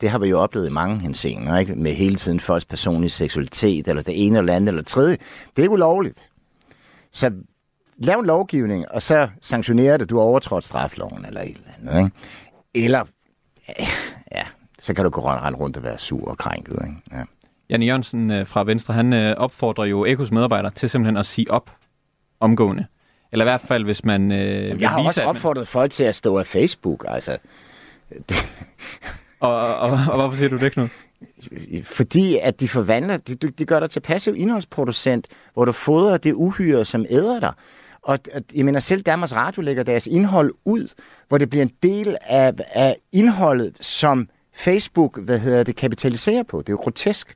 Det 0.02 0.10
har 0.10 0.20
vi 0.20 0.28
jo 0.28 0.39
oplevet 0.39 0.70
i 0.70 0.72
mange 0.72 1.00
henseender, 1.00 1.58
ikke? 1.58 1.76
med 1.76 1.93
hele 1.93 2.16
tiden 2.16 2.39
folks 2.39 2.66
personlige 2.66 3.10
seksualitet, 3.10 3.88
eller 3.88 4.04
det 4.04 4.26
ene 4.28 4.39
eller 4.39 4.54
andet 4.54 4.70
eller 4.70 4.84
tredje. 4.84 5.18
Det 5.56 5.66
er 5.66 5.70
ulovligt. 5.70 6.30
Så 7.12 7.32
lav 8.00 8.20
en 8.20 8.26
lovgivning, 8.26 8.91
og 8.91 9.02
så 9.02 9.30
sanktionere 9.41 9.97
det, 9.97 10.10
du 10.10 10.18
har 10.18 10.24
overtrådt 10.24 10.64
strafloven 10.64 11.26
eller 11.26 11.41
et 11.41 11.47
eller 11.47 11.91
andet. 11.93 12.06
Ikke? 12.06 12.86
Eller, 12.86 13.04
ja, 14.32 14.43
så 14.80 14.93
kan 14.93 15.04
du 15.04 15.10
gå 15.10 15.22
rundt, 15.22 15.60
rundt 15.60 15.78
og 15.78 15.84
være 15.84 15.97
sur 15.97 16.30
og 16.30 16.38
krænket. 16.38 16.74
Ikke? 16.84 16.95
Ja. 17.12 17.24
Jan 17.70 17.82
Jørgensen 17.82 18.32
øh, 18.32 18.47
fra 18.47 18.64
Venstre, 18.64 18.93
han 18.93 19.14
øh, 19.14 19.36
opfordrer 19.38 19.86
jo 19.86 20.06
Ekos 20.06 20.32
medarbejdere 20.32 20.72
til 20.72 20.89
simpelthen 20.89 21.18
at 21.18 21.26
sige 21.26 21.52
op 21.52 21.72
omgående. 22.39 22.86
Eller 23.32 23.45
i 23.45 23.50
hvert 23.50 23.62
fald, 23.62 23.84
hvis 23.84 24.06
man 24.06 24.32
øh, 24.32 24.70
vil 24.70 24.80
Jeg 24.80 24.89
har 24.89 25.02
vise, 25.02 25.08
også 25.08 25.24
opfordret 25.24 25.60
man... 25.60 25.66
folk 25.66 25.91
til 25.91 26.04
at 26.04 26.16
stå 26.16 26.38
af 26.38 26.45
Facebook, 26.45 27.06
altså. 27.08 27.38
og, 29.39 29.58
og, 29.58 29.76
og, 29.76 29.91
og 29.91 30.16
hvorfor 30.16 30.36
siger 30.36 30.50
du 30.50 30.58
det, 30.58 30.72
Knud? 30.72 30.88
Fordi 31.84 32.38
at 32.38 32.60
de 32.60 32.68
forvandler, 32.68 33.18
de, 33.18 33.36
de 33.36 33.66
gør 33.66 33.80
dig 33.80 33.89
til 33.89 34.00
passiv 34.00 34.36
indholdsproducent, 34.38 35.28
hvor 35.54 35.66
du 35.66 35.72
fodrer 35.72 36.18
det 36.18 36.34
uhyre, 36.34 36.86
som 36.86 37.06
æder 37.10 37.39
dig. 37.39 37.54
Og 38.10 38.20
jeg 38.55 38.66
mener, 38.66 38.80
selv 38.80 39.01
Danmarks 39.01 39.34
Radio 39.34 39.62
lægger 39.62 39.84
deres 39.84 40.07
indhold 40.07 40.53
ud, 40.66 40.88
hvor 41.28 41.38
det 41.38 41.49
bliver 41.49 41.64
en 41.64 41.72
del 41.84 42.18
af, 42.22 42.53
af 42.74 42.95
indholdet, 43.12 43.78
som 43.82 44.30
Facebook, 44.53 45.20
hvad 45.20 45.39
hedder 45.39 45.64
det, 45.64 45.76
kapitaliserer 45.76 46.43
på. 46.43 46.60
Det 46.60 46.70
er 46.70 46.74
jo 46.74 46.78
grotesk. 46.78 47.36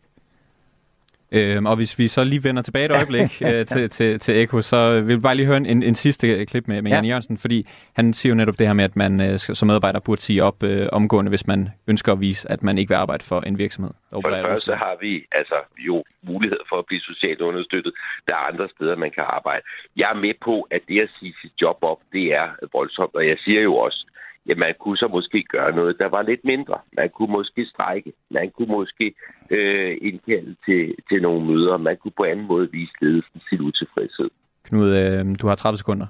Øhm, 1.33 1.65
og 1.65 1.75
hvis 1.75 1.99
vi 1.99 2.07
så 2.07 2.23
lige 2.23 2.43
vender 2.43 2.61
tilbage 2.61 2.85
et 2.85 2.91
øjeblik 2.99 3.41
øh, 3.41 3.65
til, 3.65 3.89
til, 3.89 4.19
til 4.19 4.41
Eko, 4.41 4.61
så 4.61 5.01
vil 5.01 5.13
jeg 5.13 5.21
bare 5.21 5.35
lige 5.35 5.45
høre 5.45 5.57
en, 5.57 5.83
en 5.83 5.95
sidste 5.95 6.45
klip 6.45 6.67
med, 6.67 6.81
med 6.81 6.91
ja. 6.91 6.95
Jan 6.95 7.05
Jørgensen, 7.05 7.37
fordi 7.37 7.67
han 7.93 8.13
siger 8.13 8.31
jo 8.31 8.35
netop 8.35 8.59
det 8.59 8.67
her 8.67 8.73
med, 8.73 8.83
at 8.83 8.95
man 8.95 9.21
øh, 9.21 9.39
som 9.39 9.67
medarbejder 9.67 9.99
burde 9.99 10.21
sige 10.21 10.43
op 10.43 10.63
øh, 10.63 10.87
omgående, 10.91 11.29
hvis 11.29 11.47
man 11.47 11.69
ønsker 11.87 12.11
at 12.11 12.19
vise, 12.19 12.51
at 12.51 12.63
man 12.63 12.77
ikke 12.77 12.89
vil 12.89 12.95
arbejde 12.95 13.23
for 13.23 13.41
en 13.41 13.57
virksomhed. 13.57 13.91
For 14.11 14.21
det 14.21 14.45
første 14.45 14.75
har 14.75 14.97
vi 15.01 15.25
altså 15.31 15.55
jo 15.77 16.03
mulighed 16.21 16.59
for 16.69 16.75
at 16.79 16.85
blive 16.85 17.01
socialt 17.01 17.41
understøttet. 17.41 17.93
Der 18.27 18.33
er 18.33 18.51
andre 18.51 18.69
steder, 18.75 18.95
man 18.95 19.11
kan 19.11 19.23
arbejde. 19.27 19.61
Jeg 19.95 20.09
er 20.13 20.19
med 20.19 20.33
på, 20.41 20.67
at 20.71 20.81
det 20.87 21.01
at 21.01 21.09
sige 21.09 21.33
sit 21.41 21.51
job 21.61 21.77
op, 21.81 21.99
det 22.13 22.33
er 22.33 22.47
voldsomt, 22.73 23.15
og 23.15 23.27
jeg 23.27 23.37
siger 23.45 23.61
jo 23.61 23.75
også, 23.75 24.05
ja, 24.47 24.55
man 24.55 24.73
kunne 24.79 24.97
så 24.97 25.07
måske 25.07 25.43
gøre 25.43 25.75
noget, 25.75 25.95
der 25.99 26.09
var 26.09 26.21
lidt 26.21 26.43
mindre. 26.43 26.77
Man 26.97 27.09
kunne 27.09 27.31
måske 27.31 27.65
strække. 27.65 28.13
Man 28.31 28.51
kunne 28.57 28.67
måske 28.67 29.13
øh, 29.49 29.97
indkalde 30.01 30.55
til, 30.65 30.95
til 31.09 31.21
nogle 31.21 31.45
møder. 31.45 31.77
Man 31.77 31.97
kunne 31.97 32.11
på 32.17 32.23
anden 32.23 32.47
måde 32.47 32.71
vise 32.71 32.93
ledelsen 33.01 33.41
sin 33.49 33.61
utilfredshed. 33.61 34.29
Knud, 34.63 34.89
øh, 34.89 35.35
du 35.41 35.47
har 35.47 35.55
30 35.55 35.77
sekunder. 35.77 36.07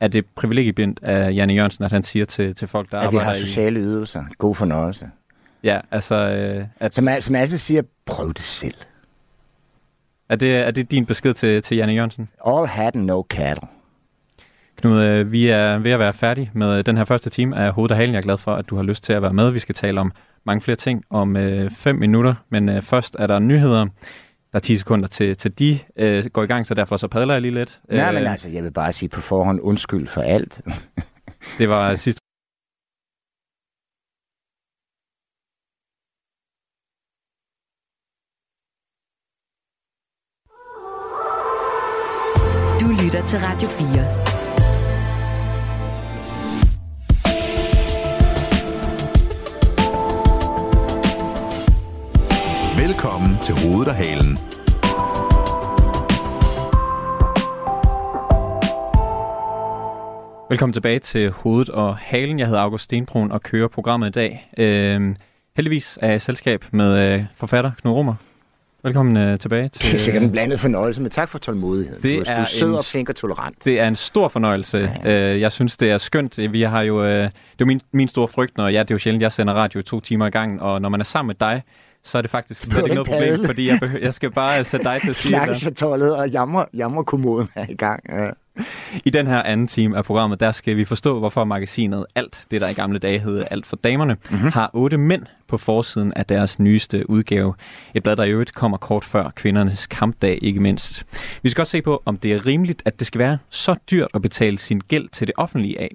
er 0.00 0.08
det 0.08 0.26
privilegiebindt 0.26 1.02
af 1.02 1.34
Janne 1.34 1.54
Jørgensen, 1.54 1.84
at 1.84 1.92
han 1.92 2.02
siger 2.02 2.24
til, 2.24 2.54
til 2.54 2.68
folk, 2.68 2.90
der 2.90 2.98
at 2.98 3.02
vi 3.02 3.06
arbejder 3.06 3.24
har 3.24 3.34
sociale 3.34 3.80
ydelser. 3.80 4.24
God 4.38 4.54
fornøjelse. 4.54 5.04
i... 5.04 5.66
Ja, 5.66 5.80
altså... 5.90 6.14
Øh, 6.14 6.66
at, 6.80 6.94
Som, 6.94 7.08
som 7.20 7.34
altid 7.34 7.58
siger, 7.58 7.82
prøv 8.06 8.28
det 8.28 8.38
selv. 8.38 8.74
er, 10.28 10.36
det, 10.36 10.56
er 10.56 10.70
det 10.70 10.90
din 10.90 11.06
besked 11.06 11.34
til, 11.34 11.62
til 11.62 11.76
Janne 11.76 11.92
Jørgensen? 11.92 12.28
All 12.46 12.66
hat 12.66 12.96
and 12.96 13.04
no 13.04 13.22
cattle. 13.22 13.68
Knud, 14.76 15.02
øh, 15.02 15.32
vi 15.32 15.48
er 15.48 15.78
ved 15.78 15.90
at 15.90 15.98
være 15.98 16.12
færdige 16.12 16.50
med 16.54 16.82
den 16.82 16.96
her 16.96 17.04
første 17.04 17.30
time 17.30 17.56
af 17.56 17.72
Hovedet 17.72 17.90
og 17.92 17.96
Halen. 17.96 18.14
Jeg 18.14 18.18
er 18.18 18.22
glad 18.22 18.38
for, 18.38 18.54
at 18.54 18.70
du 18.70 18.76
har 18.76 18.82
lyst 18.82 19.04
til 19.04 19.12
at 19.12 19.22
være 19.22 19.32
med. 19.32 19.50
Vi 19.50 19.58
skal 19.58 19.74
tale 19.74 20.00
om 20.00 20.12
mange 20.44 20.60
flere 20.60 20.76
ting 20.76 21.02
om 21.10 21.36
øh, 21.36 21.70
fem 21.70 21.96
minutter, 21.96 22.34
men 22.48 22.68
øh, 22.68 22.82
først 22.82 23.16
er 23.18 23.26
der 23.26 23.38
nyheder. 23.38 23.84
Der 24.52 24.58
er 24.58 24.58
10 24.58 24.76
sekunder 24.76 25.08
til, 25.08 25.36
til 25.36 25.58
de 25.58 25.78
øh, 25.96 26.24
går 26.32 26.42
i 26.42 26.46
gang, 26.46 26.66
så 26.66 26.74
derfor 26.74 26.96
så 26.96 27.08
padler 27.08 27.34
jeg 27.34 27.42
lige 27.42 27.54
lidt. 27.54 27.80
Nej, 27.90 28.08
Øh, 28.08 28.14
men 28.14 28.26
altså, 28.26 28.48
jeg 28.50 28.64
vil 28.64 28.72
bare 28.72 28.92
sige 28.92 29.08
på 29.08 29.20
forhånd 29.20 29.60
undskyld 29.62 30.06
for 30.06 30.20
alt. 30.20 30.60
Det 31.58 31.68
var 31.68 31.94
sidste 31.94 32.20
Du 42.80 42.86
lytter 43.04 43.22
til 43.26 43.38
Radio 43.38 43.68
4. 43.68 44.35
Velkommen 52.96 53.38
til 53.42 53.54
Hovedet 53.54 53.88
og 53.88 53.94
Halen. 53.94 54.38
Velkommen 60.50 60.72
tilbage 60.72 60.98
til 60.98 61.30
Hovedet 61.30 61.68
og 61.68 61.96
Halen. 61.96 62.38
Jeg 62.38 62.46
hedder 62.46 62.60
August 62.60 62.84
Stenbrun 62.84 63.32
og 63.32 63.42
kører 63.42 63.68
programmet 63.68 64.08
i 64.08 64.10
dag. 64.10 64.50
Øhm, 64.58 65.16
heldigvis 65.56 65.98
er 66.02 66.06
jeg 66.06 66.16
i 66.16 66.18
selskab 66.18 66.64
med 66.70 66.98
øh, 66.98 67.24
forfatter 67.34 67.72
Knud 67.80 67.92
Rummer. 67.92 68.14
Velkommen 68.82 69.16
øh, 69.16 69.38
tilbage 69.38 69.68
til... 69.68 69.82
Det 69.82 69.94
er 69.94 69.98
sikkert 69.98 70.22
en 70.22 70.32
blandet 70.32 70.60
fornøjelse, 70.60 71.02
men 71.02 71.10
tak 71.10 71.28
for 71.28 71.38
tålmodigheden. 71.38 72.02
Det 72.02 72.26
du, 72.26 72.32
er, 72.32 72.36
du 72.36 72.40
er 72.42 72.44
sød 72.44 72.68
en- 72.68 72.74
og 72.74 72.84
flink 72.84 73.08
og 73.08 73.16
tolerant. 73.16 73.64
Det 73.64 73.80
er 73.80 73.88
en 73.88 73.96
stor 73.96 74.28
fornøjelse. 74.28 74.90
Ja, 75.04 75.10
ja. 75.10 75.38
Jeg 75.38 75.52
synes, 75.52 75.76
det 75.76 75.90
er 75.90 75.98
skønt. 75.98 76.52
Vi 76.52 76.62
har 76.62 76.82
jo, 76.82 77.04
øh, 77.04 77.08
det 77.22 77.26
er 77.26 77.30
jo 77.60 77.66
min, 77.66 77.80
min 77.92 78.08
store 78.08 78.28
frygt, 78.28 78.56
når 78.56 78.68
jeg, 78.68 78.88
det 78.88 78.94
er 78.94 78.94
jo 78.94 78.98
sjældent, 78.98 79.22
jeg 79.22 79.32
sender 79.32 79.54
radio 79.54 79.80
i 79.80 79.82
to 79.82 80.00
timer 80.00 80.26
i 80.26 80.30
gangen, 80.30 80.60
og 80.60 80.82
når 80.82 80.88
man 80.88 81.00
er 81.00 81.04
sammen 81.04 81.26
med 81.26 81.34
dig, 81.48 81.62
så 82.06 82.18
er 82.18 82.22
det 82.22 82.30
faktisk 82.30 82.62
slet 82.62 82.78
ikke 82.78 82.94
noget 82.94 83.08
problem, 83.08 83.28
padle. 83.28 83.46
fordi 83.46 83.68
jeg, 83.68 83.78
behøver, 83.80 84.04
jeg 84.04 84.14
skal 84.14 84.30
bare 84.30 84.64
sætte 84.64 84.84
dig 84.84 85.00
til 85.00 85.08
det. 85.08 85.16
Snakkechatollet 85.16 86.16
og 86.16 86.28
jammer, 86.28 86.64
jammerkommoden 86.74 87.48
er 87.54 87.66
i 87.68 87.74
gang. 87.74 88.00
Ja. 88.08 88.30
I 89.04 89.10
den 89.10 89.26
her 89.26 89.42
anden 89.42 89.66
time 89.66 89.96
af 89.96 90.04
programmet, 90.04 90.40
der 90.40 90.52
skal 90.52 90.76
vi 90.76 90.84
forstå, 90.84 91.18
hvorfor 91.18 91.44
magasinet 91.44 92.06
Alt, 92.14 92.46
det 92.50 92.60
der 92.60 92.68
i 92.68 92.72
gamle 92.72 92.98
dage 92.98 93.18
hed 93.18 93.44
Alt 93.50 93.66
for 93.66 93.76
damerne, 93.76 94.16
mm-hmm. 94.30 94.48
har 94.48 94.70
otte 94.74 94.98
mænd 94.98 95.22
på 95.48 95.58
forsiden 95.58 96.12
af 96.16 96.26
deres 96.26 96.58
nyeste 96.58 97.10
udgave. 97.10 97.54
Et 97.94 98.02
blad, 98.02 98.16
der 98.16 98.24
i 98.24 98.30
øvrigt 98.30 98.54
kommer 98.54 98.76
kort 98.76 99.04
før 99.04 99.30
kvindernes 99.36 99.86
kampdag, 99.86 100.38
ikke 100.42 100.60
mindst. 100.60 101.04
Vi 101.42 101.50
skal 101.50 101.62
også 101.62 101.70
se 101.70 101.82
på, 101.82 102.02
om 102.04 102.16
det 102.16 102.32
er 102.32 102.46
rimeligt, 102.46 102.82
at 102.84 102.98
det 102.98 103.06
skal 103.06 103.18
være 103.18 103.38
så 103.50 103.74
dyrt 103.90 104.08
at 104.14 104.22
betale 104.22 104.58
sin 104.58 104.80
gæld 104.80 105.08
til 105.08 105.26
det 105.26 105.34
offentlige 105.36 105.80
af. 105.80 105.90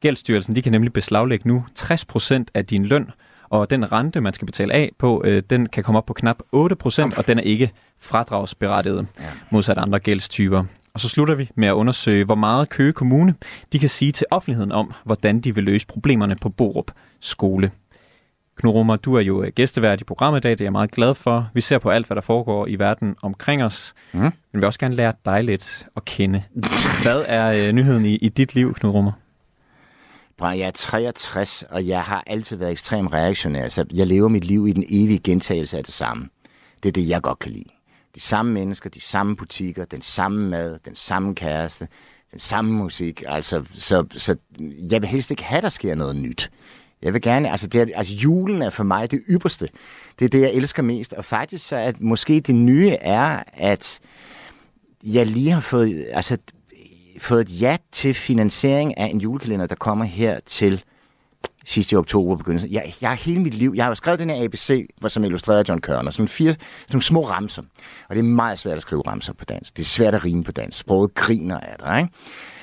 Gældsstyrelsen 0.00 0.56
de 0.56 0.62
kan 0.62 0.72
nemlig 0.72 0.92
beslaglægge 0.92 1.48
nu 1.48 1.64
60% 1.78 2.44
af 2.54 2.66
din 2.66 2.86
løn, 2.86 3.10
og 3.50 3.70
den 3.70 3.92
rente, 3.92 4.20
man 4.20 4.32
skal 4.32 4.46
betale 4.46 4.72
af 4.72 4.92
på, 4.98 5.22
øh, 5.24 5.42
den 5.50 5.68
kan 5.68 5.84
komme 5.84 5.98
op 5.98 6.06
på 6.06 6.14
knap 6.14 6.38
8%, 6.52 7.18
og 7.18 7.26
den 7.26 7.38
er 7.38 7.42
ikke 7.42 7.70
fradragsberettiget, 8.00 9.06
modsat 9.50 9.78
andre 9.78 9.98
gældstyper. 9.98 10.64
Og 10.94 11.00
så 11.00 11.08
slutter 11.08 11.34
vi 11.34 11.50
med 11.54 11.68
at 11.68 11.72
undersøge, 11.72 12.24
hvor 12.24 12.34
meget 12.34 12.68
Køge 12.68 12.92
Kommune 12.92 13.34
de 13.72 13.78
kan 13.78 13.88
sige 13.88 14.12
til 14.12 14.26
offentligheden 14.30 14.72
om, 14.72 14.92
hvordan 15.04 15.40
de 15.40 15.54
vil 15.54 15.64
løse 15.64 15.86
problemerne 15.86 16.36
på 16.36 16.48
Borup 16.48 16.90
skole. 17.20 17.70
Knud 18.56 18.98
du 18.98 19.14
er 19.14 19.20
jo 19.20 19.42
øh, 19.42 19.52
gæstevært 19.54 20.00
i 20.00 20.04
programmet 20.04 20.40
i 20.40 20.42
dag, 20.42 20.50
det 20.50 20.60
er 20.60 20.64
jeg 20.64 20.72
meget 20.72 20.90
glad 20.90 21.14
for. 21.14 21.50
Vi 21.54 21.60
ser 21.60 21.78
på 21.78 21.90
alt, 21.90 22.06
hvad 22.06 22.14
der 22.14 22.20
foregår 22.20 22.66
i 22.66 22.76
verden 22.76 23.16
omkring 23.22 23.64
os, 23.64 23.94
mm. 24.12 24.20
men 24.20 24.32
vi 24.52 24.58
vil 24.58 24.64
også 24.64 24.78
gerne 24.78 24.94
lære 24.94 25.12
dig 25.24 25.44
lidt 25.44 25.86
at 25.96 26.04
kende. 26.04 26.42
Hvad 27.02 27.24
er 27.26 27.66
øh, 27.68 27.72
nyheden 27.72 28.04
i, 28.04 28.14
i 28.14 28.28
dit 28.28 28.54
liv, 28.54 28.74
Knud? 28.74 29.12
Brian, 30.38 30.58
jeg 30.58 30.66
er 30.66 30.70
63, 30.70 31.64
og 31.70 31.86
jeg 31.86 32.02
har 32.02 32.24
altid 32.26 32.56
været 32.56 32.72
ekstrem 32.72 33.06
reaktionær. 33.06 33.68
Så 33.68 33.84
jeg 33.94 34.06
lever 34.06 34.28
mit 34.28 34.44
liv 34.44 34.68
i 34.68 34.72
den 34.72 34.84
evige 34.88 35.18
gentagelse 35.18 35.78
af 35.78 35.84
det 35.84 35.94
samme. 35.94 36.28
Det 36.82 36.88
er 36.88 36.92
det, 36.92 37.08
jeg 37.08 37.22
godt 37.22 37.38
kan 37.38 37.52
lide. 37.52 37.70
De 38.14 38.20
samme 38.20 38.52
mennesker, 38.52 38.90
de 38.90 39.00
samme 39.00 39.36
butikker, 39.36 39.84
den 39.84 40.02
samme 40.02 40.50
mad, 40.50 40.78
den 40.84 40.94
samme 40.94 41.34
kæreste, 41.34 41.88
den 42.32 42.40
samme 42.40 42.72
musik. 42.72 43.22
Altså, 43.26 43.64
så, 43.74 44.06
så 44.16 44.36
jeg 44.90 45.02
vil 45.02 45.08
helst 45.08 45.30
ikke 45.30 45.44
have, 45.44 45.60
der 45.62 45.68
sker 45.68 45.94
noget 45.94 46.16
nyt. 46.16 46.50
Jeg 47.02 47.14
vil 47.14 47.22
gerne, 47.22 47.50
altså, 47.50 47.66
det 47.66 47.80
er, 47.80 47.86
altså 47.94 48.14
julen 48.14 48.62
er 48.62 48.70
for 48.70 48.84
mig 48.84 49.10
det 49.10 49.22
ypperste. 49.28 49.68
Det 50.18 50.24
er 50.24 50.28
det, 50.28 50.40
jeg 50.40 50.52
elsker 50.52 50.82
mest. 50.82 51.12
Og 51.12 51.24
faktisk 51.24 51.66
så 51.66 51.76
at 51.76 52.00
måske 52.00 52.40
det 52.40 52.54
nye 52.54 52.90
er, 52.90 53.42
at 53.52 54.00
jeg 55.04 55.26
lige 55.26 55.50
har 55.50 55.60
fået, 55.60 56.06
altså, 56.10 56.38
fået 57.22 57.40
et 57.40 57.60
ja 57.60 57.76
til 57.92 58.14
finansiering 58.14 58.98
af 58.98 59.06
en 59.06 59.20
julekalender, 59.20 59.66
der 59.66 59.74
kommer 59.74 60.04
her 60.04 60.40
til 60.46 60.84
sidste 61.64 61.94
i 61.94 61.96
oktober 61.96 62.36
begyndelsen. 62.36 62.72
Jeg, 62.72 62.94
jeg 63.00 63.10
har 63.10 63.16
hele 63.16 63.40
mit 63.40 63.54
liv, 63.54 63.72
jeg 63.76 63.84
har 63.84 63.90
jo 63.90 63.94
skrevet 63.94 64.20
den 64.20 64.30
her 64.30 64.44
ABC, 64.44 64.88
hvor 65.00 65.08
som 65.08 65.24
illustreret 65.24 65.58
af 65.58 65.68
John 65.68 65.80
Kørner, 65.80 66.10
sådan 66.10 66.28
fire 66.28 66.54
sådan 66.86 67.00
små 67.00 67.20
ramser. 67.28 67.62
Og 68.08 68.16
det 68.16 68.18
er 68.18 68.22
meget 68.22 68.58
svært 68.58 68.76
at 68.76 68.82
skrive 68.82 69.02
ramser 69.06 69.32
på 69.32 69.44
dansk. 69.44 69.76
Det 69.76 69.82
er 69.82 69.86
svært 69.86 70.14
at 70.14 70.24
rime 70.24 70.44
på 70.44 70.52
dansk. 70.52 70.78
Sproget 70.78 71.14
griner 71.14 71.60
af 71.60 71.76
dig, 71.78 71.98
ikke? 72.00 72.12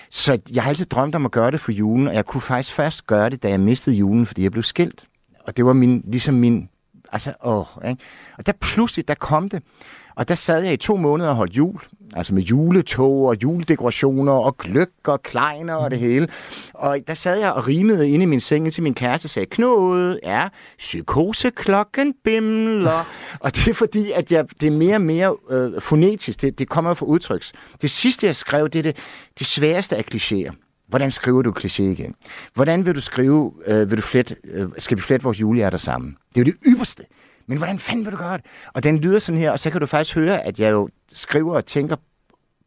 Så 0.10 0.39
jeg 0.53 0.64
har 0.64 0.70
altid 0.70 0.86
drømt 0.86 1.16
om 1.16 1.26
at 1.26 1.32
gøre 1.32 1.51
det 1.51 1.60
for 1.60 1.72
julen, 1.72 2.08
og 2.08 2.14
jeg 2.14 2.26
kunne 2.26 2.41
faktisk 2.41 2.76
først 2.76 3.08
gøre 3.08 3.30
det, 3.30 3.43
da 3.43 3.49
jeg 3.49 3.60
mistede 3.60 3.95
julen, 3.95 4.26
fordi 4.26 4.43
jeg 4.43 4.51
blev 4.51 4.64
skilt. 4.64 5.06
Og 5.47 5.58
det 5.58 5.66
var 5.66 5.74
min, 5.74 6.03
ligesom 6.08 6.34
min, 6.34 6.70
altså, 7.12 7.34
åh, 7.43 7.66
ikke? 7.89 8.03
Og 8.38 8.45
der 8.45 8.51
pludselig, 8.62 9.08
der 9.08 9.14
kom 9.14 9.49
det. 9.49 9.64
Og 10.16 10.28
der 10.28 10.36
sad 10.36 10.63
jeg 10.63 10.74
i 10.74 10.78
to 10.78 10.95
måneder 10.95 11.30
og 11.30 11.36
holdt 11.36 11.57
jul. 11.57 11.80
Altså 12.16 12.34
med 12.34 12.43
juletog 12.43 13.28
og 13.28 13.38
juledekorationer 13.43 14.32
og 14.34 14.57
gløk 14.57 14.89
og 15.03 15.24
kleiner 15.24 15.74
og 15.74 15.91
det 15.91 15.99
hele. 15.99 16.28
Og 16.74 16.99
der 17.07 17.13
sad 17.13 17.39
jeg 17.39 17.51
og 17.51 17.68
rimede 17.68 18.09
inde 18.09 18.24
i 18.24 18.26
min 18.26 18.39
seng, 18.39 18.74
til 18.74 18.84
min 18.84 18.93
kæreste 18.93 19.28
sagde, 19.28 19.45
Knud, 19.45 20.20
ja, 20.24 20.47
psykoseklokken 20.78 22.13
bimler. 22.24 23.09
og 23.43 23.55
det 23.55 23.68
er 23.68 23.74
fordi, 23.74 24.11
at 24.11 24.32
jeg, 24.32 24.45
det 24.61 24.68
er 24.68 24.72
mere 24.72 24.95
og 24.95 25.01
mere 25.01 25.36
øh, 25.49 25.82
fonetisk. 25.82 26.41
Det, 26.41 26.59
det 26.59 26.70
kommer 26.70 26.93
fra 26.93 27.05
udtryks. 27.05 27.53
Det 27.82 27.91
sidste, 27.91 28.28
jeg 28.28 28.36
skrev, 28.36 28.70
det 28.70 28.80
er 28.80 28.84
det, 28.84 28.97
det 29.39 29.47
sværeste 29.47 29.95
af 29.95 30.03
klichéer. 30.13 30.53
Hvordan 30.88 31.11
skriver 31.11 31.41
du 31.41 31.53
kliché 31.59 31.82
igen? 31.82 32.16
Hvordan 32.53 32.86
vil 32.86 32.95
du 32.95 33.01
skrive, 33.01 33.53
øh, 33.68 33.89
vil 33.89 33.97
du 33.97 34.01
flet, 34.01 34.36
øh, 34.43 34.70
skal 34.78 34.97
vi 34.97 35.01
flette 35.01 35.24
vores 35.24 35.41
julehjerter 35.41 35.78
sammen? 35.78 36.18
Det 36.36 36.41
er 36.41 36.45
jo 36.45 36.51
det 36.51 36.74
ypperste. 36.74 37.03
Men 37.48 37.58
hvordan 37.58 37.80
fanden 37.80 38.06
vil 38.06 38.12
du 38.14 38.18
gøre 38.18 38.38
det? 38.38 38.46
Og 38.74 38.84
den 38.84 38.98
lyder 38.98 39.20
sådan 39.20 39.39
her, 39.41 39.52
og 39.52 39.60
så 39.60 39.70
kan 39.70 39.80
du 39.80 39.86
faktisk 39.86 40.16
høre, 40.16 40.41
at 40.41 40.60
jeg 40.60 40.72
jo 40.72 40.89
skriver 41.14 41.56
og 41.56 41.66
tænker 41.66 41.96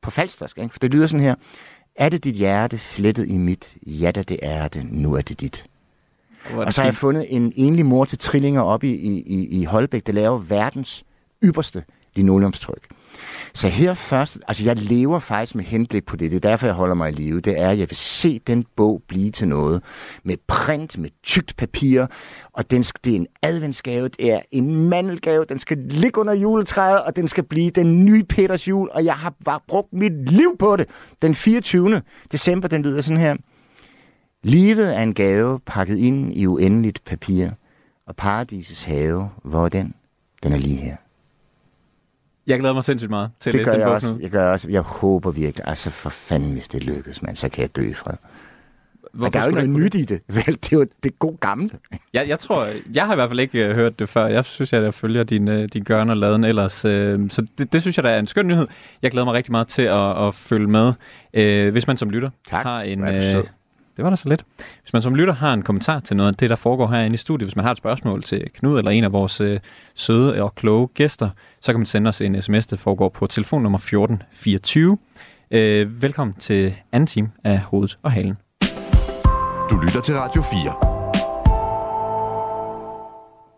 på 0.02 0.10
falstersk, 0.10 0.58
ikke? 0.58 0.72
For 0.72 0.78
det 0.78 0.90
lyder 0.90 1.06
sådan 1.06 1.24
her. 1.24 1.34
Er 1.96 2.08
det 2.08 2.24
dit 2.24 2.34
hjerte 2.34 2.78
flettet 2.78 3.30
i 3.30 3.38
mit? 3.38 3.76
Ja 3.86 4.10
da, 4.10 4.22
det 4.22 4.38
er 4.42 4.68
det. 4.68 4.86
Nu 4.90 5.14
er 5.14 5.20
det 5.20 5.40
dit. 5.40 5.64
Det 6.48 6.58
Og 6.58 6.74
så 6.74 6.80
har 6.80 6.86
jeg 6.86 6.94
fundet 6.94 7.26
en 7.28 7.52
enlig 7.56 7.86
mor 7.86 8.04
til 8.04 8.18
trillinger 8.18 8.62
op 8.62 8.84
i, 8.84 8.90
i, 8.90 9.22
i, 9.22 9.60
i 9.60 9.64
Holbæk, 9.64 10.06
der 10.06 10.12
laver 10.12 10.38
verdens 10.38 11.04
ypperste 11.44 11.84
linoleumstryk. 12.14 12.88
Så 13.54 13.68
her 13.68 13.94
først, 13.94 14.38
altså 14.48 14.64
jeg 14.64 14.76
lever 14.76 15.18
faktisk 15.18 15.54
med 15.54 15.64
henblik 15.64 16.06
på 16.06 16.16
det, 16.16 16.30
det 16.30 16.36
er 16.44 16.50
derfor, 16.50 16.66
jeg 16.66 16.74
holder 16.74 16.94
mig 16.94 17.08
i 17.08 17.14
live, 17.14 17.40
det 17.40 17.60
er, 17.60 17.70
at 17.70 17.78
jeg 17.78 17.90
vil 17.90 17.96
se 17.96 18.40
den 18.46 18.64
bog 18.76 19.02
blive 19.08 19.30
til 19.30 19.48
noget, 19.48 19.82
med 20.22 20.36
print, 20.46 20.98
med 20.98 21.10
tykt 21.22 21.56
papir, 21.56 22.06
og 22.52 22.70
den 22.70 22.84
skal, 22.84 23.00
det 23.04 23.12
er 23.12 23.16
en 23.16 23.26
adventsgave, 23.42 24.08
det 24.08 24.32
er 24.32 24.40
en 24.50 24.88
mandelgave, 24.88 25.44
den 25.44 25.58
skal 25.58 25.78
ligge 25.78 26.20
under 26.20 26.34
juletræet, 26.34 27.02
og 27.02 27.16
den 27.16 27.28
skal 27.28 27.44
blive 27.44 27.70
den 27.70 28.04
nye 28.04 28.24
Peters 28.24 28.68
jul, 28.68 28.88
og 28.92 29.04
jeg 29.04 29.14
har 29.14 29.34
bare 29.44 29.60
brugt 29.68 29.92
mit 29.92 30.30
liv 30.32 30.56
på 30.58 30.76
det. 30.76 30.86
Den 31.22 31.34
24. 31.34 32.02
december, 32.32 32.68
den 32.68 32.82
lyder 32.82 33.00
sådan 33.00 33.20
her. 33.20 33.36
Livet 34.42 34.96
er 34.96 35.02
en 35.02 35.14
gave 35.14 35.60
pakket 35.66 35.98
ind 35.98 36.36
i 36.36 36.46
uendeligt 36.46 37.04
papir, 37.04 37.50
og 38.06 38.16
paradisets 38.16 38.84
have, 38.84 39.28
hvor 39.44 39.68
den? 39.68 39.94
Den 40.42 40.52
er 40.52 40.56
lige 40.56 40.76
her. 40.76 40.96
Jeg 42.48 42.58
glæder 42.58 42.74
mig 42.74 42.84
sindssygt 42.84 43.10
meget 43.10 43.30
til 43.40 43.50
at 43.50 43.54
Det 43.54 43.60
læse 43.60 43.70
gør 43.70 43.72
den 43.72 43.80
jeg 43.80 43.90
også. 43.90 44.16
Jeg 44.20 44.30
gør 44.30 44.52
også. 44.52 44.68
Jeg 44.70 44.80
håber 44.80 45.30
virkelig, 45.30 45.68
altså 45.68 45.90
for 45.90 46.08
fanden, 46.08 46.52
hvis 46.52 46.68
det 46.68 46.84
lykkes, 46.84 47.22
man, 47.22 47.36
så 47.36 47.48
kan 47.48 47.62
jeg 47.62 47.76
dø 47.76 47.90
i 47.90 47.92
fred. 47.92 48.14
Men 49.12 49.32
der 49.32 49.38
er 49.38 49.42
jo 49.42 49.48
ikke 49.48 49.70
noget 49.70 49.84
nyt 49.84 49.94
i 49.94 50.04
det. 50.04 50.20
Vel, 50.36 50.46
det 50.46 50.72
er 50.72 50.76
jo 50.76 50.86
det 51.02 51.10
er 51.12 51.16
god 51.18 51.38
gamle. 51.40 51.70
Jeg, 52.12 52.28
jeg 52.28 52.38
tror, 52.38 52.68
jeg 52.94 53.06
har 53.06 53.12
i 53.12 53.16
hvert 53.16 53.30
fald 53.30 53.40
ikke 53.40 53.70
uh, 53.70 53.74
hørt 53.74 53.98
det 53.98 54.08
før. 54.08 54.26
Jeg 54.26 54.44
synes, 54.44 54.72
jeg 54.72 54.82
der 54.82 54.90
følger 54.90 55.24
din, 55.24 55.48
uh, 55.48 55.64
din 55.64 55.82
gørne 55.82 56.12
og 56.12 56.16
laden 56.16 56.44
ellers. 56.44 56.84
Uh, 56.84 56.90
så 57.30 57.46
det, 57.58 57.72
det 57.72 57.80
synes 57.80 57.98
jeg, 57.98 58.04
der 58.04 58.10
er 58.10 58.18
en 58.18 58.26
skøn 58.26 58.46
nyhed. 58.46 58.66
Jeg 59.02 59.10
glæder 59.10 59.24
mig 59.24 59.34
rigtig 59.34 59.52
meget 59.52 59.68
til 59.68 59.82
at, 59.82 60.26
at 60.26 60.34
følge 60.34 60.66
med. 60.66 60.92
Uh, 61.38 61.72
hvis 61.72 61.86
man 61.86 61.96
som 61.96 62.10
lytter 62.10 62.30
tak. 62.48 62.62
har 62.62 62.82
en... 62.82 63.04
det 63.98 64.04
var 64.04 64.10
da 64.10 64.16
så 64.16 64.28
lidt. 64.28 64.44
Hvis 64.82 64.92
man 64.92 65.02
som 65.02 65.14
lytter 65.14 65.34
har 65.34 65.54
en 65.54 65.62
kommentar 65.62 66.00
til 66.00 66.16
noget 66.16 66.28
af 66.32 66.34
det, 66.34 66.50
der 66.50 66.56
foregår 66.56 66.86
herinde 66.86 67.14
i 67.14 67.16
studiet, 67.16 67.48
hvis 67.48 67.56
man 67.56 67.64
har 67.64 67.72
et 67.72 67.78
spørgsmål 67.78 68.22
til 68.22 68.50
Knud 68.54 68.78
eller 68.78 68.90
en 68.90 69.04
af 69.04 69.12
vores 69.12 69.40
uh, 69.40 69.56
søde 69.94 70.42
og 70.42 70.54
kloge 70.54 70.88
gæster, 70.88 71.30
så 71.60 71.72
kan 71.72 71.80
man 71.80 71.86
sende 71.86 72.08
os 72.08 72.20
en 72.20 72.42
sms, 72.42 72.66
der 72.66 72.76
foregår 72.76 73.08
på 73.08 73.26
telefonnummer 73.26 73.78
1424. 73.78 74.98
Øh, 75.50 76.02
velkommen 76.02 76.34
til 76.34 76.74
anden 76.92 77.06
time 77.06 77.30
af 77.44 77.58
Hovedet 77.58 77.98
og 78.02 78.12
Halen. 78.12 78.36
Du 79.70 79.76
lytter 79.76 80.00
til 80.00 80.14
Radio 80.14 80.42
4. 80.42 80.58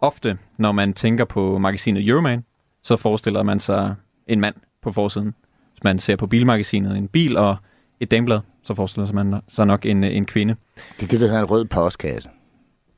Ofte, 0.01 0.38
når 0.59 0.72
man 0.72 0.93
tænker 0.93 1.24
på 1.24 1.59
magasinet 1.59 2.09
Euroman, 2.09 2.45
så 2.82 2.97
forestiller 2.97 3.43
man 3.43 3.61
sig 3.61 3.95
en 4.26 4.41
mand 4.41 4.55
på 4.82 4.93
forsiden. 4.93 5.34
Hvis 5.72 5.84
man 5.84 5.99
ser 5.99 6.16
på 6.16 6.26
bilmagasinet 6.26 6.97
en 6.97 7.09
bil 7.09 7.36
og 7.36 7.57
et 8.01 8.11
dameblad, 8.11 8.40
så 8.62 8.74
forestiller 8.74 9.12
man 9.12 9.40
sig 9.48 9.66
nok 9.66 9.86
en, 9.86 10.05
en 10.05 10.26
kvinde. 10.26 10.57
Det 10.96 11.03
er 11.03 11.09
det, 11.09 11.20
der 11.20 11.26
hedder 11.26 11.40
en 11.40 11.51
rød 11.51 11.64
postkasse. 11.64 12.28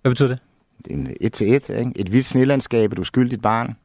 Hvad 0.03 0.11
betyder 0.11 0.29
det? 0.29 0.39
En 0.87 1.17
et 1.21 1.33
til 1.33 1.55
et, 1.55 1.69
ikke? 1.69 1.93
Et 1.97 2.09
hvidt 2.09 2.27
snelandskab, 2.27 2.93
et 2.93 2.99
uskyldigt 2.99 3.43
barn. 3.43 3.77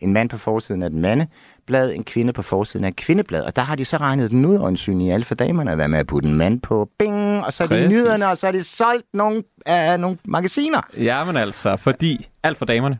En 0.00 0.12
mand 0.12 0.28
på 0.28 0.36
forsiden 0.36 0.82
af 0.82 0.86
et 0.86 0.92
mandeblad, 0.92 1.94
en 1.94 2.04
kvinde 2.04 2.32
på 2.32 2.42
forsiden 2.42 2.84
af 2.84 2.88
et 2.88 2.96
kvindeblad. 2.96 3.42
Og 3.42 3.56
der 3.56 3.62
har 3.62 3.76
de 3.76 3.84
så 3.84 3.96
regnet 3.96 4.30
den 4.30 4.44
ud, 4.44 4.56
øjensyn 4.56 5.00
i 5.00 5.10
alle 5.10 5.24
for 5.24 5.34
damerne, 5.34 5.72
at 5.72 5.78
være 5.78 5.88
med 5.88 5.98
at 5.98 6.06
putte 6.06 6.28
en 6.28 6.34
mand 6.34 6.60
på. 6.60 6.90
Bing! 6.98 7.44
Og 7.44 7.52
så 7.52 7.64
er 7.64 7.68
det 7.68 7.88
nyhederne, 7.88 8.28
og 8.28 8.36
så 8.36 8.46
er 8.46 8.52
det 8.52 8.66
solgt 8.66 9.06
nogle, 9.14 9.42
af 9.66 10.00
nogle 10.00 10.18
magasiner. 10.24 10.80
Ja, 10.96 11.24
men 11.24 11.36
altså, 11.36 11.76
fordi 11.76 12.28
alt 12.42 12.58
for 12.58 12.64
damerne, 12.64 12.98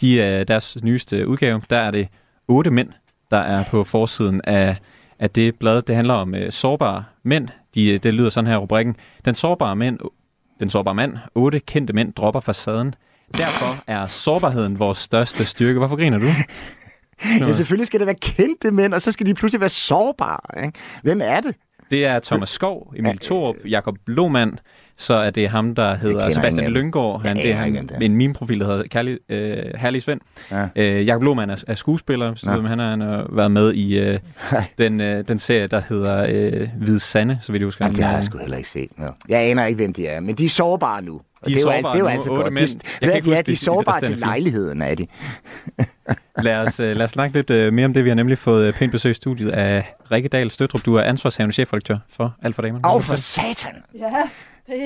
de 0.00 0.20
er 0.20 0.44
deres 0.44 0.82
nyeste 0.82 1.28
udgave, 1.28 1.62
der 1.70 1.78
er 1.78 1.90
det 1.90 2.08
otte 2.48 2.70
mænd, 2.70 2.88
der 3.30 3.38
er 3.38 3.64
på 3.64 3.84
forsiden 3.84 4.40
af, 4.44 4.76
af 5.18 5.30
det 5.30 5.58
blad. 5.58 5.82
Det 5.82 5.96
handler 5.96 6.14
om 6.14 6.34
uh, 6.34 6.40
sårbare 6.50 7.04
mænd. 7.22 7.48
De, 7.74 7.98
det 7.98 8.14
lyder 8.14 8.30
sådan 8.30 8.50
her 8.50 8.56
rubrikken. 8.56 8.96
Den 9.24 9.34
sårbare 9.34 9.76
mænd, 9.76 9.98
den 10.60 10.70
sårbare 10.70 10.94
mand, 10.94 11.16
otte 11.34 11.60
kendte 11.60 11.92
mænd 11.92 12.12
dropper 12.12 12.40
facaden. 12.40 12.94
Derfor 13.34 13.84
er 13.86 14.06
sårbarheden 14.06 14.78
vores 14.78 14.98
største 14.98 15.44
styrke. 15.44 15.78
Hvorfor 15.78 15.96
griner 15.96 16.18
du? 16.18 16.28
Ja, 17.40 17.52
selvfølgelig 17.52 17.86
skal 17.86 18.00
det 18.00 18.06
være 18.06 18.16
kendte 18.20 18.70
mænd, 18.70 18.94
og 18.94 19.02
så 19.02 19.12
skal 19.12 19.26
de 19.26 19.34
pludselig 19.34 19.60
være 19.60 19.68
sårbare. 19.70 20.64
Ikke? 20.66 20.78
Hvem 21.02 21.20
er 21.24 21.40
det? 21.40 21.54
Det 21.90 22.06
er 22.06 22.18
Thomas 22.18 22.48
Skov, 22.48 22.94
Emil 22.96 23.18
Thorup, 23.18 23.56
Jakob 23.64 23.96
Lohmann, 24.06 24.58
så 24.98 25.14
er 25.14 25.30
det 25.30 25.48
ham, 25.48 25.74
der 25.74 25.94
hedder 25.96 26.30
Sebastian. 26.30 26.72
Lyngård. 26.72 27.22
Han, 27.22 27.36
det 27.36 27.50
er 27.50 27.56
han, 27.56 27.88
er. 27.92 27.98
en 28.00 28.16
meme-profil, 28.16 28.60
der 28.60 28.66
hedder 28.66 28.82
Kærlig, 28.90 29.18
øh, 29.28 29.56
Herlig 29.76 30.02
Svend. 30.02 30.20
Ja. 30.50 30.66
Øh, 30.76 31.06
Jakob 31.06 31.22
Lohmann 31.22 31.50
er, 31.50 31.64
er 31.66 31.74
skuespiller, 31.74 32.34
så 32.34 32.50
Ja. 32.50 32.56
ja. 32.56 32.62
han 32.62 32.78
har, 32.78 32.90
han 32.90 33.00
har 33.00 33.26
været 33.32 33.50
med 33.50 33.72
i 33.74 33.98
øh, 33.98 34.18
den, 34.78 35.00
øh, 35.00 35.24
den 35.28 35.38
serie, 35.38 35.66
der 35.66 35.82
hedder 35.88 36.26
øh, 36.28 36.66
Hvide 36.78 37.00
Sande, 37.00 37.38
så 37.42 37.52
vidt 37.52 37.60
jeg 37.60 37.66
husker. 37.66 37.84
Jamen, 37.84 37.96
det 37.96 38.04
har 38.04 38.14
jeg 38.14 38.24
sgu 38.24 38.38
heller 38.38 38.56
ikke 38.56 38.68
set. 38.70 38.98
No. 38.98 39.06
Jeg 39.28 39.40
aner 39.40 39.66
ikke, 39.66 39.76
hvem 39.76 39.92
de 39.92 40.06
er, 40.06 40.20
men 40.20 40.34
de 40.34 40.44
er 40.44 40.48
sårbare 40.48 41.02
nu. 41.02 41.20
Og 41.42 41.46
De 41.46 41.52
er 41.52 41.54
det, 41.56 41.56
er 41.56 41.60
jo, 41.60 41.76
sårbare 41.76 41.92
det 41.92 41.98
er 41.98 42.04
jo 42.04 42.06
altså 42.06 42.30
otte 42.30 42.42
godt. 42.42 42.52
mænd. 42.54 42.68
De, 42.68 42.78
Jeg 43.02 43.08
ja, 43.10 43.14
huske 43.14 43.30
de 43.30 43.36
er 43.36 43.42
de- 43.52 43.56
sårbare 43.56 43.94
resten 43.96 44.12
af 44.12 44.16
til 44.16 44.18
lejligheden, 44.26 44.82
er 44.82 44.94
de. 44.94 45.06
Lad 46.42 46.56
os, 46.56 46.80
øh, 46.80 46.96
lad 46.96 47.04
os 47.04 47.10
snakke 47.10 47.36
lidt 47.36 47.50
øh, 47.50 47.72
mere 47.72 47.86
om 47.86 47.92
det. 47.92 48.04
Vi 48.04 48.10
har 48.10 48.14
nemlig 48.14 48.38
fået 48.38 48.66
øh, 48.66 48.74
pænt 48.74 48.92
besøg 48.92 49.10
i 49.10 49.14
studiet 49.14 49.50
af 49.50 49.94
Rikke 50.12 50.28
Dahl 50.28 50.50
Støtrup. 50.50 50.84
Du 50.86 50.94
er 50.94 51.02
ansvarshavende 51.02 51.52
chefredaktør 51.54 51.98
for 52.10 52.34
Alt 52.42 52.54
for 52.54 52.62
Damerne. 52.62 52.88
Åh, 52.94 53.02
for 53.02 53.16
satan! 53.16 53.72
Ja, 53.94 54.04
er 54.04 54.26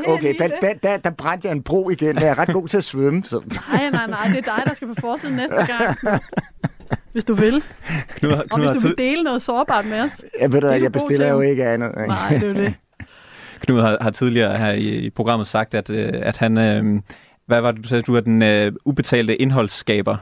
Okay, 0.07 0.35
der, 0.39 0.49
der, 0.61 0.74
der, 0.83 0.97
der 0.97 1.11
brændte 1.11 1.49
jeg 1.49 1.53
en 1.57 1.62
bro 1.62 1.91
igen. 1.91 2.16
Jeg 2.18 2.28
er 2.28 2.39
ret 2.39 2.49
god 2.49 2.68
til 2.68 2.76
at 2.76 2.85
svømme. 2.85 3.22
Så. 3.24 3.41
Nej, 3.72 3.91
nej, 3.91 4.07
nej, 4.07 4.26
det 4.26 4.37
er 4.39 4.43
dig, 4.57 4.62
der 4.66 4.74
skal 4.74 4.89
på 4.89 4.95
forsiden 5.01 5.37
næste 5.37 5.57
gang. 5.57 5.99
Hvis 7.12 7.24
du 7.24 7.35
vil. 7.35 7.64
Knud, 8.09 8.31
har- 8.31 8.43
Og 8.43 8.49
Knud, 8.51 8.61
hvis 8.66 8.83
du 8.83 8.89
tid, 8.89 8.89
vil 8.97 8.99
dele 9.07 9.22
noget 9.22 9.43
sårbart 9.43 9.85
med 9.87 10.01
os. 10.01 10.11
Jeg 10.41 10.53
ved 10.53 10.61
du, 10.61 10.66
jeg 10.68 10.93
bestiller 10.93 11.26
til. 11.26 11.33
jo 11.33 11.41
ikke 11.41 11.64
andet. 11.66 11.89
ikke? 11.89 12.07
Nej, 12.07 12.39
det 12.39 12.49
er 12.49 12.53
det. 12.55 12.74
Knud 13.62 13.81
har, 13.81 13.99
har 14.01 14.11
tidligere 14.11 14.59
her 14.59 14.70
i, 14.70 14.89
i 14.89 15.11
programmet 15.11 15.47
sagt, 15.47 15.74
at, 15.74 15.91
øh, 15.91 16.12
at 16.12 16.37
han... 16.37 16.59
Øh, 16.59 17.01
hvad 17.47 17.61
var 17.61 17.72
det, 17.72 17.85
du 17.85 17.89
sagde? 17.89 18.03
Du 18.03 18.14
er 18.14 18.20
den 18.20 18.43
øh, 18.43 18.72
ubetalte 18.85 19.37
indholdsskaber. 19.37 20.16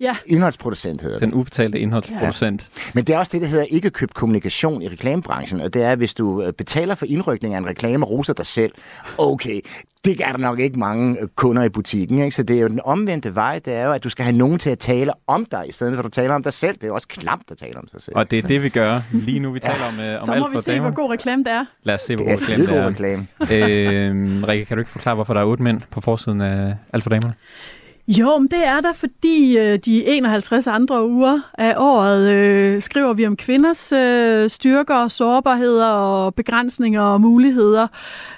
Ja. 0.00 0.16
Indholdsproducent 0.26 1.02
hedder 1.02 1.18
det. 1.18 1.26
Den 1.28 1.34
ubetalte 1.34 1.78
indholdsproducent. 1.78 2.70
Men 2.94 3.04
det 3.04 3.14
er 3.14 3.18
også 3.18 3.30
det, 3.32 3.40
der 3.42 3.46
hedder 3.48 3.64
ikke 3.64 3.90
købt 3.90 4.14
kommunikation 4.14 4.82
i 4.82 4.88
reklamebranchen, 4.88 5.60
og 5.60 5.74
det 5.74 5.82
er, 5.82 5.96
hvis 5.96 6.14
du 6.14 6.42
øh, 6.42 6.52
betaler 6.52 6.94
for 6.94 7.06
indrykning 7.06 7.54
af 7.54 7.58
en 7.58 7.66
reklame 7.66 8.06
og 8.06 8.10
roser 8.10 8.32
dig 8.32 8.46
selv, 8.46 8.72
okay, 9.18 9.60
det 10.04 10.20
er 10.24 10.32
der 10.32 10.38
nok 10.38 10.58
ikke 10.60 10.78
mange 10.78 11.20
øh, 11.20 11.28
kunder 11.36 11.62
i 11.64 11.68
butikken, 11.68 12.18
ikke? 12.18 12.36
så 12.36 12.42
det 12.42 12.56
er 12.56 12.60
jo 12.62 12.68
den 12.68 12.80
omvendte 12.84 13.34
vej, 13.34 13.58
det 13.64 13.74
er 13.74 13.84
jo, 13.86 13.92
at 13.92 14.04
du 14.04 14.08
skal 14.08 14.24
have 14.24 14.36
nogen 14.36 14.58
til 14.58 14.70
at 14.70 14.78
tale 14.78 15.12
om 15.26 15.44
dig, 15.44 15.64
i 15.68 15.72
stedet 15.72 15.94
for 15.94 15.98
at 15.98 16.04
du 16.04 16.10
taler 16.10 16.34
om 16.34 16.42
dig 16.42 16.52
selv. 16.52 16.74
Det 16.74 16.84
er 16.84 16.88
jo 16.88 16.94
også 16.94 17.08
klamt 17.08 17.42
at 17.50 17.56
tale 17.56 17.76
om 17.78 17.88
sig 17.88 18.02
selv. 18.02 18.16
Og 18.16 18.30
det 18.30 18.38
er 18.38 18.42
det, 18.48 18.62
vi 18.62 18.68
gør 18.68 19.00
lige 19.12 19.40
nu. 19.40 19.52
Vi 19.52 19.60
taler 19.60 19.84
om, 19.92 20.00
øh, 20.00 20.20
om 20.20 20.26
Så 20.26 20.32
alt 20.32 20.40
må 20.40 20.46
for 20.46 20.52
vi 20.52 20.58
se, 20.62 20.70
damer. 20.72 20.82
hvor 20.90 21.02
god 21.02 21.10
reklame 21.12 21.44
det 21.44 21.52
er. 21.52 21.64
Lad 21.82 21.94
os 21.94 22.00
se, 22.00 22.16
hvor 22.16 22.24
Det 22.24 22.32
er 22.48 22.66
god 22.66 22.78
reklame 22.86 23.26
det 23.48 23.62
er. 23.62 23.92
øh, 24.12 24.42
Rikke, 24.48 24.64
kan 24.64 24.76
du 24.76 24.80
ikke 24.80 24.90
forklare, 24.90 25.14
hvorfor 25.14 25.34
der 25.34 25.40
er 25.40 25.44
otte 25.44 25.62
mænd 25.62 25.80
på 25.90 26.00
forsiden 26.00 26.40
af 26.40 26.74
Alt 26.92 27.02
for 27.02 27.10
damerne? 27.10 27.34
Jo, 28.08 28.38
men 28.38 28.48
det 28.48 28.66
er 28.66 28.80
der, 28.80 28.92
fordi 28.92 29.58
øh, 29.58 29.78
de 29.78 30.06
51 30.06 30.66
andre 30.66 31.08
uger 31.08 31.40
af 31.58 31.74
året 31.78 32.30
øh, 32.32 32.82
skriver 32.82 33.12
vi 33.12 33.26
om 33.26 33.36
kvinders 33.36 33.92
øh, 33.92 34.50
styrker, 34.50 35.08
sårbarheder 35.08 35.86
og 35.86 36.34
begrænsninger 36.34 37.00
og 37.00 37.20
muligheder. 37.20 37.86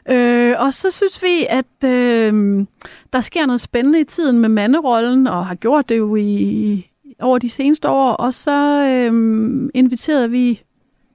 Øh, 0.08 0.54
og 0.58 0.72
så 0.72 0.90
synes 0.90 1.22
vi, 1.22 1.46
at 1.48 1.84
øh, 1.90 2.66
der 3.12 3.20
sker 3.20 3.46
noget 3.46 3.60
spændende 3.60 4.00
i 4.00 4.04
tiden 4.04 4.38
med 4.38 4.48
manderollen, 4.48 5.26
og 5.26 5.46
har 5.46 5.54
gjort 5.54 5.88
det 5.88 5.98
jo 5.98 6.16
i, 6.16 6.90
over 7.20 7.38
de 7.38 7.50
seneste 7.50 7.88
år. 7.88 8.12
Og 8.12 8.34
så 8.34 8.82
øh, 8.82 9.70
inviterede 9.74 10.30
vi 10.30 10.62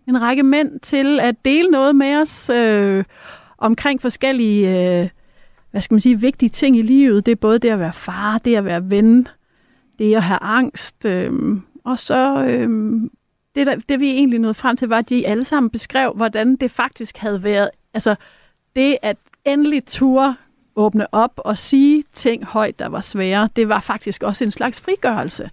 en 0.07 0.21
række 0.21 0.43
mænd 0.43 0.79
til 0.79 1.19
at 1.19 1.35
dele 1.45 1.69
noget 1.69 1.95
med 1.95 2.15
os 2.15 2.49
øh, 2.49 3.03
omkring 3.57 4.01
forskellige... 4.01 4.99
Øh, 5.01 5.09
hvad 5.75 5.81
skal 5.81 5.95
man 5.95 5.99
sige, 5.99 6.19
vigtige 6.19 6.49
ting 6.49 6.77
i 6.77 6.81
livet. 6.81 7.25
Det 7.25 7.31
er 7.31 7.35
både 7.35 7.59
det 7.59 7.69
at 7.69 7.79
være 7.79 7.93
far, 7.93 8.37
det 8.37 8.55
at 8.55 8.65
være 8.65 8.89
ven, 8.89 9.27
det 9.99 10.15
at 10.15 10.23
have 10.23 10.39
angst. 10.41 11.05
Øh, 11.05 11.33
og 11.83 11.99
så 11.99 12.45
øh, 12.45 12.69
det, 13.55 13.67
der, 13.67 13.75
det 13.89 13.99
vi 13.99 14.09
egentlig 14.09 14.39
nåede 14.39 14.53
frem 14.53 14.77
til, 14.77 14.87
var, 14.87 14.97
at 14.97 15.09
de 15.09 15.27
alle 15.27 15.43
sammen 15.43 15.69
beskrev, 15.69 16.13
hvordan 16.13 16.55
det 16.55 16.71
faktisk 16.71 17.17
havde 17.17 17.43
været, 17.43 17.69
altså 17.93 18.15
det 18.75 18.97
at 19.01 19.17
endelig 19.45 19.85
ture 19.85 20.35
åbne 20.75 21.13
op 21.13 21.33
og 21.37 21.57
sige 21.57 22.03
ting 22.13 22.45
højt, 22.45 22.79
der 22.79 22.87
var 22.87 23.01
svære, 23.01 23.49
det 23.55 23.69
var 23.69 23.79
faktisk 23.79 24.23
også 24.23 24.43
en 24.43 24.51
slags 24.51 24.81
frigørelse 24.81 25.49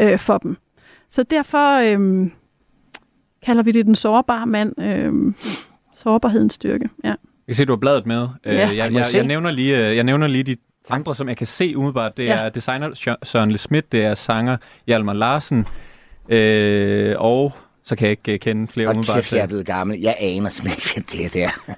øh, 0.00 0.18
for 0.18 0.38
dem. 0.38 0.56
Så 1.08 1.22
derfor 1.22 1.76
øh, 1.76 2.30
kalder 3.42 3.62
vi 3.62 3.72
det 3.72 3.86
den 3.86 3.94
sårbare 3.94 4.46
mand, 4.46 4.82
øh, 4.82 5.34
sårbarhedens 5.94 6.54
styrke. 6.54 6.88
Ja. 7.04 7.14
Jeg 7.50 7.54
kan 7.56 7.62
se, 7.62 7.64
du 7.64 7.72
har 7.72 7.76
bladet 7.76 8.06
med. 8.06 8.28
Øh, 8.46 8.54
Ja. 8.54 8.68
jeg, 8.68 8.76
jeg, 8.92 9.04
jeg, 9.14 9.26
nævner 9.26 9.50
lige, 9.50 9.88
øh, 9.88 9.96
jeg 9.96 10.04
nævner 10.04 10.26
lige 10.26 10.42
de 10.44 10.56
andre, 10.90 11.14
som 11.14 11.28
jeg 11.28 11.36
kan 11.36 11.46
se 11.46 11.76
umiddelbart. 11.76 12.16
Det 12.16 12.24
Ja. 12.24 12.34
er 12.36 12.48
designer 12.48 12.94
Sø- 12.94 13.14
Søren 13.22 13.50
Le 13.50 13.58
Schmidt, 13.58 13.92
det 13.92 14.04
er 14.04 14.14
sanger 14.14 14.56
Hjalmar 14.86 15.12
Larsen, 15.12 15.66
øh, 16.28 17.14
og 17.18 17.52
så 17.84 17.96
kan 17.96 18.04
jeg 18.04 18.10
ikke 18.10 18.32
øh, 18.32 18.38
kende 18.38 18.68
flere 18.72 18.88
Og 18.88 18.90
umiddelbart. 18.94 19.16
kæft, 19.16 19.32
jeg 19.32 19.40
er 19.40 19.46
blevet 19.46 19.66
gammel. 19.66 20.00
Jeg 20.00 20.16
aner 20.20 20.48
simpelthen 20.50 20.78
ikke, 21.02 21.08
hvem 21.14 21.28
det 21.30 21.44
er 21.44 21.46
der. 21.66 21.74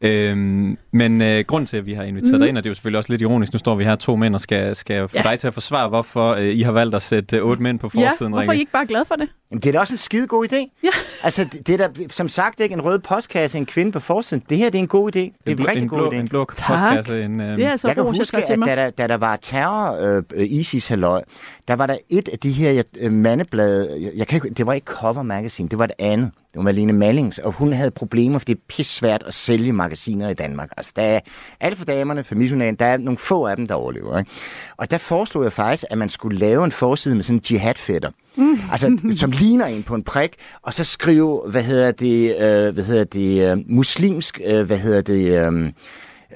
Øhm, 0.00 0.78
men 0.92 1.22
øh, 1.22 1.44
grund 1.46 1.66
til, 1.66 1.76
at 1.76 1.86
vi 1.86 1.92
har 1.94 2.02
inviteret 2.02 2.32
mm. 2.34 2.40
dig 2.40 2.48
ind, 2.48 2.58
og 2.58 2.64
det 2.64 2.68
er 2.68 2.70
jo 2.70 2.74
selvfølgelig 2.74 2.98
også 2.98 3.12
lidt 3.12 3.22
ironisk, 3.22 3.52
nu 3.52 3.58
står 3.58 3.74
vi 3.74 3.84
her 3.84 3.96
to 3.96 4.16
mænd 4.16 4.34
og 4.34 4.40
skal, 4.40 4.74
skal 4.74 5.08
få 5.08 5.16
Ja. 5.16 5.22
dig 5.30 5.38
til 5.38 5.46
at 5.46 5.54
forsvare, 5.54 5.88
hvorfor 5.88 6.32
øh, 6.34 6.44
I 6.48 6.62
har 6.62 6.72
valgt 6.72 6.94
at 6.94 7.02
sætte 7.02 7.36
øh, 7.36 7.42
otte 7.44 7.62
mænd 7.62 7.78
på 7.78 7.90
ja, 7.94 8.08
forsiden, 8.10 8.32
hvorfor 8.32 8.42
er 8.42 8.46
I 8.46 8.50
Rikke. 8.50 8.60
ikke 8.60 8.72
bare 8.72 8.86
glad 8.86 9.04
for 9.04 9.14
det? 9.14 9.28
Jamen, 9.50 9.60
det 9.62 9.68
er 9.68 9.72
da 9.72 9.78
også 9.80 9.94
en 9.94 9.98
skide 9.98 10.26
god 10.26 10.46
idé. 10.52 10.78
Ja. 10.84 10.88
Altså, 11.22 11.44
det, 11.44 11.66
det 11.66 11.80
er 11.80 11.88
da, 11.88 12.08
som 12.10 12.28
sagt 12.28 12.60
ikke 12.60 12.72
en 12.72 12.80
rød 12.80 12.98
postkasse, 12.98 13.58
en 13.58 13.66
kvinde 13.66 13.92
på 13.92 14.00
forsiden. 14.00 14.44
Det 14.48 14.58
her, 14.58 14.70
det 14.70 14.78
er 14.78 14.82
en 14.82 14.88
god 14.88 15.16
idé. 15.16 15.18
Det 15.18 15.32
er 15.46 15.50
En, 15.50 15.56
blå, 15.56 15.66
rigtig 15.66 15.82
en, 15.82 15.88
god 15.88 15.98
blå, 15.98 16.10
idé. 16.10 16.14
en 16.14 16.28
blå 16.28 16.44
postkasse. 16.44 17.22
En, 17.24 17.40
øh, 17.40 17.56
Det 17.56 17.64
er 17.64 17.70
altså 17.70 17.88
jeg 17.88 17.94
kan 17.96 18.04
ros, 18.04 18.14
jeg 18.16 18.20
huske, 18.20 18.46
til 18.46 18.52
at 18.52 18.58
da 18.66 18.76
der, 18.76 18.90
da 18.90 19.06
der 19.06 19.16
var 19.16 19.36
terror, 19.36 20.16
øh, 20.16 20.22
øh, 20.34 20.46
isis 20.50 20.88
halløj, 20.88 21.22
der 21.68 21.74
var 21.74 21.86
der 21.86 21.96
et 22.10 22.28
af 22.28 22.38
de 22.38 22.52
her 22.52 22.82
øh, 23.00 23.12
mandeblade, 23.12 23.98
jeg, 24.02 24.10
jeg 24.16 24.26
kan 24.26 24.36
ikke, 24.36 24.50
det 24.54 24.66
var 24.66 24.72
ikke 24.72 24.84
Cover 24.84 25.22
Magazine, 25.22 25.68
det 25.68 25.78
var 25.78 25.84
et 25.84 25.92
andet. 25.98 26.30
Det 26.52 26.56
var 26.56 26.62
Malene 26.62 26.92
Mallings, 26.92 27.38
og 27.38 27.52
hun 27.52 27.72
havde 27.72 27.90
problemer, 27.90 28.38
for 28.38 28.44
det 28.44 28.54
er 28.54 28.60
pisse 28.68 28.94
svært 28.94 29.22
at 29.26 29.34
sælge 29.34 29.72
magasiner 29.72 30.28
i 30.28 30.34
Danmark. 30.34 30.70
Altså, 30.76 30.92
der 30.96 31.02
er 31.02 31.20
alle 31.60 31.76
for 31.76 31.84
damerne, 31.84 32.24
for 32.24 32.34
missionæren, 32.34 32.74
der 32.74 32.84
er 32.84 32.96
nogle 32.96 33.18
få 33.18 33.46
af 33.46 33.56
dem, 33.56 33.66
der 33.66 33.74
overlever. 33.74 34.18
Ikke? 34.18 34.30
Og 34.76 34.90
der 34.90 34.98
foreslog 34.98 35.44
jeg 35.44 35.52
faktisk, 35.52 35.84
at 35.90 35.98
man 35.98 36.08
skulle 36.08 36.38
lave 36.38 36.64
en 36.64 36.72
forside 36.72 37.14
med 37.14 37.24
sådan 37.24 37.36
en 37.36 37.42
jihadfætter. 37.50 38.10
Mm. 38.36 38.60
Altså, 38.72 38.98
som 39.16 39.30
ligner 39.30 39.66
en 39.66 39.82
på 39.82 39.94
en 39.94 40.02
prik, 40.02 40.30
og 40.62 40.74
så 40.74 40.84
skrive, 40.84 41.42
hvad 41.50 41.62
hedder 41.62 41.90
det, 41.90 42.34
øh, 42.34 42.74
hvad 42.74 42.84
hedder 42.84 43.04
det, 43.04 43.50
øh, 43.50 43.58
muslimsk, 43.66 44.40
øh, 44.46 44.66
hvad 44.66 44.78
hedder 44.78 45.00
det, 45.00 45.52
øh, 45.52 45.72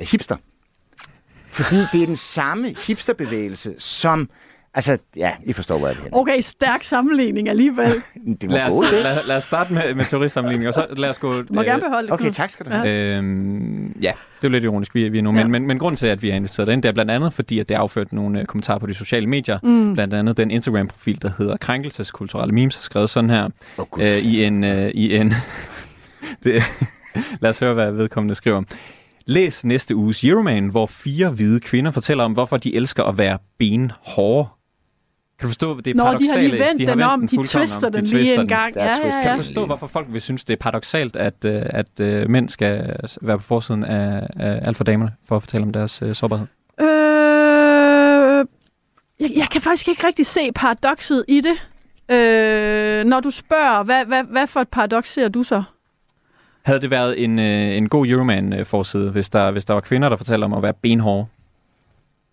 hipster. 0.00 0.36
Fordi 1.48 1.76
det 1.92 2.02
er 2.02 2.06
den 2.06 2.16
samme 2.16 2.74
hipsterbevægelse, 2.86 3.74
som... 3.78 4.28
Altså, 4.74 4.98
ja, 5.16 5.30
I 5.46 5.52
forstår, 5.52 5.78
hvor 5.78 5.86
jeg 5.88 5.96
vil 5.96 6.02
hen. 6.04 6.14
Okay, 6.14 6.40
stærk 6.40 6.82
sammenligning 6.82 7.48
alligevel. 7.48 7.92
Det 8.40 8.50
var 8.50 8.54
lad, 8.56 8.62
os, 8.66 8.70
godt, 8.74 8.90
det. 8.90 9.02
lad, 9.02 9.18
lad 9.26 9.36
os 9.36 9.44
starte 9.44 9.72
med, 9.72 9.94
med 9.94 10.04
terroristsammenligning, 10.04 10.68
og 10.68 10.74
så 10.74 10.86
lad 10.96 11.10
os 11.10 11.18
gå... 11.18 11.42
Du 11.42 11.54
må 11.54 11.62
gerne 11.62 11.82
beholde 11.82 12.06
det, 12.08 12.12
Okay, 12.14 12.30
tak 12.30 12.50
skal 12.50 12.66
du 12.66 12.70
Ja. 12.70 12.76
have. 12.76 13.16
Øhm, 13.16 13.86
ja, 14.02 14.12
det 14.40 14.46
er 14.46 14.50
lidt 14.50 14.64
ironisk, 14.64 14.94
vi, 14.94 15.08
vi 15.08 15.18
er 15.18 15.22
nu. 15.22 15.30
Ja. 15.36 15.42
Men, 15.42 15.50
men, 15.52 15.66
men 15.66 15.78
grunden 15.78 15.96
til, 15.96 16.06
at 16.06 16.22
vi 16.22 16.28
har 16.28 16.36
inviteret 16.36 16.66
dig 16.66 16.72
ind, 16.72 16.82
det 16.82 16.88
er 16.88 16.92
blandt 16.92 17.10
andet, 17.10 17.32
fordi 17.32 17.58
at 17.58 17.68
det 17.68 17.76
har 17.76 17.82
afført 17.82 18.12
nogle 18.12 18.40
øh, 18.40 18.46
kommentarer 18.46 18.78
på 18.78 18.86
de 18.86 18.94
sociale 18.94 19.26
medier. 19.26 19.58
Mm. 19.62 19.94
Blandt 19.94 20.14
andet 20.14 20.36
den 20.36 20.50
Instagram-profil, 20.50 21.22
der 21.22 21.30
hedder 21.38 21.56
Krænkelseskulturelle 21.56 22.54
Memes, 22.54 22.74
har 22.76 22.82
skrevet 22.82 23.10
sådan 23.10 23.30
her 23.30 23.48
Gud. 23.90 24.02
øh, 24.02 24.18
i 24.18 24.44
en... 24.44 24.64
Øh, 24.64 24.90
i 24.94 25.16
en 25.16 25.34
det, 26.44 26.62
lad 27.40 27.50
os 27.50 27.58
høre, 27.58 27.74
hvad 27.74 27.92
vedkommende 27.92 28.34
skriver. 28.34 28.62
Læs 29.26 29.64
næste 29.64 29.96
uges 29.96 30.24
Euroman, 30.24 30.68
hvor 30.68 30.86
fire 30.86 31.30
hvide 31.30 31.60
kvinder 31.60 31.90
fortæller 31.90 32.24
om, 32.24 32.32
hvorfor 32.32 32.56
de 32.56 32.74
elsker 32.76 33.04
at 33.04 33.18
være 33.18 33.38
benhårde. 33.58 34.48
Kan 35.42 35.48
du 35.48 35.52
forstå, 35.52 35.80
det 35.80 35.90
er 35.90 35.94
Når 35.94 36.18
de 36.18 36.28
har 36.28 36.38
lige 36.38 36.52
vendt 36.52 36.80
de 36.80 36.86
har 36.86 36.94
den 36.94 37.02
om, 37.02 37.20
den 37.20 37.28
de 37.28 37.36
twister 37.48 37.86
om. 37.86 37.92
De 37.92 37.98
den 37.98 38.06
twister 38.06 38.18
lige 38.18 38.34
en 38.34 38.40
den. 38.40 38.48
gang. 38.48 38.76
Ja, 38.76 38.84
ja, 38.84 38.96
Kan 39.00 39.24
ja. 39.24 39.32
du 39.32 39.36
forstå, 39.36 39.66
hvorfor 39.66 39.86
folk 39.86 40.06
vil 40.10 40.20
synes, 40.20 40.44
det 40.44 40.52
er 40.52 40.56
paradoxalt, 40.56 41.16
at, 41.16 41.44
øh, 41.44 41.62
at 41.64 42.00
øh, 42.00 42.30
mænd 42.30 42.48
skal 42.48 42.96
være 43.22 43.38
på 43.38 43.44
forsiden 43.44 43.84
af, 43.84 44.26
af 44.36 44.60
alt 44.62 44.76
for 44.76 44.84
damerne, 44.84 45.12
for 45.28 45.36
at 45.36 45.42
fortælle 45.42 45.64
om 45.66 45.72
deres 45.72 46.02
øh, 46.02 46.14
sårbarhed? 46.14 46.46
Øh, 46.80 46.86
jeg, 49.20 49.30
jeg 49.36 49.48
kan 49.52 49.60
faktisk 49.60 49.88
ikke 49.88 50.06
rigtig 50.06 50.26
se 50.26 50.52
paradokset 50.54 51.24
i 51.28 51.40
det. 51.40 51.56
Øh, 52.16 53.04
når 53.04 53.20
du 53.20 53.30
spørger, 53.30 53.82
hvad, 53.82 54.04
hvad, 54.04 54.24
hvad 54.24 54.46
for 54.46 54.60
et 54.60 54.68
paradoks 54.68 55.12
ser 55.12 55.28
du 55.28 55.42
så? 55.42 55.62
Havde 56.62 56.80
det 56.80 56.90
været 56.90 57.24
en, 57.24 57.38
øh, 57.38 57.76
en 57.76 57.88
god 57.88 58.06
Euroman-forside, 58.06 59.10
hvis 59.10 59.28
der, 59.30 59.50
hvis 59.50 59.64
der 59.64 59.74
var 59.74 59.80
kvinder, 59.80 60.08
der 60.08 60.16
fortalte 60.16 60.44
om 60.44 60.52
at 60.54 60.62
være 60.62 60.74
benhårde? 60.74 61.26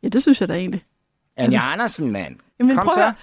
Ja, 0.03 0.07
det 0.07 0.21
synes 0.21 0.41
jeg 0.41 0.49
da 0.49 0.53
egentlig. 0.53 0.83
Anja 1.37 1.71
Andersen, 1.71 2.11
mand. 2.11 2.35
Jamen, 2.59 2.75
Kom 2.75 2.85
prøv 2.85 2.93
så. 2.93 3.03
at 3.03 3.13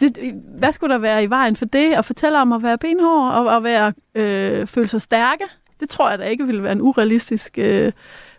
det, 0.00 0.34
hvad 0.58 0.72
skulle 0.72 0.92
der 0.92 0.98
være 0.98 1.24
i 1.24 1.30
vejen 1.30 1.56
for 1.56 1.64
det? 1.64 1.92
At 1.94 2.04
fortælle 2.04 2.38
om 2.38 2.52
at 2.52 2.62
være 2.62 2.78
benhård 2.78 3.32
og 3.32 3.56
at 3.56 3.62
være, 3.62 3.92
øh, 4.14 4.66
føle 4.66 4.88
sig 4.88 5.02
stærke? 5.02 5.44
Det 5.80 5.90
tror 5.90 6.10
jeg 6.10 6.18
da 6.18 6.24
ikke 6.24 6.46
ville 6.46 6.62
være 6.62 6.72
en 6.72 6.82
urealistisk 6.82 7.58
øh, 7.58 7.92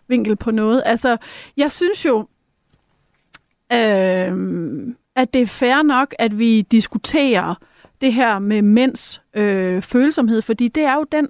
vinkel 0.08 0.36
på 0.36 0.52
noget. 0.52 0.84
Altså, 0.86 1.18
jeg 1.58 1.72
synes 1.72 2.06
jo, 2.06 2.20
øh, 3.74 4.96
at 5.16 5.34
det 5.34 5.42
er 5.42 5.48
fair 5.48 5.82
nok, 5.84 6.16
at 6.20 6.40
vi 6.40 6.62
diskuterer 6.62 7.56
det 8.02 8.14
her 8.14 8.40
med 8.40 8.62
mænds 8.62 9.22
øh, 9.34 9.82
følsomhed, 9.82 10.42
fordi 10.42 10.68
det 10.68 10.84
er 10.84 10.94
jo 10.94 11.06
den 11.12 11.28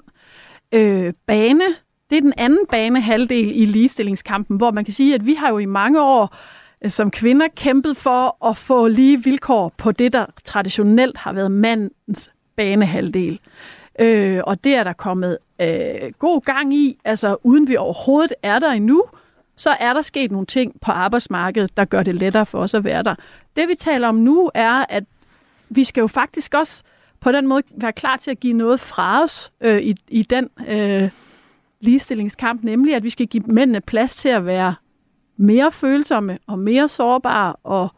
øh, 0.71 1.13
bane, 1.25 1.65
det 2.09 2.17
er 2.17 2.21
den 2.21 2.33
anden 2.37 2.65
bane 2.71 3.01
halvdel 3.01 3.61
i 3.61 3.65
ligestillingskampen, 3.65 4.57
hvor 4.57 4.71
man 4.71 4.85
kan 4.85 4.93
sige, 4.93 5.15
at 5.15 5.25
vi 5.25 5.33
har 5.33 5.49
jo 5.49 5.57
i 5.57 5.65
mange 5.65 6.01
år 6.01 6.23
øh, 6.23 6.56
Øh, 6.81 6.91
som 6.91 7.11
kvinder 7.11 7.47
kæmpet 7.55 7.97
for 7.97 8.45
at 8.49 8.57
få 8.57 8.87
lige 8.87 9.23
vilkår 9.23 9.73
på 9.77 9.91
det, 9.91 10.13
der 10.13 10.25
traditionelt 10.43 11.17
har 11.17 11.33
været 11.33 11.51
mandens 11.51 12.31
banehalvdel. 12.55 13.39
Øh, 13.99 14.41
og 14.43 14.63
det 14.63 14.75
er 14.75 14.83
der 14.83 14.93
kommet 14.93 15.37
øh, 15.61 16.11
god 16.19 16.41
gang 16.41 16.73
i, 16.73 16.97
altså 17.05 17.37
uden 17.43 17.67
vi 17.67 17.75
overhovedet 17.75 18.33
er 18.43 18.59
der 18.59 18.71
endnu, 18.71 19.03
så 19.55 19.69
er 19.69 19.93
der 19.93 20.01
sket 20.01 20.31
nogle 20.31 20.47
ting 20.47 20.81
på 20.81 20.91
arbejdsmarkedet, 20.91 21.77
der 21.77 21.85
gør 21.85 22.03
det 22.03 22.15
lettere 22.15 22.45
for 22.45 22.59
os 22.59 22.73
at 22.73 22.83
være 22.83 23.03
der. 23.03 23.15
Det 23.55 23.67
vi 23.67 23.75
taler 23.75 24.07
om 24.07 24.15
nu 24.15 24.51
er, 24.53 24.85
at 24.89 25.03
vi 25.69 25.83
skal 25.83 26.01
jo 26.01 26.07
faktisk 26.07 26.53
også 26.53 26.83
på 27.19 27.31
den 27.31 27.47
måde 27.47 27.63
være 27.71 27.93
klar 27.93 28.17
til 28.17 28.31
at 28.31 28.39
give 28.39 28.53
noget 28.53 28.79
fra 28.79 29.23
os 29.23 29.51
øh, 29.61 29.81
i, 29.81 29.95
i 30.07 30.23
den 30.23 30.49
øh, 30.67 31.09
ligestillingskamp, 31.81 32.63
nemlig 32.63 32.95
at 32.95 33.03
vi 33.03 33.09
skal 33.09 33.27
give 33.27 33.43
mændene 33.47 33.81
plads 33.81 34.15
til 34.15 34.29
at 34.29 34.45
være 34.45 34.75
mere 35.37 35.71
følsomme 35.71 36.37
og 36.47 36.59
mere 36.59 36.89
sårbare 36.89 37.53
og 37.63 37.89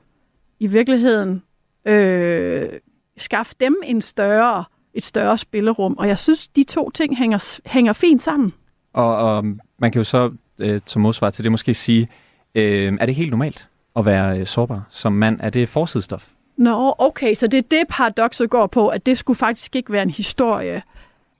i 0.59 0.67
virkeligheden 0.67 1.43
øh, 1.85 2.69
skaffe 3.17 3.55
dem 3.59 3.75
en 3.83 4.01
større, 4.01 4.63
et 4.93 5.05
større 5.05 5.37
spillerum. 5.37 5.95
Og 5.97 6.07
jeg 6.07 6.17
synes, 6.17 6.47
de 6.47 6.63
to 6.63 6.89
ting 6.89 7.17
hænger, 7.17 7.59
hænger 7.65 7.93
fint 7.93 8.23
sammen. 8.23 8.53
Og, 8.93 9.17
og 9.17 9.45
man 9.77 9.91
kan 9.91 9.99
jo 9.99 10.03
så 10.03 10.31
øh, 10.59 10.81
som 10.85 11.01
modsvar 11.01 11.29
til 11.29 11.43
det 11.43 11.51
måske 11.51 11.73
sige, 11.73 12.09
øh, 12.55 12.97
er 12.99 13.05
det 13.05 13.15
helt 13.15 13.31
normalt 13.31 13.69
at 13.95 14.05
være 14.05 14.39
øh, 14.39 14.45
sårbar 14.45 14.87
som 14.89 15.13
mand? 15.13 15.39
Er 15.41 15.49
det 15.49 15.69
forsidestof? 15.69 16.29
Nå, 16.57 16.95
okay, 16.97 17.33
så 17.33 17.47
det 17.47 17.57
er 17.57 17.67
det 17.71 17.87
paradokset 17.89 18.49
går 18.49 18.67
på, 18.67 18.87
at 18.87 19.05
det 19.05 19.17
skulle 19.17 19.37
faktisk 19.37 19.75
ikke 19.75 19.91
være 19.91 20.03
en 20.03 20.09
historie. 20.09 20.81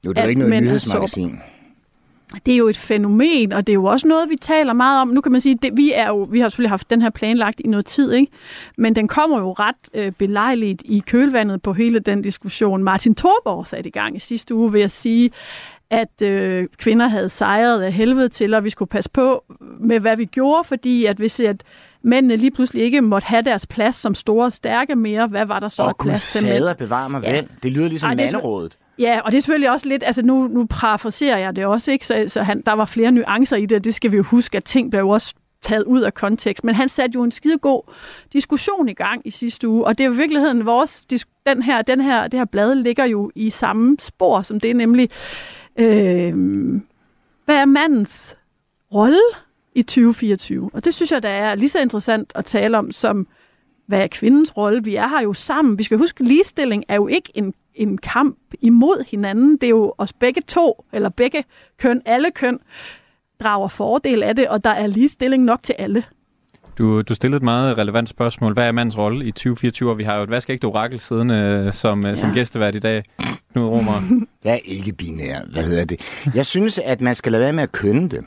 Jo, 0.06 0.10
det 0.10 0.18
er 0.18 0.22
jo 0.22 0.26
at 0.26 0.30
ikke 0.30 0.40
noget 0.40 0.56
er 0.56 0.62
nyhedsmagasin. 0.62 1.40
Det 2.46 2.54
er 2.54 2.58
jo 2.58 2.68
et 2.68 2.78
fænomen, 2.78 3.54
og 3.54 3.68
det 3.68 3.74
er 3.74 3.76
jo 3.76 3.86
også 3.86 4.08
noget, 4.08 4.30
vi 4.30 4.36
taler 4.42 4.74
meget 4.74 5.02
om. 5.02 5.08
Nu 5.08 5.22
kan 5.22 5.32
man 5.32 5.42
sige, 5.42 5.58
det, 5.62 5.78
vi, 5.78 5.92
er 5.94 6.08
jo, 6.08 6.28
vi 6.32 6.40
har 6.40 6.50
selvfølgelig 6.50 6.70
haft 6.72 6.90
den 6.90 7.02
her 7.02 7.10
planlagt 7.10 7.60
i 7.60 7.68
noget 7.68 7.86
tid, 7.86 8.12
ikke? 8.14 8.32
men 8.78 8.96
den 8.96 9.08
kommer 9.08 9.40
jo 9.40 9.52
ret 9.52 9.76
øh, 9.94 10.12
belejligt 10.12 10.82
i 10.86 11.04
kølvandet 11.08 11.62
på 11.62 11.74
hele 11.74 12.00
den 12.00 12.22
diskussion. 12.22 12.84
Martin 12.84 13.16
Thorborg 13.16 13.68
satte 13.68 13.88
i 13.88 13.92
gang 13.92 14.16
i 14.16 14.20
sidste 14.20 14.56
uge 14.56 14.74
ved 14.74 14.82
at 14.82 14.92
sige, 14.92 15.32
at 15.90 16.22
øh, 16.24 16.68
kvinder 16.78 17.08
havde 17.08 17.30
sejret 17.30 17.82
af 17.82 17.94
helvede 17.94 18.30
til, 18.30 18.54
og 18.54 18.64
vi 18.64 18.70
skulle 18.70 18.90
passe 18.90 19.10
på 19.10 19.44
med, 19.80 20.00
hvad 20.00 20.18
vi 20.18 20.26
gjorde, 20.26 20.64
fordi 20.64 21.06
at 21.06 21.18
hvis 21.18 21.40
at 21.40 21.64
mændene 22.02 22.36
lige 22.36 22.52
pludselig 22.52 22.84
ikke 22.84 23.02
måtte 23.02 23.26
have 23.28 23.42
deres 23.42 23.66
plads 23.68 23.96
som 23.96 24.16
store 24.16 24.46
og 24.46 24.52
stærke 24.52 24.96
mere, 24.96 25.28
hvad 25.28 25.46
var 25.46 25.60
der 25.60 25.68
så 25.68 25.94
Gud 25.98 26.10
plads 26.10 26.32
til 26.32 26.44
mænd? 26.44 26.54
fader 26.54 26.74
bevare 26.74 27.10
mig 27.10 27.24
Ja. 27.24 27.36
ven. 27.36 27.48
Det 27.64 27.72
lyder 27.72 27.88
ligesom 27.88 28.08
Ej, 28.10 28.14
det 28.14 28.26
er 28.26 28.32
manderådet. 28.32 28.78
Ja, 29.00 29.20
og 29.20 29.32
det 29.32 29.38
er 29.38 29.42
selvfølgelig 29.42 29.72
også 29.72 29.88
lidt, 29.88 30.04
altså 30.04 30.22
nu, 30.22 30.48
nu 30.48 30.66
parafraserer 30.70 31.38
jeg 31.38 31.56
det 31.56 31.66
også, 31.66 31.92
ikke? 31.92 32.08
så, 32.08 32.24
så 32.28 32.44
han, 32.44 32.62
der 32.66 32.74
var 32.74 32.86
flere 32.86 33.12
nuancer 33.12 33.58
i 33.58 33.66
det, 33.66 33.76
og 33.76 33.84
det 33.84 33.96
skal 33.96 34.12
vi 34.12 34.18
jo 34.18 34.24
huske, 34.24 34.58
at 34.58 34.64
ting 34.64 34.92
blev 34.92 35.00
jo 35.00 35.10
også 35.10 35.34
taget 35.62 35.84
ud 35.84 36.02
af 36.02 36.14
kontekst. 36.14 36.64
Men 36.64 36.76
han 36.76 36.90
satte 36.90 37.16
jo 37.16 37.24
en 37.24 37.32
skidegod 37.32 37.94
diskussion 38.34 38.90
i 38.90 38.94
gang 38.94 39.22
i 39.26 39.32
sidste 39.32 39.68
uge, 39.68 39.86
og 39.86 39.98
det 39.98 40.04
er 40.04 40.08
jo 40.08 40.14
i 40.14 40.18
virkeligheden 40.18 40.66
vores, 40.66 41.06
den 41.46 41.64
her, 41.64 41.82
den 41.82 42.02
her, 42.02 42.28
det 42.28 42.40
her 42.40 42.46
blad 42.46 42.76
ligger 42.76 43.06
jo 43.06 43.32
i 43.36 43.50
samme 43.50 43.98
spor, 44.00 44.42
som 44.42 44.60
det 44.60 44.72
er 44.72 44.76
nemlig, 44.76 45.10
øh, 45.80 46.34
hvad 47.46 47.56
er 47.56 47.66
mandens 47.66 48.36
rolle 48.94 49.22
i 49.76 49.82
2024? 49.82 50.70
Og 50.74 50.86
det 50.86 50.94
synes 50.94 51.12
jeg, 51.12 51.24
der 51.24 51.30
er 51.30 51.56
lige 51.56 51.70
så 51.70 51.80
interessant 51.80 52.32
at 52.36 52.46
tale 52.46 52.78
om, 52.78 52.92
som 52.92 53.28
hvad 53.88 54.02
er 54.02 54.08
kvindens 54.08 54.58
rolle? 54.58 54.84
Vi 54.84 54.96
er 54.96 55.08
her 55.08 55.22
jo 55.22 55.34
sammen. 55.34 55.78
Vi 55.78 55.84
skal 55.84 55.98
huske, 55.98 56.24
ligestilling 56.24 56.84
er 56.88 56.96
jo 56.96 57.08
ikke 57.08 57.32
en, 57.36 57.54
en 57.80 57.98
kamp 57.98 58.38
imod 58.62 59.06
hinanden. 59.08 59.52
Det 59.52 59.64
er 59.64 59.70
jo 59.70 59.94
os 59.98 60.14
begge 60.14 60.42
to, 60.42 60.86
eller 60.94 61.10
begge 61.10 61.44
køn, 61.78 62.02
alle 62.06 62.32
køn, 62.32 62.60
drager 63.44 63.68
fordel 63.68 64.24
af 64.24 64.36
det, 64.36 64.48
og 64.48 64.64
der 64.64 64.70
er 64.70 64.88
ligestilling 64.88 65.44
nok 65.44 65.64
til 65.64 65.76
alle. 65.80 66.04
Du, 66.78 67.02
du 67.02 67.16
stillede 67.16 67.38
et 67.38 67.44
meget 67.44 67.78
relevant 67.78 68.10
spørgsmål. 68.10 68.54
Hvad 68.54 68.68
er 68.68 68.72
mandens 68.72 68.98
rolle 68.98 69.26
i 69.26 69.32
2024? 69.32 69.90
Og 69.90 69.98
vi 69.98 70.04
har 70.04 70.18
jo 70.18 70.24
et 70.24 70.30
vaskeægte 70.30 70.66
orakel 70.66 71.00
siddende 71.00 71.36
øh, 71.36 71.74
som, 71.74 72.06
ja. 72.06 72.16
som 72.16 72.34
gæstevært 72.34 72.76
i 72.76 72.80
dag. 72.80 73.04
Knud 73.54 73.66
Romer. 73.66 74.02
Jeg 74.44 74.54
er 74.54 74.60
ikke 74.66 74.94
binær. 74.94 75.40
Hvad 75.52 75.64
hedder 75.64 75.86
det? 75.86 76.02
Jeg 76.36 76.46
synes, 76.46 76.78
at 76.78 77.02
man 77.02 77.16
skal 77.16 77.32
lade 77.32 77.42
være 77.44 77.54
med 77.54 77.64
at 77.64 77.72
kønne 77.72 78.10
det. 78.10 78.26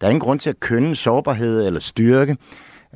Der 0.00 0.06
er 0.06 0.10
ingen 0.10 0.20
grund 0.20 0.40
til 0.40 0.50
at 0.50 0.60
kønne 0.60 0.96
sårbarhed 0.96 1.66
eller 1.66 1.80
styrke. 1.80 2.36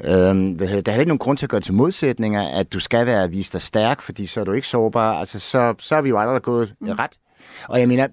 Øhm, 0.04 0.58
det? 0.58 0.86
der 0.86 0.92
er 0.92 0.98
ikke 0.98 1.08
nogen 1.08 1.18
grund 1.18 1.38
til 1.38 1.46
at 1.46 1.50
gøre 1.50 1.60
til 1.60 1.74
modsætninger, 1.74 2.48
at 2.48 2.72
du 2.72 2.80
skal 2.80 3.06
være 3.06 3.30
vist 3.30 3.52
dig 3.52 3.62
stærk, 3.62 4.02
fordi 4.02 4.26
så 4.26 4.40
er 4.40 4.44
du 4.44 4.52
ikke 4.52 4.66
sårbar. 4.66 5.18
Altså, 5.18 5.38
så, 5.38 5.74
så 5.78 5.96
er 5.96 6.02
vi 6.02 6.08
jo 6.08 6.18
allerede 6.18 6.40
gået 6.40 6.74
mm. 6.80 6.88
ret. 6.90 7.10
Og 7.68 7.80
jeg 7.80 7.88
mener, 7.88 8.08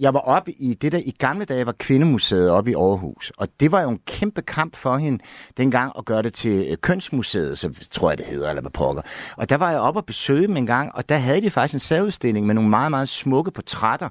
jeg 0.00 0.14
var 0.14 0.20
oppe 0.20 0.52
i 0.52 0.74
det 0.74 0.92
der, 0.92 0.98
i 0.98 1.14
gamle 1.18 1.44
dage 1.44 1.66
var 1.66 1.74
Kvindemuseet 1.78 2.50
oppe 2.50 2.70
i 2.70 2.74
Aarhus, 2.74 3.32
og 3.36 3.48
det 3.60 3.72
var 3.72 3.82
jo 3.82 3.90
en 3.90 3.98
kæmpe 4.06 4.42
kamp 4.42 4.76
for 4.76 4.96
hende 4.96 5.24
dengang 5.56 5.92
at 5.98 6.04
gøre 6.04 6.22
det 6.22 6.34
til 6.34 6.66
øh, 6.70 6.76
Kønsmuseet, 6.76 7.58
så 7.58 7.70
tror 7.90 8.10
jeg 8.10 8.18
det 8.18 8.26
hedder, 8.26 8.48
eller 8.48 8.62
hvad 8.62 8.70
pokker. 8.70 9.02
Og 9.36 9.48
der 9.48 9.56
var 9.56 9.70
jeg 9.70 9.80
oppe 9.80 10.00
og 10.00 10.06
besøge 10.06 10.46
dem 10.46 10.56
en 10.56 10.66
gang, 10.66 10.94
og 10.94 11.08
der 11.08 11.16
havde 11.16 11.42
de 11.42 11.50
faktisk 11.50 11.74
en 11.74 11.80
særudstilling 11.80 12.46
med 12.46 12.54
nogle 12.54 12.70
meget, 12.70 12.90
meget 12.90 13.08
smukke 13.08 13.50
portrætter 13.50 14.08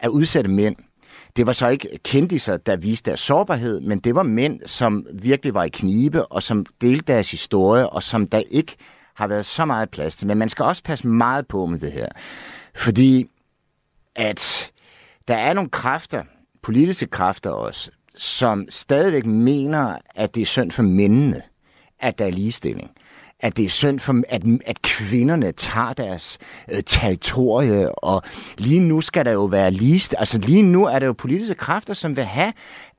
af 0.00 0.08
udsatte 0.08 0.50
mænd. 0.50 0.76
Det 1.36 1.46
var 1.46 1.52
så 1.52 1.68
ikke 1.68 1.98
kendiser, 2.04 2.56
der 2.56 2.76
viste 2.76 3.10
deres 3.10 3.20
sårbarhed, 3.20 3.80
men 3.80 3.98
det 3.98 4.14
var 4.14 4.22
mænd, 4.22 4.60
som 4.66 5.06
virkelig 5.12 5.54
var 5.54 5.64
i 5.64 5.68
knibe, 5.68 6.26
og 6.26 6.42
som 6.42 6.66
delte 6.80 7.12
deres 7.12 7.30
historie, 7.30 7.90
og 7.90 8.02
som 8.02 8.28
der 8.28 8.42
ikke 8.50 8.76
har 9.14 9.28
været 9.28 9.46
så 9.46 9.64
meget 9.64 9.90
plads 9.90 10.16
til. 10.16 10.26
Men 10.26 10.38
man 10.38 10.48
skal 10.48 10.64
også 10.64 10.82
passe 10.82 11.06
meget 11.06 11.46
på 11.46 11.66
med 11.66 11.78
det 11.78 11.92
her. 11.92 12.08
Fordi 12.74 13.30
at 14.14 14.70
der 15.28 15.34
er 15.34 15.52
nogle 15.52 15.70
kræfter, 15.70 16.22
politiske 16.62 17.06
kræfter 17.06 17.50
også, 17.50 17.90
som 18.16 18.66
stadigvæk 18.68 19.26
mener, 19.26 19.98
at 20.14 20.34
det 20.34 20.40
er 20.40 20.46
synd 20.46 20.70
for 20.70 20.82
mændene, 20.82 21.42
at 22.00 22.18
der 22.18 22.24
er 22.24 22.30
ligestilling. 22.30 22.90
At 23.46 23.56
det 23.56 23.64
er 23.64 23.68
synd 23.68 24.00
for, 24.00 24.22
at, 24.28 24.42
at 24.66 24.82
kvinderne 24.82 25.52
tager 25.52 25.92
deres 25.92 26.38
øh, 26.72 26.82
territorie, 26.86 27.98
og 27.98 28.22
lige 28.58 28.80
nu 28.80 29.00
skal 29.00 29.24
der 29.24 29.32
jo 29.32 29.44
være 29.44 29.70
ligest. 29.70 30.14
Altså 30.18 30.38
lige 30.38 30.62
nu 30.62 30.84
er 30.84 30.98
der 30.98 31.06
jo 31.06 31.12
politiske 31.12 31.54
kræfter, 31.54 31.94
som 31.94 32.16
vil 32.16 32.24
have, 32.24 32.52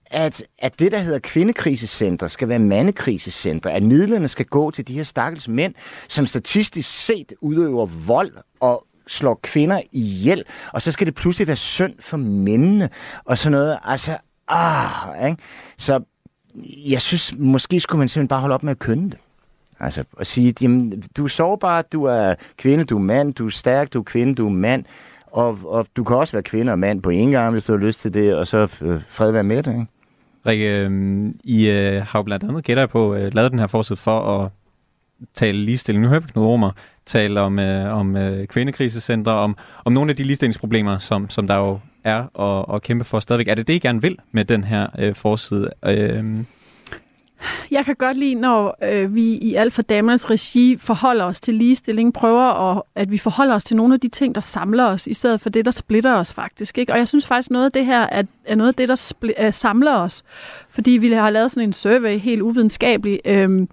at, 0.05 0.43
at 0.59 0.79
det, 0.79 0.91
der 0.91 0.99
hedder 0.99 1.19
kvindekrisecenter, 1.19 2.27
skal 2.27 2.49
være 2.49 2.59
mandekrisecenter. 2.59 3.69
At 3.69 3.83
midlerne 3.83 4.27
skal 4.27 4.45
gå 4.45 4.71
til 4.71 4.87
de 4.87 4.93
her 4.93 5.03
stakkels 5.03 5.47
mænd, 5.47 5.73
som 6.07 6.27
statistisk 6.27 7.05
set 7.05 7.33
udøver 7.41 7.85
vold 7.85 8.31
og 8.59 8.85
slår 9.07 9.39
kvinder 9.43 9.81
ihjel, 9.91 10.43
og 10.73 10.81
så 10.81 10.91
skal 10.91 11.07
det 11.07 11.15
pludselig 11.15 11.47
være 11.47 11.55
synd 11.55 11.93
for 11.99 12.17
mændene, 12.17 12.89
og 13.25 13.37
sådan 13.37 13.51
noget. 13.51 13.79
Altså, 13.83 14.17
ah, 14.47 15.29
ikke? 15.29 15.43
Så 15.77 15.99
jeg 16.87 17.01
synes, 17.01 17.33
måske 17.37 17.79
skulle 17.79 17.99
man 17.99 18.09
simpelthen 18.09 18.27
bare 18.27 18.41
holde 18.41 18.55
op 18.55 18.63
med 18.63 18.71
at 18.71 18.79
kønne 18.79 19.09
det. 19.09 19.17
Altså 19.79 20.03
at 20.19 20.27
sige, 20.27 20.53
jamen, 20.61 21.03
du 21.17 21.23
er 21.23 21.27
sårbar, 21.27 21.81
du 21.81 22.03
er 22.03 22.35
kvinde, 22.57 22.83
du 22.83 22.95
er 22.95 23.01
mand, 23.01 23.33
du 23.33 23.45
er 23.45 23.49
stærk, 23.49 23.93
du 23.93 23.99
er 23.99 24.03
kvinde, 24.03 24.35
du 24.35 24.45
er 24.45 24.51
mand, 24.51 24.85
og, 25.27 25.59
og 25.63 25.87
du 25.97 26.03
kan 26.03 26.15
også 26.15 26.33
være 26.33 26.43
kvinde 26.43 26.71
og 26.71 26.79
mand 26.79 27.01
på 27.01 27.09
en 27.09 27.31
gang, 27.31 27.51
hvis 27.51 27.65
du 27.65 27.71
har 27.71 27.79
lyst 27.79 27.99
til 27.99 28.13
det, 28.13 28.35
og 28.35 28.47
så 28.47 28.67
øh, 28.81 29.01
fred 29.07 29.31
være 29.31 29.43
med 29.43 29.63
det, 29.63 29.71
ikke? 29.71 29.85
Rikke, 30.45 30.79
øh, 30.79 31.33
I 31.43 31.69
øh, 31.69 32.05
har 32.05 32.19
jo 32.19 32.23
blandt 32.23 32.43
andet, 32.43 32.63
gætter 32.63 32.81
jeg 32.81 32.89
på, 32.89 33.15
øh, 33.15 33.33
lavet 33.33 33.51
den 33.51 33.59
her 33.59 33.67
forsøg 33.67 33.97
for 33.97 34.43
at 34.43 34.51
tale 35.35 35.65
ligestilling. 35.65 36.03
Nu 36.03 36.09
hører 36.09 36.19
vi 36.19 36.31
Knud 36.31 36.45
Romer 36.45 36.71
tale 37.05 37.41
om, 37.41 37.59
øh, 37.59 37.97
om 37.97 38.15
øh, 38.15 38.47
kvindekrisecentre, 38.47 39.31
om, 39.31 39.57
om 39.85 39.93
nogle 39.93 40.09
af 40.09 40.15
de 40.15 40.23
ligestillingsproblemer, 40.23 40.99
som, 40.99 41.29
som 41.29 41.47
der 41.47 41.55
jo 41.55 41.79
er 42.03 42.23
og, 42.33 42.75
at 42.75 42.81
kæmpe 42.81 43.03
for 43.03 43.19
stadigvæk. 43.19 43.47
Er 43.47 43.55
det 43.55 43.67
det, 43.67 43.73
I 43.73 43.79
gerne 43.79 44.01
vil 44.01 44.17
med 44.31 44.45
den 44.45 44.63
her 44.63 44.87
øh, 44.99 45.15
forside? 45.15 45.69
Øh, 45.85 46.43
jeg 47.71 47.85
kan 47.85 47.95
godt 47.95 48.17
lide, 48.17 48.35
når 48.35 48.77
øh, 48.83 49.15
vi 49.15 49.33
i 49.33 49.55
Alfa 49.55 49.81
Damernes 49.81 50.29
regi 50.29 50.77
forholder 50.77 51.25
os 51.25 51.39
til 51.39 51.53
ligestilling, 51.53 52.13
prøver 52.13 52.71
at, 52.71 52.81
at 52.95 53.11
vi 53.11 53.17
forholder 53.17 53.55
os 53.55 53.63
til 53.63 53.77
nogle 53.77 53.93
af 53.93 53.99
de 53.99 54.07
ting, 54.07 54.35
der 54.35 54.41
samler 54.41 54.85
os, 54.85 55.07
i 55.07 55.13
stedet 55.13 55.41
for 55.41 55.49
det, 55.49 55.65
der 55.65 55.71
splitter 55.71 56.13
os 56.13 56.33
faktisk. 56.33 56.77
Ikke? 56.77 56.93
Og 56.93 56.97
jeg 56.97 57.07
synes 57.07 57.27
faktisk, 57.27 57.51
noget 57.51 57.65
af 57.65 57.71
det 57.71 57.85
her 57.85 58.01
er, 58.01 58.23
er 58.45 58.55
noget 58.55 58.67
af 58.67 58.75
det, 58.75 58.89
der 58.89 58.95
spl- 58.95 59.33
er, 59.37 59.51
samler 59.51 59.95
os. 59.95 60.23
Fordi 60.69 60.91
vi 60.91 61.11
har 61.11 61.29
lavet 61.29 61.51
sådan 61.51 61.69
en 61.69 61.73
survey, 61.73 62.19
helt 62.19 62.41
uvidenskabelig, 62.41 63.19
øh, 63.25 63.67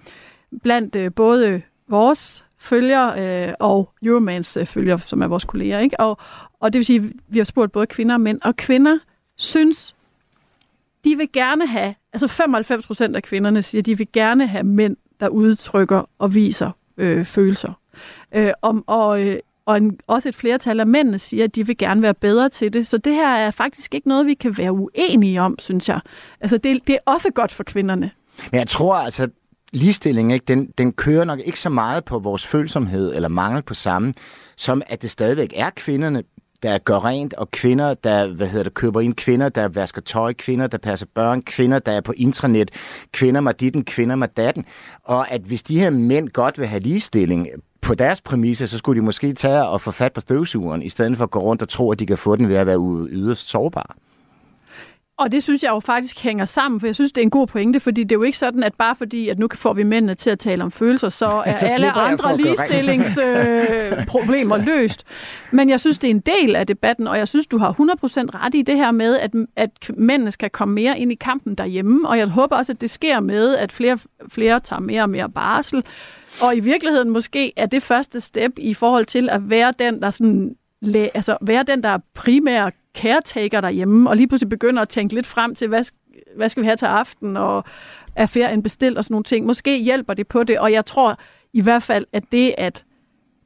blandt 0.63 0.97
øh, 0.97 1.13
både 1.13 1.63
vores 1.89 2.45
følger 2.59 3.15
øh, 3.49 3.55
og 3.61 3.91
Euromans 4.03 4.57
øh, 4.57 4.67
følger, 4.67 4.97
som 4.97 5.23
er 5.23 5.27
vores 5.27 5.45
kolleger. 5.45 5.79
Ikke? 5.79 6.01
Og, 6.01 6.19
og 6.61 6.73
det 6.73 6.79
vil 6.79 6.87
sige, 6.87 6.99
at 6.99 7.05
vi 7.29 7.39
har 7.39 7.45
spurgt 7.45 7.73
både 7.73 7.87
kvinder 7.87 8.15
og 8.15 8.21
mænd, 8.21 8.41
og 8.43 8.57
kvinder 8.57 8.99
synes, 9.37 9.97
de 11.05 11.17
vil 11.17 11.33
gerne 11.33 11.67
have, 11.67 11.95
altså 12.15 12.27
95 12.29 12.87
procent 12.87 13.17
af 13.17 13.23
kvinderne 13.23 13.63
siger, 13.63 13.83
de 13.83 13.99
vil 13.99 14.09
gerne 14.13 14.47
have 14.47 14.65
mænd, 14.65 14.97
der 15.21 15.29
udtrykker 15.29 16.03
og 16.19 16.35
viser 16.35 16.71
øh, 16.97 17.25
følelser. 17.25 17.73
Øh, 18.35 18.53
om, 18.63 18.85
og 18.87 19.23
øh, 19.23 19.39
og 19.67 19.77
en, 19.77 19.99
også 20.07 20.29
et 20.29 20.35
flertal 20.35 20.81
af 20.81 20.87
mændene 20.87 21.19
siger, 21.19 21.45
at 21.45 21.55
de 21.55 21.67
vil 21.67 21.77
gerne 21.77 22.03
være 22.03 22.15
bedre 22.15 22.49
til 22.49 22.73
det. 22.73 22.87
Så 22.87 22.99
det 22.99 23.15
her 23.15 23.29
er 23.29 23.51
faktisk 23.51 23.95
ikke 23.95 24.09
noget, 24.09 24.27
vi 24.27 24.35
kan 24.35 24.59
være 24.59 24.73
uenige 24.73 25.41
om, 25.41 25.59
synes 25.59 25.89
jeg. 25.89 26.01
Altså, 26.41 26.59
det, 26.59 26.87
det 26.87 26.95
er 26.95 27.13
også 27.13 27.31
godt 27.35 27.53
for 27.53 27.65
kvinderne. 27.65 28.11
Men 28.53 28.59
jeg 28.59 28.69
tror 28.69 28.95
altså, 28.95 29.29
ligestilling, 29.73 30.33
ikke, 30.33 30.45
den, 30.45 30.67
den 30.79 30.93
kører 30.93 31.25
nok 31.25 31.41
ikke 31.45 31.61
så 31.61 31.69
meget 31.69 32.05
på 32.05 32.19
vores 32.19 32.47
følsomhed 32.47 33.15
eller 33.15 33.29
mangel 33.29 33.63
på 33.63 33.75
samme, 33.75 34.15
som 34.57 34.83
at 34.87 35.03
det 35.03 35.11
stadigvæk 35.11 35.53
er 35.57 35.71
kvinderne, 35.71 36.23
der 36.65 36.79
gør 36.79 37.05
rent, 37.05 37.35
og 37.35 37.51
kvinder, 37.51 37.95
der 37.95 38.27
hvad 38.27 38.47
hedder 38.47 38.65
det, 38.65 38.75
køber 38.75 39.01
ind, 39.01 39.15
kvinder, 39.15 39.49
der 39.49 39.69
vasker 39.69 40.01
tøj, 40.01 40.33
kvinder, 40.33 40.67
der 40.67 40.79
passer 40.79 41.07
børn, 41.15 41.43
kvinder, 41.43 41.79
der 41.79 41.93
er 41.93 42.01
på 42.01 42.13
intranet, 42.17 42.71
kvinder 43.13 43.41
med 43.41 43.55
ditten, 43.55 43.85
kvinder 43.85 44.17
med 44.17 44.29
datten. 44.29 44.65
Og 45.05 45.31
at 45.31 45.41
hvis 45.41 45.63
de 45.63 45.81
her 45.81 45.91
mænd 45.91 46.29
godt 46.29 46.59
vil 46.59 46.67
have 46.67 46.81
ligestilling 46.81 47.49
på 47.81 47.95
deres 47.95 48.21
præmisser, 48.21 48.67
så 48.67 48.79
skulle 48.79 49.01
de 49.01 49.05
måske 49.05 49.33
tage 49.33 49.67
og 49.67 49.81
få 49.81 49.91
fat 49.91 50.13
på 50.13 50.21
støvsugeren, 50.21 50.83
i 50.83 50.89
stedet 50.89 51.17
for 51.17 51.25
at 51.25 51.31
gå 51.31 51.41
rundt 51.41 51.63
og 51.63 51.69
tro, 51.69 51.93
at 51.93 51.99
de 51.99 52.07
kan 52.07 52.19
få 52.19 52.37
den 52.37 52.49
ved 52.49 52.57
at 52.57 52.67
være 52.67 53.09
yderst 53.11 53.49
sårbare. 53.49 54.04
Og 55.19 55.33
det 55.33 55.43
synes 55.43 55.63
jeg 55.63 55.71
jo 55.71 55.81
faktisk 55.81 56.21
hænger 56.21 56.45
sammen, 56.45 56.81
for 56.81 56.87
jeg 56.87 56.95
synes, 56.95 57.13
det 57.13 57.21
er 57.21 57.23
en 57.23 57.31
god 57.31 57.47
pointe, 57.47 57.81
fordi 57.81 58.03
det 58.03 58.13
er 58.13 58.17
jo 58.17 58.23
ikke 58.23 58.39
sådan, 58.39 58.63
at 58.63 58.75
bare 58.75 58.97
fordi, 58.97 59.29
at 59.29 59.39
nu 59.39 59.49
får 59.55 59.73
vi 59.73 59.83
mændene 59.83 60.15
til 60.15 60.31
at 60.31 60.39
tale 60.39 60.65
om 60.65 60.71
følelser, 60.71 61.09
så 61.09 61.27
er 61.47 61.59
så 61.59 61.67
alle 61.67 61.93
andre 61.93 62.37
ligestillingsproblemer 62.37 64.59
øh, 64.59 64.67
løst. 64.71 65.05
Men 65.51 65.69
jeg 65.69 65.81
synes, 65.81 65.99
det 65.99 66.09
er 66.09 66.11
en 66.11 66.21
del 66.21 66.57
af 66.57 66.67
debatten, 66.67 67.09
og 67.09 67.19
jeg 67.19 67.29
synes, 67.29 67.47
du 67.47 67.59
har 67.59 67.73
100% 67.73 67.75
ret 68.35 68.55
i 68.55 68.63
det 68.63 68.77
her 68.77 68.91
med, 68.91 69.19
at, 69.19 69.31
at 69.57 69.71
mændene 69.97 70.31
skal 70.31 70.51
komme 70.51 70.75
mere 70.75 70.99
ind 70.99 71.13
i 71.13 71.15
kampen 71.15 71.55
derhjemme, 71.55 72.09
og 72.09 72.19
jeg 72.19 72.29
håber 72.29 72.57
også, 72.57 72.73
at 72.73 72.81
det 72.81 72.91
sker 72.91 73.21
med, 73.21 73.57
at 73.57 73.73
flere, 73.73 73.99
flere 74.29 74.61
tager 74.61 74.81
mere 74.81 75.03
og 75.03 75.11
mere 75.11 75.31
barsel, 75.31 75.85
og 76.41 76.57
i 76.57 76.61
virkeligheden 76.61 77.11
måske 77.11 77.53
er 77.57 77.67
det 77.67 77.83
første 77.83 78.21
step 78.21 78.53
i 78.57 78.75
forhold 78.75 79.05
til 79.05 79.29
at 79.31 79.51
være 79.51 79.73
den, 79.79 80.03
der 80.03 80.11
sådan 80.11 80.57
altså 81.15 81.37
være 81.41 81.63
den, 81.63 81.83
der 81.83 81.89
er 81.89 81.99
primær 82.15 82.71
caretaker 82.95 83.61
derhjemme, 83.61 84.11
og 84.11 84.17
lige 84.17 84.29
pludselig 84.29 84.49
begynder 84.49 84.83
at 84.83 84.89
tænke 84.89 85.15
lidt 85.15 85.27
frem 85.27 85.55
til, 85.55 85.69
hvad, 85.69 85.85
hvad 86.37 86.49
skal 86.49 86.63
vi 86.63 86.67
have 86.67 86.77
til 86.77 86.87
aften, 86.87 87.37
og 87.37 87.65
er 88.17 88.27
ferien 88.27 88.63
bestilt 88.63 88.99
og 88.99 89.05
sådan 89.05 89.13
nogle 89.13 89.25
ting. 89.25 89.47
Måske 89.47 89.79
hjælper 89.79 90.15
det 90.15 90.27
på 90.27 90.45
det, 90.45 90.59
og 90.59 90.73
jeg 90.73 90.87
tror 90.87 91.19
i 91.53 91.61
hvert 91.61 91.83
fald, 91.83 92.07
at 92.13 92.25
det 92.33 92.55
at 92.59 92.85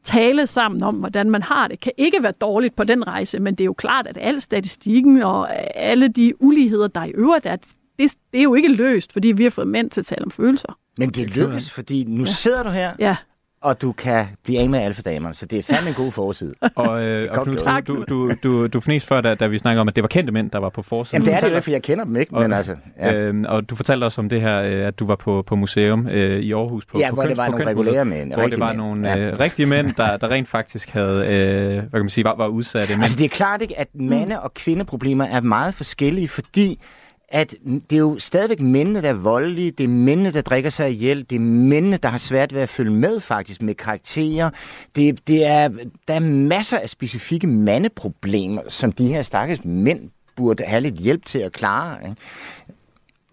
tale 0.05 0.47
sammen 0.47 0.83
om, 0.83 0.95
hvordan 0.95 1.31
man 1.31 1.43
har 1.43 1.69
det, 1.69 1.81
kan 1.81 1.93
ikke 1.97 2.23
være 2.23 2.33
dårligt 2.41 2.77
på 2.77 2.85
den 2.85 3.07
rejse, 3.07 3.39
men 3.39 3.55
det 3.55 3.61
er 3.61 3.67
jo 3.67 3.73
klart, 3.73 4.07
at 4.07 4.19
al 4.21 4.41
statistikken 4.41 5.23
og 5.23 5.57
alle 5.77 6.09
de 6.09 6.43
uligheder, 6.43 6.89
der 6.89 7.05
i 7.05 7.11
øvrigt 7.11 7.47
er, 7.47 7.57
det, 7.99 8.15
det 8.33 8.39
er 8.39 8.43
jo 8.43 8.55
ikke 8.55 8.69
løst, 8.69 9.13
fordi 9.13 9.29
vi 9.29 9.43
har 9.43 9.51
fået 9.51 9.69
mænd 9.69 9.91
til 9.91 10.01
at 10.01 10.07
tale 10.07 10.25
om 10.25 10.31
følelser. 10.31 10.79
Men 10.99 11.11
det 11.11 11.37
lykkes, 11.37 11.71
fordi 11.71 12.05
nu 12.05 12.25
ja. 12.25 12.31
sidder 12.31 12.63
du 12.63 12.71
her, 12.71 12.93
ja 12.99 13.17
og 13.61 13.83
du 13.83 13.93
kan 13.93 14.27
blive 14.45 14.59
af 14.59 14.69
med 14.69 14.79
alfadamerne, 14.79 15.35
så 15.35 15.47
det 15.47 15.59
er 15.59 15.63
fandme 15.63 15.89
en 15.89 15.95
god 15.95 16.13
forside. 16.13 16.55
og 16.77 17.03
øh, 17.03 17.29
og 17.33 17.45
Knud, 17.45 17.83
du, 17.87 18.05
du, 18.09 18.33
du, 18.43 18.67
du 18.67 18.81
fornæste 18.81 19.09
før, 19.09 19.21
da, 19.21 19.35
da 19.35 19.47
vi 19.47 19.59
snakkede 19.59 19.81
om, 19.81 19.89
at 19.89 19.97
det 19.97 20.03
var 20.03 20.09
kendte 20.09 20.33
mænd, 20.33 20.51
der 20.51 20.59
var 20.59 20.69
på 20.69 20.83
forsiden. 20.83 21.23
Jamen 21.23 21.35
det 21.35 21.45
er 21.45 21.49
det 21.49 21.57
jo, 21.57 21.61
for 21.61 21.71
jeg 21.71 21.83
kender 21.83 22.05
dem 22.05 22.17
ikke, 22.17 22.35
men 22.35 22.53
altså... 22.53 22.77
Ja. 22.99 23.15
Øh, 23.15 23.45
og 23.49 23.71
du 23.71 23.77
fortalte 23.77 24.05
også 24.05 24.21
om 24.21 24.29
det 24.29 24.41
her, 24.41 24.63
øh, 24.63 24.87
at 24.87 24.99
du 24.99 25.07
var 25.07 25.17
på, 25.17 25.43
på 25.47 25.57
museum 25.57 26.09
øh, 26.09 26.41
i 26.41 26.53
Aarhus. 26.53 26.85
På, 26.85 26.99
ja, 26.99 27.09
på 27.11 27.15
hvor 27.15 27.23
køns, 27.23 27.31
det 27.31 27.37
var 27.37 27.49
nogle 27.49 27.67
regulære 27.67 28.05
mænd. 28.05 28.35
Hvor 28.35 28.47
det 28.47 28.61
var 28.61 28.67
mænd. 28.67 28.79
nogle 28.79 29.09
ja. 29.09 29.19
øh, 29.19 29.41
rigtige 29.41 29.67
mænd, 29.67 29.95
der, 29.95 30.17
der 30.17 30.31
rent 30.31 30.49
faktisk 30.49 30.91
havde, 30.91 31.27
øh, 31.27 31.73
hvad 31.73 31.91
kan 31.91 32.01
man 32.01 32.09
sige, 32.09 32.25
var, 32.25 32.37
var 32.37 32.47
udsatte. 32.47 32.95
Men... 32.95 33.03
Altså 33.03 33.19
det 33.19 33.25
er 33.25 33.29
klart 33.29 33.63
ikke, 33.63 33.79
at 33.79 33.89
mande- 33.95 34.41
og 34.41 34.55
kvindeproblemer 34.55 35.25
er 35.25 35.41
meget 35.41 35.75
forskellige, 35.75 36.29
fordi 36.29 36.81
at 37.29 37.55
det 37.65 37.97
er 37.97 38.01
jo 38.01 38.19
stadigvæk 38.19 38.61
mændene, 38.61 39.03
der 39.03 39.09
er 39.09 39.13
voldelige, 39.15 39.71
det 39.71 39.85
er 39.85 39.89
mændene, 39.89 40.33
der 40.33 40.41
drikker 40.41 40.71
sig 40.71 40.91
ihjel, 40.91 41.27
det 41.31 41.37
er 41.37 41.41
mændene, 41.41 41.97
der 41.97 42.09
har 42.09 42.19
svært 42.19 42.55
ved 42.55 42.61
at 42.61 42.69
følge 42.69 42.93
med 42.93 43.21
faktisk 43.21 43.63
med 43.63 43.75
karakterer. 43.75 44.51
Det, 44.97 45.29
det 45.29 45.47
er, 45.47 45.69
der 46.09 46.15
er 46.15 46.21
masser 46.21 46.79
af 46.79 46.91
specifikke 46.91 47.47
mandeproblemer, 47.47 48.63
som 48.69 48.93
de 48.93 49.07
her 49.07 49.23
stakkels 49.23 49.65
mænd 49.65 50.11
burde 50.37 50.65
have 50.65 50.81
lidt 50.81 50.95
hjælp 50.95 51.25
til 51.25 51.39
at 51.39 51.53
klare. 51.53 51.99
Ikke? 52.09 52.21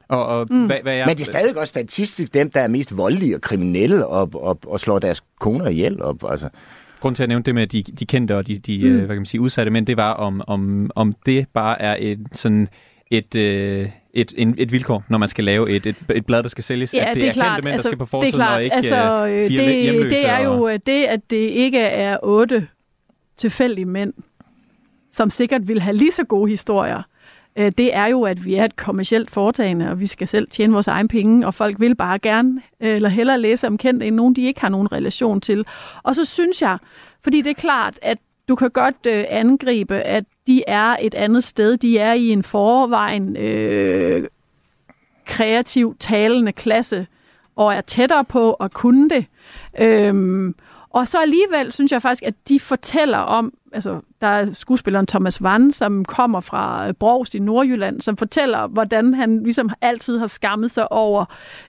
Og, 0.08 0.26
og, 0.26 0.48
mm. 0.50 0.66
hvad, 0.66 0.78
hvad 0.84 0.98
er... 0.98 1.06
Men 1.06 1.18
det 1.18 1.22
er 1.22 1.32
stadig 1.32 1.58
også 1.58 1.70
statistisk 1.70 2.34
dem, 2.34 2.52
der 2.52 2.62
er 2.62 2.68
mest 2.68 2.98
voldelige 2.98 3.36
og 3.36 3.42
kriminelle 3.42 4.08
og, 4.08 4.30
og, 4.34 4.60
og 4.68 4.80
slår 4.80 5.00
deres 5.00 5.24
koner 5.40 5.68
ihjel. 5.68 6.02
Og, 6.02 6.18
altså. 6.30 6.50
Grunden 7.00 7.16
til 7.16 7.24
at 7.24 7.30
nævne 7.30 7.44
det 7.44 7.56
med 7.56 7.68
de, 7.68 7.84
de 7.84 8.06
kendte 8.06 8.38
og 8.38 8.48
de, 8.48 8.58
de 8.60 8.90
mm. 8.90 8.98
hvad 8.98 9.08
kan 9.08 9.16
man 9.16 9.26
sige, 9.26 9.42
udsatte 9.42 9.72
mænd, 9.72 9.86
det 9.86 9.98
var, 9.98 10.14
om, 10.14 10.42
om, 10.48 10.90
om 10.96 11.16
det 11.26 11.46
bare 11.54 11.82
er 11.82 11.96
en 11.96 12.28
sådan 12.32 12.68
et, 13.12 13.36
øh, 13.36 13.90
et, 14.14 14.34
en, 14.38 14.56
et 14.58 14.72
vilkår, 14.72 15.04
når 15.10 15.18
man 15.18 15.30
skal 15.30 15.44
lave 15.44 15.70
et, 15.70 15.86
et, 15.86 15.96
et 16.16 16.26
blad, 16.26 16.44
der 16.44 16.50
skal 16.50 16.64
sælges, 16.64 16.94
ja, 16.94 17.00
at 17.00 17.08
det, 17.08 17.16
det 17.16 17.24
er, 17.24 17.30
er 17.30 17.34
klart. 17.34 17.56
kendte 17.56 17.66
mænd, 17.66 17.74
altså, 17.74 17.90
der 17.90 17.90
skal 17.90 17.98
på 17.98 18.06
forsiden, 18.06 18.40
det 18.40 18.46
er 18.46 18.54
og 18.54 18.64
ikke 18.64 18.76
altså, 18.76 19.26
øh, 19.26 19.48
fire 19.48 19.94
det. 19.94 20.12
Det 20.12 20.30
er 20.30 20.40
jo 20.40 20.64
og... 20.64 20.86
det, 20.86 21.04
at 21.04 21.30
det 21.30 21.36
ikke 21.36 21.80
er 21.80 22.18
otte 22.24 22.68
tilfældige 23.38 23.86
mænd, 23.86 24.14
som 25.12 25.30
sikkert 25.30 25.68
vil 25.68 25.82
have 25.82 25.96
lige 25.96 26.12
så 26.12 26.24
gode 26.24 26.50
historier. 26.50 27.02
Øh, 27.56 27.72
det 27.78 27.96
er 27.96 28.06
jo, 28.06 28.24
at 28.24 28.46
vi 28.46 28.56
er 28.56 28.66
et 28.66 28.76
kommersielt 28.76 29.32
foretagende, 29.32 29.92
og 29.92 30.00
vi 30.00 30.06
skal 30.06 30.28
selv 30.28 30.48
tjene 30.48 30.74
vores 30.74 30.88
egen 30.88 31.08
penge, 31.08 31.48
og 31.48 31.54
folk 31.54 31.80
vil 31.80 31.96
bare 31.96 32.20
gerne, 32.20 32.62
eller 32.80 33.10
hellere 33.10 33.40
læse 33.40 33.68
om 33.68 33.78
kendte, 33.78 34.06
end 34.06 34.16
nogen, 34.16 34.36
de 34.36 34.42
ikke 34.42 34.62
har 34.62 34.70
nogen 34.70 34.92
relation 34.92 35.42
til. 35.42 35.66
Og 36.04 36.16
så 36.16 36.26
synes 36.26 36.62
jeg, 36.62 36.78
fordi 37.24 37.42
det 37.42 37.50
er 37.50 37.54
klart, 37.54 38.00
at 38.02 38.18
du 38.48 38.56
kan 38.56 38.70
godt 38.70 39.06
øh, 39.08 39.26
angribe, 39.30 39.96
at 39.96 40.24
de 40.48 40.64
er 40.68 40.96
et 41.02 41.16
andet 41.16 41.44
sted. 41.44 41.78
De 41.78 41.98
er 41.98 42.14
i 42.14 42.30
en 42.30 42.44
forvejen 42.44 43.38
øh, 43.38 44.28
kreativ, 45.26 45.96
talende 46.00 46.52
klasse, 46.52 47.08
og 47.56 47.74
er 47.74 47.82
tættere 47.82 48.26
på 48.26 48.54
at 48.54 48.74
kunne 48.74 49.10
det. 49.10 49.26
Øhm, 49.80 50.56
og 50.90 51.08
så 51.08 51.18
alligevel 51.22 51.72
synes 51.72 51.92
jeg 51.92 52.02
faktisk, 52.02 52.24
at 52.24 52.34
de 52.50 52.60
fortæller 52.60 53.18
om, 53.18 53.54
altså 53.76 54.02
der 54.22 54.28
er 54.28 54.54
skuespilleren 54.54 55.08
Thomas 55.08 55.44
Vann, 55.44 55.72
som 55.72 56.06
kommer 56.06 56.40
fra 56.40 56.88
øh, 56.88 56.94
Brogst 56.94 57.36
i 57.36 57.40
Nordjylland, 57.40 58.02
som 58.02 58.18
fortæller, 58.18 58.68
hvordan 58.68 59.14
han 59.14 59.44
ligesom 59.44 59.70
altid 59.82 60.20
har 60.20 60.28
skammet 60.28 60.72
sig 60.72 60.92
over 60.92 61.26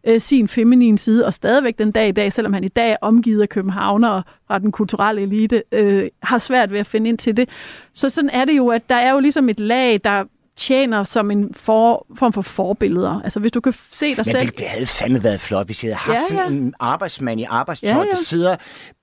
øh, 0.07 0.21
sin 0.21 0.49
feminine 0.49 0.99
side, 0.99 1.27
og 1.27 1.35
stadigvæk 1.35 1.79
den 1.79 1.93
dag 1.93 2.09
i 2.09 2.13
dag, 2.13 2.33
selvom 2.33 2.53
han 2.53 2.65
i 2.65 2.69
dag 2.69 2.91
er 2.91 2.97
omgivet 3.01 3.43
af 3.43 3.49
københavnere 3.49 4.23
fra 4.47 4.59
den 4.59 4.73
kulturelle 4.73 5.23
elite, 5.23 5.63
øh, 5.73 6.09
har 6.23 6.39
svært 6.39 6.73
ved 6.73 6.79
at 6.79 6.87
finde 6.87 7.09
ind 7.09 7.19
til 7.19 7.37
det. 7.37 7.49
Så 7.95 8.09
sådan 8.09 8.31
er 8.31 8.45
det 8.45 8.57
jo, 8.57 8.69
at 8.69 8.89
der 8.89 8.97
er 8.97 9.13
jo 9.13 9.21
ligesom 9.21 9.49
et 9.49 9.61
lag, 9.61 10.01
der 10.05 10.25
tjener 10.57 11.05
som 11.05 11.31
en 11.31 11.55
for, 11.55 12.07
form 12.19 12.33
for 12.33 12.43
forbilleder. 12.43 13.21
Altså 13.25 13.41
hvis 13.41 13.53
du 13.53 13.61
kan 13.61 13.75
se 13.93 14.07
dig 14.07 14.17
Men 14.17 14.25
selv... 14.25 14.47
Det, 14.47 14.59
det 14.59 14.67
havde 14.67 14.87
fandme 14.87 15.23
været 15.23 15.41
flot, 15.41 15.67
hvis 15.67 15.85
jeg 15.85 15.97
havde 15.97 16.19
haft 16.19 16.31
ja, 16.31 16.37
ja. 16.37 16.43
sådan 16.43 16.57
en 16.57 16.75
arbejdsmand 16.81 17.41
i 17.41 17.45
arbejdstøj, 17.45 17.91
ja, 17.91 17.99
ja. 17.99 18.11
der 18.11 18.17
sidder 18.17 18.57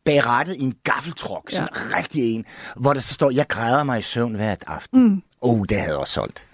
bag 0.06 0.24
i 0.58 0.64
en 0.64 0.74
gaffeltruk, 0.84 1.52
sådan 1.52 1.68
ja. 1.76 1.98
rigtig 1.98 2.36
en, 2.36 2.46
hvor 2.76 2.94
der 2.94 3.00
så 3.00 3.14
står, 3.14 3.32
jeg 3.32 3.48
græder 3.48 3.84
mig 3.84 4.00
i 4.00 4.02
søvn 4.02 4.36
hver 4.36 4.56
aften. 4.68 5.04
Mm. 5.04 5.24
Oh, 5.42 5.66
det 5.70 5.80
havde 5.80 5.98
også 5.98 6.14
solgt. 6.14 6.46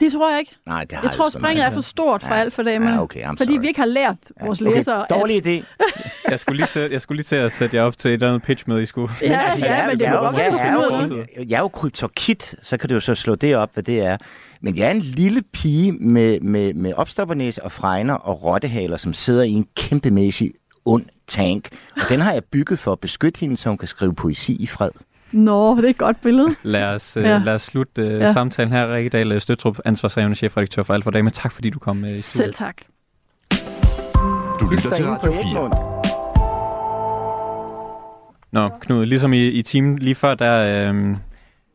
Det 0.00 0.12
tror 0.12 0.30
jeg 0.30 0.40
ikke. 0.40 0.56
Nej, 0.66 0.84
det 0.84 0.92
har 0.92 1.02
jeg 1.02 1.10
tror, 1.10 1.28
springet 1.28 1.64
er 1.64 1.70
for 1.70 1.80
stort 1.80 2.22
for 2.22 2.34
ja. 2.34 2.40
alt 2.40 2.52
for 2.54 2.62
dem. 2.62 2.82
Ja, 2.82 3.02
okay, 3.02 3.22
I'm 3.22 3.28
fordi 3.28 3.44
sorry. 3.44 3.60
vi 3.60 3.66
ikke 3.68 3.80
har 3.80 3.86
lært 3.86 4.16
vores 4.40 4.60
okay, 4.60 4.72
læsere. 4.74 5.06
Dårlig 5.10 5.36
at... 5.36 5.46
idé. 5.46 5.64
jeg, 6.30 6.40
skulle 6.40 6.56
lige 6.56 6.66
til, 6.66 6.90
jeg 6.90 7.00
skulle 7.00 7.16
lige 7.16 7.24
til 7.24 7.36
at 7.36 7.52
sætte 7.52 7.76
jer 7.76 7.82
op 7.82 7.98
til 7.98 8.08
et 8.08 8.12
eller 8.12 8.28
andet 8.28 8.42
pitch 8.42 8.68
med, 8.68 8.80
I 8.80 8.86
skulle. 8.86 9.12
Ja, 9.22 9.28
men, 9.28 9.38
altså, 9.38 9.66
ja, 9.66 9.86
men 9.86 9.98
det 9.98 10.04
jeg, 10.04 10.12
godt 10.12 10.36
jeg, 10.36 10.52
jeg, 10.52 11.08
jeg, 11.10 11.26
jeg, 11.36 11.50
jeg 11.50 11.56
er 11.56 11.60
jo 11.60 11.68
kryptokit, 11.68 12.54
så 12.62 12.76
kan 12.76 12.88
du 12.88 12.94
jo 12.94 13.00
så 13.00 13.14
slå 13.14 13.34
det 13.34 13.56
op, 13.56 13.70
hvad 13.74 13.82
det 13.82 14.00
er. 14.00 14.16
Men 14.60 14.76
jeg 14.76 14.86
er 14.86 14.90
en 14.90 15.00
lille 15.00 15.42
pige 15.42 15.92
med, 15.92 16.40
med, 16.40 16.74
med 16.74 16.92
opstoppernæse 16.94 17.64
og 17.64 17.72
fregner 17.72 18.14
og 18.14 18.42
rottehaler, 18.42 18.96
som 18.96 19.14
sidder 19.14 19.42
i 19.42 19.50
en 19.50 19.66
kæmpemæssig 19.76 20.52
ond 20.84 21.04
tank. 21.26 21.68
Og 21.96 22.08
den 22.08 22.20
har 22.20 22.32
jeg 22.32 22.44
bygget 22.44 22.78
for 22.78 22.92
at 22.92 23.00
beskytte 23.00 23.40
hende, 23.40 23.56
så 23.56 23.68
hun 23.68 23.78
kan 23.78 23.88
skrive 23.88 24.14
poesi 24.14 24.56
i 24.60 24.66
fred. 24.66 24.90
Nå, 25.32 25.76
det 25.76 25.84
er 25.84 25.88
et 25.88 25.98
godt 25.98 26.20
billede. 26.22 26.54
Lad 26.62 26.94
os, 26.94 27.16
ja. 27.16 27.36
uh, 27.36 27.44
lad 27.44 27.54
os 27.54 27.62
slutte 27.62 28.06
uh, 28.06 28.12
ja. 28.12 28.32
samtalen 28.32 28.72
her. 28.72 28.94
Rikke 28.94 29.10
Dahl 29.10 29.40
Støtrup, 29.40 29.78
ansvarshavende 29.84 30.36
chefredaktør 30.36 30.82
for 30.82 30.94
Alt 30.94 31.04
for 31.04 31.10
Dame. 31.10 31.30
Tak 31.30 31.52
fordi 31.52 31.70
du 31.70 31.78
kom 31.78 32.02
uh, 32.02 32.10
i 32.10 32.20
studiet. 32.20 32.24
Selv 32.24 32.54
tak. 32.54 32.76
Du 34.60 34.70
lytter 34.70 34.90
til 34.90 35.04
Radio 35.06 35.32
4. 35.32 35.96
Nå, 38.52 38.68
Knud, 38.80 39.06
ligesom 39.06 39.32
i, 39.32 39.46
i 39.46 39.62
timen 39.62 39.98
lige 39.98 40.14
før, 40.14 40.34
der, 40.34 40.88
øh, 40.88 41.16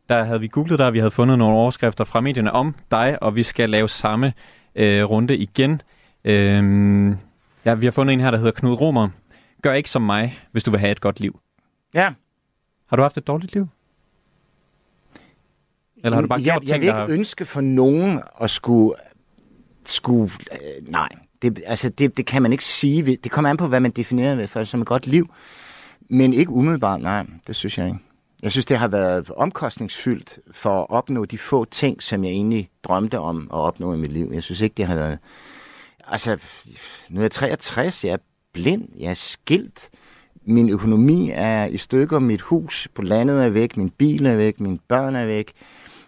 der 0.10 0.24
havde 0.24 0.40
vi 0.40 0.48
googlet 0.48 0.80
dig, 0.80 0.94
vi 0.94 1.00
havde 1.00 1.12
fundet 1.12 1.38
nogle 1.38 1.56
overskrifter 1.56 2.04
fra 2.04 2.22
medierne 2.22 2.52
om 2.52 2.76
dig, 2.92 3.18
og 3.22 3.36
vi 3.36 3.44
skal 3.44 3.70
lave 3.70 3.90
samme 3.90 4.34
øh, 4.76 5.04
runde 5.04 5.38
igen. 5.38 5.82
Øhm, 6.24 7.18
ja, 7.66 7.74
vi 7.74 7.86
har 7.86 7.92
fundet 7.92 8.14
en 8.14 8.20
her, 8.20 8.32
der 8.32 8.38
hedder 8.38 8.52
Knud 8.52 8.74
Romer. 8.74 9.10
Gør 9.62 9.74
ikke 9.74 9.90
som 9.90 10.02
mig, 10.02 10.40
hvis 10.52 10.64
du 10.64 10.72
vil 10.72 10.80
have 10.80 10.92
et 10.92 11.02
godt 11.02 11.20
liv. 11.20 11.40
Ja. 11.94 12.14
Har 12.92 12.98
du 12.98 13.04
haft 13.04 13.18
et 13.18 13.28
dårligt 13.28 13.54
liv? 13.54 13.68
Eller 16.04 16.16
har 16.16 16.22
du 16.22 16.28
bare 16.28 16.42
jeg, 16.42 16.44
gjort 16.44 16.64
jeg 16.64 16.68
ting, 16.68 16.82
vil 16.82 16.88
der 16.88 17.04
ikke 17.04 17.12
har... 17.12 17.20
ønske 17.20 17.46
for 17.46 17.62
nogen 17.62 18.22
at 18.42 18.50
skulle... 18.50 18.96
skulle 19.86 20.32
øh, 20.52 20.88
nej, 20.88 21.10
det, 21.42 21.62
altså 21.66 21.90
det, 21.90 22.18
det 22.18 22.26
kan 22.26 22.42
man 22.42 22.52
ikke 22.52 22.64
sige. 22.64 23.16
Det 23.16 23.32
kommer 23.32 23.50
an 23.50 23.58
på, 23.58 23.68
hvad 23.68 23.80
man 23.80 23.92
definerer 23.92 24.36
ved 24.36 24.48
for 24.48 24.64
som 24.64 24.82
et 24.82 24.88
godt 24.88 25.08
liv. 25.08 25.34
Men 26.10 26.34
ikke 26.34 26.52
umiddelbart, 26.52 27.02
nej. 27.02 27.26
Det 27.48 27.56
synes 27.56 27.78
jeg 27.78 27.88
ikke. 27.88 28.00
Jeg 28.44 28.52
synes, 28.52 28.66
det 28.66 28.78
har 28.78 28.88
været 28.88 29.32
omkostningsfyldt 29.38 30.40
for 30.52 30.82
at 30.82 30.90
opnå 30.90 31.26
de 31.26 31.38
få 31.38 31.66
ting, 31.66 32.04
som 32.04 32.24
jeg 32.24 32.32
egentlig 32.32 32.70
drømte 32.84 33.20
om 33.20 33.50
at 33.54 33.58
opnå 33.58 33.94
i 33.94 33.98
mit 33.98 34.12
liv. 34.12 34.32
Jeg 34.34 34.44
synes 34.44 34.62
ikke, 34.62 34.74
det 34.74 34.86
har 34.86 34.96
været... 34.96 35.20
Altså, 36.08 36.38
nu 37.10 37.20
er 37.20 37.24
jeg 37.24 37.32
63, 37.32 38.06
jeg 38.06 38.14
er 38.14 38.18
blind, 38.54 38.88
jeg 39.00 39.10
er 39.10 39.14
skilt. 39.14 39.90
Min 40.46 40.70
økonomi 40.70 41.30
er 41.34 41.66
i 41.66 41.78
stykker, 41.78 42.20
mit 42.20 42.42
hus 42.42 42.88
på 42.96 43.02
landet 43.02 43.46
er 43.46 43.50
væk, 43.50 43.78
min 43.78 43.90
bil 43.90 44.26
er 44.26 44.36
væk, 44.36 44.60
mine 44.60 44.80
børn 44.88 45.16
er 45.16 45.26
væk. 45.26 45.52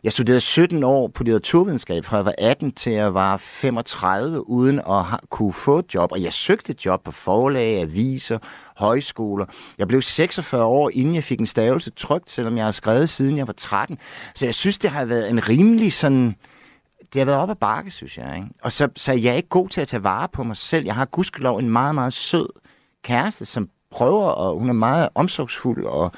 Jeg 0.03 0.11
studerede 0.11 0.41
17 0.41 0.83
år 0.83 1.07
på 1.07 1.23
litteraturvidenskab, 1.23 2.05
fra 2.05 2.17
jeg 2.17 2.25
var 2.25 2.33
18 2.37 2.71
til 2.71 2.91
jeg 2.91 3.13
var 3.13 3.37
35, 3.37 4.49
uden 4.49 4.79
at 4.79 5.03
ha- 5.03 5.17
kunne 5.29 5.53
få 5.53 5.79
et 5.79 5.93
job. 5.93 6.11
Og 6.11 6.23
jeg 6.23 6.33
søgte 6.33 6.71
et 6.71 6.85
job 6.85 7.03
på 7.03 7.11
forlag, 7.11 7.81
aviser, 7.81 8.37
højskoler. 8.77 9.45
Jeg 9.77 9.87
blev 9.87 10.01
46 10.01 10.63
år, 10.63 10.89
inden 10.93 11.15
jeg 11.15 11.23
fik 11.23 11.39
en 11.39 11.45
stavelse 11.45 11.91
trygt, 11.91 12.31
selvom 12.31 12.57
jeg 12.57 12.65
har 12.65 12.71
skrevet 12.71 13.09
siden 13.09 13.37
jeg 13.37 13.47
var 13.47 13.53
13. 13.53 13.97
Så 14.35 14.45
jeg 14.45 14.55
synes, 14.55 14.77
det 14.77 14.89
har 14.89 15.05
været 15.05 15.29
en 15.29 15.49
rimelig 15.49 15.93
sådan... 15.93 16.35
Det 17.13 17.19
har 17.19 17.25
været 17.25 17.39
op 17.39 17.49
ad 17.49 17.55
bakke, 17.55 17.91
synes 17.91 18.17
jeg. 18.17 18.33
Ikke? 18.35 18.47
Og 18.61 18.71
så, 18.71 18.87
så 18.95 19.11
jeg 19.11 19.31
er 19.31 19.35
ikke 19.35 19.49
god 19.49 19.69
til 19.69 19.81
at 19.81 19.87
tage 19.87 20.03
vare 20.03 20.27
på 20.33 20.43
mig 20.43 20.57
selv. 20.57 20.85
Jeg 20.85 20.95
har 20.95 21.05
gudskelov 21.05 21.57
en 21.57 21.69
meget, 21.69 21.95
meget 21.95 22.13
sød 22.13 22.47
kæreste, 23.03 23.45
som 23.45 23.69
prøver, 23.93 24.25
og 24.25 24.59
hun 24.59 24.69
er 24.69 24.73
meget 24.73 25.09
omsorgsfuld 25.15 25.85
og, 25.85 26.11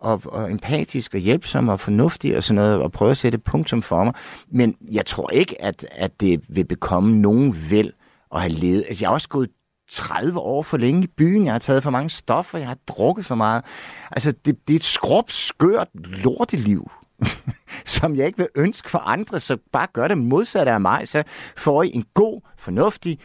og, 0.00 0.22
og 0.24 0.50
empatisk 0.50 1.14
og 1.14 1.20
hjælpsom 1.20 1.68
og 1.68 1.80
fornuftig 1.80 2.36
og 2.36 2.42
sådan 2.42 2.54
noget, 2.54 2.78
og 2.78 2.92
prøver 2.92 3.10
at 3.10 3.18
sætte 3.18 3.38
punktum 3.38 3.82
for 3.82 4.04
mig. 4.04 4.14
Men 4.48 4.76
jeg 4.92 5.06
tror 5.06 5.30
ikke, 5.30 5.62
at, 5.62 5.86
at 5.92 6.20
det 6.20 6.40
vil 6.48 6.64
bekomme 6.64 7.16
nogen 7.16 7.56
vel 7.70 7.92
at 8.34 8.40
have 8.40 8.52
levet. 8.52 8.84
Altså, 8.88 9.04
jeg 9.04 9.08
har 9.08 9.14
også 9.14 9.28
gået 9.28 9.50
30 9.90 10.38
år 10.38 10.62
for 10.62 10.76
længe 10.76 11.04
i 11.04 11.06
byen. 11.06 11.44
Jeg 11.44 11.54
har 11.54 11.58
taget 11.58 11.82
for 11.82 11.90
mange 11.90 12.10
stoffer. 12.10 12.58
Jeg 12.58 12.68
har 12.68 12.78
drukket 12.88 13.24
for 13.24 13.34
meget. 13.34 13.64
Altså, 14.10 14.32
det, 14.32 14.68
det 14.68 14.74
er 14.74 14.78
et 14.78 14.84
skrub, 14.84 15.30
skørt 15.30 15.88
lorteliv, 15.94 16.90
som 17.96 18.16
jeg 18.16 18.26
ikke 18.26 18.38
vil 18.38 18.48
ønske 18.56 18.90
for 18.90 18.98
andre. 18.98 19.40
Så 19.40 19.56
bare 19.72 19.86
gør 19.92 20.08
det 20.08 20.18
modsatte 20.18 20.72
af 20.72 20.80
mig. 20.80 21.08
Så 21.08 21.22
får 21.56 21.82
I 21.82 21.90
en 21.94 22.04
god, 22.14 22.40
fornuftig, 22.58 23.18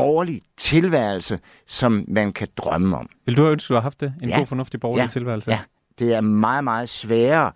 borgerlig 0.00 0.42
tilværelse, 0.56 1.38
som 1.66 2.04
man 2.08 2.32
kan 2.32 2.48
drømme 2.56 2.96
om. 2.96 3.08
Vil 3.26 3.36
du 3.36 3.42
have 3.42 3.52
ønsket, 3.52 3.68
du 3.68 3.74
har 3.74 3.80
haft 3.80 4.00
det? 4.00 4.14
En 4.22 4.28
Ja. 4.28 4.38
god, 4.38 4.46
fornuftig 4.46 4.80
borgerlig 4.80 5.02
Ja. 5.02 5.08
tilværelse? 5.08 5.50
Ja, 5.50 5.58
det 5.98 6.14
er 6.14 6.20
meget, 6.20 6.64
meget 6.64 6.88
sværere 6.88 7.52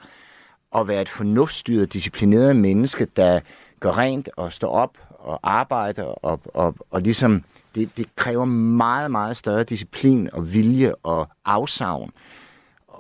at 0.77 0.89
være 0.89 1.03
et 1.03 1.09
fornuftsstyret, 1.09 1.93
disciplineret 1.93 2.57
menneske, 2.57 3.07
der 3.17 3.41
går 3.81 3.99
rent 3.99 4.29
og 4.37 4.53
står 4.53 4.71
op 4.71 4.99
og 5.19 5.41
arbejder 5.43 6.05
og, 6.05 6.41
og, 6.55 6.75
og 6.91 7.01
ligesom, 7.01 7.45
det, 7.75 7.97
det 7.97 8.07
kræver 8.17 8.45
meget, 8.45 9.11
meget 9.11 9.37
større 9.37 9.65
disciplin 9.65 10.29
og 10.33 10.53
vilje 10.55 10.95
og 11.03 11.29
afsavn 11.45 12.11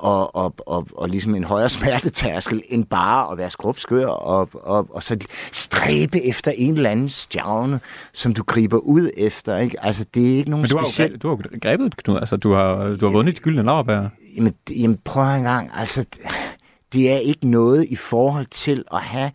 og, 0.01 0.37
og, 0.37 0.55
og, 0.67 0.87
og 0.97 1.09
ligesom 1.09 1.35
en 1.35 1.45
højere 1.45 1.71
smertetærskel, 1.79 2.63
end 2.69 2.85
bare 2.85 3.33
at 3.33 3.39
være 3.39 3.51
skrubskør 3.51 4.07
og, 4.07 4.49
og, 4.53 4.87
og 4.91 5.03
så 5.03 5.17
stræbe 5.53 6.23
efter 6.25 6.51
en 6.51 6.75
eller 6.75 6.91
anden 6.91 7.09
stjerne, 7.09 7.81
som 8.13 8.35
du 8.35 8.43
griber 8.43 8.79
ud 8.79 9.11
efter. 9.17 9.57
Ikke? 9.57 9.85
Altså, 9.85 10.05
det 10.15 10.33
er 10.33 10.37
ikke 10.37 10.51
nogen 10.51 10.63
Men 10.63 10.71
du 10.71 10.79
har, 10.79 11.03
jo, 11.03 11.17
du 11.17 11.29
har 11.29 11.59
grebet 11.59 11.97
Knud. 11.97 12.17
Altså, 12.17 12.37
du 12.37 12.53
har, 12.53 12.97
du 13.01 13.07
har 13.07 13.13
vundet 13.13 13.37
de 13.37 13.41
gyldne 13.41 13.63
laverbær. 13.63 14.09
Jamen, 14.37 14.55
jamen 14.71 14.99
prøv 15.05 15.25
en 15.25 15.43
gang. 15.43 15.71
Altså, 15.75 16.05
det 16.93 17.13
er 17.13 17.17
ikke 17.17 17.49
noget 17.49 17.87
i 17.89 17.97
forhold 17.97 18.47
til 18.47 18.85
at 18.93 19.01
have 19.01 19.31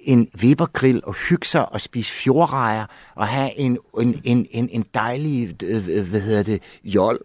en 0.00 0.28
Webergrill 0.42 1.00
og 1.04 1.14
hygge 1.14 1.46
sig 1.46 1.72
og 1.72 1.80
spise 1.80 2.12
fjordrejer 2.12 2.84
og 3.14 3.26
have 3.26 3.58
en, 3.58 3.78
en, 4.00 4.20
en, 4.24 4.46
en, 4.50 4.68
en 4.72 4.84
dejlig, 4.94 5.62
øh, 5.62 6.08
hvad 6.10 6.20
hedder 6.20 6.42
det, 6.42 6.62
jol 6.84 7.18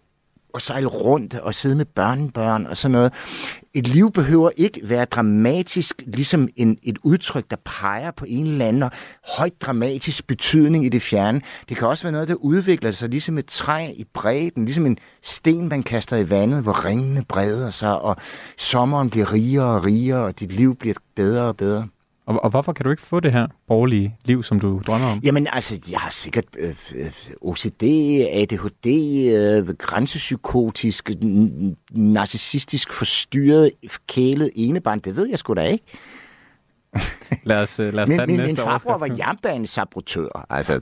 og 0.53 0.61
sejle 0.61 0.87
rundt 0.87 1.35
og 1.35 1.55
sidde 1.55 1.75
med 1.75 1.85
børnebørn 1.85 2.65
og 2.65 2.77
sådan 2.77 2.91
noget. 2.91 3.13
Et 3.73 3.87
liv 3.87 4.11
behøver 4.11 4.49
ikke 4.57 4.79
være 4.83 5.05
dramatisk, 5.05 6.03
ligesom 6.07 6.47
en, 6.55 6.77
et 6.83 6.97
udtryk, 7.03 7.49
der 7.49 7.55
peger 7.65 8.11
på 8.11 8.25
en 8.27 8.47
eller 8.47 8.65
anden 8.65 8.89
højt 9.37 9.61
dramatisk 9.61 10.27
betydning 10.27 10.85
i 10.85 10.89
det 10.89 11.01
fjerne. 11.01 11.41
Det 11.69 11.77
kan 11.77 11.87
også 11.87 12.03
være 12.03 12.11
noget, 12.11 12.27
der 12.27 12.35
udvikler 12.35 12.91
sig 12.91 13.09
ligesom 13.09 13.37
et 13.37 13.45
træ 13.45 13.91
i 13.95 14.03
bredden, 14.13 14.65
ligesom 14.65 14.85
en 14.85 14.97
sten, 15.21 15.69
man 15.69 15.83
kaster 15.83 16.17
i 16.17 16.29
vandet, 16.29 16.63
hvor 16.63 16.85
ringene 16.85 17.23
breder 17.29 17.69
sig, 17.69 18.01
og 18.01 18.15
sommeren 18.57 19.09
bliver 19.09 19.33
rigere 19.33 19.75
og 19.75 19.85
rigere, 19.85 20.25
og 20.25 20.39
dit 20.39 20.51
liv 20.51 20.75
bliver 20.75 20.95
bedre 21.15 21.43
og 21.43 21.57
bedre. 21.57 21.87
Og, 22.25 22.43
og 22.43 22.49
hvorfor 22.49 22.73
kan 22.73 22.83
du 22.83 22.91
ikke 22.91 23.03
få 23.03 23.19
det 23.19 23.31
her 23.31 23.47
borgerlige 23.67 24.17
liv, 24.25 24.43
som 24.43 24.59
du 24.59 24.81
drømmer 24.87 25.07
om? 25.07 25.19
Jamen 25.23 25.47
altså, 25.51 25.79
jeg 25.91 25.99
har 25.99 26.09
sikkert 26.09 26.45
øh, 26.57 26.75
øh, 26.95 27.11
OCD, 27.41 27.83
ADHD, 28.31 28.87
øh, 29.67 29.75
grænsepsykotisk, 29.77 31.11
narcissistisk 31.91 32.93
forstyrret, 32.93 33.71
kælet 34.07 34.51
enebarn. 34.55 34.99
Det 34.99 35.15
ved 35.15 35.29
jeg 35.29 35.39
sgu 35.39 35.53
da 35.53 35.61
ikke. 35.61 35.83
Lad 37.43 37.61
os, 37.61 37.79
øh, 37.79 37.93
lad 37.93 38.03
os 38.03 38.09
Min, 38.09 38.17
tage 38.17 38.27
den 38.27 38.35
min, 38.35 38.45
min 38.45 38.49
næste 38.49 38.63
farbror 38.63 38.97
var 38.97 39.15
jernbanesabotør. 39.17 40.45
Altså, 40.49 40.81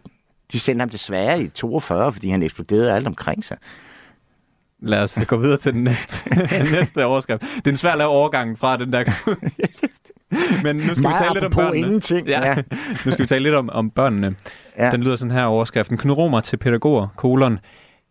de 0.52 0.60
sendte 0.60 0.82
ham 0.82 0.90
desværre 0.90 1.44
i 1.44 1.48
42, 1.48 2.14
fordi 2.14 2.30
han 2.30 2.44
eksploderede 2.44 2.94
alt 2.94 3.08
omkring 3.08 3.46
sig. 3.46 3.58
Lad 4.80 5.04
os 5.04 5.20
gå 5.28 5.38
videre 5.38 5.58
til 5.58 5.74
den 5.74 5.84
næste, 5.84 6.36
næste 6.72 7.06
overskrift. 7.06 7.42
Det 7.42 7.68
er 7.68 7.72
en 7.72 7.78
svær 7.78 7.92
at 7.92 7.98
lave 7.98 8.10
overgangen 8.10 8.58
fra 8.58 8.78
den 8.78 8.94
der... 8.94 9.04
Men 10.64 10.76
nu 10.76 10.82
skal 10.82 10.96
vi 10.98 11.02
Meget 11.02 11.22
tale 11.22 11.34
lidt 11.34 11.44
om 11.46 11.52
børnene. 11.52 11.78
ingenting, 11.78 12.28
Ja. 12.28 12.48
ja. 12.48 12.56
nu 13.06 13.12
skal 13.12 13.22
vi 13.24 13.28
tale 13.28 13.44
lidt 13.44 13.56
om, 13.56 13.70
om 13.70 13.90
børnene. 13.90 14.36
Ja. 14.78 14.92
Den 14.92 15.04
lyder 15.04 15.16
sådan 15.16 15.32
her 15.32 15.44
overskriften. 15.44 15.98
Knud 15.98 16.16
Romer 16.18 16.42
til 16.42 16.58
pædagoger, 16.58 17.08
kolon. 17.18 17.60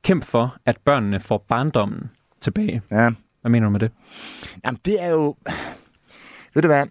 Kæmp 0.05 0.25
for, 0.25 0.57
at 0.67 0.77
børnene 0.85 1.21
får 1.21 1.45
barndommen 1.49 2.11
tilbage. 2.41 2.83
Ja. 2.91 3.11
Hvad 3.41 3.51
mener 3.51 3.67
du 3.67 3.71
med 3.71 3.81
det? 3.81 3.91
Jamen, 4.65 4.81
det 4.85 5.03
er 5.03 5.09
jo... 5.09 5.37
Ved 6.55 6.63
du 6.63 6.69
hvad? 6.69 6.87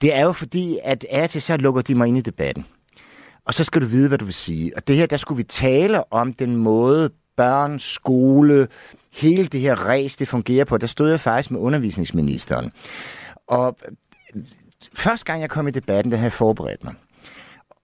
Det 0.00 0.14
er 0.14 0.20
jo 0.22 0.32
fordi, 0.32 0.78
at 0.84 1.04
af 1.10 1.28
til 1.30 1.42
så 1.42 1.56
lukker 1.56 1.82
de 1.82 1.94
mig 1.94 2.08
ind 2.08 2.18
i 2.18 2.20
debatten. 2.20 2.64
Og 3.44 3.54
så 3.54 3.64
skal 3.64 3.82
du 3.82 3.86
vide, 3.86 4.08
hvad 4.08 4.18
du 4.18 4.24
vil 4.24 4.34
sige. 4.34 4.72
Og 4.76 4.88
det 4.88 4.96
her, 4.96 5.06
der 5.06 5.16
skulle 5.16 5.36
vi 5.36 5.42
tale 5.42 6.12
om 6.12 6.32
den 6.32 6.56
måde, 6.56 7.10
børn, 7.36 7.78
skole, 7.78 8.66
hele 9.12 9.46
det 9.46 9.60
her 9.60 9.88
res, 9.88 10.16
det 10.16 10.28
fungerer 10.28 10.64
på. 10.64 10.78
Der 10.78 10.86
stod 10.86 11.10
jeg 11.10 11.20
faktisk 11.20 11.50
med 11.50 11.60
undervisningsministeren. 11.60 12.72
Og 13.46 13.76
øh, 14.34 14.42
første 14.94 15.26
gang, 15.26 15.40
jeg 15.40 15.50
kom 15.50 15.68
i 15.68 15.70
debatten, 15.70 16.10
der 16.10 16.16
havde 16.16 16.26
jeg 16.26 16.32
forberedt 16.32 16.84
mig. 16.84 16.94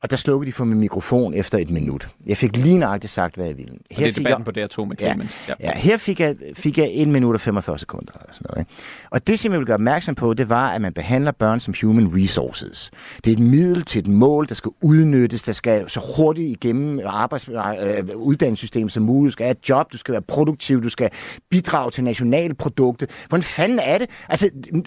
Og 0.07 0.11
der 0.11 0.17
slukkede 0.17 0.47
de 0.47 0.53
for 0.53 0.65
min 0.65 0.79
mikrofon 0.81 1.35
efter 1.35 1.59
et 1.59 1.71
minut. 1.71 2.09
Jeg 2.27 2.37
fik 2.37 2.57
lige 2.57 2.79
nøjagtigt 2.79 3.13
sagt, 3.13 3.35
hvad 3.35 3.47
jeg 3.47 3.57
ville. 3.57 3.73
Og 3.91 3.97
det 3.97 4.09
er 4.09 4.13
debatten 4.13 4.45
på 4.45 4.51
DR2 4.51 4.85
med 4.85 4.97
Ja. 5.01 5.07
Clement. 5.13 5.31
Ja. 5.49 5.55
Ja, 5.61 5.71
her 5.77 5.97
fik 5.97 6.21
jeg, 6.21 6.37
fik 6.55 6.79
jeg 6.79 6.91
1 6.93 7.09
minut 7.09 7.35
og 7.35 7.41
45 7.41 7.79
sekunder. 7.79 8.13
Eller 8.13 8.33
sådan 8.33 8.47
noget, 8.51 8.61
ikke? 8.61 8.71
Og 9.11 9.27
det, 9.27 9.39
som 9.39 9.53
jeg 9.53 9.59
vil 9.59 9.67
gøre 9.67 9.75
opmærksom 9.75 10.15
på, 10.15 10.35
det 10.35 10.49
var, 10.49 10.71
at 10.71 10.81
man 10.81 10.93
behandler 10.93 11.33
børn 11.33 11.61
som 11.61 11.75
human 11.83 12.11
resources. 12.15 12.91
Det 13.25 13.31
er 13.31 13.33
et 13.37 13.43
middel 13.43 13.83
til 13.83 13.99
et 13.99 14.07
mål, 14.07 14.49
der 14.49 14.55
skal 14.55 14.71
udnyttes, 14.83 15.43
der 15.43 15.53
skal 15.53 15.91
så 15.91 16.01
hurtigt 16.17 16.49
igennem 16.51 17.01
arbejds, 17.05 17.49
øh, 17.49 18.17
uddannelsessystemet 18.17 18.93
som 18.93 19.03
muligt. 19.03 19.31
Du 19.31 19.33
skal 19.33 19.45
have 19.45 19.57
et 19.63 19.69
job, 19.69 19.93
du 19.93 19.99
skal 19.99 20.13
være 20.13 20.23
produktiv, 20.23 20.83
du 20.83 20.89
skal 20.89 21.11
bidrage 21.51 21.91
til 21.91 22.05
nationalproduktet. 22.05 23.11
Hvordan 23.29 23.43
fanden 23.43 23.79
er 23.79 23.99
det? 23.99 24.11
Altså, 24.29 24.51
øh, 24.73 24.81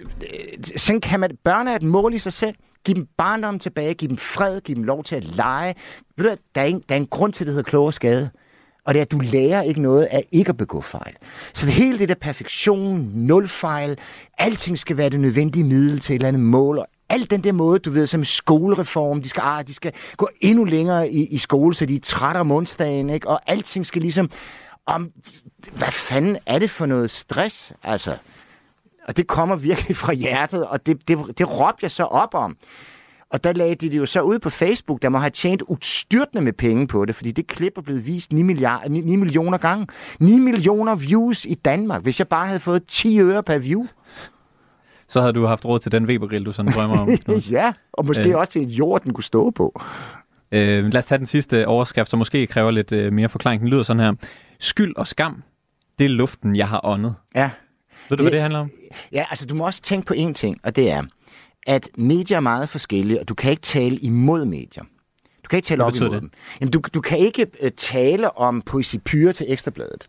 sådan 0.75 1.01
kan 1.01 1.19
man, 1.19 1.31
børn 1.43 1.67
er 1.67 1.75
et 1.75 1.83
mål 1.83 2.13
i 2.13 2.19
sig 2.19 2.33
selv. 2.33 2.55
Giv 2.85 2.95
dem 2.95 3.07
barndom 3.17 3.59
tilbage, 3.59 3.93
giv 3.93 4.09
dem 4.09 4.17
fred, 4.17 4.61
giv 4.61 4.75
dem 4.75 4.83
lov 4.83 5.03
til 5.03 5.15
at 5.15 5.23
lege. 5.23 5.75
Ved 6.17 6.29
du, 6.29 6.35
der 6.55 6.61
er, 6.61 6.65
en, 6.65 6.83
der 6.89 6.95
er 6.95 6.99
en 6.99 7.07
grund 7.07 7.33
til, 7.33 7.43
at 7.43 7.47
det 7.47 7.55
hedder 7.55 7.69
klog 7.69 7.85
og 7.85 7.93
skade. 7.93 8.29
Og 8.85 8.93
det 8.93 8.99
er, 8.99 9.05
at 9.05 9.11
du 9.11 9.19
lærer 9.19 9.61
ikke 9.61 9.81
noget 9.81 10.03
af 10.05 10.25
ikke 10.31 10.49
at 10.49 10.57
begå 10.57 10.81
fejl. 10.81 11.15
Så 11.53 11.65
det 11.65 11.73
hele 11.73 11.99
det 11.99 12.09
der 12.09 12.15
perfektion, 12.15 13.11
nul 13.15 13.47
fejl, 13.47 13.97
alting 14.37 14.79
skal 14.79 14.97
være 14.97 15.09
det 15.09 15.19
nødvendige 15.19 15.63
middel 15.63 15.99
til 15.99 16.13
et 16.13 16.15
eller 16.15 16.27
andet 16.27 16.41
mål. 16.41 16.77
Og 16.77 16.87
alt 17.09 17.31
den 17.31 17.43
der 17.43 17.51
måde, 17.51 17.79
du 17.79 17.89
ved, 17.89 18.07
som 18.07 18.25
skolereform, 18.25 19.21
de 19.21 19.29
skal, 19.29 19.41
ah, 19.45 19.67
de 19.67 19.73
skal 19.73 19.93
gå 20.17 20.29
endnu 20.41 20.63
længere 20.63 21.09
i, 21.09 21.25
i 21.25 21.37
skole, 21.37 21.75
så 21.75 21.85
de 21.85 21.95
er 21.95 21.99
trætte 21.99 22.39
om 22.39 22.51
onsdagen, 22.51 23.09
ikke? 23.09 23.27
Og 23.27 23.41
alting 23.47 23.85
skal 23.85 24.01
ligesom... 24.01 24.31
Om, 24.85 25.11
hvad 25.73 25.91
fanden 25.91 26.37
er 26.45 26.59
det 26.59 26.69
for 26.69 26.85
noget 26.85 27.11
stress, 27.11 27.73
altså? 27.83 28.15
Og 29.09 29.17
det 29.17 29.27
kommer 29.27 29.55
virkelig 29.55 29.95
fra 29.97 30.13
hjertet, 30.13 30.67
og 30.67 30.85
det, 30.85 31.07
det, 31.07 31.17
det 31.37 31.59
råbte 31.59 31.79
jeg 31.83 31.91
så 31.91 32.03
op 32.03 32.33
om. 32.33 32.57
Og 33.29 33.43
der 33.43 33.53
lagde 33.53 33.75
de 33.75 33.89
det 33.89 33.97
jo 33.97 34.05
så 34.05 34.21
ud 34.21 34.39
på 34.39 34.49
Facebook, 34.49 35.01
der 35.01 35.09
må 35.09 35.17
have 35.17 35.29
tjent 35.29 35.61
udstyrtende 35.61 36.43
med 36.43 36.53
penge 36.53 36.87
på 36.87 37.05
det, 37.05 37.15
fordi 37.15 37.31
det 37.31 37.47
klip 37.47 37.77
er 37.77 37.81
blevet 37.81 38.05
vist 38.05 38.33
9, 38.33 38.43
milliard, 38.43 38.89
9, 38.89 39.01
9 39.01 39.15
millioner 39.15 39.57
gange. 39.57 39.87
9 40.19 40.39
millioner 40.39 40.95
views 40.95 41.45
i 41.45 41.53
Danmark, 41.53 42.03
hvis 42.03 42.19
jeg 42.19 42.27
bare 42.27 42.47
havde 42.47 42.59
fået 42.59 42.83
10 42.87 43.19
øre 43.21 43.43
per 43.43 43.57
view. 43.57 43.85
Så 45.07 45.21
havde 45.21 45.33
du 45.33 45.45
haft 45.45 45.65
råd 45.65 45.79
til 45.79 45.91
den 45.91 46.05
Webergrill, 46.05 46.45
du 46.45 46.51
sådan 46.51 46.71
drømmer 46.71 46.99
om. 46.99 47.09
Ja, 47.51 47.73
og 47.93 48.05
måske 48.05 48.29
Øh. 48.29 48.37
også 48.39 48.51
til 48.51 48.61
et 48.61 48.67
jord, 48.69 49.01
den 49.03 49.13
kunne 49.13 49.23
stå 49.23 49.49
på. 49.51 49.81
Øh, 50.51 50.83
lad 50.85 50.95
os 50.97 51.05
tage 51.05 51.19
den 51.19 51.25
sidste 51.25 51.67
overskrift, 51.67 52.09
som 52.09 52.19
måske 52.19 52.47
kræver 52.47 52.71
lidt 52.71 52.91
øh, 52.91 53.13
mere 53.13 53.29
forklaring. 53.29 53.61
Den 53.61 53.69
lyder 53.69 53.83
sådan 53.83 53.99
her. 54.03 54.13
Skyld 54.59 54.95
og 54.97 55.07
skam, 55.07 55.43
det 55.99 56.05
er 56.05 56.09
luften, 56.09 56.55
jeg 56.55 56.67
har 56.67 56.81
åndet. 56.83 57.15
Ja. 57.35 57.49
Ved 58.09 58.17
du, 58.17 58.23
hvad 58.23 58.31
det 58.31 58.41
handler 58.41 58.59
om? 58.59 58.71
Ja, 59.11 59.25
altså 59.29 59.45
du 59.45 59.55
må 59.55 59.65
også 59.65 59.81
tænke 59.81 60.07
på 60.07 60.13
én 60.13 60.33
ting, 60.33 60.57
og 60.63 60.75
det 60.75 60.91
er, 60.91 61.03
at 61.67 61.89
medier 61.97 62.37
er 62.37 62.41
meget 62.41 62.69
forskellige, 62.69 63.19
og 63.19 63.27
du 63.27 63.33
kan 63.33 63.51
ikke 63.51 63.61
tale 63.61 63.97
imod 63.97 64.45
medier. 64.45 64.83
Du 65.43 65.47
kan 65.49 65.57
ikke 65.57 65.65
tale 65.65 65.77
Hvad 65.83 65.85
op 65.85 65.95
imod 65.95 66.09
det? 66.09 66.21
dem. 66.21 66.31
Jamen, 66.61 66.71
du, 66.71 66.81
du 66.93 67.01
kan 67.01 67.17
ikke 67.17 67.47
uh, 67.63 67.69
tale 67.77 68.37
om 68.37 68.61
poesipyre 68.61 69.33
til 69.33 69.45
Ekstrabladet. 69.49 70.07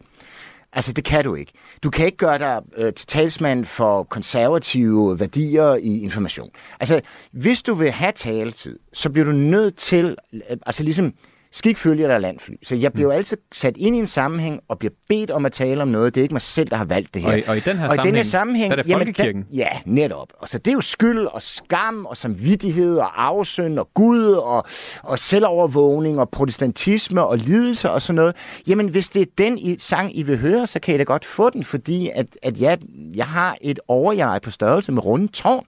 Altså, 0.72 0.92
det 0.92 1.04
kan 1.04 1.24
du 1.24 1.34
ikke. 1.34 1.52
Du 1.82 1.90
kan 1.90 2.06
ikke 2.06 2.18
gøre 2.18 2.38
dig 2.38 2.60
øh, 2.76 2.92
til 2.94 3.06
talsmand 3.06 3.64
for 3.64 4.02
konservative 4.02 5.20
værdier 5.20 5.74
i 5.74 6.02
information. 6.02 6.50
Altså, 6.80 7.00
hvis 7.32 7.62
du 7.62 7.74
vil 7.74 7.90
have 7.90 8.12
taletid, 8.12 8.78
så 8.92 9.10
bliver 9.10 9.24
du 9.24 9.32
nødt 9.32 9.76
til, 9.76 10.16
øh, 10.32 10.40
altså 10.66 10.82
ligesom, 10.82 11.14
skik 11.52 11.76
følger 11.76 12.08
der 12.08 12.18
landfly. 12.18 12.52
Så 12.62 12.74
jeg 12.76 12.92
bliver 12.92 13.08
jo 13.08 13.10
altid 13.18 13.36
sat 13.52 13.76
ind 13.76 13.96
i 13.96 13.98
en 13.98 14.06
sammenhæng 14.06 14.60
og 14.68 14.78
bliver 14.78 14.92
bedt 15.08 15.30
om 15.30 15.46
at 15.46 15.52
tale 15.52 15.82
om 15.82 15.88
noget. 15.88 16.14
Det 16.14 16.20
er 16.20 16.22
ikke 16.22 16.34
mig 16.34 16.42
selv, 16.42 16.68
der 16.70 16.76
har 16.76 16.84
valgt 16.84 17.14
det 17.14 17.22
her. 17.22 17.30
Og 17.32 17.38
i- 17.38 17.42
og 17.46 17.56
i 17.56 17.60
den 17.60 17.78
her 17.78 17.88
og 17.88 17.94
i 17.94 17.98
den 18.06 18.14
her 18.14 18.22
sammenhæng, 18.22 18.26
sammenhæng 18.26 18.70
der 18.70 18.76
er 18.78 18.82
det 18.82 18.90
jamen, 18.90 19.00
folkekirken. 19.06 19.46
ja, 19.52 19.68
netop. 19.86 20.28
Og 20.38 20.48
så 20.48 20.58
det 20.58 20.68
er 20.70 20.72
jo 20.72 20.80
skyld 20.80 21.18
og 21.26 21.42
skam 21.42 22.06
og 22.06 22.16
samvittighed 22.16 22.98
og 22.98 23.24
afsøn 23.26 23.78
og 23.78 23.88
Gud 23.94 24.24
og, 24.32 24.64
og 25.02 25.18
selvovervågning 25.18 26.20
og 26.20 26.30
protestantisme 26.30 27.24
og 27.24 27.38
lidelse 27.38 27.90
og 27.90 28.02
sådan 28.02 28.14
noget. 28.14 28.36
Jamen, 28.66 28.88
hvis 28.88 29.08
det 29.08 29.22
er 29.22 29.26
den 29.38 29.58
I, 29.58 29.78
sang, 29.78 30.18
I 30.18 30.22
vil 30.22 30.38
høre, 30.38 30.66
så 30.66 30.80
kan 30.80 30.94
I 30.94 30.98
da 30.98 31.02
godt 31.02 31.24
få 31.24 31.50
den, 31.50 31.64
fordi 31.64 32.10
at, 32.14 32.26
at 32.42 32.60
jeg, 32.60 32.78
jeg 33.16 33.26
har 33.26 33.56
et 33.60 33.80
overjeg 33.88 34.40
på 34.42 34.50
størrelse 34.50 34.92
med 34.92 35.04
runde 35.04 35.28
tårn. 35.28 35.64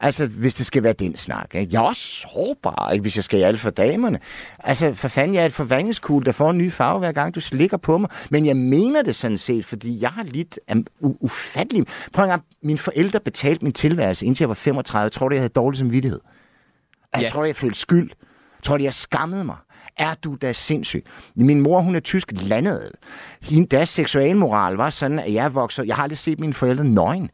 Altså, 0.00 0.26
hvis 0.26 0.54
det 0.54 0.66
skal 0.66 0.82
være 0.82 0.92
den 0.92 1.16
snak. 1.16 1.54
Ikke? 1.54 1.72
Jeg 1.72 1.78
er 1.78 1.82
også 1.86 2.00
sårbar, 2.02 2.90
ikke? 2.92 3.02
hvis 3.02 3.16
jeg 3.16 3.24
skal 3.24 3.40
i 3.40 3.42
alt 3.42 3.60
for 3.60 3.70
damerne. 3.70 4.18
Altså, 4.58 4.94
for 4.94 5.08
fanden, 5.08 5.34
jeg 5.34 5.42
er 5.42 5.46
et 5.46 5.52
forvandlingskugle, 5.52 6.24
der 6.26 6.32
får 6.32 6.50
en 6.50 6.58
ny 6.58 6.72
farve 6.72 6.98
hver 6.98 7.12
gang, 7.12 7.34
du 7.34 7.40
slikker 7.40 7.76
på 7.76 7.98
mig. 7.98 8.10
Men 8.30 8.46
jeg 8.46 8.56
mener 8.56 9.02
det 9.02 9.16
sådan 9.16 9.38
set, 9.38 9.64
fordi 9.66 10.02
jeg 10.02 10.10
har 10.10 10.22
lidt 10.22 10.60
af 10.68 10.74
u- 11.04 11.16
ufattelig... 11.20 11.86
Prøv 12.12 12.24
en 12.24 12.28
gang, 12.30 12.42
mine 12.62 12.78
forældre 12.78 13.20
betalte 13.20 13.64
min 13.64 13.72
tilværelse, 13.72 14.26
indtil 14.26 14.42
jeg 14.44 14.48
var 14.48 14.54
35. 14.54 15.02
Jeg 15.02 15.12
tror, 15.12 15.30
jeg 15.32 15.40
havde 15.40 15.48
dårlig 15.52 15.78
samvittighed. 15.78 16.20
Jeg 17.14 17.22
Ja. 17.22 17.28
tror, 17.28 17.44
jeg 17.44 17.56
følte 17.56 17.78
skyld. 17.78 18.10
Jeg 18.58 18.62
tror, 18.64 18.78
jeg 18.78 18.94
skammede 18.94 19.44
mig. 19.44 19.56
Er 19.96 20.14
du 20.24 20.36
da 20.42 20.52
sindssyg? 20.52 21.04
Min 21.36 21.60
mor, 21.60 21.80
hun 21.80 21.96
er 21.96 22.00
tysk 22.00 22.28
landet. 22.32 22.90
Hende, 23.42 23.66
deres 23.76 23.88
seksualmoral 23.88 24.74
var 24.74 24.90
sådan, 24.90 25.18
at 25.18 25.32
jeg 25.34 25.54
vokser... 25.54 25.82
Jeg 25.82 25.96
har 25.96 26.02
aldrig 26.02 26.18
set 26.18 26.40
mine 26.40 26.54
forældre 26.54 26.84
nøgen. 26.84 27.30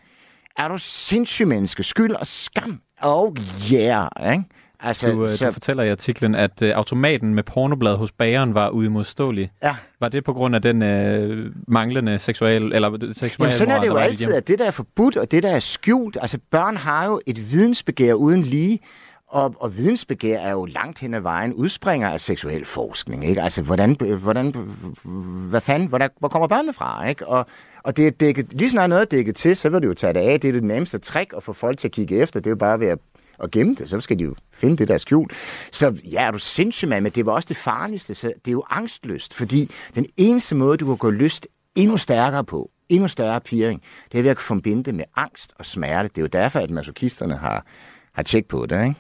Er 0.59 0.69
du 0.69 0.79
sindssyg 0.79 1.47
menneske? 1.47 1.83
Skyld 1.83 2.13
og 2.13 2.27
skam. 2.27 2.81
Oh 3.03 3.33
yeah, 3.73 4.09
ikke? 4.33 4.45
Altså, 4.81 5.13
Du, 5.13 5.23
øh, 5.23 5.29
så, 5.31 5.47
du 5.47 5.53
fortæller 5.53 5.83
i 5.83 5.91
artiklen, 5.91 6.35
at 6.35 6.63
øh, 6.63 6.73
automaten 6.77 7.35
med 7.35 7.43
pornoblad 7.43 7.97
hos 7.97 8.13
bageren 8.13 8.55
var 8.55 8.71
uimodståelig. 8.71 9.51
Ja. 9.63 9.77
Var 10.01 10.09
det 10.09 10.25
på 10.25 10.33
grund 10.33 10.55
af 10.55 10.63
den 10.63 10.83
øh, 10.83 11.53
manglende 11.69 12.19
seksual, 12.19 12.63
eller 12.73 12.93
øh, 12.93 13.15
seksual 13.15 13.47
Jamen, 13.47 13.53
sådan 13.53 13.75
er 13.75 13.81
det 13.81 13.89
moral, 13.91 14.05
jo 14.05 14.11
altid, 14.11 14.27
hjem? 14.27 14.37
at 14.37 14.49
det, 14.49 14.59
der 14.59 14.65
er 14.65 14.71
forbudt, 14.71 15.17
og 15.17 15.31
det, 15.31 15.43
der 15.43 15.51
er 15.51 15.59
skjult, 15.61 16.17
altså 16.21 16.39
børn 16.51 16.77
har 16.77 17.07
jo 17.07 17.21
et 17.27 17.53
vidensbegær 17.53 18.15
uden 18.15 18.43
lige, 18.43 18.79
og, 19.29 19.55
og 19.61 19.77
vidensbegær 19.77 20.39
er 20.39 20.51
jo 20.51 20.65
langt 20.65 20.99
hen 20.99 21.15
ad 21.15 21.21
vejen 21.21 21.55
udspringer 21.55 22.09
af 22.09 22.21
seksuel 22.21 22.65
forskning, 22.65 23.25
ikke? 23.29 23.43
Altså, 23.43 23.63
hvordan, 23.63 23.97
hvordan, 24.23 24.55
hvad 25.51 25.61
fanden, 25.61 25.89
hvor, 25.89 25.99
der, 25.99 26.09
hvor 26.19 26.29
kommer 26.29 26.49
børnene 26.49 26.73
fra, 26.73 27.09
ikke? 27.09 27.27
Og, 27.27 27.47
og 27.85 27.97
det 27.97 28.07
er 28.07 28.11
dækket, 28.11 28.47
lige 28.53 28.71
snart 28.71 28.91
noget 28.91 29.03
er 29.03 29.07
dækket 29.07 29.37
til, 29.37 29.57
så 29.57 29.69
vil 29.69 29.83
du 29.83 29.87
jo 29.87 29.95
tage 29.95 30.13
det 30.13 30.21
af. 30.21 30.41
Det 30.41 30.49
er 30.49 30.53
det 30.53 30.65
nemmeste 30.65 30.99
trick 30.99 31.33
at 31.37 31.43
få 31.43 31.53
folk 31.53 31.79
til 31.79 31.89
at 31.89 31.93
kigge 31.93 32.17
efter. 32.17 32.41
Det 32.41 32.47
er 32.47 32.51
jo 32.51 32.57
bare 32.57 32.81
ved 32.81 32.87
at, 32.87 32.99
at 33.43 33.51
gemme 33.51 33.75
det, 33.75 33.89
så 33.89 34.01
skal 34.01 34.19
de 34.19 34.25
jo 34.25 34.35
finde 34.53 34.77
det 34.77 34.89
der 34.89 34.99
skjul. 34.99 35.29
Så 35.73 35.99
ja, 36.05 36.23
er 36.23 36.31
du 36.31 36.39
sindssyg, 36.39 36.89
mand, 36.89 37.03
men 37.03 37.13
det 37.13 37.27
var 37.27 37.33
også 37.33 37.47
det 37.49 37.57
farligste. 37.57 38.15
Så 38.15 38.27
det 38.27 38.49
er 38.49 38.53
jo 38.53 38.65
angstløst, 38.71 39.35
fordi 39.35 39.71
den 39.95 40.07
eneste 40.17 40.55
måde, 40.55 40.77
du 40.77 40.87
kan 40.87 40.97
gå 40.97 41.11
lyst 41.11 41.47
endnu 41.75 41.97
stærkere 41.97 42.45
på, 42.45 42.71
endnu 42.89 43.09
større 43.09 43.41
pirring, 43.41 43.83
det 44.13 44.19
er 44.19 44.23
ved 44.23 44.31
at 44.31 44.39
forbinde 44.39 44.85
det 44.85 44.95
med 44.95 45.05
angst 45.17 45.53
og 45.59 45.67
smerte. 45.67 46.09
Det 46.09 46.19
er 46.19 46.23
jo 46.23 46.27
derfor, 46.27 46.61
at 46.61 46.71
masokisterne 46.71 47.37
har, 47.37 47.67
har 48.13 48.23
tjek 48.23 48.47
på 48.47 48.67
det, 48.67 48.83
ikke? 48.83 48.95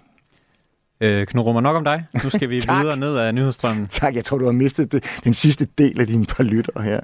Øh, 1.00 1.26
Knud 1.26 1.44
Rummer, 1.44 1.60
nok 1.60 1.76
om 1.76 1.84
dig. 1.84 2.04
Nu 2.24 2.30
skal 2.30 2.50
vi 2.50 2.54
videre 2.54 2.96
ned 2.96 3.18
ad 3.18 3.32
nyhedsstrømmen. 3.32 3.86
Tak, 3.86 4.14
jeg 4.14 4.24
tror, 4.24 4.38
du 4.38 4.44
har 4.44 4.52
mistet 4.52 4.92
det, 4.92 5.04
den 5.24 5.34
sidste 5.34 5.68
del 5.78 6.00
af 6.00 6.06
dine 6.06 6.26
par 6.26 6.44
lytter 6.44 6.80
her. 6.80 7.00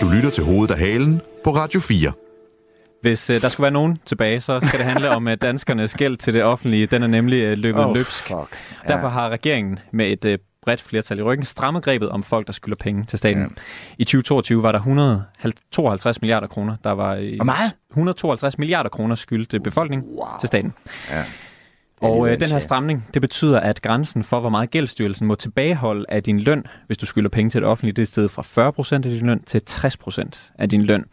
Du 0.00 0.08
lytter 0.08 0.30
til 0.30 0.44
hovedet 0.44 0.74
af 0.74 0.80
halen 0.80 1.20
på 1.44 1.50
Radio 1.56 1.80
4. 1.80 2.12
Hvis 3.02 3.30
øh, 3.30 3.42
der 3.42 3.48
skulle 3.48 3.64
være 3.64 3.70
nogen 3.72 3.98
tilbage, 4.06 4.40
så 4.40 4.60
skal 4.62 4.78
det 4.78 4.86
handle 4.86 5.10
om 5.10 5.28
øh, 5.28 5.36
danskernes 5.42 5.94
gæld 5.94 6.16
til 6.16 6.34
det 6.34 6.44
offentlige. 6.44 6.86
Den 6.86 7.02
er 7.02 7.06
nemlig 7.06 7.42
øh, 7.42 7.58
løbet 7.58 7.84
Oh, 7.86 7.94
løbsk. 7.94 8.22
fuck. 8.22 8.58
Ja. 8.88 8.92
Derfor 8.92 9.08
har 9.08 9.28
regeringen 9.28 9.78
med 9.92 10.06
et 10.06 10.24
øh, 10.24 10.38
bredt 10.62 10.80
flertal 10.82 11.18
i 11.18 11.22
ryggen 11.22 11.44
strammet 11.44 11.82
grebet 11.82 12.08
om 12.08 12.22
folk, 12.22 12.46
der 12.46 12.52
skylder 12.52 12.76
penge 12.76 13.04
til 13.04 13.18
staten. 13.18 13.42
Ja. 13.42 13.48
I 13.98 14.04
2022 14.04 14.62
var 14.62 14.72
der 14.72 14.78
152 14.78 16.20
milliarder 16.20 16.46
kroner, 16.46 16.76
der 16.84 16.90
var 16.90 17.44
meget? 17.44 17.72
152 17.90 18.58
milliarder 18.58 18.90
kroner 18.90 19.14
skyldt 19.14 19.54
øh, 19.54 19.60
befolkning 19.60 20.02
wow. 20.04 20.26
til 20.40 20.46
staten. 20.46 20.74
Ja. 21.10 21.24
Og 22.00 22.30
øh, 22.30 22.40
den 22.40 22.50
her 22.50 22.58
stramning, 22.58 23.08
det 23.14 23.22
betyder, 23.22 23.60
at 23.60 23.82
grænsen 23.82 24.24
for, 24.24 24.40
hvor 24.40 24.50
meget 24.50 24.70
gældsstyrelsen 24.70 25.26
må 25.26 25.34
tilbageholde 25.34 26.04
af 26.08 26.22
din 26.22 26.40
løn, 26.40 26.64
hvis 26.86 26.98
du 26.98 27.06
skylder 27.06 27.28
penge 27.28 27.50
til 27.50 27.60
det 27.60 27.68
offentlige, 27.68 27.92
det 27.92 28.02
er 28.02 28.06
steget 28.06 28.30
fra 28.30 28.42
40% 28.42 28.94
af 28.94 29.02
din 29.02 29.26
løn 29.26 29.42
til 29.42 29.62
60% 29.70 30.52
af 30.58 30.68
din 30.68 30.82
løn. 30.82 31.04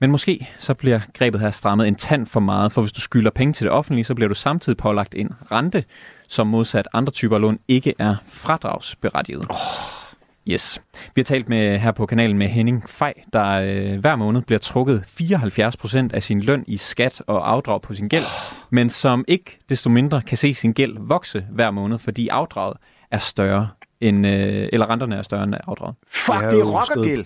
Men 0.00 0.10
måske 0.10 0.48
så 0.58 0.74
bliver 0.74 1.00
grebet 1.14 1.40
her 1.40 1.50
strammet 1.50 1.88
en 1.88 1.94
tand 1.94 2.26
for 2.26 2.40
meget, 2.40 2.72
for 2.72 2.80
hvis 2.82 2.92
du 2.92 3.00
skylder 3.00 3.30
penge 3.30 3.52
til 3.52 3.64
det 3.64 3.72
offentlige, 3.72 4.04
så 4.04 4.14
bliver 4.14 4.28
du 4.28 4.34
samtidig 4.34 4.76
pålagt 4.76 5.14
en 5.14 5.30
rente, 5.52 5.84
som 6.28 6.46
modsat 6.46 6.88
andre 6.92 7.12
typer 7.12 7.38
lån 7.38 7.58
ikke 7.68 7.94
er 7.98 8.16
fradragsberettiget. 8.26 9.46
Oh. 9.50 10.07
Yes. 10.50 10.80
Vi 11.14 11.20
har 11.20 11.24
talt 11.24 11.48
med 11.48 11.78
her 11.78 11.92
på 11.92 12.06
kanalen 12.06 12.38
med 12.38 12.48
Henning 12.48 12.84
Fej, 12.88 13.14
der 13.32 13.46
øh, 13.46 13.98
hver 14.00 14.16
måned 14.16 14.42
bliver 14.42 14.58
trukket 14.58 15.04
74% 15.20 16.08
af 16.14 16.22
sin 16.22 16.40
løn 16.40 16.64
i 16.66 16.76
skat 16.76 17.22
og 17.26 17.50
afdrag 17.50 17.82
på 17.82 17.94
sin 17.94 18.08
gæld, 18.08 18.24
men 18.70 18.90
som 18.90 19.24
ikke 19.28 19.58
desto 19.68 19.90
mindre 19.90 20.22
kan 20.22 20.36
se 20.36 20.54
sin 20.54 20.72
gæld 20.72 20.96
vokse 21.00 21.46
hver 21.50 21.70
måned, 21.70 21.98
fordi 21.98 22.28
afdraget 22.28 22.76
er 23.10 23.18
større 23.18 23.68
end, 24.00 24.26
øh, 24.26 24.68
eller 24.72 24.90
renterne 24.90 25.16
er 25.16 25.22
større 25.22 25.44
end 25.44 25.54
afdraget. 25.66 25.94
Fuck, 26.06 26.40
det 26.40 26.52
er 26.52 26.58
jo 26.58 26.78
rockergæld. 26.78 27.24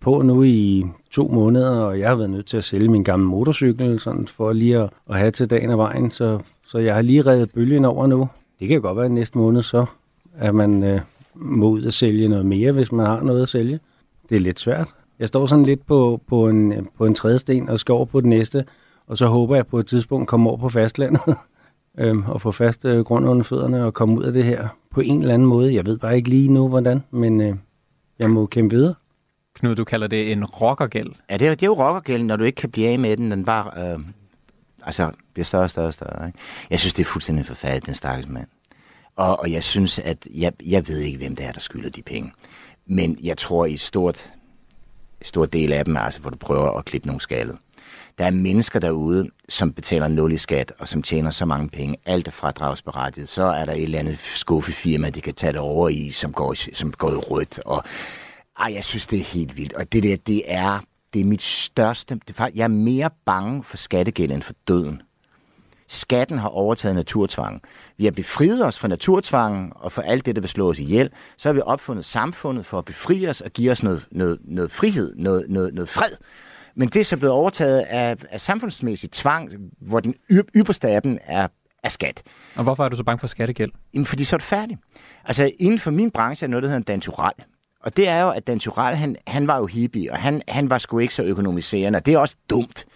på 0.00 0.22
nu 0.22 0.42
i 0.42 0.84
to 1.10 1.28
måneder, 1.28 1.80
og 1.80 1.98
jeg 1.98 2.08
har 2.08 2.16
været 2.16 2.30
nødt 2.30 2.46
til 2.46 2.56
at 2.56 2.64
sælge 2.64 2.88
min 2.88 3.04
gamle 3.04 3.26
motorcykel, 3.26 4.00
sådan 4.00 4.26
for 4.26 4.52
lige 4.52 4.78
at, 4.78 4.90
at 5.10 5.18
have 5.18 5.30
til 5.30 5.50
dagen 5.50 5.70
og 5.70 5.78
vejen, 5.78 6.10
så, 6.10 6.38
så 6.66 6.78
jeg 6.78 6.94
har 6.94 7.02
lige 7.02 7.22
reddet 7.22 7.52
bølgen 7.54 7.84
over 7.84 8.06
nu. 8.06 8.28
Det 8.60 8.68
kan 8.68 8.80
godt 8.80 8.96
være, 8.96 9.06
at 9.06 9.12
næste 9.12 9.38
måned 9.38 9.62
så, 9.62 9.86
at 10.38 10.54
man 10.54 10.84
øh, 10.84 11.00
må 11.34 11.68
ud 11.68 11.84
og 11.84 11.92
sælge 11.92 12.28
noget 12.28 12.46
mere, 12.46 12.72
hvis 12.72 12.92
man 12.92 13.06
har 13.06 13.22
noget 13.22 13.42
at 13.42 13.48
sælge. 13.48 13.80
Det 14.28 14.36
er 14.36 14.40
lidt 14.40 14.60
svært. 14.60 14.94
Jeg 15.18 15.28
står 15.28 15.46
sådan 15.46 15.64
lidt 15.64 15.86
på, 15.86 16.20
på, 16.26 16.48
en, 16.48 16.88
på 16.98 17.06
en 17.06 17.14
tredje 17.14 17.38
sten 17.38 17.68
og 17.68 17.80
skal 17.80 17.92
over 17.92 18.04
på 18.04 18.20
den 18.20 18.30
næste, 18.30 18.64
og 19.06 19.18
så 19.18 19.26
håber 19.26 19.56
jeg 19.56 19.66
på 19.66 19.78
et 19.78 19.86
tidspunkt 19.86 20.28
komme 20.28 20.50
over 20.50 20.58
på 20.58 20.68
fastlandet 20.68 21.20
øhm, 21.98 22.22
og 22.26 22.40
få 22.40 22.52
fast 22.52 22.84
øh, 22.84 23.00
grund 23.00 23.28
under 23.28 23.42
fødderne 23.42 23.84
og 23.84 23.94
komme 23.94 24.18
ud 24.18 24.24
af 24.24 24.32
det 24.32 24.44
her 24.44 24.68
på 24.90 25.00
en 25.00 25.20
eller 25.20 25.34
anden 25.34 25.48
måde. 25.48 25.74
Jeg 25.74 25.86
ved 25.86 25.98
bare 25.98 26.16
ikke 26.16 26.28
lige 26.28 26.48
nu, 26.48 26.68
hvordan, 26.68 27.02
men 27.10 27.40
øh, 27.40 27.54
jeg 28.18 28.30
må 28.30 28.46
kæmpe 28.46 28.76
videre. 28.76 28.94
Knud, 29.54 29.74
du 29.74 29.84
kalder 29.84 30.06
det 30.06 30.32
en 30.32 30.44
rockergæld. 30.44 31.10
Ja, 31.30 31.36
det 31.36 31.48
er, 31.48 31.50
det 31.50 31.62
er 31.62 31.66
jo 31.66 31.72
rockergælden, 31.72 32.26
når 32.26 32.36
du 32.36 32.44
ikke 32.44 32.56
kan 32.56 32.70
blive 32.70 32.88
af 32.88 32.98
med 32.98 33.16
den. 33.16 33.30
Den 33.30 33.44
bare 33.44 33.92
øh, 33.92 34.00
altså, 34.82 35.10
bliver 35.32 35.44
større 35.44 35.62
og 35.62 35.70
større 35.70 35.86
og 35.86 35.94
større. 35.94 36.26
Ikke? 36.26 36.38
Jeg 36.70 36.80
synes, 36.80 36.94
det 36.94 37.02
er 37.02 37.08
fuldstændig 37.08 37.46
forfærdeligt, 37.46 37.86
den 37.86 37.94
stakkels 37.94 38.28
mand. 38.28 38.46
Og, 39.20 39.40
og 39.40 39.52
jeg 39.52 39.64
synes, 39.64 39.98
at 39.98 40.28
jeg, 40.34 40.52
jeg 40.66 40.88
ved 40.88 40.98
ikke, 40.98 41.18
hvem 41.18 41.36
det 41.36 41.46
er, 41.46 41.52
der 41.52 41.60
skylder 41.60 41.90
de 41.90 42.02
penge. 42.02 42.32
Men 42.86 43.18
jeg 43.22 43.38
tror 43.38 43.64
i 43.66 43.74
et 43.74 43.80
stort, 43.80 44.30
stort 45.22 45.52
del 45.52 45.72
af 45.72 45.84
dem, 45.84 45.96
altså, 45.96 46.20
hvor 46.20 46.30
du 46.30 46.36
prøver 46.36 46.78
at 46.78 46.84
klippe 46.84 47.06
nogle 47.06 47.20
skaldet. 47.20 47.56
Der 48.18 48.24
er 48.26 48.30
mennesker 48.30 48.78
derude, 48.80 49.30
som 49.48 49.72
betaler 49.72 50.08
nul 50.08 50.32
i 50.32 50.38
skat, 50.38 50.72
og 50.78 50.88
som 50.88 51.02
tjener 51.02 51.30
så 51.30 51.44
mange 51.44 51.68
penge. 51.68 51.96
Alt 52.06 52.26
er 52.26 52.30
fradragsberettiget. 52.30 53.28
Så 53.28 53.42
er 53.42 53.64
der 53.64 53.72
et 53.72 53.82
eller 53.82 53.98
andet 53.98 54.18
skuffefirma, 54.18 55.10
de 55.10 55.20
kan 55.20 55.34
tage 55.34 55.52
det 55.52 55.60
over 55.60 55.88
i, 55.88 56.10
som 56.10 56.32
går, 56.32 56.54
som 56.74 56.92
går 56.92 57.10
i 57.10 57.16
rødt. 57.16 57.58
Og, 57.58 57.84
ej, 58.58 58.72
jeg 58.74 58.84
synes, 58.84 59.06
det 59.06 59.20
er 59.20 59.24
helt 59.24 59.56
vildt. 59.56 59.72
Og 59.72 59.92
det 59.92 60.02
der, 60.02 60.16
det 60.16 60.42
er, 60.46 60.78
det 61.12 61.20
er 61.20 61.24
mit 61.24 61.42
største... 61.42 62.14
Det 62.14 62.30
er, 62.30 62.34
faktisk- 62.34 62.58
jeg 62.58 62.64
er 62.64 62.68
mere 62.68 63.10
bange 63.26 63.64
for 63.64 63.76
skattegæld 63.76 64.32
end 64.32 64.42
for 64.42 64.54
døden. 64.68 65.02
Skatten 65.92 66.38
har 66.38 66.48
overtaget 66.48 66.94
naturtvangen. 66.96 67.60
Vi 67.96 68.04
har 68.04 68.10
befriet 68.10 68.66
os 68.66 68.78
fra 68.78 68.88
naturtvangen 68.88 69.72
og 69.76 69.92
for 69.92 70.02
alt 70.02 70.26
det, 70.26 70.36
der 70.36 70.40
vil 70.40 70.50
slå 70.50 70.70
os 70.70 70.78
ihjel. 70.78 71.10
Så 71.36 71.48
har 71.48 71.52
vi 71.52 71.60
opfundet 71.64 72.04
samfundet 72.04 72.66
for 72.66 72.78
at 72.78 72.84
befri 72.84 73.28
os 73.28 73.40
og 73.40 73.50
give 73.50 73.72
os 73.72 73.82
noget, 73.82 74.06
noget, 74.10 74.38
noget 74.44 74.70
frihed, 74.70 75.14
noget, 75.16 75.46
noget, 75.48 75.74
noget 75.74 75.88
fred. 75.88 76.10
Men 76.74 76.88
det 76.88 77.00
er 77.00 77.04
så 77.04 77.16
blevet 77.16 77.34
overtaget 77.34 77.80
af, 77.80 78.16
af 78.30 78.40
samfundsmæssig 78.40 79.10
tvang, 79.10 79.50
hvor 79.80 80.00
den 80.00 80.14
ypperste 80.30 80.88
af 80.88 81.02
dem 81.02 81.18
er, 81.24 81.48
er 81.82 81.88
skat. 81.88 82.22
Og 82.56 82.62
hvorfor 82.62 82.84
er 82.84 82.88
du 82.88 82.96
så 82.96 83.04
bange 83.04 83.20
for 83.20 83.26
skattegæld? 83.26 83.70
Jamen, 83.94 84.06
fordi 84.06 84.24
så 84.24 84.36
er 84.36 84.38
du 84.38 84.44
færdig. 84.44 84.78
Altså, 85.24 85.50
inden 85.58 85.78
for 85.78 85.90
min 85.90 86.10
branche 86.10 86.44
er 86.44 86.48
noget, 86.48 86.62
der 86.62 86.68
hedder 86.68 86.78
en 86.78 86.82
dantural. 86.82 87.32
Og 87.80 87.96
det 87.96 88.08
er 88.08 88.20
jo, 88.20 88.30
at 88.30 88.46
Dan 88.46 88.58
Tyrell, 88.58 88.96
han, 88.96 89.16
han 89.26 89.46
var 89.46 89.56
jo 89.56 89.66
hippie, 89.66 90.12
og 90.12 90.18
han, 90.18 90.42
han 90.48 90.70
var 90.70 90.78
sgu 90.78 90.98
ikke 90.98 91.14
så 91.14 91.22
økonomiserende, 91.22 91.96
og 91.96 92.06
det 92.06 92.14
er 92.14 92.18
også 92.18 92.36
dumt. 92.50 92.86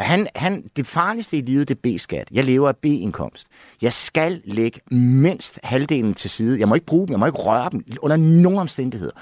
Og 0.00 0.06
han, 0.06 0.26
han, 0.34 0.64
det 0.76 0.86
farligste 0.86 1.36
i 1.36 1.40
livet, 1.40 1.68
det 1.68 1.74
er 1.74 1.78
B-skat. 1.82 2.28
Jeg 2.32 2.44
lever 2.44 2.68
af 2.68 2.76
B-indkomst. 2.76 3.46
Jeg 3.82 3.92
skal 3.92 4.42
lægge 4.44 4.80
mindst 4.90 5.60
halvdelen 5.62 6.14
til 6.14 6.30
side. 6.30 6.60
Jeg 6.60 6.68
må 6.68 6.74
ikke 6.74 6.86
bruge 6.86 7.06
dem, 7.06 7.12
jeg 7.12 7.18
må 7.20 7.26
ikke 7.26 7.38
røre 7.38 7.68
dem 7.72 7.84
under 8.00 8.16
nogen 8.16 8.58
omstændigheder. 8.58 9.12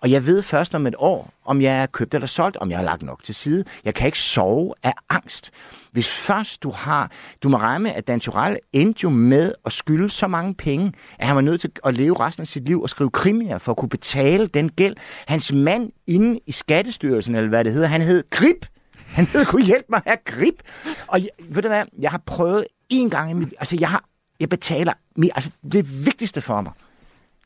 Og 0.00 0.10
jeg 0.10 0.26
ved 0.26 0.42
først 0.42 0.74
om 0.74 0.86
et 0.86 0.94
år, 0.98 1.30
om 1.44 1.62
jeg 1.62 1.82
er 1.82 1.86
købt 1.86 2.14
eller 2.14 2.26
solgt, 2.26 2.56
om 2.56 2.70
jeg 2.70 2.78
har 2.78 2.84
lagt 2.84 3.02
nok 3.02 3.22
til 3.22 3.34
side. 3.34 3.64
Jeg 3.84 3.94
kan 3.94 4.06
ikke 4.06 4.18
sove 4.18 4.74
af 4.82 4.92
angst. 5.08 5.50
Hvis 5.92 6.08
først 6.08 6.62
du 6.62 6.70
har... 6.70 7.10
Du 7.42 7.48
må 7.48 7.56
regne 7.56 7.82
med, 7.82 7.90
at 7.90 8.08
Dan 8.08 8.20
Turell 8.20 8.58
endte 8.72 9.00
jo 9.02 9.10
med 9.10 9.52
at 9.66 9.72
skylde 9.72 10.08
så 10.08 10.26
mange 10.26 10.54
penge, 10.54 10.92
at 11.18 11.26
han 11.26 11.36
var 11.36 11.42
nødt 11.42 11.60
til 11.60 11.70
at 11.84 11.96
leve 11.96 12.20
resten 12.20 12.42
af 12.42 12.48
sit 12.48 12.64
liv 12.66 12.82
og 12.82 12.90
skrive 12.90 13.10
krimier 13.10 13.58
for 13.58 13.72
at 13.72 13.78
kunne 13.78 13.88
betale 13.88 14.46
den 14.46 14.68
gæld. 14.68 14.96
Hans 15.26 15.52
mand 15.52 15.92
inde 16.06 16.40
i 16.46 16.52
Skattestyrelsen, 16.52 17.34
eller 17.34 17.48
hvad 17.48 17.64
det 17.64 17.72
hedder, 17.72 17.88
han 17.88 18.00
hed 18.00 18.24
Grip. 18.30 18.66
Han 19.16 19.24
hed, 19.24 19.44
kunne 19.44 19.64
hjælpe 19.64 19.86
mig 19.88 20.00
her, 20.06 20.16
Grip. 20.24 20.62
Og 21.06 21.20
jeg, 21.20 21.28
ved 21.48 21.62
du 21.62 21.68
hvad, 21.68 21.84
jeg 21.98 22.10
har 22.10 22.22
prøvet 22.26 22.66
en 22.88 23.10
gang 23.10 23.30
i 23.30 23.34
mit... 23.34 23.54
Altså, 23.58 23.76
jeg 23.80 23.90
har... 23.90 24.04
Jeg 24.40 24.48
betaler... 24.48 24.92
Altså, 25.34 25.50
det 25.72 26.06
vigtigste 26.06 26.40
for 26.40 26.60
mig, 26.60 26.72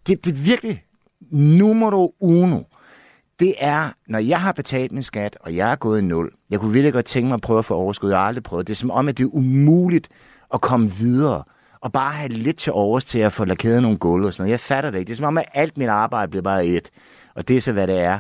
det, 0.06 0.24
det 0.24 0.30
er 0.30 0.34
virkelig 0.34 0.84
numero 1.30 2.14
uno 2.20 2.62
det 3.40 3.54
er, 3.58 3.90
når 4.06 4.18
jeg 4.18 4.40
har 4.40 4.52
betalt 4.52 4.92
min 4.92 5.02
skat, 5.02 5.38
og 5.40 5.56
jeg 5.56 5.72
er 5.72 5.76
gået 5.76 5.98
i 5.98 6.04
nul, 6.04 6.30
jeg 6.50 6.60
kunne 6.60 6.72
virkelig 6.72 6.92
godt 6.92 7.04
tænke 7.04 7.28
mig 7.28 7.34
at 7.34 7.40
prøve 7.40 7.58
at 7.58 7.64
få 7.64 7.74
overskud, 7.74 8.10
jeg 8.10 8.18
har 8.18 8.26
aldrig 8.26 8.42
prøvet. 8.42 8.66
Det 8.66 8.74
er 8.74 8.76
som 8.76 8.90
om, 8.90 9.08
at 9.08 9.18
det 9.18 9.24
er 9.24 9.28
umuligt 9.34 10.08
at 10.54 10.60
komme 10.60 10.90
videre, 10.90 11.42
og 11.80 11.92
bare 11.92 12.12
have 12.12 12.28
lidt 12.28 12.56
til 12.56 12.72
overs 12.72 13.04
til 13.04 13.18
at 13.18 13.32
få 13.32 13.44
lakeret 13.44 13.82
nogle 13.82 13.98
gulv 13.98 14.24
og 14.24 14.32
sådan 14.32 14.42
noget. 14.42 14.50
Jeg 14.50 14.60
fatter 14.60 14.90
det 14.90 14.98
ikke. 14.98 15.08
Det 15.08 15.14
er 15.14 15.16
som 15.16 15.26
om, 15.26 15.38
at 15.38 15.44
alt 15.54 15.78
mit 15.78 15.88
arbejde 15.88 16.30
bliver 16.30 16.42
bare 16.42 16.66
et, 16.66 16.90
og 17.34 17.48
det 17.48 17.56
er 17.56 17.60
så, 17.60 17.72
hvad 17.72 17.86
det 17.86 18.00
er. 18.00 18.18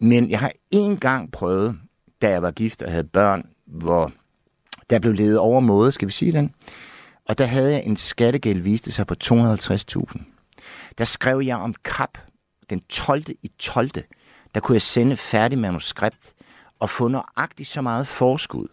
Men 0.00 0.30
jeg 0.30 0.38
har 0.38 0.52
en 0.70 0.96
gang 0.96 1.32
prøvet, 1.32 1.78
da 2.24 2.30
jeg 2.30 2.42
var 2.42 2.50
gift 2.50 2.82
og 2.82 2.90
havde 2.90 3.04
børn, 3.04 3.46
hvor 3.66 4.12
der 4.90 4.98
blev 4.98 5.12
ledet 5.12 5.38
over 5.38 5.60
måde, 5.60 5.92
skal 5.92 6.08
vi 6.08 6.12
sige 6.12 6.32
den? 6.32 6.54
Og 7.28 7.38
der 7.38 7.44
havde 7.44 7.72
jeg 7.72 7.82
en 7.84 7.96
skattegæld, 7.96 8.60
viste 8.60 8.92
sig 8.92 9.06
på 9.06 9.14
250.000. 9.24 10.22
Der 10.98 11.04
skrev 11.04 11.40
jeg 11.40 11.56
om 11.56 11.74
kap 11.84 12.18
den 12.70 12.80
12. 12.80 13.22
i 13.42 13.50
12 13.58 13.90
der 14.54 14.60
kunne 14.60 14.74
jeg 14.74 14.82
sende 14.82 15.16
færdig 15.16 15.58
manuskript 15.58 16.34
og 16.80 16.90
få 16.90 17.08
nøjagtigt 17.08 17.68
så 17.68 17.82
meget 17.82 18.06
forskud, 18.06 18.66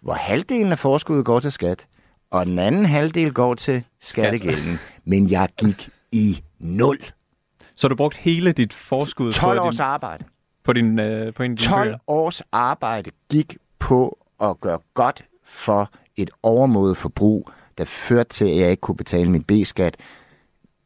hvor 0.00 0.12
halvdelen 0.12 0.72
af 0.72 0.78
forskuddet 0.78 1.24
går 1.24 1.40
til 1.40 1.52
skat, 1.52 1.86
og 2.30 2.46
den 2.46 2.58
anden 2.58 2.86
halvdel 2.86 3.32
går 3.32 3.54
til 3.54 3.84
skattegælden. 4.00 4.78
Men 5.04 5.30
jeg 5.30 5.48
gik 5.58 5.88
i 6.12 6.42
nul. 6.58 6.98
Så 7.74 7.88
du 7.88 7.94
brugt 7.94 8.16
hele 8.16 8.52
dit 8.52 8.74
forskud 8.74 9.32
12 9.32 9.58
på 9.58 9.64
års 9.64 9.74
din, 9.74 9.82
arbejde. 9.82 10.24
På 10.64 10.72
din, 10.72 10.98
øh, 10.98 11.34
på 11.34 11.42
en 11.42 11.56
12 11.56 11.96
års 12.06 12.42
arbejde 12.52 13.10
gik 13.30 13.56
på 13.78 14.18
at 14.40 14.60
gøre 14.60 14.78
godt 14.94 15.24
for 15.44 15.90
et 16.16 16.30
overmodet 16.42 16.96
forbrug, 16.96 17.50
der 17.78 17.84
førte 17.84 18.28
til, 18.28 18.44
at 18.44 18.56
jeg 18.56 18.70
ikke 18.70 18.80
kunne 18.80 18.96
betale 18.96 19.30
min 19.30 19.42
B-skat. 19.42 19.96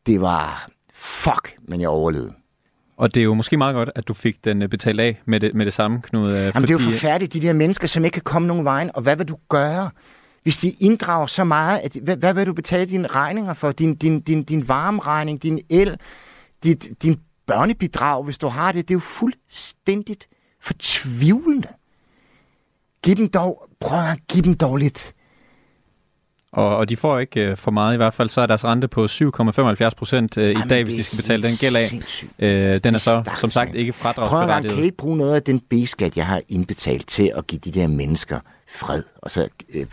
Det 0.06 0.20
var 0.20 0.68
fuck, 0.92 1.56
men 1.68 1.80
jeg 1.80 1.88
overlevede. 1.88 2.32
Og 2.96 3.14
det 3.14 3.20
er 3.20 3.24
jo 3.24 3.34
måske 3.34 3.56
meget 3.56 3.74
godt, 3.74 3.90
at 3.94 4.08
du 4.08 4.14
fik 4.14 4.44
den 4.44 4.62
øh, 4.62 4.68
betalt 4.68 5.00
af 5.00 5.20
med 5.24 5.40
det, 5.40 5.54
med 5.54 5.64
det 5.64 5.72
samme, 5.72 6.02
Knud. 6.02 6.30
øh, 6.30 6.36
Jamen, 6.36 6.52
fordi... 6.52 6.66
det 6.66 6.80
er 6.80 6.84
jo 6.84 6.90
forfærdeligt, 6.90 7.32
de 7.32 7.40
der 7.40 7.52
mennesker, 7.52 7.86
som 7.86 8.04
ikke 8.04 8.14
kan 8.14 8.22
komme 8.22 8.48
nogen 8.48 8.64
vejen. 8.64 8.90
Og 8.94 9.02
hvad 9.02 9.16
vil 9.16 9.28
du 9.28 9.36
gøre, 9.48 9.90
hvis 10.42 10.56
de 10.56 10.70
inddrager 10.70 11.26
så 11.26 11.44
meget? 11.44 11.78
At, 11.78 11.96
hvad, 12.02 12.16
hvad 12.16 12.34
vil 12.34 12.46
du 12.46 12.52
betale 12.52 12.86
dine 12.86 13.08
regninger 13.08 13.54
for? 13.54 13.72
Din, 13.72 13.94
din, 13.94 14.20
din, 14.20 14.42
din 14.42 14.68
varmeregning, 14.68 15.42
din 15.42 15.60
el, 15.70 15.96
dit, 16.64 16.88
din 17.02 17.20
børnebidrag, 17.46 18.24
hvis 18.24 18.38
du 18.38 18.48
har 18.48 18.72
det. 18.72 18.88
Det 18.88 18.94
er 18.94 18.96
jo 18.96 19.00
fuldstændigt 19.00 20.28
fortvivlende. 20.60 21.68
Giv 23.02 23.14
dem 23.14 23.28
dog, 23.28 23.68
prøv 23.80 23.98
at 23.98 24.18
give 24.28 24.42
dem 24.42 24.54
dog 24.54 24.76
lidt 24.76 25.14
og, 26.54 26.76
og 26.76 26.88
de 26.88 26.96
får 26.96 27.18
ikke 27.18 27.40
øh, 27.40 27.56
for 27.56 27.70
meget 27.70 27.94
i 27.94 27.96
hvert 27.96 28.14
fald. 28.14 28.28
Så 28.28 28.40
er 28.40 28.46
deres 28.46 28.64
rente 28.64 28.88
på 28.88 29.04
7,75 29.04 29.90
procent 29.96 30.38
øh, 30.38 30.50
i 30.50 30.68
dag, 30.68 30.84
hvis 30.84 30.94
de 30.94 31.04
skal 31.04 31.16
betale 31.16 31.42
den 31.42 31.56
gæld 31.60 31.76
af. 31.76 32.02
Øh, 32.38 32.80
den 32.84 32.94
er 32.94 32.98
så, 32.98 33.22
som 33.36 33.50
sagt, 33.50 33.74
ikke 33.74 33.92
fradragsberettiget. 33.92 34.48
Prøv 34.48 34.70
at 34.70 34.76
kan 34.76 34.84
ikke 34.84 34.96
bruge 34.96 35.16
noget 35.16 35.34
af 35.34 35.42
den 35.42 35.60
B-skat, 35.60 36.16
jeg 36.16 36.26
har 36.26 36.40
indbetalt 36.48 37.08
til 37.08 37.32
at 37.36 37.46
give 37.46 37.58
de 37.58 37.70
der 37.70 37.86
mennesker 37.86 38.40
fred, 38.68 39.02
og 39.16 39.30
så 39.30 39.48
øh, 39.74 39.86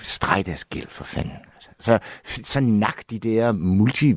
streg 0.00 0.46
deres 0.46 0.64
gæld 0.64 0.86
for 0.88 1.04
fanden. 1.04 1.32
Altså, 1.54 1.68
så, 1.80 1.98
så 2.44 2.60
nak 2.60 3.02
de 3.10 3.18
der 3.18 3.52
multi... 3.52 4.14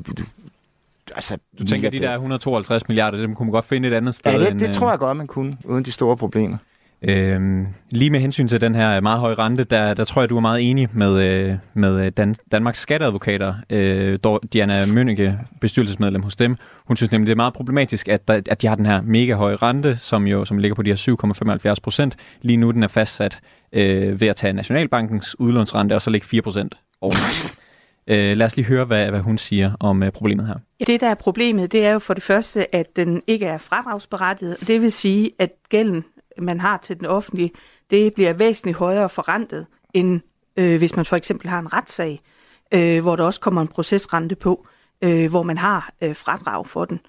Altså, 1.14 1.38
du 1.58 1.64
tænker, 1.64 1.90
de 1.90 1.98
der 1.98 2.12
152 2.12 2.88
milliarder, 2.88 3.18
dem 3.18 3.34
kunne 3.34 3.46
man 3.46 3.52
godt 3.52 3.64
finde 3.64 3.88
et 3.88 3.94
andet 3.94 4.14
sted? 4.14 4.32
Ja, 4.32 4.38
det, 4.38 4.50
end, 4.50 4.60
det 4.60 4.74
tror 4.74 4.90
jeg 4.90 4.98
godt, 4.98 5.16
man 5.16 5.26
kunne, 5.26 5.56
uden 5.64 5.84
de 5.84 5.92
store 5.92 6.16
problemer. 6.16 6.56
Øhm, 7.02 7.66
lige 7.90 8.10
med 8.10 8.20
hensyn 8.20 8.48
til 8.48 8.60
den 8.60 8.74
her 8.74 9.00
meget 9.00 9.20
høje 9.20 9.34
rente, 9.34 9.64
der, 9.64 9.94
der 9.94 10.04
tror 10.04 10.22
jeg, 10.22 10.30
du 10.30 10.36
er 10.36 10.40
meget 10.40 10.70
enig 10.70 10.88
med, 10.92 11.22
øh, 11.22 11.54
med 11.74 12.10
Dan, 12.10 12.34
Danmarks 12.52 12.80
skatteadvokater. 12.80 13.54
Øh, 13.70 14.18
Diana 14.52 14.86
Mønneke, 14.86 15.38
bestyrelsesmedlem 15.60 16.22
hos 16.22 16.36
dem, 16.36 16.56
hun 16.86 16.96
synes 16.96 17.12
nemlig, 17.12 17.26
det 17.26 17.32
er 17.32 17.36
meget 17.36 17.54
problematisk, 17.54 18.08
at, 18.08 18.28
der, 18.28 18.40
at 18.50 18.62
de 18.62 18.66
har 18.66 18.74
den 18.74 18.86
her 18.86 19.02
mega 19.02 19.34
høje 19.34 19.56
rente, 19.56 19.96
som 19.96 20.26
jo 20.26 20.44
som 20.44 20.58
ligger 20.58 20.74
på 20.74 20.82
de 20.82 20.90
her 20.90 21.66
7,75 21.76 21.80
procent. 21.82 22.16
Lige 22.42 22.56
nu 22.56 22.70
den 22.70 22.82
er 22.82 22.88
fastsat 22.88 23.40
øh, 23.72 24.20
ved 24.20 24.28
at 24.28 24.36
tage 24.36 24.52
Nationalbankens 24.52 25.40
udlånsrente 25.40 25.94
og 25.94 26.02
så 26.02 26.10
lægge 26.10 26.26
4 26.26 26.42
procent 26.42 26.74
over. 27.00 27.14
Øh, 28.08 28.36
lad 28.36 28.46
os 28.46 28.56
lige 28.56 28.66
høre, 28.66 28.84
hvad, 28.84 29.10
hvad 29.10 29.20
hun 29.20 29.38
siger 29.38 29.72
om 29.80 30.02
øh, 30.02 30.12
problemet 30.12 30.46
her. 30.46 30.86
Det, 30.86 31.00
der 31.00 31.08
er 31.08 31.14
problemet, 31.14 31.72
det 31.72 31.84
er 31.84 31.92
jo 31.92 31.98
for 31.98 32.14
det 32.14 32.22
første, 32.22 32.74
at 32.74 32.96
den 32.96 33.22
ikke 33.26 33.46
er 33.46 33.58
fradragsberettiget. 33.58 34.56
Det 34.66 34.82
vil 34.82 34.92
sige, 34.92 35.30
at 35.38 35.50
gælden 35.68 36.04
man 36.38 36.60
har 36.60 36.76
til 36.76 36.98
den 36.98 37.06
offentlige, 37.06 37.50
det 37.90 38.14
bliver 38.14 38.32
væsentligt 38.32 38.76
højere 38.76 39.08
forrentet, 39.08 39.66
end 39.94 40.20
øh, 40.56 40.78
hvis 40.78 40.96
man 40.96 41.04
for 41.04 41.16
eksempel 41.16 41.48
har 41.48 41.58
en 41.58 41.72
retssag, 41.72 42.20
øh, 42.74 43.02
hvor 43.02 43.16
der 43.16 43.24
også 43.24 43.40
kommer 43.40 43.62
en 43.62 43.68
procesrente 43.68 44.36
på, 44.36 44.66
øh, 45.02 45.30
hvor 45.30 45.42
man 45.42 45.58
har 45.58 45.90
øh, 46.02 46.16
fradrag 46.16 46.66
for 46.66 46.84
den. 46.84 47.00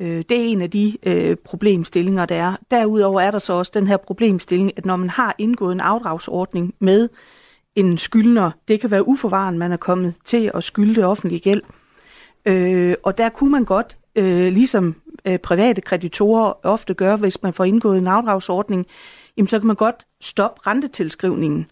Øh, 0.00 0.24
det 0.28 0.30
er 0.30 0.44
en 0.44 0.62
af 0.62 0.70
de 0.70 0.96
øh, 1.02 1.36
problemstillinger, 1.36 2.26
der 2.26 2.34
er. 2.34 2.56
Derudover 2.70 3.20
er 3.20 3.30
der 3.30 3.38
så 3.38 3.52
også 3.52 3.72
den 3.74 3.86
her 3.86 3.96
problemstilling, 3.96 4.72
at 4.76 4.86
når 4.86 4.96
man 4.96 5.10
har 5.10 5.34
indgået 5.38 5.72
en 5.72 5.80
afdragsordning 5.80 6.74
med 6.78 7.08
en 7.76 7.98
skyldner, 7.98 8.50
det 8.68 8.80
kan 8.80 8.90
være 8.90 9.08
uforvaren, 9.08 9.58
man 9.58 9.72
er 9.72 9.76
kommet 9.76 10.14
til 10.24 10.50
at 10.54 10.64
skylde 10.64 10.94
det 10.94 11.04
offentlige 11.04 11.40
gæld, 11.40 11.62
øh, 12.46 12.94
og 13.02 13.18
der 13.18 13.28
kunne 13.28 13.50
man 13.50 13.64
godt, 13.64 13.96
øh, 14.16 14.52
ligesom 14.52 14.94
øh, 15.24 15.38
private 15.38 15.80
kreditorer 15.80 16.52
ofte 16.62 16.94
gør, 16.94 17.16
hvis 17.16 17.42
man 17.42 17.52
får 17.52 17.64
indgået 17.64 17.98
en 17.98 18.06
afdragsordning, 18.06 18.86
jamen 19.36 19.48
så 19.48 19.58
kan 19.58 19.66
man 19.66 19.76
godt 19.76 20.06
stoppe 20.20 20.60
rentetilskrivningen. 20.66 21.66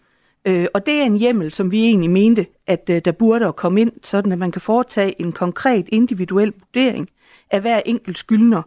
Øh, 0.45 0.65
og 0.73 0.85
det 0.85 0.93
er 0.93 1.03
en 1.03 1.17
hjemmel, 1.17 1.53
som 1.53 1.71
vi 1.71 1.85
egentlig 1.85 2.09
mente, 2.09 2.45
at 2.67 2.89
øh, 2.89 3.01
der 3.05 3.11
burde 3.11 3.53
komme 3.53 3.81
ind, 3.81 3.91
sådan 4.03 4.31
at 4.31 4.37
man 4.37 4.51
kan 4.51 4.61
foretage 4.61 5.21
en 5.21 5.31
konkret 5.31 5.85
individuel 5.91 6.53
vurdering 6.59 7.09
af 7.51 7.61
hver 7.61 7.81
enkelt 7.85 8.17
skyldner. 8.17 8.61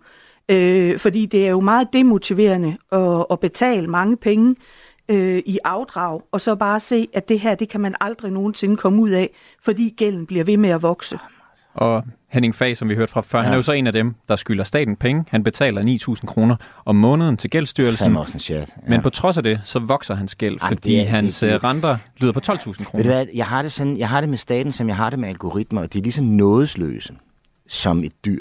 Øh, 0.49 0.99
fordi 0.99 1.27
det 1.27 1.47
er 1.47 1.51
jo 1.51 1.61
meget 1.61 1.89
demotiverende 1.93 2.77
at, 2.93 3.27
at 3.31 3.41
betale 3.41 3.89
mange 3.89 4.17
penge 4.17 4.57
øh, 5.09 5.43
i 5.47 5.59
afdrag, 5.65 6.21
og 6.33 6.41
så 6.41 6.55
bare 6.55 6.81
se, 6.81 7.09
at 7.13 7.29
det 7.29 7.41
her, 7.41 7.55
det 7.55 7.69
kan 7.69 7.81
man 7.81 7.95
aldrig 8.01 8.33
nogensinde 8.33 8.77
komme 8.77 9.03
ud 9.03 9.11
af, 9.11 9.31
fordi 9.63 9.95
gælden 9.97 10.27
bliver 10.27 10.45
ved 10.45 10.57
med 10.57 10.71
at 10.71 10.83
vokse. 10.83 11.19
Og 11.75 12.03
Henning 12.29 12.55
Fag, 12.55 12.77
som 12.77 12.89
vi 12.89 12.95
hørte 12.95 13.13
fra 13.13 13.21
før, 13.21 13.39
ja. 13.39 13.45
han 13.45 13.53
er 13.53 13.57
jo 13.57 13.63
så 13.63 13.73
en 13.73 13.87
af 13.87 13.93
dem, 13.93 14.15
der 14.29 14.37
skylder 14.37 14.65
staten 14.65 14.97
penge. 14.97 15.25
Han 15.29 15.45
betaler 15.45 16.17
9.000 16.23 16.27
kroner 16.27 16.57
om 16.85 16.97
måneden 16.97 17.37
til 17.37 17.51
gældsstyrelsen. 17.51 18.17
Også 18.17 18.35
en 18.35 18.41
shit. 18.41 18.57
Ja. 18.57 18.65
Men 18.89 19.03
på 19.03 19.11
trods 19.11 19.37
af 19.37 19.43
det, 19.43 19.61
så 19.65 19.79
vokser 19.79 20.15
hans 20.15 20.35
gæld, 20.35 20.59
Jamen, 20.63 20.77
fordi 20.77 20.91
det 20.91 21.01
er, 21.01 21.05
hans 21.07 21.41
det, 21.41 21.49
det, 21.49 21.55
øh, 21.55 21.65
renter 21.65 21.99
lyder 22.17 22.33
på 22.33 22.41
12.000 22.41 22.85
kroner. 22.85 22.87
Ved 22.93 23.05
du 23.05 23.11
hvad, 23.11 23.27
jeg 23.35 23.47
har, 23.47 23.63
det 23.63 23.73
sådan, 23.73 23.97
jeg 23.99 24.09
har 24.09 24.21
det 24.21 24.31
med 24.31 24.39
staten, 24.39 24.73
som 24.73 24.89
jeg 24.89 24.97
har 24.97 25.11
det 25.11 25.19
med 25.19 25.29
algoritmer, 25.29 25.81
og 25.81 25.93
de 25.93 25.99
er 25.99 26.03
ligesom 26.03 26.25
nådesløse 26.25 27.15
som 27.69 28.05
et 28.05 28.25
dyr. 28.25 28.41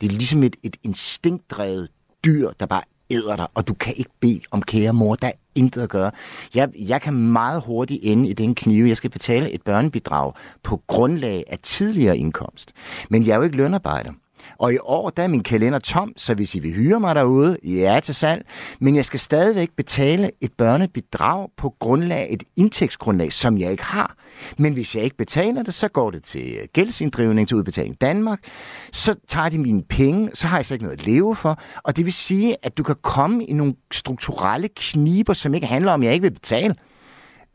Det 0.00 0.06
er 0.06 0.12
ligesom 0.12 0.42
et, 0.42 0.56
et 0.62 0.76
instinktdrevet 0.82 1.88
dyr, 2.24 2.50
der 2.60 2.66
bare 2.66 2.82
æder 3.10 3.36
dig, 3.36 3.46
og 3.54 3.68
du 3.68 3.74
kan 3.74 3.94
ikke 3.96 4.10
bede 4.20 4.40
om 4.50 4.62
kære 4.62 4.92
mor, 4.92 5.14
der 5.14 5.26
er 5.26 5.32
intet 5.58 5.82
at 5.82 5.88
gøre. 5.88 6.10
Jeg, 6.54 6.68
jeg 6.74 7.00
kan 7.00 7.14
meget 7.14 7.62
hurtigt 7.66 8.00
ende 8.02 8.28
i 8.28 8.32
den 8.32 8.54
knive. 8.54 8.88
Jeg 8.88 8.96
skal 8.96 9.10
betale 9.10 9.50
et 9.50 9.62
børnebidrag 9.62 10.32
på 10.62 10.82
grundlag 10.86 11.44
af 11.50 11.58
tidligere 11.62 12.18
indkomst. 12.18 12.72
Men 13.10 13.26
jeg 13.26 13.32
er 13.32 13.36
jo 13.36 13.42
ikke 13.42 13.56
lønarbejder. 13.56 14.12
Og 14.58 14.72
i 14.72 14.78
år, 14.82 15.10
der 15.10 15.22
er 15.22 15.28
min 15.28 15.42
kalender 15.42 15.78
tom, 15.78 16.12
så 16.16 16.34
hvis 16.34 16.54
I 16.54 16.58
vil 16.58 16.72
hyre 16.72 17.00
mig 17.00 17.14
derude, 17.14 17.56
ja 17.64 18.00
til 18.04 18.14
salg. 18.14 18.46
Men 18.80 18.96
jeg 18.96 19.04
skal 19.04 19.20
stadigvæk 19.20 19.70
betale 19.76 20.30
et 20.40 20.52
børnebidrag 20.52 21.48
på 21.56 21.74
grundlag, 21.78 22.26
et 22.30 22.42
indtægtsgrundlag, 22.56 23.32
som 23.32 23.58
jeg 23.58 23.70
ikke 23.70 23.84
har. 23.84 24.14
Men 24.58 24.72
hvis 24.72 24.94
jeg 24.94 25.04
ikke 25.04 25.16
betaler 25.16 25.62
det, 25.62 25.74
så 25.74 25.88
går 25.88 26.10
det 26.10 26.22
til 26.22 26.56
øh, 26.60 26.68
gældsinddrivning 26.72 27.48
til 27.48 27.56
udbetaling 27.56 28.00
Danmark. 28.00 28.40
Så 28.92 29.14
tager 29.28 29.48
de 29.48 29.58
mine 29.58 29.82
penge, 29.82 30.30
så 30.34 30.46
har 30.46 30.58
jeg 30.58 30.66
så 30.66 30.74
ikke 30.74 30.84
noget 30.84 31.00
at 31.00 31.06
leve 31.06 31.36
for. 31.36 31.58
Og 31.82 31.96
det 31.96 32.04
vil 32.04 32.12
sige, 32.12 32.56
at 32.62 32.78
du 32.78 32.82
kan 32.82 32.96
komme 33.02 33.44
i 33.44 33.52
nogle 33.52 33.74
strukturelle 33.92 34.68
kniber, 34.76 35.32
som 35.32 35.54
ikke 35.54 35.66
handler 35.66 35.92
om, 35.92 36.02
at 36.02 36.06
jeg 36.06 36.14
ikke 36.14 36.22
vil 36.22 36.34
betale 36.34 36.74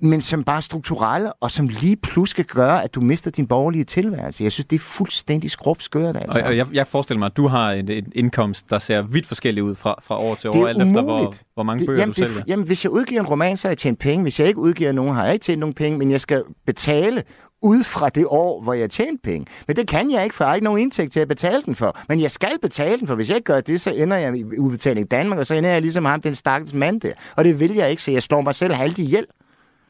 men 0.02 0.22
som 0.22 0.44
bare 0.44 0.58
er 0.58 0.62
strukturelle, 0.62 1.34
og 1.34 1.52
som 1.52 1.68
lige 1.68 1.96
pludselig 1.96 2.46
gøre, 2.46 2.84
at 2.84 2.96
du 2.96 3.02
mister 3.02 3.32
din 3.32 3.48
borgerlige 3.48 3.84
tilværelse. 3.84 4.44
Jeg 4.44 4.52
synes, 4.52 4.66
det 4.66 4.76
er 4.76 4.80
fuldstændig 4.80 5.52
skrubskørt, 5.52 6.16
altså. 6.16 6.42
Og, 6.42 6.48
og 6.48 6.58
jeg, 6.58 6.68
jeg 6.74 6.88
forestiller 6.88 7.20
mig, 7.20 7.26
at 7.26 7.38
du 7.38 7.48
har 7.48 7.72
en, 7.72 7.90
en 7.92 8.06
indkomst, 8.16 8.70
der 8.70 8.80
ser 8.80 9.02
vidt 9.02 9.26
forskellig 9.28 9.64
ud 9.64 9.76
fra, 9.76 9.96
fra 10.04 10.18
år 10.20 10.36
til 10.36 10.50
Det 10.50 10.62
år, 10.64 10.68
alt 10.68 10.78
efter 10.82 11.02
hvor, 11.02 11.14
umuligt. 11.16 11.44
hvor 11.54 11.64
mange 11.64 11.80
Det- 11.80 11.88
bøger 11.88 12.00
jamen, 12.00 12.14
du 12.14 12.22
det- 12.22 12.30
sælger. 12.30 12.44
Jamen, 12.48 12.66
hvis 12.66 12.84
jeg 12.86 12.92
udgiver 12.92 13.22
en 13.22 13.28
roman, 13.28 13.58
så 13.58 13.68
har 13.68 13.72
jeg 13.72 13.78
tjent 13.78 14.00
penge. 14.00 14.22
Hvis 14.24 14.40
jeg 14.40 14.48
ikke 14.48 14.60
udgiver 14.60 14.92
nogen, 14.92 15.16
har 15.16 15.24
jeg 15.26 15.34
ikke 15.34 15.44
tjent 15.44 15.60
nogen 15.60 15.74
penge, 15.74 16.00
men 16.00 16.12
jeg 16.12 16.22
skal 16.22 16.44
betale 16.66 17.24
ud 17.62 17.84
fra 17.84 18.10
det 18.10 18.26
år, 18.30 18.62
hvor 18.62 18.74
jeg 18.74 18.90
tjente 18.90 19.22
penge. 19.24 19.46
Men 19.68 19.76
det 19.76 19.88
kan 19.88 20.12
jeg 20.12 20.24
ikke, 20.24 20.36
for 20.36 20.44
jeg 20.44 20.50
har 20.50 20.56
ikke 20.56 20.66
nogen 20.66 20.80
indtægt 20.82 21.14
til 21.14 21.20
at 21.20 21.28
betale 21.28 21.62
den 21.66 21.76
for. 21.76 21.98
Men 22.10 22.22
jeg 22.22 22.32
skal 22.32 22.52
betale 22.62 23.00
den 23.00 23.08
for. 23.08 23.16
Hvis 23.16 23.30
jeg 23.30 23.36
ikke 23.38 23.46
gør 23.46 23.62
det, 23.62 23.82
så 23.82 23.92
ender 23.92 24.18
jeg 24.18 24.38
i 24.38 24.44
udbetaling 24.58 25.06
i 25.06 25.08
Danmark, 25.08 25.40
og 25.40 25.46
så 25.46 25.56
ender 25.56 25.70
jeg 25.70 25.82
ligesom 25.82 26.06
ham, 26.06 26.22
den 26.22 26.36
stakkels 26.36 26.74
mand 26.74 27.02
der. 27.02 27.12
Og 27.36 27.46
det 27.46 27.60
vil 27.60 27.74
jeg 27.74 27.90
ikke, 27.92 28.02
så 28.04 28.12
jeg 28.12 28.24
slår 28.24 28.42
mig 28.42 28.56
selv 28.56 28.74
halvt 28.74 28.98
ihjel. 29.00 29.26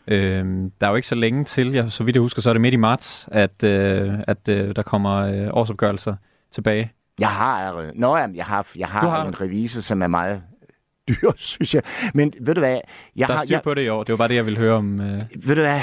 Øhm, 0.08 0.72
der 0.82 0.88
er 0.88 0.92
jo 0.92 0.96
ikke 0.96 1.08
så 1.08 1.16
længe 1.16 1.44
til, 1.44 1.72
jeg, 1.72 1.92
så 1.92 2.04
vidt 2.04 2.16
jeg 2.16 2.22
husker, 2.22 2.42
så 2.42 2.50
er 2.50 2.54
det 2.54 2.62
midt 2.62 2.74
i 2.74 2.78
marts, 2.78 3.30
at, 3.32 3.64
øh, 3.64 4.14
at 4.28 4.48
øh, 4.50 4.76
der 4.76 4.84
kommer 4.84 5.16
øh, 5.16 5.48
årsopgørelser 5.52 6.16
tilbage. 6.52 6.92
Jeg 7.20 7.28
har 7.30 7.68
allerede. 7.68 7.92
Nå, 7.96 8.18
jamen, 8.18 8.36
jeg 8.36 8.46
har, 8.46 8.68
jeg 8.76 8.88
har, 8.88 9.02
Du 9.02 9.08
har- 9.08 9.26
en 9.26 9.42
revisor, 9.42 9.82
som 9.82 10.02
er 10.02 10.08
meget 10.08 10.44
dyr, 11.10 11.32
synes 11.36 11.76
jeg. 11.76 11.82
Men 12.14 12.34
ved 12.42 12.56
du 12.56 12.62
hvad? 12.62 12.80
Jeg 13.16 13.28
der 13.28 13.34
er 13.34 13.38
har, 13.38 13.46
styr 13.46 13.56
jeg, 13.56 13.62
på 13.64 13.74
det 13.74 13.82
i 13.82 13.88
år. 13.90 14.04
Det 14.04 14.14
var 14.14 14.18
bare 14.18 14.28
det, 14.28 14.36
jeg 14.36 14.46
ville 14.46 14.60
høre 14.60 14.74
om. 14.74 15.00
Øh, 15.02 15.22
ved 15.46 15.56
du 15.56 15.62
hvad? 15.62 15.80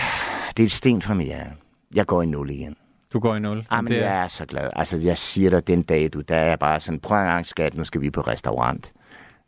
Det 0.57 0.63
er 0.63 0.65
et 0.67 0.71
sten 0.73 1.03
for 1.03 1.15
mig, 1.15 1.27
ja. 1.27 1.43
Jeg 1.95 2.07
går 2.07 2.23
i 2.23 2.27
nul 2.27 2.51
igen. 2.51 2.77
du 3.13 3.19
går 3.21 3.37
i 3.37 3.41
nul. 3.41 3.67
Ah, 3.71 3.85
men 3.85 3.93
det 3.93 3.99
jeg 4.01 4.25
er 4.25 4.29
så 4.29 4.45
glad. 4.47 4.71
Altså, 4.77 4.97
jeg 4.99 5.19
siger 5.19 5.51
dig, 5.51 5.67
den 5.67 5.83
dag, 5.83 6.09
du, 6.15 6.21
der 6.21 6.37
er 6.37 6.49
jeg 6.49 6.59
bare 6.59 6.81
sådan, 6.81 7.01
prøv 7.01 7.19
en 7.19 7.25
gang, 7.27 7.47
skat, 7.47 7.77
nu 7.77 7.85
skal 7.85 8.01
vi 8.01 8.11
på 8.11 8.21
restaurant. 8.21 8.91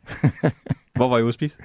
Hvor 0.95 1.09
var 1.09 1.17
I 1.17 1.21
ude 1.21 1.27
at 1.27 1.33
spise? 1.33 1.57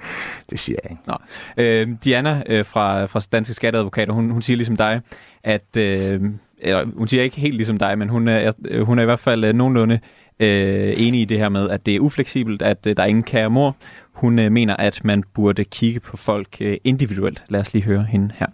Det 0.49 0.59
siger 0.59 0.77
jeg 0.83 0.91
ikke. 0.91 1.03
Nå. 1.07 1.17
Øh, 1.57 1.87
Diana 2.03 2.43
øh, 2.45 2.65
fra, 2.65 3.05
fra 3.05 3.21
Danske 3.31 3.53
Skatteadvokater, 3.53 4.13
hun, 4.13 4.29
hun 4.29 4.41
siger 4.41 4.57
ligesom 4.57 4.77
dig, 4.77 5.01
at... 5.43 5.77
Øh, 5.77 6.21
eller, 6.61 6.85
hun 6.85 7.07
siger 7.07 7.23
ikke 7.23 7.39
helt 7.39 7.55
ligesom 7.55 7.77
dig, 7.77 7.97
men 7.97 8.09
hun 8.09 8.27
er, 8.27 8.51
øh, 8.65 8.81
hun 8.81 8.99
er 8.99 9.03
i 9.03 9.05
hvert 9.05 9.19
fald 9.19 9.43
øh, 9.43 9.53
nogenlunde 9.53 9.99
øh, 10.39 10.93
enig 10.97 11.21
i 11.21 11.25
det 11.25 11.37
her 11.37 11.49
med, 11.49 11.69
at 11.69 11.85
det 11.85 11.95
er 11.95 11.99
ufleksibelt, 11.99 12.61
at 12.61 12.87
øh, 12.87 12.97
der 12.97 13.03
er 13.03 13.07
ingen 13.07 13.23
kære 13.23 13.49
mor. 13.49 13.75
Hun 14.11 14.39
øh, 14.39 14.51
mener, 14.51 14.75
at 14.75 15.05
man 15.05 15.23
burde 15.33 15.65
kigge 15.65 15.99
på 15.99 16.17
folk 16.17 16.57
øh, 16.61 16.77
individuelt. 16.83 17.43
Lad 17.47 17.59
os 17.59 17.73
lige 17.73 17.83
høre 17.83 18.03
hende 18.03 18.31
her. 18.35 18.47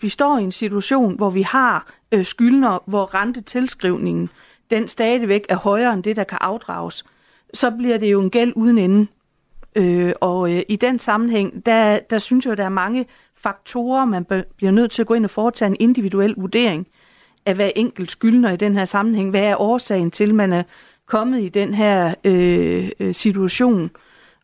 Vi 0.00 0.08
står 0.08 0.38
i 0.38 0.42
en 0.42 0.52
situation, 0.52 1.16
hvor 1.16 1.30
vi 1.30 1.42
har 1.42 1.92
øh, 2.12 2.24
skyldner, 2.24 2.82
hvor 2.86 3.14
rentetilskrivningen 3.14 4.28
den 4.70 4.88
stadigvæk 4.88 5.46
er 5.48 5.56
højere 5.56 5.92
end 5.92 6.02
det, 6.02 6.16
der 6.16 6.24
kan 6.24 6.38
afdrages. 6.40 7.04
Så 7.54 7.70
bliver 7.70 7.98
det 7.98 8.12
jo 8.12 8.20
en 8.20 8.30
gæld 8.30 8.52
uden 8.56 8.78
ende. 8.78 9.06
Øh, 9.76 10.12
og 10.20 10.52
øh, 10.52 10.62
i 10.68 10.76
den 10.76 10.98
sammenhæng, 10.98 11.66
der, 11.66 11.98
der 12.10 12.18
synes 12.18 12.44
jeg, 12.44 12.52
at 12.52 12.58
der 12.58 12.64
er 12.64 12.68
mange 12.68 13.06
faktorer, 13.36 14.04
man 14.04 14.24
bør- 14.24 14.42
bliver 14.56 14.70
nødt 14.70 14.90
til 14.90 15.02
at 15.02 15.06
gå 15.06 15.14
ind 15.14 15.24
og 15.24 15.30
foretage 15.30 15.68
en 15.68 15.76
individuel 15.80 16.34
vurdering 16.36 16.86
af 17.46 17.54
hver 17.54 17.70
enkelt 17.76 18.10
skyldner 18.10 18.52
i 18.52 18.56
den 18.56 18.76
her 18.76 18.84
sammenhæng. 18.84 19.30
Hvad 19.30 19.42
er 19.42 19.60
årsagen 19.60 20.10
til, 20.10 20.28
at 20.28 20.34
man 20.34 20.52
er 20.52 20.62
kommet 21.06 21.40
i 21.40 21.48
den 21.48 21.74
her 21.74 22.14
øh, 22.24 22.90
øh, 23.00 23.14
situation? 23.14 23.90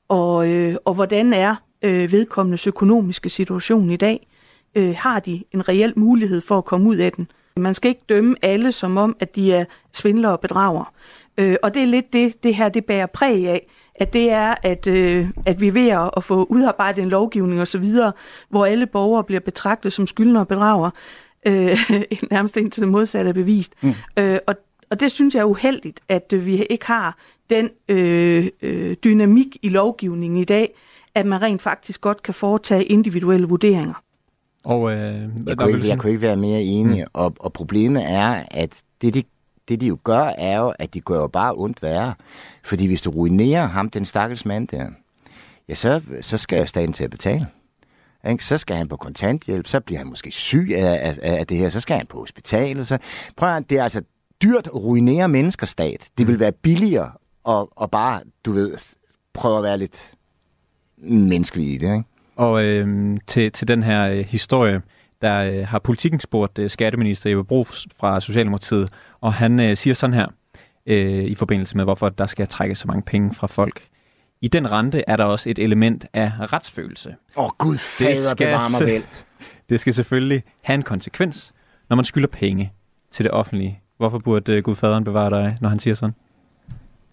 Og, 0.08 0.48
øh, 0.52 0.76
og 0.84 0.94
hvordan 0.94 1.32
er 1.32 1.54
øh, 1.82 2.12
vedkommendes 2.12 2.66
økonomiske 2.66 3.28
situation 3.28 3.90
i 3.90 3.96
dag? 3.96 4.26
Øh, 4.74 4.94
har 4.98 5.20
de 5.20 5.44
en 5.52 5.68
reel 5.68 5.92
mulighed 5.96 6.40
for 6.40 6.58
at 6.58 6.64
komme 6.64 6.88
ud 6.88 6.96
af 6.96 7.12
den? 7.12 7.30
Man 7.56 7.74
skal 7.74 7.88
ikke 7.88 8.04
dømme 8.08 8.36
alle 8.42 8.72
som 8.72 8.96
om, 8.96 9.16
at 9.20 9.36
de 9.36 9.52
er 9.52 9.64
svindlere 9.92 10.32
og 10.32 10.40
bedrager. 10.40 10.92
Øh, 11.40 11.56
og 11.62 11.74
det 11.74 11.82
er 11.82 11.86
lidt 11.86 12.12
det, 12.12 12.42
det 12.42 12.54
her 12.54 12.68
det 12.68 12.84
bærer 12.84 13.06
præg 13.06 13.48
af, 13.48 13.66
at 13.94 14.12
det 14.12 14.30
er, 14.30 14.54
at, 14.62 14.86
øh, 14.86 15.28
at 15.46 15.60
vi 15.60 15.68
er 15.68 15.72
ved 15.72 16.10
at, 16.16 16.24
få 16.24 16.44
udarbejdet 16.44 17.02
en 17.02 17.08
lovgivning 17.08 17.60
osv., 17.60 17.84
hvor 18.48 18.66
alle 18.66 18.86
borgere 18.86 19.24
bliver 19.24 19.40
betragtet 19.40 19.92
som 19.92 20.06
skyldnere 20.06 20.42
og 20.42 20.48
bedrager, 20.48 20.90
øh, 21.46 21.78
nærmest 22.30 22.56
indtil 22.56 22.80
det 22.80 22.88
modsatte 22.88 23.28
er 23.28 23.32
bevist. 23.32 23.72
Mm. 23.80 23.94
Øh, 24.16 24.38
og, 24.46 24.54
og 24.90 25.00
det 25.00 25.10
synes 25.10 25.34
jeg 25.34 25.40
er 25.40 25.44
uheldigt, 25.44 26.00
at 26.08 26.32
øh, 26.32 26.46
vi 26.46 26.64
ikke 26.64 26.86
har 26.86 27.18
den 27.50 27.70
øh, 27.88 28.48
øh, 28.62 28.96
dynamik 29.04 29.56
i 29.62 29.68
lovgivningen 29.68 30.38
i 30.38 30.44
dag, 30.44 30.74
at 31.14 31.26
man 31.26 31.42
rent 31.42 31.62
faktisk 31.62 32.00
godt 32.00 32.22
kan 32.22 32.34
foretage 32.34 32.84
individuelle 32.84 33.46
vurderinger. 33.46 34.02
Og, 34.64 34.92
øh, 34.92 34.98
Jeg 35.46 35.56
kunne, 35.56 35.66
vil 35.66 35.76
ikke, 35.76 35.88
jeg 35.88 35.98
kunne 35.98 36.10
ikke 36.10 36.22
være 36.22 36.36
mere 36.36 36.62
enig, 36.62 37.00
mm. 37.00 37.10
og, 37.12 37.34
og 37.40 37.52
problemet 37.52 38.02
er, 38.06 38.44
at 38.50 38.82
det 39.02 39.14
de, 39.14 39.22
det, 39.68 39.80
de 39.80 39.86
jo 39.86 39.98
gør, 40.04 40.22
er 40.38 40.58
jo, 40.58 40.74
at 40.78 40.94
de 40.94 41.00
gør 41.00 41.20
jo 41.20 41.26
bare 41.26 41.54
ondt 41.56 41.82
værre. 41.82 42.14
Fordi 42.64 42.86
hvis 42.86 43.02
du 43.02 43.10
ruinerer 43.10 43.66
ham, 43.66 43.90
den 43.90 44.06
stakkels 44.06 44.46
mand 44.46 44.68
der, 44.68 44.86
ja, 45.68 45.74
så, 45.74 46.00
så 46.20 46.38
skal 46.38 46.68
staten 46.68 46.92
til 46.92 47.04
at 47.04 47.10
betale. 47.10 47.46
Ikke? 48.28 48.44
Så 48.44 48.58
skal 48.58 48.76
han 48.76 48.88
på 48.88 48.96
kontanthjælp, 48.96 49.66
så 49.66 49.80
bliver 49.80 49.98
han 49.98 50.08
måske 50.08 50.30
syg 50.30 50.70
af, 50.74 51.18
af, 51.22 51.38
af 51.38 51.46
det 51.46 51.56
her, 51.56 51.70
så 51.70 51.80
skal 51.80 51.96
han 51.96 52.06
på 52.06 52.18
hospitalet. 52.18 52.86
Så. 52.86 52.98
Prøv 53.36 53.48
at, 53.48 53.70
det 53.70 53.78
er 53.78 53.82
altså 53.82 54.02
dyrt 54.42 54.66
at 54.66 54.74
ruinere 54.74 55.28
mennesker 55.28 55.66
stat. 55.66 56.08
Det 56.18 56.26
vil 56.26 56.40
være 56.40 56.52
billigere 56.52 57.10
at, 57.48 57.66
at 57.82 57.90
bare, 57.90 58.20
du 58.44 58.52
ved, 58.52 58.78
prøve 59.32 59.56
at 59.56 59.62
være 59.62 59.78
lidt 59.78 60.14
menneskelig 60.96 61.74
i 61.74 61.78
det, 61.78 61.92
ikke? 61.92 62.04
Og 62.36 62.62
øh, 62.62 63.18
til, 63.26 63.52
til 63.52 63.68
den 63.68 63.82
her 63.82 64.02
øh, 64.02 64.18
historie, 64.18 64.82
der 65.22 65.38
øh, 65.38 65.66
har 65.66 65.78
politikken 65.78 66.20
spurgt 66.20 66.58
øh, 66.58 66.70
skatteminister 66.70 67.30
Jeppe 67.30 67.44
Bro 67.44 67.64
fra 68.00 68.20
Socialdemokratiet, 68.20 68.92
og 69.20 69.34
han 69.34 69.60
øh, 69.60 69.76
siger 69.76 69.94
sådan 69.94 70.14
her, 70.14 70.26
øh, 70.86 71.24
i 71.24 71.34
forbindelse 71.34 71.76
med, 71.76 71.84
hvorfor 71.84 72.08
der 72.08 72.26
skal 72.26 72.48
trækkes 72.48 72.78
så 72.78 72.86
mange 72.86 73.02
penge 73.02 73.34
fra 73.34 73.46
folk. 73.46 73.82
I 74.40 74.48
den 74.48 74.72
rente 74.72 75.04
er 75.06 75.16
der 75.16 75.24
også 75.24 75.50
et 75.50 75.58
element 75.58 76.06
af 76.12 76.32
retsfølelse. 76.52 77.16
Åh, 77.36 77.44
oh, 77.44 77.50
Gud 77.58 77.78
fader, 77.78 78.34
bevar 78.34 78.80
mig 78.80 78.94
vel. 78.94 79.04
Det 79.68 79.80
skal 79.80 79.94
selvfølgelig 79.94 80.42
have 80.62 80.74
en 80.74 80.82
konsekvens, 80.82 81.54
når 81.88 81.96
man 81.96 82.04
skylder 82.04 82.28
penge 82.28 82.72
til 83.10 83.24
det 83.24 83.32
offentlige. 83.32 83.80
Hvorfor 83.96 84.18
burde 84.18 84.52
øh, 84.52 84.62
Gud 84.62 84.74
faderen 84.74 85.04
bevare 85.04 85.30
dig, 85.30 85.56
når 85.60 85.68
han 85.68 85.78
siger 85.78 85.94
sådan? 85.94 86.14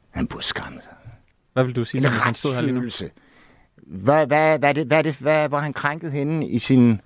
Han 0.09 0.27
burde 0.27 0.45
skamme 0.45 0.81
sig. 0.81 0.93
Hvad 1.53 1.63
vil 1.63 1.75
du 1.75 1.85
sige, 1.85 2.01
hvis 2.01 2.19
han 2.19 2.35
stod 2.35 2.53
her 2.53 2.61
lige 2.61 2.73
nu? 2.73 2.81
Hvad, 3.87 4.27
hvad, 4.27 4.59
hvad, 4.59 4.69
er 4.69 4.73
det, 4.73 4.87
hvad, 4.87 4.97
er 4.97 5.01
det, 5.01 5.17
hvad, 5.17 5.49
hvor 5.49 5.57
er 5.57 5.61
han 5.61 5.73
krænket 5.73 6.11
henne 6.11 6.47
i 6.47 6.59
sin, 6.59 7.01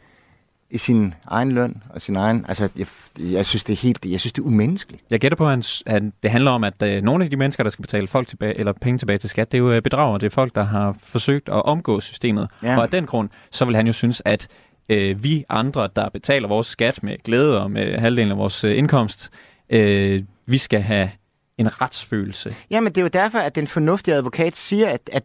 i 0.71 0.77
sin 0.77 1.13
egen 1.27 1.51
løn 1.51 1.83
og 1.89 2.01
sin 2.01 2.15
egen... 2.15 2.45
Altså, 2.47 2.69
jeg, 2.77 2.87
jeg 3.19 3.45
synes, 3.45 3.63
det 3.63 3.73
er 3.73 3.77
helt... 3.77 4.05
Jeg 4.05 4.19
synes, 4.19 4.33
det 4.33 4.41
er 4.41 4.45
umenneskeligt. 4.45 5.03
Jeg 5.09 5.19
gætter 5.19 5.35
på, 5.35 5.45
at, 5.45 5.49
han, 5.49 5.63
at 5.85 6.03
det 6.23 6.31
handler 6.31 6.51
om, 6.51 6.63
at 6.63 6.81
øh, 6.83 7.01
nogle 7.03 7.23
af 7.23 7.29
de 7.29 7.35
mennesker, 7.35 7.63
der 7.63 7.69
skal 7.69 7.81
betale 7.81 8.07
folk 8.07 8.27
tilbage, 8.27 8.59
eller 8.59 8.73
penge 8.73 8.97
tilbage 8.97 9.17
til 9.17 9.29
skat, 9.29 9.51
det 9.51 9.57
er 9.57 9.59
jo 9.59 9.71
øh, 9.71 9.81
bedragere. 9.81 10.19
Det 10.19 10.25
er 10.25 10.29
folk, 10.29 10.55
der 10.55 10.63
har 10.63 10.95
forsøgt 10.99 11.49
at 11.49 11.65
omgå 11.65 11.99
systemet. 11.99 12.47
Ja. 12.63 12.77
Og 12.77 12.83
af 12.83 12.89
den 12.89 13.05
grund, 13.05 13.29
så 13.51 13.65
vil 13.65 13.75
han 13.75 13.87
jo 13.87 13.93
synes, 13.93 14.21
at 14.25 14.47
øh, 14.89 15.23
vi 15.23 15.45
andre, 15.49 15.89
der 15.95 16.09
betaler 16.09 16.47
vores 16.47 16.67
skat 16.67 17.03
med 17.03 17.23
glæde 17.23 17.61
og 17.61 17.71
med 17.71 17.97
halvdelen 17.97 18.31
af 18.31 18.37
vores 18.37 18.63
øh, 18.63 18.77
indkomst, 18.77 19.29
øh, 19.69 20.23
vi 20.45 20.57
skal 20.57 20.81
have 20.81 21.09
en 21.57 21.81
retsfølelse. 21.81 22.55
Jamen, 22.69 22.89
det 22.89 22.97
er 22.97 23.01
jo 23.01 23.07
derfor, 23.07 23.39
at 23.39 23.55
den 23.55 23.67
fornuftige 23.67 24.15
advokat 24.15 24.55
siger, 24.55 24.87
at, 24.89 25.09
at 25.13 25.23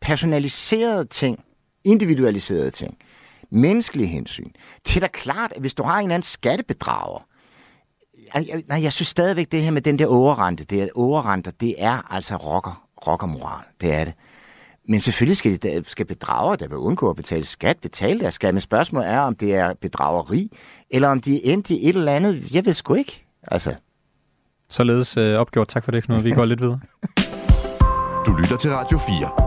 personaliserede 0.00 1.04
ting, 1.04 1.44
individualiserede 1.84 2.70
ting, 2.70 2.98
menneskelige 3.52 4.06
hensyn, 4.06 4.50
det 4.86 4.96
er 4.96 5.00
da 5.00 5.06
klart, 5.06 5.52
at 5.52 5.60
hvis 5.60 5.74
du 5.74 5.82
har 5.82 5.98
en 5.98 6.04
eller 6.04 6.14
anden 6.14 6.26
skattebedrager, 6.26 7.26
jeg, 8.34 8.48
jeg, 8.48 8.62
nej, 8.68 8.82
jeg 8.82 8.92
synes 8.92 9.08
stadigvæk, 9.08 9.52
det 9.52 9.62
her 9.62 9.70
med 9.70 9.82
den 9.82 9.98
der 9.98 10.06
overrente, 10.06 10.64
det 10.64 10.82
er 10.82 10.88
overrenter, 10.94 11.50
det 11.50 11.74
er 11.78 12.12
altså 12.12 12.36
rocker, 12.36 12.86
rockermoral. 13.06 13.64
Det 13.80 13.94
er 13.94 14.04
det. 14.04 14.14
Men 14.88 15.00
selvfølgelig 15.00 15.36
skal, 15.36 15.62
de, 15.62 15.82
skal 15.86 16.06
bedragere, 16.06 16.56
der 16.56 16.68
vil 16.68 16.76
undgå 16.76 17.10
at 17.10 17.16
betale 17.16 17.44
skat, 17.44 17.78
betale 17.82 18.20
deres 18.20 18.34
skat. 18.34 18.54
Men 18.54 18.60
spørgsmålet 18.60 19.08
er, 19.08 19.20
om 19.20 19.34
det 19.34 19.54
er 19.54 19.74
bedrageri, 19.74 20.50
eller 20.90 21.08
om 21.08 21.20
de 21.20 21.36
er 21.36 21.52
endt 21.52 21.70
i 21.70 21.88
et 21.88 21.96
eller 21.96 22.12
andet. 22.12 22.54
Jeg 22.54 22.66
ved 22.66 22.72
sgu 22.72 22.94
ikke. 22.94 23.24
Altså, 23.42 23.74
Således 24.68 25.16
øh, 25.16 25.38
opgjort. 25.38 25.68
Tak 25.68 25.84
for 25.84 25.90
det, 25.92 26.04
Knud. 26.04 26.20
Vi 26.20 26.30
går 26.30 26.44
lidt 26.44 26.60
videre. 26.60 26.80
Du 28.26 28.32
lytter 28.32 28.56
til 28.56 28.70
Radio 28.70 28.98
4. 28.98 29.41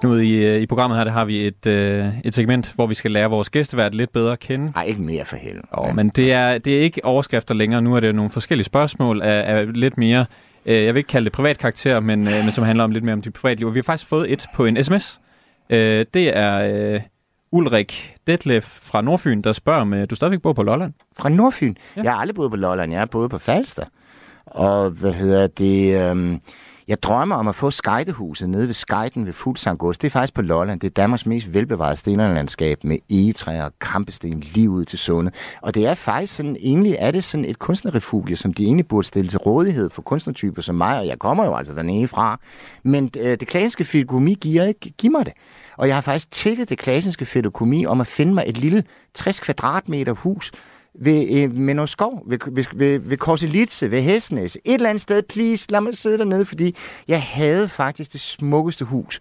Knud, 0.00 0.20
i, 0.20 0.44
øh, 0.44 0.60
i 0.60 0.66
programmet 0.66 0.98
her 0.98 1.04
der 1.04 1.10
har 1.10 1.24
vi 1.24 1.46
et, 1.46 1.66
øh, 1.66 2.08
et 2.24 2.34
segment, 2.34 2.72
hvor 2.74 2.86
vi 2.86 2.94
skal 2.94 3.10
lære 3.10 3.30
vores 3.30 3.50
gæstevært 3.50 3.94
lidt 3.94 4.12
bedre 4.12 4.32
at 4.32 4.38
kende. 4.38 4.72
Nej, 4.74 4.84
ikke 4.84 5.02
mere 5.02 5.24
for 5.24 5.36
helvede. 5.36 5.66
Oh, 5.72 5.96
men 5.96 6.08
det 6.08 6.32
er, 6.32 6.58
det 6.58 6.76
er 6.78 6.80
ikke 6.80 7.04
overskrifter 7.04 7.54
længere. 7.54 7.82
Nu 7.82 7.96
er 7.96 8.00
det 8.00 8.14
nogle 8.14 8.30
forskellige 8.30 8.64
spørgsmål 8.64 9.22
af, 9.22 9.56
af 9.56 9.72
lidt 9.72 9.98
mere, 9.98 10.26
øh, 10.66 10.84
jeg 10.84 10.94
vil 10.94 10.98
ikke 10.98 11.08
kalde 11.08 11.24
det 11.24 11.32
privat 11.32 11.58
karakter, 11.58 12.00
men, 12.00 12.28
øh, 12.28 12.44
men 12.44 12.52
som 12.52 12.64
handler 12.64 12.84
om 12.84 12.90
lidt 12.90 13.04
mere 13.04 13.12
om 13.12 13.22
dit 13.22 13.32
privatliv. 13.32 13.66
Og 13.66 13.74
vi 13.74 13.78
har 13.78 13.82
faktisk 13.82 14.08
fået 14.08 14.32
et 14.32 14.46
på 14.54 14.64
en 14.64 14.84
sms. 14.84 15.20
Øh, 15.70 16.06
det 16.14 16.36
er 16.36 16.94
øh, 16.94 17.00
Ulrik 17.52 18.14
Detlef 18.26 18.64
fra 18.64 19.00
Nordfyn, 19.00 19.42
der 19.42 19.52
spørger, 19.52 19.80
om 19.80 19.94
øh, 19.94 20.10
du 20.10 20.14
stadigvæk 20.14 20.42
bor 20.42 20.52
på 20.52 20.62
Lolland. 20.62 20.92
Fra 21.18 21.28
Nordfyn? 21.28 21.74
Ja. 21.96 22.02
Jeg 22.02 22.12
har 22.12 22.20
aldrig 22.20 22.34
boet 22.34 22.50
på 22.50 22.56
Lolland, 22.56 22.92
jeg 22.92 23.00
har 23.00 23.06
boet 23.06 23.30
på 23.30 23.38
Falster. 23.38 23.84
Og 24.46 24.90
hvad 24.90 25.12
hedder 25.12 25.46
det? 25.46 26.10
Øhm, 26.10 26.40
jeg 26.88 27.02
drømmer 27.02 27.36
om 27.36 27.48
at 27.48 27.54
få 27.54 27.70
skejtehuset 27.70 28.50
nede 28.50 28.66
ved 28.66 28.74
Skejten 28.74 29.26
ved 29.26 29.32
Fuglsangås. 29.32 29.98
Det 29.98 30.06
er 30.06 30.10
faktisk 30.10 30.34
på 30.34 30.42
Lolland. 30.42 30.80
Det 30.80 30.86
er 30.86 30.94
Danmarks 30.94 31.26
mest 31.26 31.54
velbevarede 31.54 31.96
stenlandskab 31.96 32.84
med 32.84 32.98
egetræer 33.10 33.64
og 33.64 33.72
kampesten 33.80 34.40
lige 34.40 34.70
ud 34.70 34.84
til 34.84 34.98
sundet. 34.98 35.34
Og 35.62 35.74
det 35.74 35.86
er 35.86 35.94
faktisk 35.94 36.34
sådan, 36.34 36.56
egentlig 36.60 36.96
er 36.98 37.10
det 37.10 37.24
sådan 37.24 37.44
et 37.44 37.58
kunstnerrefugie, 37.58 38.36
som 38.36 38.54
de 38.54 38.64
egentlig 38.64 38.88
burde 38.88 39.06
stille 39.06 39.28
til 39.28 39.38
rådighed 39.38 39.90
for 39.90 40.02
kunstnertyper 40.02 40.62
som 40.62 40.74
mig, 40.74 40.98
og 40.98 41.06
jeg 41.06 41.18
kommer 41.18 41.44
jo 41.44 41.54
altså 41.54 41.74
dernede 41.74 42.08
fra. 42.08 42.40
Men 42.82 43.10
øh, 43.18 43.24
det 43.24 43.48
klassiske 43.48 43.84
filokomi 43.84 44.34
giver 44.34 44.64
ikke 44.64 44.90
giv 44.98 45.10
mig 45.10 45.26
det. 45.26 45.32
Og 45.76 45.88
jeg 45.88 45.96
har 45.96 46.00
faktisk 46.00 46.30
tækket 46.30 46.68
det 46.68 46.78
klassiske 46.78 47.26
filokomi 47.26 47.86
om 47.86 48.00
at 48.00 48.06
finde 48.06 48.34
mig 48.34 48.44
et 48.46 48.58
lille 48.58 48.84
60 49.14 49.40
kvadratmeter 49.40 50.12
hus, 50.12 50.52
ved 51.00 51.42
øh, 51.42 51.52
noget 51.52 51.88
Skov, 51.88 52.22
ved, 52.26 52.38
ved, 52.52 52.64
ved, 52.74 52.98
ved 52.98 53.16
Korselitse, 53.16 53.90
ved 53.90 54.02
Hesnæs. 54.02 54.56
Et 54.56 54.74
eller 54.74 54.88
andet 54.88 55.02
sted, 55.02 55.22
please, 55.22 55.70
lad 55.70 55.80
mig 55.80 55.96
sidde 55.96 56.18
dernede, 56.18 56.44
fordi 56.44 56.76
jeg 57.08 57.22
havde 57.22 57.68
faktisk 57.68 58.12
det 58.12 58.20
smukkeste 58.20 58.84
hus. 58.84 59.20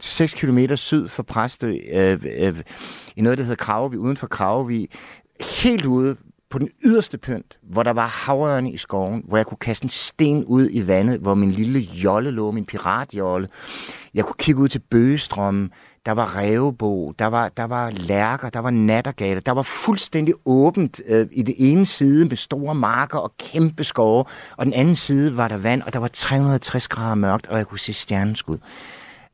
6 0.00 0.34
km 0.34 0.58
syd 0.74 1.08
for 1.08 1.22
Præstø, 1.22 1.74
øh, 1.92 2.18
øh, 2.40 2.62
i 3.16 3.20
noget, 3.20 3.38
der 3.38 3.44
hedder 3.44 3.64
Kravevig, 3.64 3.98
uden 3.98 4.16
for 4.16 4.26
Kravevig. 4.26 4.88
Helt 5.62 5.86
ude 5.86 6.16
på 6.50 6.58
den 6.58 6.68
yderste 6.84 7.18
pynt, 7.18 7.58
hvor 7.62 7.82
der 7.82 7.92
var 7.92 8.06
havørne 8.06 8.72
i 8.72 8.76
skoven, 8.76 9.22
hvor 9.28 9.36
jeg 9.36 9.46
kunne 9.46 9.58
kaste 9.58 9.84
en 9.84 9.88
sten 9.88 10.44
ud 10.44 10.68
i 10.72 10.86
vandet, 10.86 11.20
hvor 11.20 11.34
min 11.34 11.50
lille 11.50 11.78
jolle 11.78 12.30
lå, 12.30 12.50
min 12.50 12.64
piratjolle. 12.64 13.48
Jeg 14.14 14.24
kunne 14.24 14.34
kigge 14.38 14.60
ud 14.60 14.68
til 14.68 14.78
bøgestrømmen 14.78 15.70
der 16.06 16.12
var 16.12 16.36
revebo, 16.36 17.12
der 17.18 17.26
var, 17.26 17.48
der 17.48 17.64
var 17.64 17.90
lærker, 17.90 18.50
der 18.50 18.58
var 18.58 18.70
nattergater, 18.70 19.40
der 19.40 19.52
var 19.52 19.62
fuldstændig 19.62 20.34
åbent 20.44 21.00
øh, 21.06 21.26
i 21.32 21.42
det 21.42 21.54
ene 21.58 21.86
side 21.86 22.24
med 22.24 22.36
store 22.36 22.74
marker 22.74 23.18
og 23.18 23.32
kæmpe 23.38 23.84
skove, 23.84 24.24
og 24.56 24.66
den 24.66 24.74
anden 24.74 24.96
side 24.96 25.36
var 25.36 25.48
der 25.48 25.56
vand, 25.56 25.82
og 25.82 25.92
der 25.92 25.98
var 25.98 26.08
360 26.08 26.88
grader 26.88 27.14
mørkt, 27.14 27.46
og 27.46 27.58
jeg 27.58 27.66
kunne 27.66 27.78
se 27.78 27.92
stjerneskud. 27.92 28.58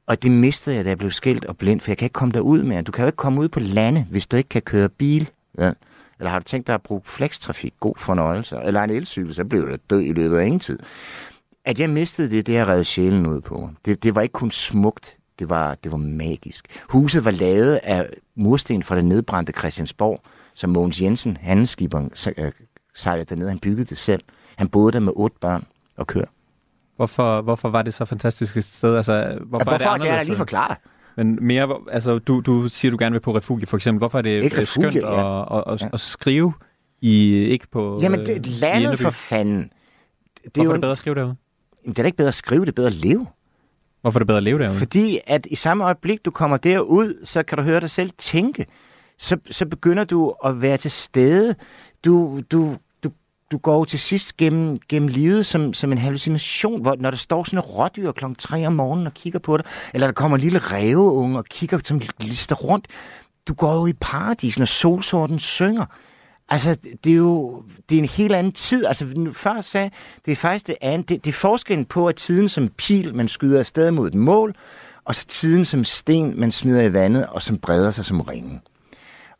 Og 0.06 0.22
det 0.22 0.30
mistede 0.30 0.76
jeg, 0.76 0.84
da 0.84 0.88
jeg 0.88 0.98
blev 0.98 1.10
skilt 1.10 1.44
og 1.44 1.56
blind, 1.56 1.80
for 1.80 1.90
jeg 1.90 1.98
kan 1.98 2.06
ikke 2.06 2.12
komme 2.12 2.32
derud 2.32 2.62
mere. 2.62 2.82
Du 2.82 2.92
kan 2.92 3.02
jo 3.02 3.06
ikke 3.06 3.16
komme 3.16 3.40
ud 3.40 3.48
på 3.48 3.60
lande, 3.60 4.06
hvis 4.10 4.26
du 4.26 4.36
ikke 4.36 4.48
kan 4.48 4.62
køre 4.62 4.88
bil. 4.88 5.30
Ja. 5.58 5.72
Eller 6.18 6.30
har 6.30 6.38
du 6.38 6.44
tænkt 6.44 6.66
dig 6.66 6.74
at 6.74 6.82
bruge 6.82 7.00
flekstrafik? 7.04 7.74
God 7.80 7.94
fornøjelse. 7.98 8.56
Eller 8.64 8.82
en 8.82 8.90
elcykel, 8.90 9.34
så 9.34 9.44
bliver 9.44 9.66
du 9.66 9.76
død 9.90 10.00
i 10.00 10.12
løbet 10.12 10.36
af 10.36 10.44
ingen 10.44 10.60
tid. 10.60 10.78
At 11.64 11.80
jeg 11.80 11.90
mistede 11.90 12.30
det, 12.30 12.46
det 12.46 12.56
har 12.56 12.68
reddet 12.68 12.86
sjælen 12.86 13.26
ud 13.26 13.40
på. 13.40 13.70
Det, 13.84 14.02
det 14.02 14.14
var 14.14 14.20
ikke 14.20 14.32
kun 14.32 14.50
smukt, 14.50 15.18
det 15.38 15.50
var, 15.50 15.74
det 15.74 15.92
var 15.92 15.98
magisk. 15.98 16.80
Huset 16.88 17.24
var 17.24 17.30
lavet 17.30 17.80
af 17.82 18.08
mursten 18.34 18.82
fra 18.82 18.96
det 18.96 19.04
nedbrændte 19.04 19.52
Christiansborg, 19.58 20.20
som 20.54 20.70
Mogens 20.70 21.00
Jensen, 21.00 21.38
handelsskiberen, 21.40 22.10
øh, 22.38 22.52
sejlede 22.94 23.26
dernede. 23.26 23.48
Han 23.48 23.58
byggede 23.58 23.84
det 23.84 23.98
selv. 23.98 24.22
Han 24.56 24.68
boede 24.68 24.92
der 24.92 25.00
med 25.00 25.12
otte 25.16 25.36
børn 25.40 25.64
og 25.96 26.06
kør. 26.06 26.24
Hvorfor, 26.96 27.40
hvorfor 27.40 27.70
var 27.70 27.82
det 27.82 27.94
så 27.94 28.04
fantastisk 28.04 28.56
et 28.56 28.64
sted? 28.64 28.96
Altså, 28.96 29.38
hvorfor, 29.40 29.64
hvorfor 29.64 29.72
er 29.72 29.78
det 29.78 29.84
anderledes? 29.84 30.14
Er 30.14 30.18
der 30.18 30.24
lige 30.24 30.36
forklare. 30.36 30.76
Men 31.16 31.38
mere, 31.46 31.78
altså, 31.90 32.18
du, 32.18 32.40
du 32.40 32.68
siger, 32.68 32.90
du 32.90 32.96
gerne 33.00 33.12
vil 33.12 33.20
på 33.20 33.36
refugie, 33.36 33.66
for 33.66 33.76
eksempel. 33.76 33.98
Hvorfor 33.98 34.18
er 34.18 34.22
det 34.22 34.44
ikke 34.44 34.60
refugie, 34.60 34.90
skønt 34.90 35.04
ja. 35.04 35.42
at, 35.42 35.48
at, 35.58 35.72
at, 35.72 35.82
ja. 35.82 35.88
at, 35.92 36.00
skrive 36.00 36.52
i, 37.00 37.34
ikke 37.34 37.68
på 37.68 37.98
Jamen, 38.02 38.26
det 38.26 38.46
landet 38.46 38.98
for 38.98 39.10
fanden. 39.10 39.70
Det 40.44 40.50
hvorfor 40.54 40.60
er, 40.60 40.64
jo 40.64 40.70
er 40.70 40.74
det 40.74 40.80
bedre 40.80 40.92
at 40.92 40.98
skrive 40.98 41.14
derude? 41.14 41.36
Det 41.84 41.98
er 41.98 42.02
da 42.02 42.06
ikke 42.06 42.16
bedre 42.16 42.28
at 42.28 42.34
skrive, 42.34 42.60
det 42.60 42.68
er 42.68 42.72
bedre 42.72 42.88
at 42.88 42.94
leve. 42.94 43.26
Hvorfor 44.02 44.18
er 44.18 44.20
det 44.20 44.26
bedre 44.26 44.36
at 44.36 44.42
leve 44.42 44.58
derude? 44.58 44.78
Fordi 44.78 45.20
at 45.26 45.46
i 45.50 45.54
samme 45.54 45.84
øjeblik, 45.84 46.24
du 46.24 46.30
kommer 46.30 46.56
derud, 46.56 47.24
så 47.24 47.42
kan 47.42 47.58
du 47.58 47.64
høre 47.64 47.80
dig 47.80 47.90
selv 47.90 48.10
tænke. 48.18 48.66
Så, 49.18 49.36
så 49.50 49.66
begynder 49.66 50.04
du 50.04 50.34
at 50.44 50.62
være 50.62 50.76
til 50.76 50.90
stede. 50.90 51.54
Du, 52.04 52.40
du, 52.50 52.76
du, 53.04 53.10
du 53.52 53.58
går 53.58 53.84
til 53.84 53.98
sidst 53.98 54.36
gennem, 54.36 54.78
gennem 54.88 55.08
livet 55.08 55.46
som, 55.46 55.74
som 55.74 55.92
en 55.92 55.98
hallucination, 55.98 56.82
hvor, 56.82 56.96
når 56.98 57.10
der 57.10 57.18
står 57.18 57.44
sådan 57.44 57.58
en 57.58 57.60
rådyr 57.60 58.12
klokken 58.12 58.36
3 58.36 58.66
om 58.66 58.72
morgenen 58.72 59.06
og 59.06 59.14
kigger 59.14 59.38
på 59.38 59.56
dig, 59.56 59.66
eller 59.94 60.06
der 60.06 60.12
kommer 60.12 60.36
en 60.36 60.40
lille 60.42 60.58
ræveunge 60.58 61.38
og 61.38 61.44
kigger 61.44 61.78
som 61.84 62.00
lister 62.20 62.56
rundt. 62.56 62.86
Du 63.48 63.54
går 63.54 63.74
jo 63.74 63.86
i 63.86 63.92
paradisen, 63.92 64.62
og 64.62 64.68
solsorten 64.68 65.38
synger. 65.38 65.84
Altså, 66.52 66.76
det 67.04 67.12
er 67.12 67.16
jo 67.16 67.62
det 67.88 67.98
er 67.98 68.02
en 68.02 68.08
helt 68.08 68.34
anden 68.34 68.52
tid. 68.52 68.86
Altså, 68.86 69.30
før 69.32 69.60
sagde, 69.60 69.90
det 70.26 70.32
er 70.32 70.36
faktisk 70.36 70.66
det 70.66 70.76
andet. 70.80 71.08
Det, 71.08 71.24
det 71.24 71.30
er 71.30 71.34
forskellen 71.34 71.84
på, 71.84 72.08
at 72.08 72.16
tiden 72.16 72.48
som 72.48 72.68
pil, 72.68 73.14
man 73.14 73.28
skyder 73.28 73.58
afsted 73.58 73.90
mod 73.90 74.08
et 74.08 74.14
mål, 74.14 74.54
og 75.04 75.14
så 75.14 75.26
tiden 75.26 75.64
som 75.64 75.84
sten, 75.84 76.40
man 76.40 76.52
smider 76.52 76.82
i 76.82 76.92
vandet, 76.92 77.26
og 77.26 77.42
som 77.42 77.58
breder 77.58 77.90
sig 77.90 78.04
som 78.04 78.20
ringen. 78.20 78.60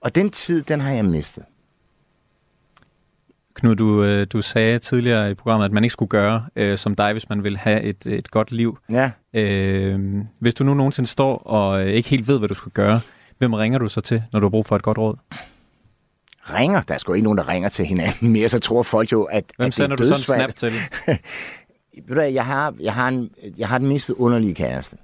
Og 0.01 0.15
den 0.15 0.31
tid, 0.31 0.63
den 0.63 0.81
har 0.81 0.93
jeg 0.93 1.05
mistet. 1.05 1.45
Knud, 3.55 3.77
du, 3.77 4.05
øh, 4.05 4.27
du 4.33 4.43
sagde 4.43 4.79
tidligere 4.79 5.31
i 5.31 5.35
programmet, 5.35 5.65
at 5.65 5.73
man 5.73 5.85
ikke 5.85 5.93
skulle 5.93 6.09
gøre 6.09 6.47
øh, 6.57 6.79
som 6.79 6.95
dig, 6.95 7.13
hvis 7.13 7.29
man 7.29 7.45
vil 7.45 7.57
have 7.57 7.83
et, 7.83 8.07
et 8.07 8.31
godt 8.31 8.53
liv. 8.53 8.79
Ja. 8.91 9.11
Øh, 9.35 10.01
hvis 10.39 10.55
du 10.55 10.65
nu 10.65 10.75
nogensinde 10.75 11.11
står 11.11 11.37
og 11.37 11.85
ikke 11.87 12.09
helt 12.09 12.29
ved, 12.29 12.39
hvad 12.39 12.49
du 12.49 12.55
skal 12.55 12.73
gøre, 12.73 13.01
hvem 13.39 13.53
ringer 13.53 13.79
du 13.79 13.89
så 13.89 14.01
til, 14.01 14.23
når 14.33 14.41
du 14.41 14.47
har 14.47 14.51
brug 14.51 14.67
for 14.67 14.77
et 14.77 14.83
godt 14.83 14.99
råd? 14.99 15.17
Ringer. 16.51 16.83
Der 16.83 16.95
er 16.95 16.99
sgu 16.99 17.13
ikke 17.13 17.25
nogen, 17.25 17.39
der 17.39 17.49
ringer 17.49 17.69
til 17.69 17.87
hinanden 17.87 18.33
mere, 18.33 18.49
så 18.49 18.59
tror 18.59 18.83
folk 18.83 19.13
jo, 19.13 19.23
at, 19.23 19.45
Hvem 19.57 19.67
at 19.67 19.77
det 19.77 19.91
er 19.91 19.97
du 19.97 20.07
sådan 20.07 20.19
snap 20.19 20.57
til? 20.57 20.73
Ved 22.09 22.17
du 22.17 22.21
jeg 22.21 22.47
har, 22.47 22.75
jeg, 22.81 22.95
har 22.95 23.09
en, 23.09 23.31
jeg 23.57 23.69
har 23.69 23.79
den 23.79 23.89
mest 23.89 24.11
underlige 24.11 24.55
kæreste. 24.55 24.97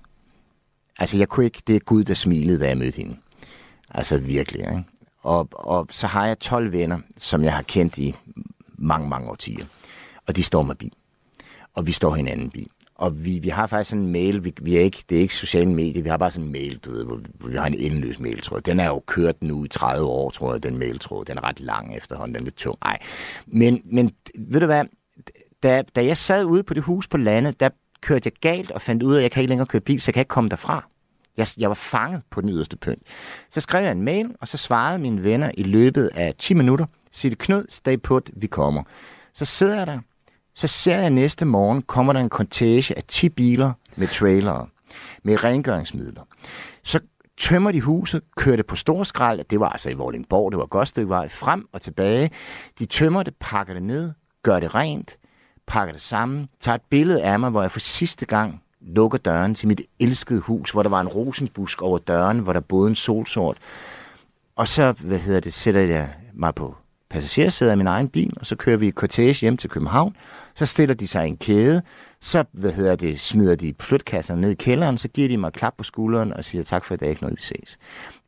Altså, 0.98 1.16
jeg 1.16 1.28
kunne 1.28 1.44
ikke... 1.44 1.62
Det 1.66 1.76
er 1.76 1.80
Gud, 1.80 2.04
der 2.04 2.14
smilede, 2.14 2.60
da 2.60 2.68
jeg 2.68 2.78
mødte 2.78 2.96
hende. 2.96 3.16
Altså, 3.90 4.18
virkelig, 4.18 4.60
ikke? 4.60 4.84
Og, 5.20 5.48
og 5.52 5.86
så 5.90 6.06
har 6.06 6.26
jeg 6.26 6.38
12 6.38 6.72
venner, 6.72 6.98
som 7.16 7.44
jeg 7.44 7.54
har 7.54 7.62
kendt 7.62 7.98
i 7.98 8.14
mange, 8.78 9.08
mange 9.08 9.30
årtier. 9.30 9.64
Og 10.26 10.36
de 10.36 10.42
står 10.42 10.62
med 10.62 10.74
bil. 10.74 10.92
Og 11.74 11.86
vi 11.86 11.92
står 11.92 12.14
hinanden 12.14 12.50
bil. 12.50 12.68
Og 12.98 13.24
vi, 13.24 13.38
vi 13.38 13.48
har 13.48 13.66
faktisk 13.66 13.90
sådan 13.90 14.04
en 14.04 14.12
mail, 14.12 14.44
vi, 14.44 14.54
vi 14.62 14.76
er 14.76 14.80
ikke, 14.80 15.04
det 15.08 15.16
er 15.16 15.20
ikke 15.20 15.34
sociale 15.34 15.70
medier, 15.70 16.02
vi 16.02 16.08
har 16.08 16.16
bare 16.16 16.30
sådan 16.30 16.46
en 16.46 16.52
mail, 16.52 16.78
du 16.78 16.92
ved, 16.92 17.04
hvor, 17.04 17.20
vi 17.48 17.56
har 17.56 17.66
en 17.66 17.74
endeløs 17.74 18.20
mailtråd. 18.20 18.60
Den 18.60 18.80
er 18.80 18.86
jo 18.86 19.02
kørt 19.06 19.42
nu 19.42 19.64
i 19.64 19.68
30 19.68 20.06
år, 20.06 20.30
tror 20.30 20.52
jeg, 20.52 20.62
den 20.62 20.78
mailtråd. 20.78 21.24
Den 21.24 21.38
er 21.38 21.48
ret 21.48 21.60
lang 21.60 21.96
efterhånden, 21.96 22.34
den 22.34 22.42
er 22.42 22.44
lidt 22.44 22.56
tung. 22.56 22.78
Ej. 22.82 22.98
Men, 23.46 23.82
men 23.84 24.12
ved 24.38 24.60
du 24.60 24.66
hvad, 24.66 24.84
da, 25.62 25.82
da 25.96 26.04
jeg 26.04 26.16
sad 26.16 26.44
ude 26.44 26.62
på 26.62 26.74
det 26.74 26.82
hus 26.82 27.08
på 27.08 27.16
landet, 27.16 27.60
der 27.60 27.68
kørte 28.00 28.26
jeg 28.26 28.32
galt 28.40 28.70
og 28.70 28.82
fandt 28.82 29.02
ud 29.02 29.14
af, 29.14 29.18
at 29.18 29.22
jeg 29.22 29.30
kan 29.30 29.40
ikke 29.40 29.48
længere 29.48 29.66
køre 29.66 29.80
bil, 29.80 30.00
så 30.00 30.08
jeg 30.08 30.14
kan 30.14 30.20
ikke 30.20 30.28
komme 30.28 30.50
derfra. 30.50 30.88
Jeg, 31.36 31.46
jeg 31.58 31.68
var 31.68 31.74
fanget 31.74 32.22
på 32.30 32.40
den 32.40 32.50
yderste 32.50 32.76
pynt. 32.76 33.02
Så 33.50 33.60
skrev 33.60 33.82
jeg 33.82 33.92
en 33.92 34.02
mail, 34.02 34.30
og 34.40 34.48
så 34.48 34.56
svarede 34.56 34.98
mine 34.98 35.24
venner 35.24 35.50
i 35.54 35.62
løbet 35.62 36.10
af 36.14 36.34
10 36.38 36.54
minutter, 36.54 36.86
sig 37.10 37.30
det 37.30 37.38
Knud, 37.38 37.64
stay 37.68 37.96
put, 37.96 38.30
vi 38.36 38.46
kommer. 38.46 38.82
Så 39.34 39.44
sidder 39.44 39.76
jeg 39.78 39.86
der, 39.86 39.98
så 40.58 40.66
ser 40.68 40.98
jeg 40.98 41.10
næste 41.10 41.44
morgen, 41.44 41.82
kommer 41.82 42.12
der 42.12 42.20
en 42.20 42.28
kontage 42.28 42.96
af 42.96 43.02
10 43.08 43.28
biler 43.28 43.72
med 43.96 44.08
trailere, 44.08 44.66
med 45.22 45.44
rengøringsmidler. 45.44 46.22
Så 46.82 47.00
tømmer 47.36 47.72
de 47.72 47.80
huset, 47.80 48.22
kører 48.36 48.56
det 48.56 48.66
på 48.66 48.76
storskrald, 48.76 49.44
det 49.50 49.60
var 49.60 49.68
altså 49.68 49.90
i 49.90 49.94
Vordingborg, 49.94 50.52
det 50.52 50.58
var 50.58 50.64
et 50.64 50.70
godt 50.70 50.88
stykke 50.88 51.08
vej, 51.08 51.28
frem 51.28 51.68
og 51.72 51.82
tilbage. 51.82 52.30
De 52.78 52.86
tømmer 52.86 53.22
det, 53.22 53.34
pakker 53.40 53.74
det 53.74 53.82
ned, 53.82 54.12
gør 54.42 54.60
det 54.60 54.74
rent, 54.74 55.16
pakker 55.66 55.92
det 55.92 56.02
sammen, 56.02 56.48
tager 56.60 56.74
et 56.74 56.82
billede 56.90 57.22
af 57.22 57.40
mig, 57.40 57.50
hvor 57.50 57.62
jeg 57.62 57.70
for 57.70 57.80
sidste 57.80 58.26
gang 58.26 58.62
lukker 58.80 59.18
døren 59.18 59.54
til 59.54 59.68
mit 59.68 59.80
elskede 60.00 60.40
hus, 60.40 60.70
hvor 60.70 60.82
der 60.82 60.90
var 60.90 61.00
en 61.00 61.08
rosenbusk 61.08 61.82
over 61.82 61.98
døren, 61.98 62.38
hvor 62.38 62.52
der 62.52 62.60
boede 62.60 62.88
en 62.88 62.94
solsort. 62.94 63.58
Og 64.56 64.68
så, 64.68 64.92
hvad 64.92 65.18
hedder 65.18 65.40
det, 65.40 65.52
sætter 65.52 65.80
jeg 65.80 66.08
mig 66.34 66.54
på 66.54 66.76
passagersædet 67.10 67.70
af 67.70 67.76
min 67.76 67.86
egen 67.86 68.08
bil, 68.08 68.32
og 68.36 68.46
så 68.46 68.56
kører 68.56 68.76
vi 68.76 68.88
i 68.88 68.90
cortege 68.90 69.32
hjem 69.40 69.56
til 69.56 69.70
København, 69.70 70.16
så 70.58 70.66
stiller 70.66 70.94
de 70.94 71.08
sig 71.08 71.26
i 71.26 71.28
en 71.28 71.36
kæde, 71.36 71.82
så 72.20 72.44
hvad 72.52 72.72
hedder 72.72 72.96
det, 72.96 73.20
smider 73.20 73.56
de 73.56 73.74
flytkasserne 73.80 74.40
ned 74.40 74.50
i 74.50 74.54
kælderen, 74.54 74.98
så 74.98 75.08
giver 75.08 75.28
de 75.28 75.36
mig 75.36 75.52
klap 75.52 75.74
på 75.76 75.84
skulderen 75.84 76.32
og 76.32 76.44
siger 76.44 76.64
tak 76.64 76.84
for 76.84 76.94
i 76.94 76.96
dag, 76.96 77.08
ikke 77.08 77.22
noget 77.22 77.36
vi 77.36 77.42
ses. 77.42 77.78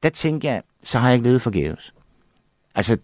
Der 0.03 0.09
tænker 0.09 0.53
jeg, 0.53 0.63
så 0.83 0.99
har 0.99 1.09
jeg 1.09 1.15
ikke 1.15 1.29
levet 1.29 1.43
forgæves. 1.43 1.95
Altså, 2.75 2.97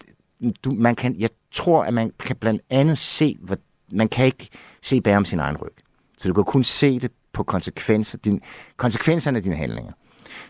du, 0.65 0.71
man 0.71 0.95
kan, 0.95 1.17
jeg 1.19 1.31
tror, 1.51 1.85
at 1.85 1.95
man 1.95 2.13
kan 2.21 2.37
blandt 2.37 2.63
andet 2.71 2.99
se, 2.99 3.39
hvad, 3.41 3.57
man 3.93 4.09
kan 4.09 4.27
ikke 4.27 4.49
se 4.83 5.01
bag 5.01 5.17
om 5.17 5.25
sin 5.25 5.39
egen 5.41 5.57
ryg. 5.57 5.75
Så 6.19 6.29
du 6.29 6.35
kan 6.35 6.45
kun 6.45 6.65
se 6.65 7.01
det 7.01 7.11
på 7.33 7.43
konsekvenser, 7.43 8.19
din, 8.19 8.41
konsekvenserne 8.77 9.37
af 9.37 9.43
dine 9.43 9.57
handlinger. 9.57 9.93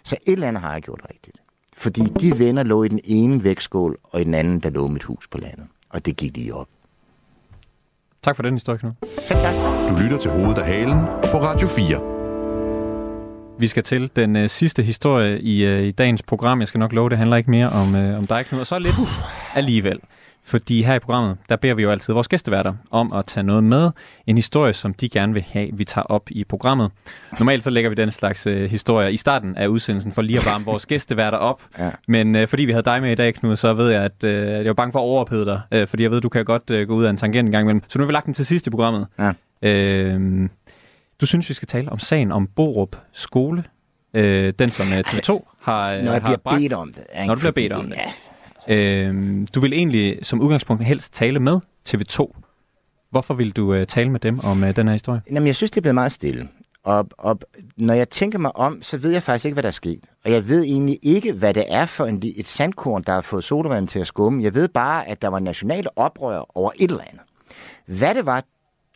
Så 0.04 0.16
et 0.26 0.32
eller 0.32 0.48
andet 0.48 0.62
har 0.62 0.72
jeg 0.72 0.82
gjort 0.82 1.00
rigtigt. 1.10 1.36
Fordi 1.76 2.02
de 2.20 2.38
venner 2.38 2.62
lå 2.62 2.82
i 2.82 2.88
den 2.88 3.00
ene 3.04 3.44
vægtskål, 3.44 3.98
og 4.02 4.20
i 4.20 4.24
den 4.24 4.34
anden, 4.34 4.60
der 4.60 4.70
lå 4.70 4.86
mit 4.88 5.02
hus 5.02 5.28
på 5.28 5.38
landet. 5.38 5.66
Og 5.88 6.06
det 6.06 6.16
gik 6.16 6.36
lige 6.36 6.54
op. 6.54 6.68
Tak 8.26 8.36
for 8.36 8.42
den 8.42 8.54
historie, 8.54 8.78
Knud. 8.78 8.92
Selv 9.22 9.40
tak. 9.40 9.54
Du 9.90 9.96
lytter 10.02 10.18
til 10.18 10.30
Hovedet 10.30 10.58
af 10.58 10.66
Halen 10.66 11.00
på 11.32 11.38
Radio 11.38 11.68
4. 11.68 12.00
Vi 13.58 13.66
skal 13.66 13.82
til 13.82 14.10
den 14.16 14.36
øh, 14.36 14.48
sidste 14.48 14.82
historie 14.82 15.40
i, 15.40 15.64
øh, 15.64 15.82
i 15.82 15.90
dagens 15.90 16.22
program. 16.22 16.60
Jeg 16.60 16.68
skal 16.68 16.78
nok 16.78 16.92
love, 16.92 17.10
det 17.10 17.18
handler 17.18 17.36
ikke 17.36 17.50
mere 17.50 17.68
om, 17.68 17.94
øh, 17.94 18.18
om 18.18 18.26
dig, 18.26 18.46
Knud. 18.46 18.60
Og 18.60 18.66
så 18.66 18.78
lidt 18.78 18.94
alligevel. 19.54 20.00
Fordi 20.46 20.82
her 20.82 20.94
i 20.94 20.98
programmet, 20.98 21.36
der 21.48 21.56
beder 21.56 21.74
vi 21.74 21.82
jo 21.82 21.90
altid 21.90 22.12
vores 22.14 22.28
gæsteværter 22.28 22.74
om 22.90 23.12
at 23.12 23.26
tage 23.26 23.44
noget 23.44 23.64
med. 23.64 23.90
En 24.26 24.36
historie, 24.36 24.72
som 24.72 24.94
de 24.94 25.08
gerne 25.08 25.32
vil 25.32 25.42
have, 25.42 25.68
vi 25.72 25.84
tager 25.84 26.04
op 26.04 26.30
i 26.30 26.44
programmet. 26.44 26.90
Normalt 27.38 27.62
så 27.64 27.70
lægger 27.70 27.88
vi 27.90 27.94
den 27.94 28.10
slags 28.10 28.46
øh, 28.46 28.70
historier 28.70 29.08
i 29.08 29.16
starten 29.16 29.56
af 29.56 29.66
udsendelsen, 29.66 30.12
for 30.12 30.22
lige 30.22 30.38
at 30.38 30.46
varme 30.46 30.64
vores 30.64 30.86
gæsteværter 30.86 31.38
op. 31.38 31.62
Ja. 31.78 31.90
Men 32.08 32.34
øh, 32.36 32.48
fordi 32.48 32.64
vi 32.64 32.72
havde 32.72 32.84
dig 32.84 33.02
med 33.02 33.12
i 33.12 33.14
dag, 33.14 33.34
Knud, 33.34 33.56
så 33.56 33.74
ved 33.74 33.90
jeg, 33.90 34.02
at 34.02 34.24
øh, 34.24 34.32
jeg 34.48 34.66
var 34.66 34.72
bange 34.72 34.92
for 34.92 34.98
at 34.98 35.02
overophede 35.04 35.44
dig. 35.44 35.60
Øh, 35.72 35.86
fordi 35.88 36.02
jeg 36.02 36.10
ved, 36.10 36.16
at 36.16 36.22
du 36.22 36.28
kan 36.28 36.44
godt 36.44 36.70
øh, 36.70 36.88
gå 36.88 36.94
ud 36.94 37.04
af 37.04 37.10
en 37.10 37.16
tangent 37.16 37.46
en 37.46 37.52
gang 37.52 37.62
imellem. 37.64 37.82
Så 37.88 37.98
nu 37.98 38.02
har 38.02 38.06
vi 38.06 38.12
lagt 38.12 38.26
den 38.26 38.34
til 38.34 38.46
sidst 38.46 38.66
i 38.66 38.70
programmet. 38.70 39.06
Ja. 39.18 39.32
Øh, 39.62 40.48
Du 41.20 41.26
synes, 41.26 41.48
vi 41.48 41.54
skal 41.54 41.68
tale 41.68 41.92
om 41.92 41.98
sagen 41.98 42.32
om 42.32 42.46
Borup 42.56 42.96
Skole, 43.12 43.64
øh, 44.14 44.52
den 44.58 44.70
som 44.70 44.86
øh, 44.92 44.98
TV2 44.98 45.54
har, 45.62 45.92
øh, 45.92 46.02
Når 46.02 46.12
jeg 46.12 46.22
har 46.22 46.28
bliver 46.28 46.36
bragt. 46.36 46.60
bedt 46.60 46.72
om 46.72 46.92
det. 46.92 47.04
ikke? 47.14 47.26
Når 47.26 47.34
du 47.34 47.38
bliver 47.40 47.52
bedt 47.52 47.72
om 47.72 47.84
det. 47.84 47.96
Ja, 47.96 48.10
Øh, 48.68 49.46
du 49.54 49.60
vil 49.60 49.72
egentlig 49.72 50.18
som 50.22 50.40
udgangspunkt 50.40 50.84
helst 50.84 51.14
tale 51.14 51.40
med 51.40 51.60
TV2. 51.88 52.32
Hvorfor 53.10 53.34
vil 53.34 53.52
du 53.52 53.74
øh, 53.74 53.86
tale 53.86 54.10
med 54.10 54.20
dem 54.20 54.40
om 54.40 54.64
øh, 54.64 54.76
den 54.76 54.86
her 54.86 54.92
historie? 54.92 55.20
Jamen, 55.30 55.46
jeg 55.46 55.56
synes, 55.56 55.70
det 55.70 55.76
er 55.76 55.82
blevet 55.82 55.94
meget 55.94 56.12
stille. 56.12 56.48
Og, 56.82 57.08
og 57.18 57.40
når 57.76 57.94
jeg 57.94 58.08
tænker 58.08 58.38
mig 58.38 58.56
om, 58.56 58.82
så 58.82 58.96
ved 58.98 59.10
jeg 59.10 59.22
faktisk 59.22 59.44
ikke, 59.44 59.54
hvad 59.54 59.62
der 59.62 59.68
er 59.68 59.72
sket. 59.72 60.04
Og 60.24 60.30
jeg 60.32 60.48
ved 60.48 60.62
egentlig 60.64 60.98
ikke, 61.02 61.32
hvad 61.32 61.54
det 61.54 61.64
er 61.68 61.86
for 61.86 62.06
en, 62.06 62.22
et 62.36 62.48
sandkorn, 62.48 63.02
der 63.02 63.12
har 63.12 63.20
fået 63.20 63.44
sodavand 63.44 63.88
til 63.88 63.98
at 63.98 64.06
skumme. 64.06 64.42
Jeg 64.42 64.54
ved 64.54 64.68
bare, 64.68 65.08
at 65.08 65.22
der 65.22 65.28
var 65.28 65.38
nationale 65.38 65.98
oprør 65.98 66.56
over 66.56 66.70
et 66.76 66.90
eller 66.90 67.04
andet. 67.12 67.22
Hvad 67.86 68.14
det 68.14 68.26
var, 68.26 68.44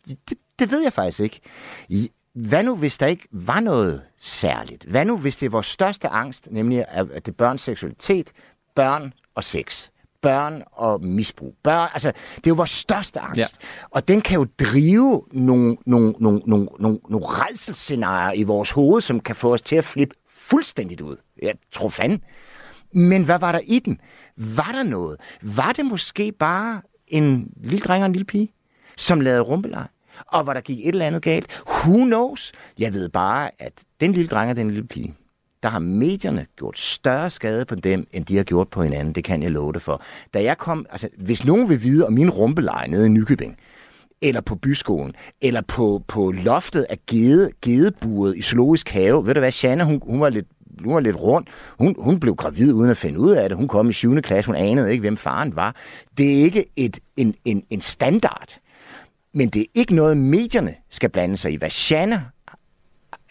det, 0.09 0.19
det 0.59 0.71
ved 0.71 0.83
jeg 0.83 0.93
faktisk 0.93 1.21
ikke. 1.21 1.41
I- 1.89 2.11
Hvad 2.35 2.63
nu, 2.63 2.77
hvis 2.77 2.99
der 2.99 3.07
ikke 3.07 3.29
var 3.33 3.61
noget 3.61 4.03
særligt? 4.19 4.85
Hvad 4.85 5.05
nu, 5.05 5.19
hvis 5.19 5.37
det 5.37 5.47
er 5.47 5.51
vores 5.51 5.67
største 5.67 6.09
angst, 6.09 6.49
nemlig 6.51 6.85
at 6.89 7.11
at 7.11 7.27
det 7.27 7.33
er 7.33 7.37
børns 7.37 7.61
seksualitet, 7.63 8.33
børn 8.75 9.13
og 9.35 9.45
sex? 9.45 9.89
Børn 10.23 10.63
og 10.73 11.05
misbrug. 11.05 11.55
Børn, 11.63 11.89
altså, 11.93 12.09
det 12.37 12.47
er 12.47 12.51
jo 12.51 12.55
vores 12.55 12.71
største 12.71 13.21
angst. 13.21 13.39
Ja. 13.39 13.47
Og 13.91 14.09
den 14.09 14.21
kan 14.21 14.35
jo 14.35 14.47
drive 14.59 15.23
nogle, 15.33 15.77
nogle, 15.87 16.15
nogle, 16.19 16.43
nogle, 16.47 16.69
nogle, 16.79 16.99
nogle 17.09 17.27
redselsscenarier 17.27 18.41
i 18.41 18.43
vores 18.43 18.71
hoved, 18.71 19.01
som 19.01 19.21
kan 19.21 19.37
få 19.37 19.53
os 19.53 19.63
til 19.63 19.77
at 19.77 19.85
flippe 19.85 20.15
fuldstændigt 20.29 21.01
ud. 21.01 21.17
Jeg 21.43 21.55
tror 21.73 21.89
fanden. 21.89 22.23
Men 22.93 23.25
hvad 23.25 23.39
var 23.39 23.53
der 23.53 23.61
i 23.65 23.79
den? 23.79 24.01
Var 24.37 24.73
der 24.73 24.83
noget? 24.83 25.21
Var 25.43 25.73
det 25.73 25.87
måske 25.87 26.33
bare 26.33 26.83
en 27.07 27.53
lille 27.57 27.81
dreng 27.81 28.03
og 28.03 28.07
en 28.07 28.13
lille 28.13 28.27
pige, 28.27 28.53
som 28.97 29.21
lavede 29.21 29.41
rumpelej? 29.41 29.89
Og 30.27 30.43
hvor 30.43 30.53
der 30.53 30.61
gik 30.61 30.79
et 30.79 30.89
eller 30.89 31.07
andet 31.07 31.23
galt? 31.23 31.63
Who 31.67 32.05
knows? 32.05 32.53
Jeg 32.79 32.93
ved 32.93 33.09
bare, 33.09 33.51
at 33.59 33.73
den 34.01 34.13
lille 34.13 34.29
dreng 34.29 34.51
og 34.51 34.57
den 34.57 34.71
lille 34.71 34.87
pige, 34.87 35.15
der 35.63 35.69
har 35.69 35.79
medierne 35.79 36.47
gjort 36.57 36.79
større 36.79 37.31
skade 37.31 37.65
på 37.65 37.75
dem, 37.75 38.07
end 38.13 38.25
de 38.25 38.37
har 38.37 38.45
gjort 38.45 38.69
på 38.69 38.83
hinanden. 38.83 39.15
Det 39.15 39.25
kan 39.25 39.43
jeg 39.43 39.51
love 39.51 39.73
det 39.73 39.83
for. 39.83 40.03
Da 40.35 40.43
jeg 40.43 40.59
kom, 40.59 40.87
altså, 40.91 41.09
hvis 41.19 41.45
nogen 41.45 41.69
vil 41.69 41.83
vide 41.83 42.07
om 42.07 42.13
min 42.13 42.31
rumpeleje 42.31 42.89
nede 42.89 43.07
i 43.07 43.09
Nykøbing, 43.09 43.57
eller 44.23 44.41
på 44.41 44.55
byskolen, 44.57 45.15
eller 45.41 45.61
på, 45.61 46.03
på 46.09 46.33
loftet 46.33 46.87
af 46.91 46.99
gede, 47.07 47.51
gedeburet 47.63 48.37
i 48.37 48.43
zoologisk 48.43 48.91
have. 48.91 49.27
Ved 49.27 49.35
du 49.35 49.41
hvad, 49.41 49.53
Shanna, 49.53 49.85
hun, 49.85 50.01
hun 50.03 50.21
var 50.21 50.29
lidt 50.29 50.47
hun 50.85 50.95
var 50.95 51.01
lidt 51.01 51.17
rundt. 51.17 51.49
Hun, 51.79 51.95
hun 51.99 52.21
blev 52.21 52.35
gravid 52.35 52.73
uden 52.73 52.91
at 52.91 52.97
finde 52.97 53.19
ud 53.19 53.31
af 53.31 53.49
det. 53.49 53.59
Hun 53.59 53.69
kom 53.69 53.91
i 53.91 53.93
7. 53.93 54.21
klasse. 54.21 54.49
Hun 54.49 54.57
anede 54.57 54.91
ikke, 54.91 55.01
hvem 55.01 55.17
faren 55.17 55.57
var. 55.57 55.77
Det 56.19 56.39
er 56.39 56.43
ikke 56.45 56.65
et, 56.77 56.99
en, 57.17 57.35
en, 57.45 57.63
en 57.71 57.81
standard. 57.81 58.59
Men 59.35 59.49
det 59.49 59.63
er 59.63 59.67
ikke 59.75 59.95
noget, 59.95 60.17
medierne 60.17 60.75
skal 60.89 61.09
blande 61.09 61.37
sig 61.37 61.53
i. 61.53 61.57
Hvad 61.57 61.71
Shanna 61.71 62.23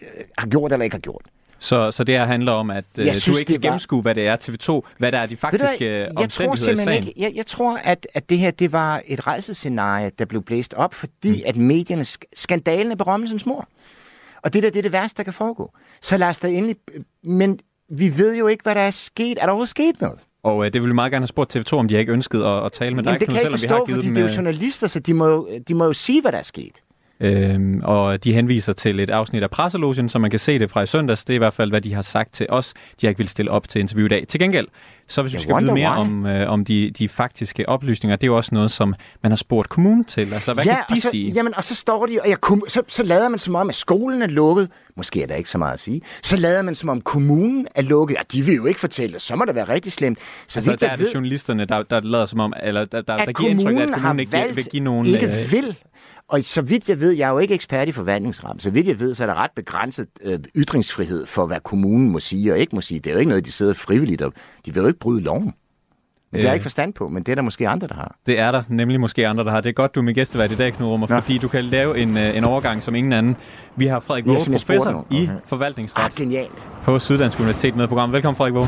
øh, 0.01 0.07
har 0.37 0.47
gjort 0.47 0.71
eller 0.71 0.83
ikke 0.83 0.93
har 0.93 1.01
gjort. 1.01 1.25
Så, 1.59 1.91
så 1.91 2.03
det 2.03 2.15
her 2.15 2.25
handler 2.25 2.51
om, 2.51 2.69
at 2.69 2.85
øh, 2.97 3.05
Jeg 3.05 3.13
du 3.15 3.19
synes, 3.19 3.39
ikke 3.39 3.51
kan 3.53 3.63
var- 3.63 3.67
gennemskue, 3.67 4.01
hvad 4.01 4.15
det 4.15 4.27
er 4.27 4.35
TV2, 4.35 4.89
hvad 4.97 5.11
der 5.11 5.17
er 5.17 5.25
de 5.25 5.29
Ved 5.31 5.37
du 5.37 5.39
faktiske 5.41 5.85
jeg 5.95 6.07
tror 6.15 6.23
omstændigheder 6.23 6.53
i 6.53 6.57
simpelthen 6.57 6.85
sagen. 6.85 7.07
ikke, 7.07 7.21
jeg, 7.21 7.31
jeg 7.35 7.45
tror, 7.45 7.77
at, 7.77 8.07
at 8.13 8.29
det 8.29 8.37
her 8.37 8.51
det 8.51 8.71
var 8.71 9.01
et 9.07 9.27
rejsescenarie, 9.27 10.11
der 10.19 10.25
blev 10.25 10.41
blæst 10.43 10.73
op, 10.73 10.93
fordi 10.93 11.31
mm. 11.37 11.41
at 11.45 11.55
medierne, 11.55 12.01
sk- 12.03 12.31
skandalen 12.35 12.91
er 12.91 12.95
berømmelsens 12.95 13.45
mor. 13.45 13.67
Og 14.41 14.53
det 14.53 14.63
der, 14.63 14.69
det 14.69 14.77
er 14.79 14.83
det 14.83 14.91
værste, 14.91 15.17
der 15.17 15.23
kan 15.23 15.33
foregå. 15.33 15.71
Så 16.01 16.17
lad 16.17 16.27
os 16.27 16.37
da 16.37 16.47
endelig... 16.47 16.75
Men 17.23 17.59
vi 17.89 18.17
ved 18.17 18.35
jo 18.37 18.47
ikke, 18.47 18.63
hvad 18.63 18.75
der 18.75 18.81
er 18.81 18.91
sket. 18.91 19.31
Er 19.31 19.41
der 19.41 19.47
overhovedet 19.47 19.69
sket 19.69 20.01
noget? 20.01 20.19
Og 20.43 20.65
øh, 20.65 20.73
det 20.73 20.81
ville 20.81 20.91
vi 20.91 20.95
meget 20.95 21.11
gerne 21.11 21.23
have 21.23 21.27
spurgt 21.27 21.55
TV2, 21.55 21.73
om 21.75 21.87
de 21.87 21.97
ikke 21.97 22.11
ønsket 22.11 22.43
at, 22.43 22.65
at 22.65 22.71
tale 22.71 22.95
med 22.95 23.03
dig, 23.03 23.09
Jamen, 23.09 23.19
det 23.19 23.27
kan 23.27 23.35
jeg 23.35 23.43
ikke 23.43 23.51
forstå, 23.59 23.85
fordi 23.89 24.07
det 24.09 24.17
er 24.17 24.21
jo 24.21 24.27
øh, 24.27 24.35
journalister, 24.35 24.87
så 24.87 24.99
de 24.99 25.13
må, 25.13 25.49
de 25.67 25.73
må 25.73 25.85
jo 25.85 25.93
sige, 25.93 26.21
hvad 26.21 26.31
der 26.31 26.37
er 26.37 26.43
sket. 26.43 26.73
Øhm, 27.21 27.81
og 27.83 28.23
de 28.23 28.33
henviser 28.33 28.73
til 28.73 28.99
et 28.99 29.09
afsnit 29.09 29.43
af 29.43 29.49
Presselogen, 29.49 30.09
så 30.09 30.19
man 30.19 30.29
kan 30.29 30.39
se 30.39 30.59
det 30.59 30.71
fra 30.71 30.81
i 30.81 30.87
søndags. 30.87 31.25
Det 31.25 31.33
er 31.33 31.35
i 31.35 31.37
hvert 31.37 31.53
fald, 31.53 31.69
hvad 31.69 31.81
de 31.81 31.93
har 31.93 32.01
sagt 32.01 32.33
til 32.33 32.45
os. 32.49 32.73
De 32.73 33.05
har 33.05 33.09
ikke 33.09 33.17
vil 33.17 33.29
stille 33.29 33.51
op 33.51 33.69
til 33.69 33.81
interview 33.81 34.05
i 34.05 34.09
dag. 34.09 34.27
Til 34.27 34.39
gengæld, 34.39 34.67
så 35.07 35.21
hvis 35.21 35.33
vi 35.33 35.39
skal 35.39 35.55
vide 35.59 35.73
mere 35.73 35.91
why. 35.91 35.97
om, 35.97 36.25
øh, 36.25 36.49
om 36.49 36.65
de, 36.65 36.91
de 36.97 37.09
faktiske 37.09 37.69
oplysninger, 37.69 38.15
det 38.15 38.23
er 38.23 38.27
jo 38.27 38.37
også 38.37 38.55
noget, 38.55 38.71
som 38.71 38.95
man 39.23 39.31
har 39.31 39.35
spurgt 39.35 39.69
kommunen 39.69 40.05
til. 40.05 40.33
Altså, 40.33 40.53
hvad 40.53 40.63
ja, 40.63 40.75
kan 40.75 40.83
de 40.89 40.93
og 40.93 40.97
så, 40.97 41.09
sige? 41.11 41.31
Jamen, 41.31 41.55
og 41.55 41.63
så 41.63 41.75
står 41.75 42.05
de, 42.05 42.19
og 42.23 42.29
jeg, 42.29 42.37
så, 42.67 42.81
så 42.87 43.03
lader 43.03 43.29
man 43.29 43.39
som 43.39 43.55
om, 43.55 43.69
at 43.69 43.75
skolen 43.75 44.21
er 44.21 44.27
lukket. 44.27 44.69
Måske 44.95 45.23
er 45.23 45.27
der 45.27 45.35
ikke 45.35 45.49
så 45.49 45.57
meget 45.57 45.73
at 45.73 45.79
sige. 45.79 46.01
Så 46.23 46.37
lader 46.37 46.61
man 46.61 46.75
som 46.75 46.89
om, 46.89 47.01
kommunen 47.01 47.67
er 47.75 47.81
lukket. 47.81 48.15
Ja, 48.15 48.21
de 48.31 48.41
vil 48.45 48.55
jo 48.55 48.65
ikke 48.65 48.79
fortælle. 48.79 49.19
Så 49.19 49.35
må 49.35 49.45
det 49.45 49.55
være 49.55 49.69
rigtig 49.69 49.91
slemt. 49.91 50.19
Så 50.47 50.59
altså, 50.59 50.71
vidt 50.71 50.81
der 50.81 50.87
er 50.87 50.95
det 50.95 51.05
ved, 51.05 51.11
journalisterne, 51.13 51.65
der, 51.65 51.83
der 51.83 52.01
lader 52.01 52.25
som 52.25 52.39
om, 52.39 52.53
eller 52.63 52.85
der, 52.85 53.01
der, 53.01 53.17
der 53.17 53.31
giver 53.31 53.49
indtryk 53.49 53.75
af, 53.75 53.81
at 53.81 53.93
kommunen 53.93 54.19
ikke 54.19 54.31
vil, 54.31 54.39
valgt 54.39 54.55
vil 54.55 54.65
give 54.65 54.83
nogen... 54.83 55.05
ikke 55.05 55.25
øh, 55.25 55.51
vil. 55.51 55.75
Og 56.29 56.39
så 56.43 56.61
vidt 56.61 56.89
jeg 56.89 56.99
ved, 56.99 57.11
jeg 57.11 57.27
er 57.27 57.31
jo 57.31 57.37
ikke 57.39 57.53
ekspert 57.53 57.87
i 57.87 57.91
forvaltningsram, 57.91 58.59
så 58.59 58.71
vidt 58.71 58.87
jeg 58.87 58.99
ved, 58.99 59.15
så 59.15 59.23
er 59.23 59.27
der 59.27 59.35
ret 59.35 59.51
begrænset 59.55 60.07
øh, 60.23 60.39
ytringsfrihed 60.55 61.25
for, 61.25 61.45
hvad 61.45 61.59
kommunen 61.63 62.09
må 62.11 62.19
sige 62.19 62.53
og 62.53 62.59
ikke 62.59 62.75
må 62.75 62.81
sige. 62.81 62.99
Det 62.99 63.07
er 63.09 63.13
jo 63.13 63.19
ikke 63.19 63.29
noget, 63.29 63.45
de 63.45 63.51
sidder 63.51 63.73
frivilligt 63.73 64.21
og 64.21 64.33
de 64.65 64.73
vil 64.73 64.81
jo 64.81 64.87
ikke 64.87 64.99
bryde 64.99 65.21
loven. 65.21 65.43
Men 66.31 66.35
det 66.37 66.43
har 66.43 66.49
jeg 66.49 66.53
Øh. 66.53 66.55
ikke 66.55 66.63
forstand 66.63 66.93
på, 66.93 67.07
men 67.09 67.23
det 67.23 67.31
er 67.31 67.35
der 67.35 67.41
måske 67.41 67.67
andre, 67.67 67.87
der 67.87 67.93
har. 67.93 68.15
Det 68.25 68.39
er 68.39 68.51
der 68.51 68.63
nemlig 68.69 68.99
måske 68.99 69.27
andre, 69.27 69.43
der 69.43 69.51
har. 69.51 69.61
Det 69.61 69.69
er 69.69 69.73
godt, 69.73 69.95
du 69.95 69.99
er 69.99 70.03
min 70.03 70.15
gæstevært 70.15 70.51
i 70.51 70.55
dag, 70.55 70.73
Knud 70.73 70.87
Rummer, 70.87 71.07
fordi 71.07 71.37
du 71.37 71.47
kan 71.47 71.65
lave 71.65 71.97
en, 71.97 72.17
øh, 72.17 72.37
en 72.37 72.43
overgang 72.43 72.83
som 72.83 72.95
ingen 72.95 73.13
anden. 73.13 73.35
Vi 73.75 73.85
har 73.87 73.99
Frederik 73.99 74.25
Ja, 74.25 74.31
Våge, 74.31 74.39
spurgte 74.41 74.65
professor 74.65 74.91
om. 74.91 75.05
i 75.11 75.23
Okay. 75.23 75.33
forvaltningsret 75.45 76.03
Ah, 76.05 76.11
genialt. 76.17 76.67
på 76.83 76.99
Syddansk 76.99 77.39
Universitet 77.39 77.75
med 77.75 77.83
i 77.83 77.87
programmet. 77.87 78.13
Velkommen, 78.13 78.35
Frederik 78.37 78.53
Våge. 78.55 78.67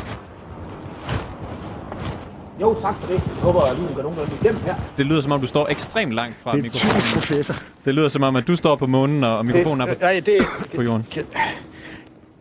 Jo, 2.61 2.81
tak 2.81 2.95
for 2.99 3.07
det. 3.07 3.13
Jeg 3.13 3.41
håber, 3.43 3.61
at 3.61 3.77
lyden 3.79 3.93
går 3.95 4.01
nogenlunde 4.01 4.31
igennem 4.41 4.61
her. 4.65 4.75
Det 4.97 5.05
lyder 5.05 5.21
som 5.21 5.31
om, 5.31 5.41
du 5.41 5.47
står 5.47 5.67
ekstremt 5.67 6.13
langt 6.13 6.35
fra 6.43 6.51
Det 6.51 6.57
er 6.59 6.63
mikrofonen. 6.63 6.95
typisk 7.01 7.13
professor. 7.15 7.55
Det 7.85 7.93
lyder 7.93 8.09
som 8.09 8.23
om, 8.23 8.35
at 8.35 8.47
du 8.47 8.55
står 8.55 8.75
på 8.75 8.87
månen, 8.87 9.23
og 9.23 9.45
mikrofonen 9.45 9.81
er 9.81 9.85
på, 9.93 9.99
Nej, 10.01 10.21
det, 10.25 10.37
på 10.75 10.81
jorden. 10.81 11.05
Det 11.11 11.19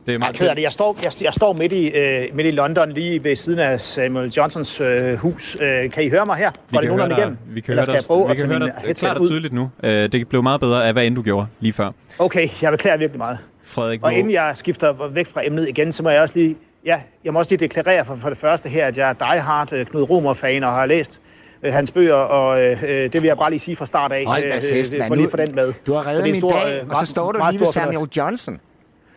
er 0.07 0.13
jeg 0.13 0.19
meget 0.19 0.37
keder 0.37 0.55
det. 0.55 0.63
Jeg 0.63 0.73
står, 0.73 0.97
jeg, 1.05 1.13
jeg 1.23 1.33
står 1.35 1.53
midt, 1.53 1.73
i, 1.73 1.87
øh, 1.89 2.27
midt 2.35 2.47
i 2.47 2.51
London, 2.51 2.93
lige 2.93 3.25
ved 3.25 3.37
siden 3.37 3.59
af 3.59 3.81
Samuel 3.81 4.31
Johnsons 4.31 4.81
øh, 4.81 5.15
hus. 5.15 5.57
Øh, 5.61 5.91
kan 5.91 6.05
I 6.05 6.11
høre 6.11 6.27
mig 6.27 6.37
her? 6.37 6.51
Kan 6.51 6.81
det 6.81 6.89
nogenlunde 6.89 7.15
dig, 7.15 7.19
igennem? 7.21 7.39
vi 7.49 7.61
kan 7.61 7.73
Eller 7.73 7.81
høre 7.81 7.85
skal 7.85 7.93
dig, 7.93 7.97
jeg 7.97 8.05
prøve 8.07 8.27
vi 8.27 8.31
at 8.31 8.37
kan 8.37 8.47
høre 8.47 8.59
dig 8.87 8.97
klart 8.97 9.19
og 9.19 9.27
tydeligt 9.27 9.53
nu. 9.55 9.71
Øh, 9.83 10.13
Det 10.13 10.29
blev 10.29 10.43
meget 10.43 10.61
bedre 10.61 10.87
af, 10.87 10.93
hvad 10.93 11.05
end 11.07 11.15
du 11.17 11.23
gjorde 11.23 11.47
lige 11.61 11.73
før. 11.73 11.91
Okay, 12.19 12.49
jeg 12.63 12.73
beklager 12.73 12.97
virkelig 12.97 13.19
meget. 13.19 13.39
Frederik 13.65 14.01
Og 14.03 14.13
inden 14.15 14.33
jeg 14.33 14.53
skifter 14.55 15.09
væk 15.13 15.27
fra 15.27 15.47
emnet 15.47 15.69
igen, 15.69 15.93
så 15.93 16.03
må 16.03 16.11
jeg 16.11 16.23
også 16.23 16.39
lige, 16.39 16.57
ja, 16.85 17.01
jeg 17.25 17.33
må 17.33 17.39
også 17.39 17.51
lige 17.51 17.61
deklarere 17.61 18.05
for, 18.05 18.17
for 18.17 18.29
det 18.29 18.39
første 18.39 18.69
her, 18.69 18.87
at 18.87 18.97
jeg 18.97 19.09
er 19.09 19.13
diehard 19.13 19.73
øh, 19.73 19.87
Knud 19.87 20.03
Romer-fan 20.03 20.65
og 20.65 20.73
har 20.73 20.87
læst 20.87 21.21
øh, 21.63 21.73
hans 21.73 21.91
bøger, 21.91 22.15
og 22.15 22.63
øh, 22.63 22.83
øh, 22.83 22.89
det 22.89 23.15
vil 23.15 23.25
jeg 23.25 23.37
bare 23.37 23.51
lige 23.51 23.61
sige 23.61 23.77
fra 23.77 23.87
start 23.87 24.13
af. 24.13 24.25
Hold 24.27 24.43
da 24.43 24.57
øh, 24.57 24.63
fest, 24.63 24.93
øh. 24.93 25.07
For 25.07 25.15
lige 25.15 25.31
for 25.31 25.37
den 25.37 25.55
med. 25.55 25.73
Du 25.87 25.93
har 25.93 26.07
reddet 26.07 26.25
det 26.25 26.33
min 26.33 26.41
stor, 26.41 26.53
dag, 26.53 26.83
øh, 26.83 26.89
og 26.89 26.97
så 26.97 27.11
står 27.11 27.33
du 27.33 27.41
lige 27.51 27.61
ved 27.61 27.67
Samuel 27.67 28.09
Johnson. 28.17 28.61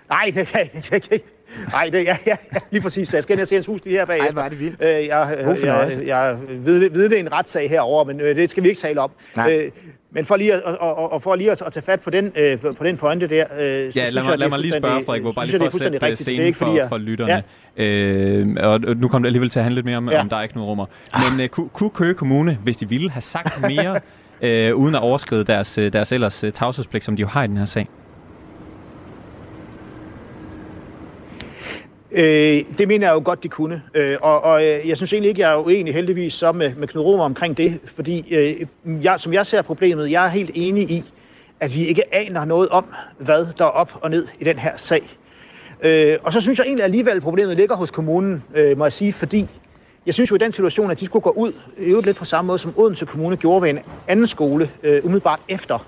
Nej, 0.10 0.32
det 0.36 0.48
kan 0.48 0.70
jeg 0.74 0.94
ikke. 0.96 1.24
Ikke. 1.60 1.72
Nej, 1.72 1.90
det, 1.94 2.04
ja, 2.04 2.18
ja, 2.28 2.36
ja, 2.54 2.60
lige 2.72 2.82
præcis. 2.82 3.14
Jeg 3.14 3.24
skal 3.24 3.34
ind 3.34 3.42
og 3.42 3.48
se 3.48 3.56
hans 3.56 3.66
hus 3.66 3.82
lige 3.84 3.98
her 3.98 4.06
bagefter. 4.06 4.28
Ej, 4.28 4.32
hvor 4.34 4.42
er 4.42 4.50
det 4.50 4.60
vildt. 4.60 4.82
Øh, 4.84 4.88
jeg, 5.08 5.36
øh, 5.40 5.58
fornøjelse. 5.58 6.02
jeg, 6.06 6.08
jeg 6.08 6.38
ved, 6.66 6.90
ved 6.92 7.10
det 7.10 7.16
er 7.16 7.20
en 7.20 7.32
retssag 7.34 7.70
herover, 7.70 8.04
men 8.04 8.22
øh, 8.22 8.36
det 8.36 8.50
skal 8.50 8.64
vi 8.64 8.68
ikke 8.68 8.80
tale 8.82 9.02
om. 9.02 9.12
Nej. 9.36 9.58
Øh, 9.66 9.72
men 10.16 10.26
for 10.26 10.36
lige 10.36 10.54
at, 10.54 10.62
og, 10.64 10.98
og, 10.98 11.12
og 11.14 11.22
for 11.22 11.36
lige 11.36 11.52
at, 11.52 11.62
at 11.62 11.74
tage 11.74 11.84
fat 11.84 12.00
på 12.02 12.10
den, 12.10 12.32
øh, 12.36 12.60
på 12.60 12.84
den 12.84 12.98
pointe 12.98 13.28
der, 13.28 13.46
øh, 13.60 13.94
så 13.94 14.00
Ja, 14.00 14.10
lad 14.10 14.14
jeg, 14.14 14.24
mig, 14.30 14.38
lad 14.40 14.46
er 14.48 14.50
mig 14.50 14.60
lige 14.60 14.74
spørge, 14.78 15.06
Frederik, 15.06 15.24
Våge, 15.24 15.34
bare 15.34 15.46
lige 15.46 15.64
jeg, 15.64 15.72
for 15.72 15.78
det 15.78 15.86
er 15.86 15.88
at 15.88 15.94
sætte 15.94 15.98
øh, 15.98 16.02
rigtigt. 16.12 16.20
Det 16.20 16.22
er 16.22 16.24
scenen 16.36 16.46
ikke, 16.48 16.58
for, 16.58 16.76
jeg- 16.76 16.90
for 16.90 16.98
lytterne. 16.98 17.44
Øh, 17.78 18.56
og 18.60 18.80
nu 18.98 19.08
kommer 19.08 19.24
det 19.26 19.28
alligevel 19.30 19.50
til 19.50 19.60
at 19.60 19.64
handle 19.64 19.76
lidt 19.76 19.86
mere 19.86 19.98
om, 19.98 20.10
Ja. 20.10 20.22
om 20.22 20.30
dig, 20.30 20.50
Knud 20.52 20.64
Rummer. 20.64 20.86
Men 21.14 21.42
øh, 21.44 21.50
ku- 21.50 21.68
kunne 21.68 21.90
Køge 21.90 22.14
Kommune, 22.14 22.58
hvis 22.64 22.78
de 22.78 22.90
ville, 22.90 23.10
have 23.12 23.22
sagt 23.22 23.62
mere, 23.62 24.00
øh, 24.70 24.76
uden 24.76 24.96
at 24.96 25.02
overskride 25.02 25.44
deres, 25.44 25.80
deres 25.94 26.12
ellers 26.12 26.44
tavshedspligt, 26.54 27.06
som 27.06 27.16
de 27.16 27.22
jo 27.22 27.28
har 27.28 27.44
i 27.44 27.48
den 27.48 27.58
her 27.58 27.66
sag? 27.66 27.88
Øh, 32.16 32.64
det 32.78 32.88
mener 32.88 33.08
jeg 33.08 33.14
jo 33.14 33.22
godt, 33.26 33.44
de 33.44 33.50
kunne. 33.50 33.82
Øh, 33.94 34.18
og, 34.22 34.44
og 34.44 34.66
øh, 34.66 34.90
jeg 34.90 34.98
synes 34.98 35.14
egentlig 35.14 35.30
ikke, 35.30 35.42
jeg 35.42 35.52
er 35.52 35.58
uenig 35.58 35.94
heldigvis 35.94 36.34
så 36.34 36.52
med, 36.52 36.76
med 36.76 36.88
Knud 36.88 37.04
Romer 37.04 37.24
omkring 37.24 37.58
det, 37.58 37.80
fordi 37.86 38.36
øh, 38.36 38.68
jeg, 39.04 39.20
som 39.20 39.34
jeg 39.34 39.46
ser 39.46 39.62
problemet, 39.62 40.12
jeg 40.12 40.26
er 40.26 40.30
helt 40.30 40.52
enig 40.54 40.92
i, 40.92 41.04
at 41.60 41.76
vi 41.76 41.86
ikke 41.86 42.16
aner 42.16 42.46
noget 42.46 42.70
om, 42.70 42.86
hvad 43.18 43.46
der 43.58 43.66
er 43.66 43.70
op 43.70 44.00
og 44.02 44.10
ned 44.10 44.28
i 44.40 44.44
den 44.44 44.60
her 44.60 44.72
sag. 44.78 45.02
Øh, 45.82 46.18
og 46.24 46.34
så 46.34 46.42
synes 46.42 46.60
jeg 46.60 46.66
egentlig 46.66 46.84
alligevel, 46.84 47.16
at 47.16 47.22
problemet 47.22 47.58
ligger 47.58 47.76
hos 47.76 47.92
kommunen, 47.92 48.44
øh, 48.56 48.78
må 48.78 48.86
jeg 48.86 48.94
sige, 48.94 49.14
fordi 49.14 49.50
jeg 50.06 50.14
synes 50.14 50.32
jo 50.32 50.36
i 50.36 50.40
den 50.40 50.52
situation, 50.52 50.92
at 50.92 51.00
de 51.00 51.06
skulle 51.06 51.24
gå 51.24 51.30
ud, 51.30 51.52
i 51.78 51.84
øvrigt 51.84 52.06
lidt 52.06 52.18
på 52.18 52.26
samme 52.26 52.48
måde 52.48 52.60
som 52.60 52.74
Odense 52.78 53.06
Kommune 53.06 53.38
gjorde 53.38 53.62
ved 53.62 53.70
en 53.70 53.80
anden 54.08 54.28
skole, 54.28 54.72
øh, 54.84 55.06
umiddelbart 55.06 55.40
efter, 55.50 55.88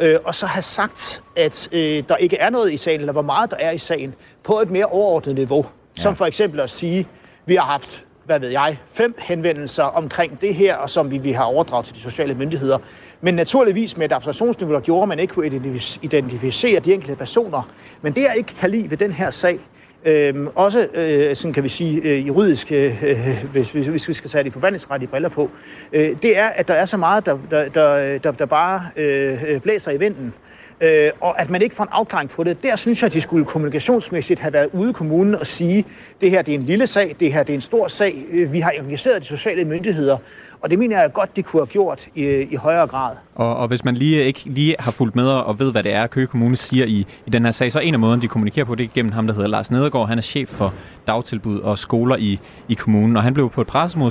øh, 0.00 0.18
og 0.24 0.34
så 0.34 0.46
have 0.46 0.62
sagt, 0.62 1.22
at 1.36 1.68
øh, 1.72 2.02
der 2.08 2.16
ikke 2.16 2.36
er 2.36 2.50
noget 2.50 2.72
i 2.72 2.76
sagen, 2.76 3.00
eller 3.00 3.12
hvor 3.12 3.22
meget 3.22 3.50
der 3.50 3.56
er 3.56 3.70
i 3.70 3.78
sagen, 3.78 4.14
på 4.42 4.60
et 4.60 4.70
mere 4.70 4.84
overordnet 4.86 5.34
niveau. 5.34 5.66
Ja. 5.96 6.02
Som 6.02 6.16
for 6.16 6.24
eksempel 6.24 6.60
at 6.60 6.70
sige, 6.70 7.08
vi 7.46 7.54
har 7.54 7.64
haft, 7.64 8.04
hvad 8.24 8.40
ved 8.40 8.48
jeg, 8.48 8.78
fem 8.92 9.14
henvendelser 9.18 9.82
omkring 9.82 10.40
det 10.40 10.54
her, 10.54 10.76
og 10.76 10.90
som 10.90 11.10
vi, 11.10 11.18
vi 11.18 11.32
har 11.32 11.44
overdraget 11.44 11.86
til 11.86 11.94
de 11.94 12.00
sociale 12.00 12.34
myndigheder. 12.34 12.78
Men 13.20 13.34
naturligvis 13.34 13.96
med 13.96 14.06
et 14.06 14.12
abstraktionsniveau, 14.12 14.74
der 14.74 14.80
gjorde, 14.80 15.02
at 15.02 15.08
man 15.08 15.18
ikke 15.18 15.34
kunne 15.34 15.46
identif- 15.46 15.98
identificere 16.02 16.80
de 16.80 16.94
enkelte 16.94 17.16
personer. 17.16 17.62
Men 18.02 18.12
det, 18.12 18.22
jeg 18.22 18.34
ikke 18.36 18.54
kan 18.54 18.70
lide 18.70 18.90
ved 18.90 18.96
den 18.96 19.12
her 19.12 19.30
sag, 19.30 19.58
Øhm, 20.04 20.48
også, 20.54 20.88
øh, 20.94 21.36
sådan 21.36 21.52
kan 21.52 21.64
vi 21.64 21.68
sige, 21.68 22.00
øh, 22.00 22.26
juridisk, 22.26 22.72
øh, 22.72 23.04
hvis, 23.52 23.70
hvis, 23.70 23.86
hvis 23.86 24.08
vi 24.08 24.12
skal 24.12 24.30
tage 24.30 24.44
de 24.44 24.50
forvandlingsrettige 24.50 25.08
briller 25.08 25.28
på, 25.28 25.50
øh, 25.92 26.16
det 26.22 26.38
er, 26.38 26.46
at 26.46 26.68
der 26.68 26.74
er 26.74 26.84
så 26.84 26.96
meget, 26.96 27.26
der, 27.26 27.38
der, 27.50 27.68
der, 27.68 28.18
der, 28.18 28.30
der 28.30 28.46
bare 28.46 28.82
øh, 28.96 29.60
blæser 29.60 29.90
i 29.90 29.96
vinden 29.96 30.34
øh, 30.80 31.10
og 31.20 31.40
at 31.40 31.50
man 31.50 31.62
ikke 31.62 31.74
får 31.74 31.84
en 31.84 31.90
afklaring 31.92 32.30
på 32.30 32.44
det. 32.44 32.62
Der 32.62 32.76
synes 32.76 33.02
jeg, 33.02 33.06
at 33.06 33.12
de 33.12 33.20
skulle 33.20 33.44
kommunikationsmæssigt 33.44 34.40
have 34.40 34.52
været 34.52 34.68
ude 34.72 34.90
i 34.90 34.92
kommunen 34.92 35.34
og 35.34 35.46
sige, 35.46 35.84
det 36.20 36.30
her 36.30 36.42
det 36.42 36.54
er 36.54 36.58
en 36.58 36.64
lille 36.64 36.86
sag, 36.86 37.16
det 37.20 37.32
her 37.32 37.42
det 37.42 37.52
er 37.52 37.54
en 37.54 37.60
stor 37.60 37.88
sag, 37.88 38.14
øh, 38.30 38.52
vi 38.52 38.60
har 38.60 38.70
engageret 38.70 39.22
de 39.22 39.26
sociale 39.26 39.64
myndigheder, 39.64 40.16
og 40.64 40.70
det 40.70 40.78
mener 40.78 41.00
jeg 41.00 41.12
godt, 41.12 41.36
de 41.36 41.42
kunne 41.42 41.60
have 41.60 41.66
gjort 41.66 42.08
i, 42.14 42.24
i 42.50 42.54
højere 42.54 42.86
grad. 42.86 43.16
Og, 43.34 43.56
og 43.56 43.68
hvis 43.68 43.84
man 43.84 43.94
lige 43.94 44.24
ikke 44.24 44.40
lige 44.44 44.76
har 44.78 44.90
fulgt 44.90 45.16
med 45.16 45.26
og 45.28 45.58
ved, 45.58 45.72
hvad 45.72 45.82
det 45.82 45.92
er, 45.92 46.06
Køge 46.06 46.26
Kommune 46.26 46.56
siger 46.56 46.86
i, 46.86 47.06
i 47.26 47.30
den 47.30 47.44
her 47.44 47.50
sag, 47.50 47.72
så 47.72 47.80
en 47.80 47.94
af 47.94 48.00
måderne, 48.00 48.22
de 48.22 48.28
kommunikerer 48.28 48.66
på, 48.66 48.74
det 48.74 48.84
er 48.84 48.88
gennem 48.94 49.12
ham, 49.12 49.26
der 49.26 49.34
hedder 49.34 49.48
Lars 49.48 49.70
Nedergaard. 49.70 50.08
Han 50.08 50.18
er 50.18 50.22
chef 50.22 50.48
for 50.48 50.74
dagtilbud 51.06 51.60
og 51.60 51.78
skoler 51.78 52.16
i, 52.16 52.40
i 52.68 52.74
kommunen, 52.74 53.16
og 53.16 53.22
han 53.22 53.34
blev 53.34 53.50
på 53.50 53.60
et 53.60 53.66
pressemøde 53.66 54.10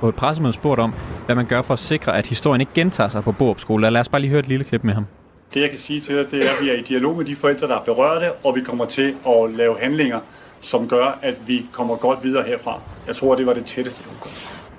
på 0.00 0.08
et 0.08 0.14
pressemøde 0.14 0.52
spurgt 0.52 0.80
om, 0.80 0.94
hvad 1.26 1.34
man 1.34 1.46
gør 1.46 1.62
for 1.62 1.72
at 1.72 1.78
sikre, 1.78 2.18
at 2.18 2.26
historien 2.26 2.60
ikke 2.60 2.72
gentager 2.74 3.08
sig 3.08 3.24
på 3.24 3.32
Borup 3.32 3.60
Skole. 3.60 3.90
Lad 3.90 4.00
os 4.00 4.08
bare 4.08 4.20
lige 4.20 4.30
høre 4.30 4.40
et 4.40 4.48
lille 4.48 4.64
klip 4.64 4.84
med 4.84 4.94
ham. 4.94 5.06
Det 5.54 5.60
jeg 5.60 5.70
kan 5.70 5.78
sige 5.78 6.00
til 6.00 6.16
dig, 6.16 6.30
det 6.30 6.46
er, 6.46 6.50
at 6.50 6.56
vi 6.64 6.70
er 6.70 6.74
i 6.74 6.82
dialog 6.82 7.16
med 7.16 7.24
de 7.24 7.36
forældre, 7.36 7.68
der 7.68 7.76
er 7.76 7.84
berørte, 7.84 8.32
og 8.32 8.56
vi 8.56 8.60
kommer 8.60 8.84
til 8.84 9.14
at 9.26 9.50
lave 9.56 9.76
handlinger, 9.80 10.20
som 10.60 10.88
gør, 10.88 11.18
at 11.22 11.34
vi 11.46 11.66
kommer 11.72 11.96
godt 11.96 12.24
videre 12.24 12.44
herfra. 12.46 12.80
Jeg 13.06 13.16
tror, 13.16 13.34
det 13.34 13.46
var 13.46 13.54
det 13.54 13.64
tætteste, 13.64 14.04
vi 14.04 14.10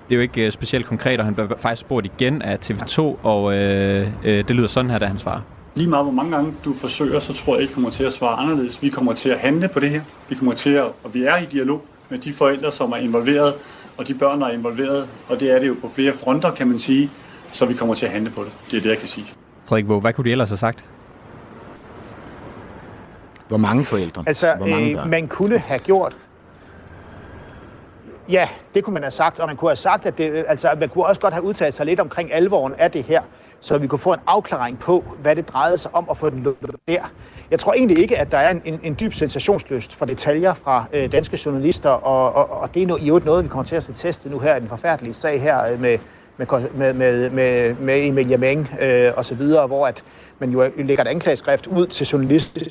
det 0.09 0.11
er 0.11 0.15
jo 0.15 0.21
ikke 0.21 0.47
uh, 0.47 0.51
specielt 0.51 0.85
konkret, 0.85 1.19
og 1.19 1.25
han 1.25 1.35
blev 1.35 1.51
faktisk 1.59 1.81
spurgt 1.81 2.05
igen 2.05 2.41
af 2.41 2.57
TV2, 2.65 2.99
og 3.23 3.43
uh, 3.43 3.51
uh, 3.51 3.53
det 4.23 4.51
lyder 4.51 4.67
sådan 4.67 4.91
her, 4.91 4.97
da 4.97 5.05
han 5.05 5.17
svarer. 5.17 5.41
Lige 5.75 5.89
meget 5.89 6.05
hvor 6.05 6.13
mange 6.13 6.31
gange 6.35 6.53
du 6.65 6.73
forsøger, 6.73 7.19
så 7.19 7.33
tror 7.33 7.53
jeg 7.53 7.61
ikke 7.61 7.73
kommer 7.73 7.89
til 7.89 8.03
at 8.03 8.13
svare 8.13 8.39
anderledes. 8.39 8.81
Vi 8.81 8.89
kommer 8.89 9.13
til 9.13 9.29
at 9.29 9.39
handle 9.39 9.67
på 9.67 9.79
det 9.79 9.89
her. 9.89 10.01
Vi 10.29 10.35
kommer 10.35 10.53
til 10.53 10.69
at, 10.69 10.83
og 10.83 11.13
vi 11.13 11.23
er 11.23 11.37
i 11.37 11.45
dialog 11.45 11.85
med 12.09 12.19
de 12.19 12.33
forældre, 12.33 12.71
som 12.71 12.91
er 12.91 12.97
involveret, 12.97 13.53
og 13.97 14.07
de 14.07 14.13
børn, 14.13 14.41
der 14.41 14.47
er 14.47 14.51
involveret, 14.51 15.07
og 15.29 15.39
det 15.39 15.51
er 15.51 15.59
det 15.59 15.67
jo 15.67 15.75
på 15.81 15.89
flere 15.89 16.13
fronter, 16.13 16.51
kan 16.51 16.67
man 16.67 16.79
sige, 16.79 17.09
så 17.51 17.65
vi 17.65 17.73
kommer 17.73 17.95
til 17.95 18.05
at 18.05 18.11
handle 18.11 18.31
på 18.31 18.43
det. 18.43 18.51
Det 18.71 18.77
er 18.77 18.81
det, 18.81 18.89
jeg 18.89 18.97
kan 18.97 19.07
sige. 19.07 19.25
Frederik 19.65 19.87
Våge, 19.87 20.01
hvad 20.01 20.13
kunne 20.13 20.25
de 20.25 20.31
ellers 20.31 20.49
have 20.49 20.57
sagt? 20.57 20.85
Hvor 23.47 23.57
mange 23.57 23.85
forældre? 23.85 24.23
Altså, 24.27 24.53
Hvor 24.57 24.67
mange 24.67 25.01
øh, 25.01 25.09
man 25.09 25.27
kunne 25.27 25.57
have 25.57 25.79
gjort... 25.79 26.15
Ja, 28.29 28.49
det 28.75 28.83
kunne 28.83 28.93
man 28.93 29.03
have 29.03 29.11
sagt, 29.11 29.39
og 29.39 29.47
man 29.47 29.55
kunne 29.55 29.69
have 29.69 29.75
sagt, 29.75 30.05
at 30.05 30.17
det, 30.17 30.45
altså, 30.47 30.69
man 30.79 30.89
kunne 30.89 31.05
også 31.05 31.21
godt 31.21 31.33
have 31.33 31.43
udtalt 31.43 31.73
sig 31.73 31.85
lidt 31.85 31.99
omkring 31.99 32.33
alvoren 32.33 32.73
af 32.77 32.91
det 32.91 33.03
her, 33.03 33.21
så 33.61 33.77
vi 33.77 33.87
kunne 33.87 33.99
få 33.99 34.13
en 34.13 34.19
afklaring 34.27 34.79
på, 34.79 35.03
hvad 35.21 35.35
det 35.35 35.47
drejede 35.47 35.77
sig 35.77 35.95
om 35.95 36.07
at 36.11 36.17
få 36.17 36.29
den 36.29 36.43
lukket 36.43 36.75
der. 36.87 37.01
Jeg 37.51 37.59
tror 37.59 37.73
egentlig 37.73 37.99
ikke, 37.99 38.17
at 38.17 38.31
der 38.31 38.37
er 38.37 38.51
en, 38.51 38.61
en, 38.65 38.79
en 38.83 38.97
dyb 38.99 39.13
sensationsløst 39.13 39.95
for 39.95 40.05
detaljer 40.05 40.53
fra 40.53 40.85
øh, 40.93 41.11
danske 41.11 41.39
journalister, 41.45 41.89
og, 41.89 42.35
og, 42.35 42.61
og 42.61 42.73
det 42.73 42.83
er 42.83 42.97
jo 43.01 43.21
noget, 43.25 43.43
vi 43.43 43.49
kommer 43.49 43.65
til 43.65 43.75
at 43.75 43.83
se 43.83 43.93
testet 43.93 44.31
nu 44.31 44.39
her 44.39 44.55
i 44.55 44.59
den 44.59 44.69
forfærdelige 44.69 45.13
sag 45.13 45.41
her 45.41 45.65
øh, 45.65 45.81
med, 45.81 45.97
med, 46.37 46.93
med, 46.93 47.29
med, 47.29 47.75
med 47.75 48.05
Emilia 48.05 48.37
Meng 48.37 48.69
øh, 48.81 49.11
og 49.15 49.25
så 49.25 49.35
videre, 49.35 49.67
hvor 49.67 49.87
at 49.87 50.03
man 50.39 50.49
jo 50.49 50.71
lægger 50.77 51.03
et 51.03 51.07
anklageskrift 51.07 51.67
ud 51.67 51.87
til 51.87 52.07
journalister, 52.07 52.61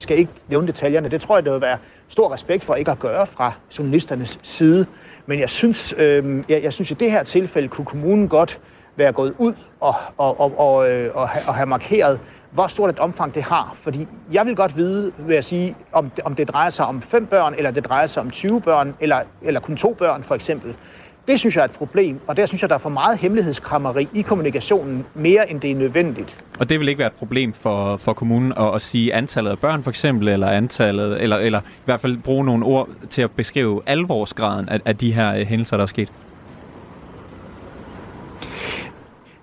skal 0.00 0.18
ikke 0.18 0.32
nævne 0.48 0.66
detaljerne. 0.66 1.08
Det 1.08 1.20
tror 1.20 1.36
jeg, 1.36 1.44
det 1.44 1.52
vil 1.52 1.60
være 1.60 1.78
stor 2.08 2.32
respekt 2.32 2.64
for 2.64 2.74
ikke 2.74 2.90
at 2.90 2.98
gøre 2.98 3.26
fra 3.26 3.52
journalisternes 3.78 4.38
side. 4.42 4.86
Men 5.26 5.40
jeg 5.40 5.50
synes, 5.50 5.94
øh, 5.98 6.44
jeg, 6.48 6.62
jeg 6.62 6.72
synes, 6.72 6.90
at 6.90 7.00
i 7.00 7.04
det 7.04 7.10
her 7.10 7.22
tilfælde 7.22 7.68
kunne 7.68 7.84
kommunen 7.84 8.28
godt 8.28 8.60
være 8.96 9.12
gået 9.12 9.34
ud 9.38 9.54
og, 9.80 9.94
og, 10.18 10.40
og, 10.40 10.58
og, 10.58 10.90
øh, 10.90 11.10
og, 11.14 11.22
og 11.46 11.54
have 11.54 11.66
markeret, 11.66 12.20
hvor 12.50 12.66
stort 12.66 12.90
et 12.90 12.98
omfang 12.98 13.34
det 13.34 13.42
har. 13.42 13.70
Fordi 13.82 14.08
jeg 14.32 14.46
vil 14.46 14.56
godt 14.56 14.76
vide, 14.76 15.12
vil 15.18 15.34
jeg 15.34 15.44
sige, 15.44 15.76
om, 15.92 16.10
om 16.24 16.34
det 16.34 16.48
drejer 16.48 16.70
sig 16.70 16.86
om 16.86 17.02
fem 17.02 17.26
børn, 17.26 17.54
eller 17.54 17.70
det 17.70 17.84
drejer 17.84 18.06
sig 18.06 18.22
om 18.22 18.30
20 18.30 18.60
børn, 18.60 18.94
eller, 19.00 19.20
eller 19.42 19.60
kun 19.60 19.76
to 19.76 19.94
børn 19.94 20.22
for 20.22 20.34
eksempel. 20.34 20.74
Det 21.30 21.40
synes 21.40 21.56
jeg 21.56 21.60
er 21.60 21.64
et 21.64 21.70
problem, 21.70 22.20
og 22.26 22.36
der 22.36 22.46
synes 22.46 22.62
jeg, 22.62 22.68
der 22.68 22.74
er 22.74 22.78
for 22.78 22.88
meget 22.88 23.18
hemmelighedskrammeri 23.18 24.08
i 24.14 24.22
kommunikationen, 24.22 25.06
mere 25.14 25.50
end 25.50 25.60
det 25.60 25.70
er 25.70 25.74
nødvendigt. 25.74 26.44
Og 26.58 26.68
det 26.68 26.80
vil 26.80 26.88
ikke 26.88 26.98
være 26.98 27.06
et 27.06 27.12
problem 27.12 27.52
for, 27.52 27.96
for 27.96 28.12
kommunen 28.12 28.52
at, 28.56 28.74
at 28.74 28.82
sige 28.82 29.14
antallet 29.14 29.50
af 29.50 29.58
børn 29.58 29.82
for 29.82 29.90
eksempel, 29.90 30.28
eller 30.28 30.46
antallet, 30.46 31.22
eller, 31.22 31.36
eller 31.36 31.60
i 31.60 31.84
hvert 31.84 32.00
fald 32.00 32.18
bruge 32.18 32.44
nogle 32.44 32.64
ord 32.64 32.88
til 33.10 33.22
at 33.22 33.30
beskrive 33.30 33.82
alvorsgraden 33.86 34.68
af, 34.68 34.80
af 34.84 34.96
de 34.96 35.12
her 35.12 35.44
hændelser, 35.44 35.76
der 35.76 35.82
er 35.82 35.86
sket? 35.86 36.12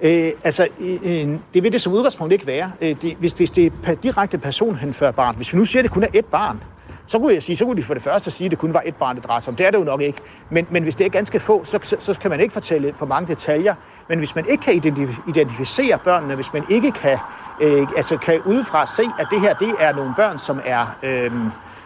Øh, 0.02 0.32
altså, 0.44 0.68
øh, 0.80 1.28
det 1.54 1.64
vil 1.64 1.72
det 1.72 1.82
som 1.82 1.94
udgangspunkt 1.94 2.34
ikke 2.34 2.48
være. 2.48 2.72
Øh, 2.82 2.96
det, 3.02 3.16
hvis, 3.20 3.34
hvis 3.34 3.52
det 3.52 3.74
er 3.84 3.96
direkte 3.96 4.38
personhenførbart, 4.38 5.36
hvis 5.36 5.54
vi 5.54 5.58
nu 5.58 5.66
siger, 5.66 5.82
at 5.82 5.84
det 5.84 5.92
kun 5.92 6.04
er 6.04 6.08
ét 6.08 6.30
barn, 6.32 6.64
så 7.08 7.20
kunne 7.20 7.34
jeg 7.34 7.44
sige, 7.44 7.58
så 7.58 7.66
kunne 7.66 7.82
de 7.82 7.84
for 7.84 7.94
det 7.94 8.04
første 8.04 8.32
sige, 8.32 8.46
at 8.46 8.52
det 8.52 8.60
kun 8.60 8.74
var 8.74 8.84
et 8.86 8.96
barn, 8.96 9.16
det 9.16 9.24
drejede 9.24 9.44
sig 9.44 9.52
om. 9.52 9.56
Det 9.56 9.66
er 9.66 9.72
det 9.72 9.78
jo 9.78 9.84
nok 9.84 10.02
ikke. 10.02 10.22
Men, 10.50 10.68
men 10.70 10.84
hvis 10.84 10.96
det 10.96 11.06
er 11.06 11.10
ganske 11.10 11.40
få, 11.40 11.66
så, 11.66 11.80
så, 11.84 11.96
så 12.00 12.14
kan 12.20 12.30
man 12.32 12.40
ikke 12.40 12.54
fortælle 12.54 12.94
for 12.98 13.06
mange 13.06 13.28
detaljer. 13.28 13.76
Men 14.08 14.18
hvis 14.18 14.36
man 14.36 14.46
ikke 14.50 14.64
kan 14.64 15.04
identificere 15.28 15.98
børnene, 15.98 16.36
hvis 16.36 16.54
man 16.54 16.64
ikke 16.70 16.92
kan, 16.92 17.18
øh, 17.62 17.88
altså 17.98 18.18
kan 18.18 18.42
udefra 18.42 18.86
se, 18.86 19.04
at 19.20 19.28
det 19.32 19.42
her 19.42 19.54
det 19.54 19.74
er 19.80 19.94
nogle 19.94 20.14
børn, 20.16 20.40
som 20.40 20.62
er... 20.66 20.98
Øh, 21.04 21.32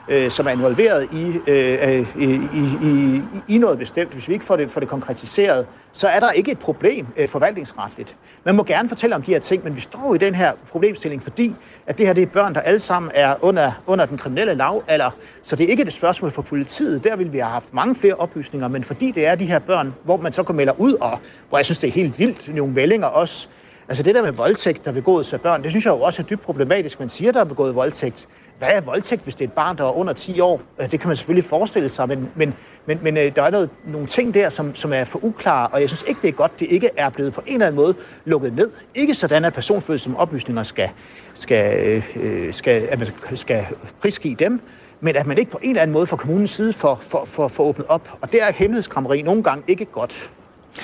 øh, 0.08 0.32
som 0.32 0.48
er 0.48 0.52
involveret 0.52 1.10
i, 1.14 1.40
øh, 1.48 2.08
i, 2.20 2.40
i, 2.54 3.22
i 3.48 3.58
noget 3.58 3.80
bestemt, 3.80 4.14
hvis 4.14 4.28
vi 4.28 4.34
ikke 4.34 4.46
får 4.46 4.56
det, 4.56 4.72
får 4.72 4.80
det 4.80 4.90
konkretiseret, 4.90 5.68
så 5.92 6.08
er 6.08 6.20
der 6.20 6.32
ikke 6.32 6.52
et 6.52 6.60
problem 6.60 7.08
øh, 7.18 7.30
forvaltningsretligt. 7.30 8.16
Man 8.44 8.56
må 8.56 8.64
gerne 8.64 8.90
fortælle 8.90 9.16
om 9.16 9.22
de 9.22 9.32
her 9.32 9.40
ting, 9.40 9.64
men 9.64 9.76
vi 9.76 9.82
står 9.82 10.16
i 10.16 10.18
den 10.18 10.36
her 10.36 10.54
problemstilling, 10.72 11.24
fordi 11.24 11.56
at 11.88 11.98
det 11.98 12.08
her 12.08 12.14
det 12.14 12.22
er 12.22 12.28
børn, 12.28 12.54
der 12.54 12.62
alle 12.62 12.80
sammen 12.80 13.12
er 13.16 13.36
under, 13.42 13.72
under 13.88 14.06
den 14.06 14.18
kriminelle 14.18 14.54
lavalder, 14.54 14.84
eller, 14.90 15.12
så 15.44 15.56
det 15.56 15.66
er 15.66 15.70
ikke 15.70 15.84
et 15.84 15.94
spørgsmål 15.94 16.32
for 16.32 16.42
politiet. 16.42 17.04
Der 17.04 17.16
vil 17.16 17.34
vi 17.34 17.38
have 17.38 17.52
haft 17.52 17.74
mange 17.74 17.96
flere 17.96 18.14
oplysninger, 18.14 18.68
men 18.68 18.84
fordi 18.84 19.12
det 19.12 19.26
er 19.26 19.36
de 19.36 19.46
her 19.46 19.60
børn, 19.60 19.94
hvor 20.04 20.18
man 20.18 20.34
så 20.34 20.44
kan 20.44 20.56
melde 20.56 20.74
ud, 20.78 20.94
og 20.94 21.20
hvor 21.50 21.58
jeg 21.58 21.66
synes, 21.66 21.80
det 21.80 21.88
er 21.88 21.92
helt 21.92 22.20
vildt, 22.20 22.56
nogle 22.56 22.74
meldinger 22.74 23.08
også, 23.08 23.48
Altså 23.92 24.04
det 24.04 24.16
der 24.16 24.22
med 24.22 24.32
voldtægt, 24.32 24.86
der 24.86 24.92
begået 24.92 25.34
af 25.34 25.42
børn, 25.42 25.64
det 25.64 25.72
synes 25.72 25.86
jeg 25.86 25.92
jo 25.92 26.02
også 26.02 26.22
er 26.22 26.26
dybt 26.26 26.42
problematisk. 26.42 27.00
Man 27.00 27.10
siger, 27.10 27.32
der 27.32 27.40
er 27.40 27.44
begået 27.44 27.76
voldtægt. 27.76 28.28
Hvad 28.62 28.70
er 28.74 28.82
voldtægt, 28.82 29.24
hvis 29.24 29.36
det 29.36 29.46
er 29.46 29.48
et 29.48 29.54
barn, 29.54 29.78
der 29.78 29.84
er 29.84 29.98
under 29.98 30.14
10 30.14 30.40
år? 30.40 30.62
Øh, 30.82 30.92
det 30.92 31.00
kan 31.00 31.08
man 31.08 31.18
selvfølgelig 31.18 31.50
forestille 31.50 31.90
sig, 31.90 32.08
men, 32.08 32.30
men, 32.36 32.54
men, 32.86 33.00
men 33.02 33.18
øh, 33.18 33.36
der 33.36 33.44
er 33.44 33.50
noget, 33.50 33.70
nogle 33.86 34.08
ting 34.08 34.34
der, 34.34 34.50
som, 34.50 34.76
som 34.76 34.94
er 34.94 35.06
for 35.06 35.24
uklare, 35.24 35.68
og 35.68 35.82
jeg 35.82 35.90
synes 35.90 36.04
ikke, 36.08 36.22
det 36.22 36.28
er 36.28 36.32
godt, 36.32 36.60
det 36.60 36.68
ikke 36.70 36.90
er 36.98 37.10
blevet 37.10 37.34
på 37.34 37.42
en 37.48 37.54
eller 37.54 37.68
anden 37.68 37.82
måde 37.82 37.96
lukket 38.26 38.56
ned. 38.56 38.72
Ikke 38.96 39.16
sådan, 39.16 39.46
at 39.46 39.54
personfølsomme 39.54 40.20
oplysninger 40.20 40.64
skal, 40.64 40.90
skal, 41.34 42.04
øh, 42.16 42.54
skal, 42.54 42.88
at 42.90 43.00
man 43.00 43.08
skal 43.38 43.66
prisgive 44.02 44.36
dem, 44.36 44.62
men 45.00 45.16
at 45.16 45.28
man 45.28 45.38
ikke 45.38 45.52
på 45.52 45.60
en 45.64 45.70
eller 45.70 45.82
anden 45.82 45.94
måde 45.94 46.08
fra 46.08 46.18
kommunens 46.18 46.52
side 46.52 46.74
får 46.74 47.00
for, 47.02 47.26
for, 47.26 47.48
for 47.48 47.64
åbnet 47.64 47.88
op. 47.88 48.18
Og 48.22 48.32
det 48.32 48.42
er 48.42 48.52
hemmelighedskrammeri 48.52 49.22
nogle 49.22 49.44
gange 49.44 49.64
ikke 49.68 49.86
godt. 49.86 50.32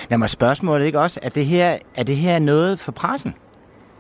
Lad 0.10 0.18
mig 0.18 0.30
spørgsmålet 0.30 0.86
ikke 0.86 1.00
også, 1.00 1.20
er 1.24 1.30
det, 1.30 1.46
her, 1.46 1.78
er 1.96 2.04
det 2.04 2.16
her 2.16 2.40
noget 2.40 2.80
for 2.80 2.92
pressen? 2.92 3.34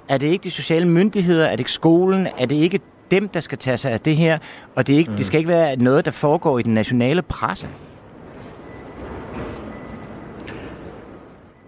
Er 0.09 0.17
det 0.17 0.27
ikke 0.27 0.43
de 0.43 0.51
sociale 0.51 0.87
myndigheder? 0.87 1.45
Er 1.45 1.51
det 1.51 1.59
ikke 1.59 1.71
skolen? 1.71 2.27
Er 2.37 2.45
det 2.45 2.55
ikke 2.55 2.79
dem, 3.11 3.27
der 3.29 3.39
skal 3.39 3.57
tage 3.57 3.77
sig 3.77 3.91
af 3.91 3.99
det 3.99 4.15
her? 4.15 4.37
Og 4.75 4.87
det, 4.87 4.93
er 4.93 4.97
ikke, 4.97 5.11
mm. 5.11 5.17
det 5.17 5.25
skal 5.25 5.37
ikke 5.37 5.49
være 5.49 5.75
noget, 5.75 6.05
der 6.05 6.11
foregår 6.11 6.59
i 6.59 6.63
den 6.63 6.73
nationale 6.73 7.21
presse? 7.21 7.67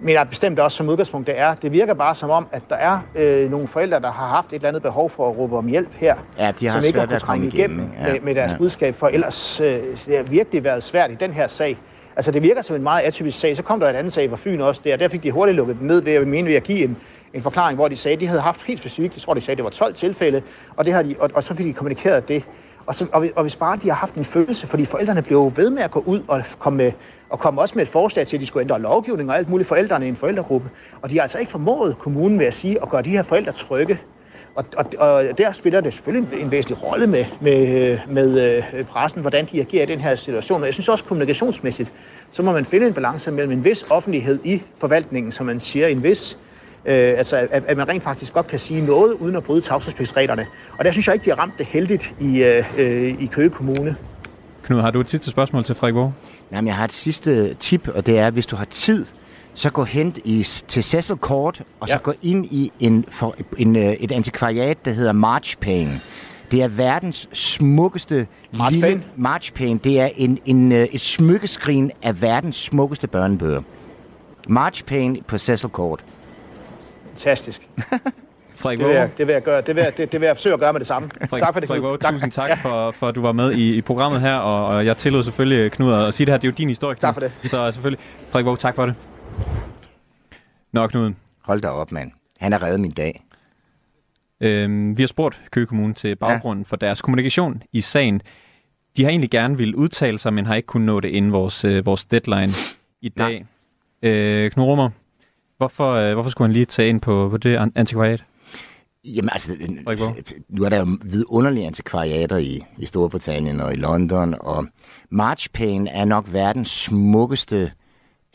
Men 0.02 0.14
jeg 0.14 0.30
bestemt 0.30 0.60
også 0.60 0.78
som 0.78 0.90
udgangspunkt, 0.90 1.28
det 1.28 1.40
er, 1.40 1.56
det 1.56 1.72
virker 1.72 1.94
bare 1.94 2.16
som 2.16 2.30
om, 2.30 2.48
at 2.52 2.61
der 2.70 2.76
er 2.76 2.99
øh, 3.16 3.52
nogle 3.52 3.68
forældre, 3.68 3.99
der 3.99 4.11
har 4.11 4.28
haft 4.28 4.48
et 4.48 4.56
eller 4.56 4.68
andet 4.68 4.84
behov 4.84 5.10
for 5.10 5.30
at 5.30 5.38
råbe 5.38 5.57
om 5.57 5.68
hjælp 5.68 5.90
her, 5.95 6.16
ja, 6.38 6.52
de 6.60 6.68
har 6.68 6.82
som 6.82 6.88
ikke 6.88 6.99
har 6.99 7.06
kunnet 7.06 7.22
trænge 7.22 7.48
igennem, 7.48 7.80
igennem 7.80 8.07
ja, 8.07 8.11
med, 8.11 8.22
med 8.22 8.36
deres 8.36 8.52
ja. 8.52 8.57
budskab, 8.57 8.95
for 8.95 9.07
ellers 9.07 9.60
øh, 9.60 9.68
det 10.06 10.18
har 10.18 10.24
virkelig 10.24 10.64
været 10.64 10.84
svært 10.84 11.11
i 11.11 11.16
den 11.16 11.34
her 11.34 11.48
sag. 11.48 11.78
Altså 12.16 12.32
det 12.32 12.44
virker 12.44 12.61
som 12.61 12.76
en 12.76 12.84
meget 12.84 13.03
atypisk 13.03 13.40
sag. 13.40 13.56
Så 13.56 13.64
kom 13.64 13.80
der 13.80 13.90
et 13.90 13.95
andet 13.95 14.14
sag 14.14 14.30
fra 14.30 14.38
Fyn 14.38 14.61
også 14.61 14.82
der. 14.84 14.98
Der 14.98 15.07
fik 15.07 15.24
de 15.24 15.32
hurtigt 15.32 15.56
lukket 15.56 15.80
den 15.80 15.88
ned 15.88 16.02
ved 16.02 16.14
at 16.14 16.28
mene 16.28 16.48
ved 16.48 16.56
at 16.56 16.64
give 16.64 16.84
en, 16.84 16.98
en 17.34 17.41
forklaring, 17.41 17.76
hvor 17.76 17.88
de 17.88 17.95
sagde, 17.95 18.15
at 18.15 18.22
de 18.22 18.27
havde 18.27 18.41
haft 18.41 18.61
helt 18.61 18.80
specifikt, 18.80 19.15
jeg 19.15 19.22
tror 19.22 19.34
de 19.34 19.41
sagde, 19.41 19.51
at 19.51 19.57
det 19.57 19.64
var 19.64 19.69
12 19.69 19.93
tilfælde, 19.93 20.41
og, 20.76 20.85
det 20.85 20.93
har 20.93 21.03
de, 21.03 21.15
og, 21.19 21.30
og 21.34 21.43
så 21.43 21.56
fik 21.56 21.65
de 21.65 21.73
kommunikeret 21.73 22.27
det. 22.27 22.43
Og, 22.85 22.95
så, 22.95 23.06
og, 23.14 23.27
og 23.35 23.41
hvis 23.41 23.56
bare 23.56 23.77
de 23.84 23.89
har 23.89 23.95
haft 23.95 24.15
en 24.15 24.26
følelse, 24.26 24.68
fordi 24.68 24.85
forældrene 24.85 25.22
blev 25.22 25.51
ved 25.56 25.69
med 25.69 25.84
at 25.84 25.91
gå 25.91 26.03
ud 26.06 26.22
og 26.27 26.43
komme, 26.60 26.77
med, 26.77 26.91
og 27.30 27.39
komme 27.39 27.61
også 27.61 27.76
med 27.76 27.84
et 27.84 27.89
forslag 27.89 28.27
til, 28.27 28.38
at 28.38 28.41
de 28.41 28.45
skulle 28.45 28.64
ændre 28.64 28.81
lovgivning 28.81 29.30
og 29.30 29.38
alt 29.38 29.49
muligt 29.49 29.68
forældrene 29.68 30.06
i 30.06 30.10
en 30.10 30.15
forældregruppe. 30.15 30.69
Og 31.01 31.10
de 31.10 31.15
har 31.15 31.22
altså 31.22 31.38
ikke 31.38 31.51
formået 31.51 31.97
kommunen 31.97 32.39
ved 32.39 32.45
at 32.45 32.53
sige 32.53 32.81
at 32.81 32.89
gøre 32.89 33.01
de 33.01 33.10
her 33.10 33.23
forældre 33.23 33.51
trygge. 33.51 33.99
Og, 34.56 34.65
og, 34.77 34.85
og 34.97 35.38
der 35.38 35.51
spiller 35.51 35.81
det 35.81 35.93
selvfølgelig 35.93 36.34
en, 36.34 36.45
en 36.45 36.51
væsentlig 36.51 36.84
rolle 36.84 37.07
med, 37.07 37.26
med, 37.41 37.91
øh, 37.91 37.99
med 38.10 38.61
øh, 38.73 38.85
pressen, 38.85 39.22
hvordan 39.22 39.45
de 39.51 39.61
agerer 39.61 39.84
i 39.84 39.85
den 39.85 40.01
her 40.01 40.15
situation. 40.15 40.61
Og 40.61 40.65
jeg 40.65 40.73
synes 40.73 40.89
også 40.89 41.03
kommunikationsmæssigt, 41.03 41.93
så 42.31 42.43
må 42.43 42.51
man 42.51 42.65
finde 42.65 42.88
en 42.88 42.93
balance 42.93 43.31
mellem 43.31 43.51
en 43.51 43.65
vis 43.65 43.85
offentlighed 43.89 44.39
i 44.43 44.61
forvaltningen, 44.77 45.31
som 45.31 45.45
man 45.45 45.60
siger, 45.60 45.88
en 45.88 46.03
vis 46.03 46.38
Øh, 46.85 47.14
altså, 47.18 47.35
at, 47.38 47.64
at 47.68 47.77
man 47.77 47.88
rent 47.88 48.03
faktisk 48.03 48.34
godt 48.34 48.47
kan 48.47 48.60
sige 48.60 48.81
noget, 48.81 49.14
uden 49.14 49.35
at 49.35 49.43
bryde 49.43 49.61
tavshedspligtsreglerne. 49.61 50.45
Og 50.77 50.85
der 50.85 50.91
synes 50.91 51.07
jeg 51.07 51.14
ikke, 51.14 51.26
de 51.26 51.30
har 51.30 51.39
ramt 51.39 51.53
det 51.57 51.65
heldigt 51.65 52.15
i, 52.19 52.43
øh, 52.43 52.65
øh, 52.77 53.22
i 53.22 53.26
Køge 53.26 53.49
Kommune. 53.49 53.95
Knud, 54.64 54.81
har 54.81 54.91
du 54.91 54.99
et 54.99 55.10
sidste 55.10 55.30
spørgsmål 55.30 55.64
til 55.64 55.76
Frederik 55.76 55.93
Borg? 55.93 56.14
Jamen, 56.51 56.68
jeg 56.68 56.76
har 56.76 56.85
et 56.85 56.93
sidste 56.93 57.53
tip, 57.53 57.88
og 57.88 58.06
det 58.06 58.19
er, 58.19 58.30
hvis 58.31 58.45
du 58.45 58.56
har 58.56 58.65
tid, 58.65 59.06
så 59.53 59.69
gå 59.69 59.84
hen 59.84 60.15
i, 60.26 60.43
til 60.43 60.84
Cecil 60.84 61.15
Court, 61.15 61.61
og 61.80 61.88
ja. 61.88 61.93
så 61.93 61.99
gå 61.99 62.14
ind 62.22 62.45
i 62.45 62.72
en, 62.80 63.06
for, 63.10 63.35
en, 63.57 63.76
øh, 63.76 63.84
et 63.84 64.11
antikvariat, 64.11 64.85
der 64.85 64.91
hedder 64.91 65.11
Marchpane. 65.11 66.01
Det 66.51 66.64
er 66.64 66.68
verdens 66.68 67.30
smukkeste 67.34 68.27
lille 68.51 69.03
marchpane. 69.15 69.80
Det 69.84 69.99
er 69.99 70.10
en, 70.15 70.39
en, 70.45 70.72
øh, 70.72 70.84
et 70.91 71.01
smykkeskrin 71.01 71.91
af 72.01 72.22
verdens 72.22 72.56
smukkeste 72.56 73.07
børnebøger. 73.07 73.61
Marchpane 74.47 75.18
på 75.27 75.38
Cecil 75.38 75.69
Court. 75.69 76.03
Fantastisk. 77.19 77.61
Frederik 78.55 78.79
Det 78.79 78.87
vil, 78.87 78.95
jeg, 78.95 79.09
det 79.17 79.27
vil 79.27 79.33
jeg 79.33 79.43
gøre. 79.43 79.61
Det 79.61 79.75
vil 79.75 79.81
jeg, 79.81 79.97
det, 79.97 80.11
det 80.11 80.21
vil 80.21 80.27
jeg 80.27 80.35
forsøge 80.35 80.53
at 80.53 80.59
gøre 80.59 80.73
med 80.73 80.79
det 80.79 80.87
samme. 80.87 81.09
Frederik, 81.09 81.43
tak 81.43 81.53
for 81.53 81.59
det, 81.59 81.67
Frederik. 81.67 82.01
Waage, 82.01 82.13
tusind 82.13 82.31
tak 82.31 82.59
for, 82.61 82.91
for, 82.91 83.07
at 83.07 83.15
du 83.15 83.21
var 83.21 83.31
med 83.31 83.51
i, 83.51 83.75
i 83.75 83.81
programmet 83.81 84.21
her, 84.21 84.35
og, 84.35 84.65
og 84.65 84.85
jeg 84.85 84.97
tillod 84.97 85.23
selvfølgelig 85.23 85.71
Knud 85.71 85.93
at 85.93 86.13
sige 86.13 86.25
det 86.25 86.33
her. 86.33 86.37
Det 86.37 86.47
er 86.47 86.51
jo 86.51 86.55
din 86.57 86.67
historie, 86.67 86.95
Knud. 86.95 87.01
Tak 87.01 87.13
for 87.13 87.21
det. 87.21 87.31
Så 87.43 87.71
selvfølgelig, 87.71 88.05
Frederik 88.29 88.45
Waage, 88.45 88.57
tak 88.57 88.75
for 88.75 88.85
det. 88.85 88.95
Nå, 90.71 90.87
Knud. 90.87 91.13
Hold 91.43 91.61
da 91.61 91.67
op, 91.67 91.91
mand. 91.91 92.11
Han 92.39 92.51
har 92.51 92.63
reddet 92.63 92.79
min 92.79 92.91
dag. 92.91 93.23
Øhm, 94.41 94.97
vi 94.97 95.01
har 95.01 95.07
spurgt 95.07 95.41
Køge 95.51 95.65
Kommune 95.65 95.93
til 95.93 96.15
baggrunden 96.15 96.63
ja. 96.63 96.69
for 96.69 96.75
deres 96.75 97.01
kommunikation 97.01 97.63
i 97.73 97.81
sagen. 97.81 98.21
De 98.97 99.03
har 99.03 99.09
egentlig 99.09 99.31
gerne 99.31 99.57
ville 99.57 99.77
udtale 99.77 100.17
sig, 100.17 100.33
men 100.33 100.45
har 100.45 100.55
ikke 100.55 100.67
kunnet 100.67 100.85
nå 100.85 100.99
det 100.99 101.09
inden 101.09 101.33
vores, 101.33 101.65
øh, 101.65 101.85
vores 101.85 102.05
deadline 102.05 102.53
i 103.01 103.09
dag. 103.09 103.45
Øh, 104.01 104.51
Knud 104.51 104.65
Rummer, 104.65 104.89
hvorfor, 105.60 105.94
øh, 105.94 106.14
hvorfor 106.14 106.30
skulle 106.30 106.48
han 106.48 106.53
lige 106.53 106.65
tage 106.65 106.90
ind 106.90 107.02
på, 107.02 107.27
på 107.31 107.38
det 107.38 107.56
an- 107.56 107.72
antikvariat? 107.76 108.23
Jamen 109.06 109.30
altså, 109.31 109.52
nu 110.49 110.64
er 110.64 110.69
der 110.69 110.77
jo 110.80 110.98
vidunderlige 111.03 111.68
antikvariater 111.68 112.38
i, 112.38 112.61
i 112.77 112.86
Storbritannien 112.86 113.60
og 113.60 113.73
i 113.73 113.76
London, 113.76 114.36
og 114.40 114.65
Marchpane 115.10 115.90
er 115.90 116.06
nok 116.06 116.26
verdens 116.34 116.69
smukkeste 116.69 117.72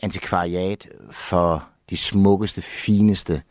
antikvariat 0.03 0.87
for 1.11 1.63
de 1.89 1.97
smukkeste, 1.97 2.61
fineste 2.61 3.41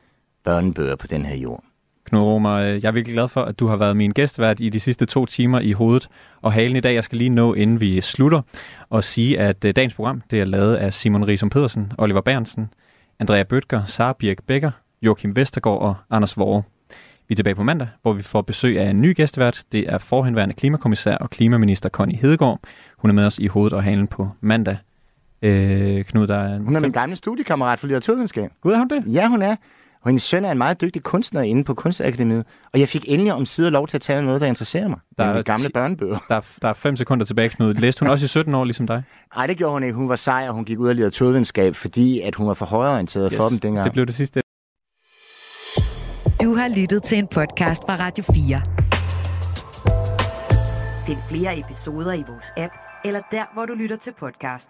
børnebøger 0.44 0.96
på 0.96 1.06
den 1.06 1.24
her 1.24 1.36
jord. 1.36 1.64
Knud 2.04 2.20
Romer, 2.20 2.52
øh, 2.52 2.82
jeg 2.82 2.88
er 2.88 2.92
virkelig 2.92 3.14
glad 3.14 3.28
for, 3.28 3.42
at 3.42 3.58
du 3.60 3.66
har 3.66 3.76
været 3.76 3.96
min 3.96 4.10
gæstvært 4.10 4.60
i 4.60 4.68
de 4.68 4.80
sidste 4.80 5.06
to 5.06 5.26
timer 5.26 5.60
i 5.60 5.72
hovedet 5.72 6.08
og 6.42 6.52
halen 6.52 6.76
i 6.76 6.80
dag. 6.80 6.94
Jeg 6.94 7.04
skal 7.04 7.18
lige 7.18 7.30
nå, 7.30 7.54
inden 7.54 7.80
vi 7.80 8.00
slutter, 8.00 8.42
og 8.90 9.04
sige, 9.04 9.40
at 9.40 9.64
øh, 9.64 9.72
dagens 9.76 9.94
program 9.94 10.22
det 10.30 10.40
er 10.40 10.44
lavet 10.44 10.74
af 10.74 10.92
Simon 10.92 11.26
Riesum 11.26 11.50
Pedersen, 11.50 11.92
Oliver 11.98 12.20
Bernsen, 12.20 12.68
Andrea 13.20 13.42
Bøtger, 13.42 13.84
Sara 13.84 14.12
Birk 14.18 14.38
Becker, 14.46 14.70
Joachim 15.02 15.36
Vestergaard 15.36 15.80
og 15.80 15.94
Anders 16.10 16.36
Vore. 16.36 16.62
Vi 17.28 17.32
er 17.32 17.36
tilbage 17.36 17.54
på 17.54 17.62
mandag, 17.62 17.88
hvor 18.02 18.12
vi 18.12 18.22
får 18.22 18.42
besøg 18.42 18.80
af 18.80 18.90
en 18.90 19.00
ny 19.00 19.16
gæstevært. 19.16 19.64
Det 19.72 19.84
er 19.88 19.98
forhenværende 19.98 20.54
klimakommissær 20.54 21.16
og 21.16 21.30
klimaminister 21.30 21.88
Connie 21.88 22.18
Hedegaard. 22.18 22.60
Hun 22.96 23.10
er 23.10 23.14
med 23.14 23.26
os 23.26 23.38
i 23.38 23.46
hovedet 23.46 23.72
og 23.72 23.82
halen 23.82 24.06
på 24.06 24.30
mandag. 24.40 24.76
Øh, 25.42 26.04
Knud, 26.04 26.26
der 26.26 26.36
er... 26.36 26.58
Hun 26.58 26.76
er 26.76 26.80
min 26.80 26.92
gamle 26.92 27.16
studiekammerat 27.16 27.78
for 27.78 27.86
litteraturvidenskab. 27.86 28.50
Gud, 28.60 28.72
er 28.72 28.78
hun 28.78 28.88
det? 28.88 29.02
Ja, 29.06 29.28
hun 29.28 29.42
er. 29.42 29.56
Og 30.04 30.10
hendes 30.10 30.22
søn 30.22 30.44
er 30.44 30.50
en 30.52 30.58
meget 30.58 30.80
dygtig 30.80 31.02
kunstner 31.02 31.42
inde 31.42 31.64
på 31.64 31.74
Kunstakademiet. 31.74 32.44
Og 32.72 32.80
jeg 32.80 32.88
fik 32.88 33.04
endelig 33.08 33.32
om 33.32 33.46
sider 33.46 33.70
lov 33.70 33.86
til 33.86 33.96
at 33.96 34.00
tale 34.00 34.18
om 34.18 34.24
noget, 34.24 34.40
der 34.40 34.46
interesserer 34.46 34.88
mig. 34.88 34.98
Der 35.18 35.24
er 35.24 35.42
gamle 35.42 35.66
ti- 35.66 35.72
børnebøger. 35.72 36.18
Der 36.28 36.34
er, 36.36 36.40
der 36.62 36.68
er 36.68 36.72
fem 36.72 36.96
sekunder 36.96 37.26
tilbage, 37.26 37.48
Knud. 37.48 37.74
Læste 37.74 38.00
hun 38.00 38.08
også 38.10 38.24
i 38.24 38.28
17 38.28 38.54
år, 38.54 38.64
ligesom 38.64 38.86
dig? 38.86 39.02
Nej, 39.36 39.46
det 39.46 39.56
gjorde 39.56 39.72
hun 39.72 39.82
ikke. 39.82 39.94
Hun 39.94 40.08
var 40.08 40.16
sej, 40.16 40.44
og 40.48 40.54
hun 40.54 40.64
gik 40.64 40.78
ud 40.78 40.88
af 40.88 40.96
litteraturvidenskab, 40.96 41.76
fordi 41.76 42.20
at 42.20 42.34
hun 42.34 42.46
var 42.46 42.54
for 42.54 42.66
højreorienteret 42.66 43.30
yes, 43.32 43.36
for 43.36 43.48
dem 43.48 43.58
dengang. 43.58 43.84
Det 43.84 43.92
blev 43.92 44.06
det 44.06 44.14
sidste. 44.14 44.40
Du 46.42 46.54
har 46.54 46.68
lyttet 46.76 47.02
til 47.02 47.18
en 47.18 47.26
podcast 47.26 47.82
fra 47.82 47.96
Radio 47.96 48.24
4. 48.34 48.62
Find 51.06 51.18
flere 51.28 51.58
episoder 51.58 52.12
i 52.12 52.24
vores 52.28 52.52
app, 52.56 52.72
eller 53.04 53.20
der, 53.32 53.44
hvor 53.54 53.66
du 53.66 53.74
lytter 53.74 53.96
til 53.96 54.12
podcast. 54.20 54.68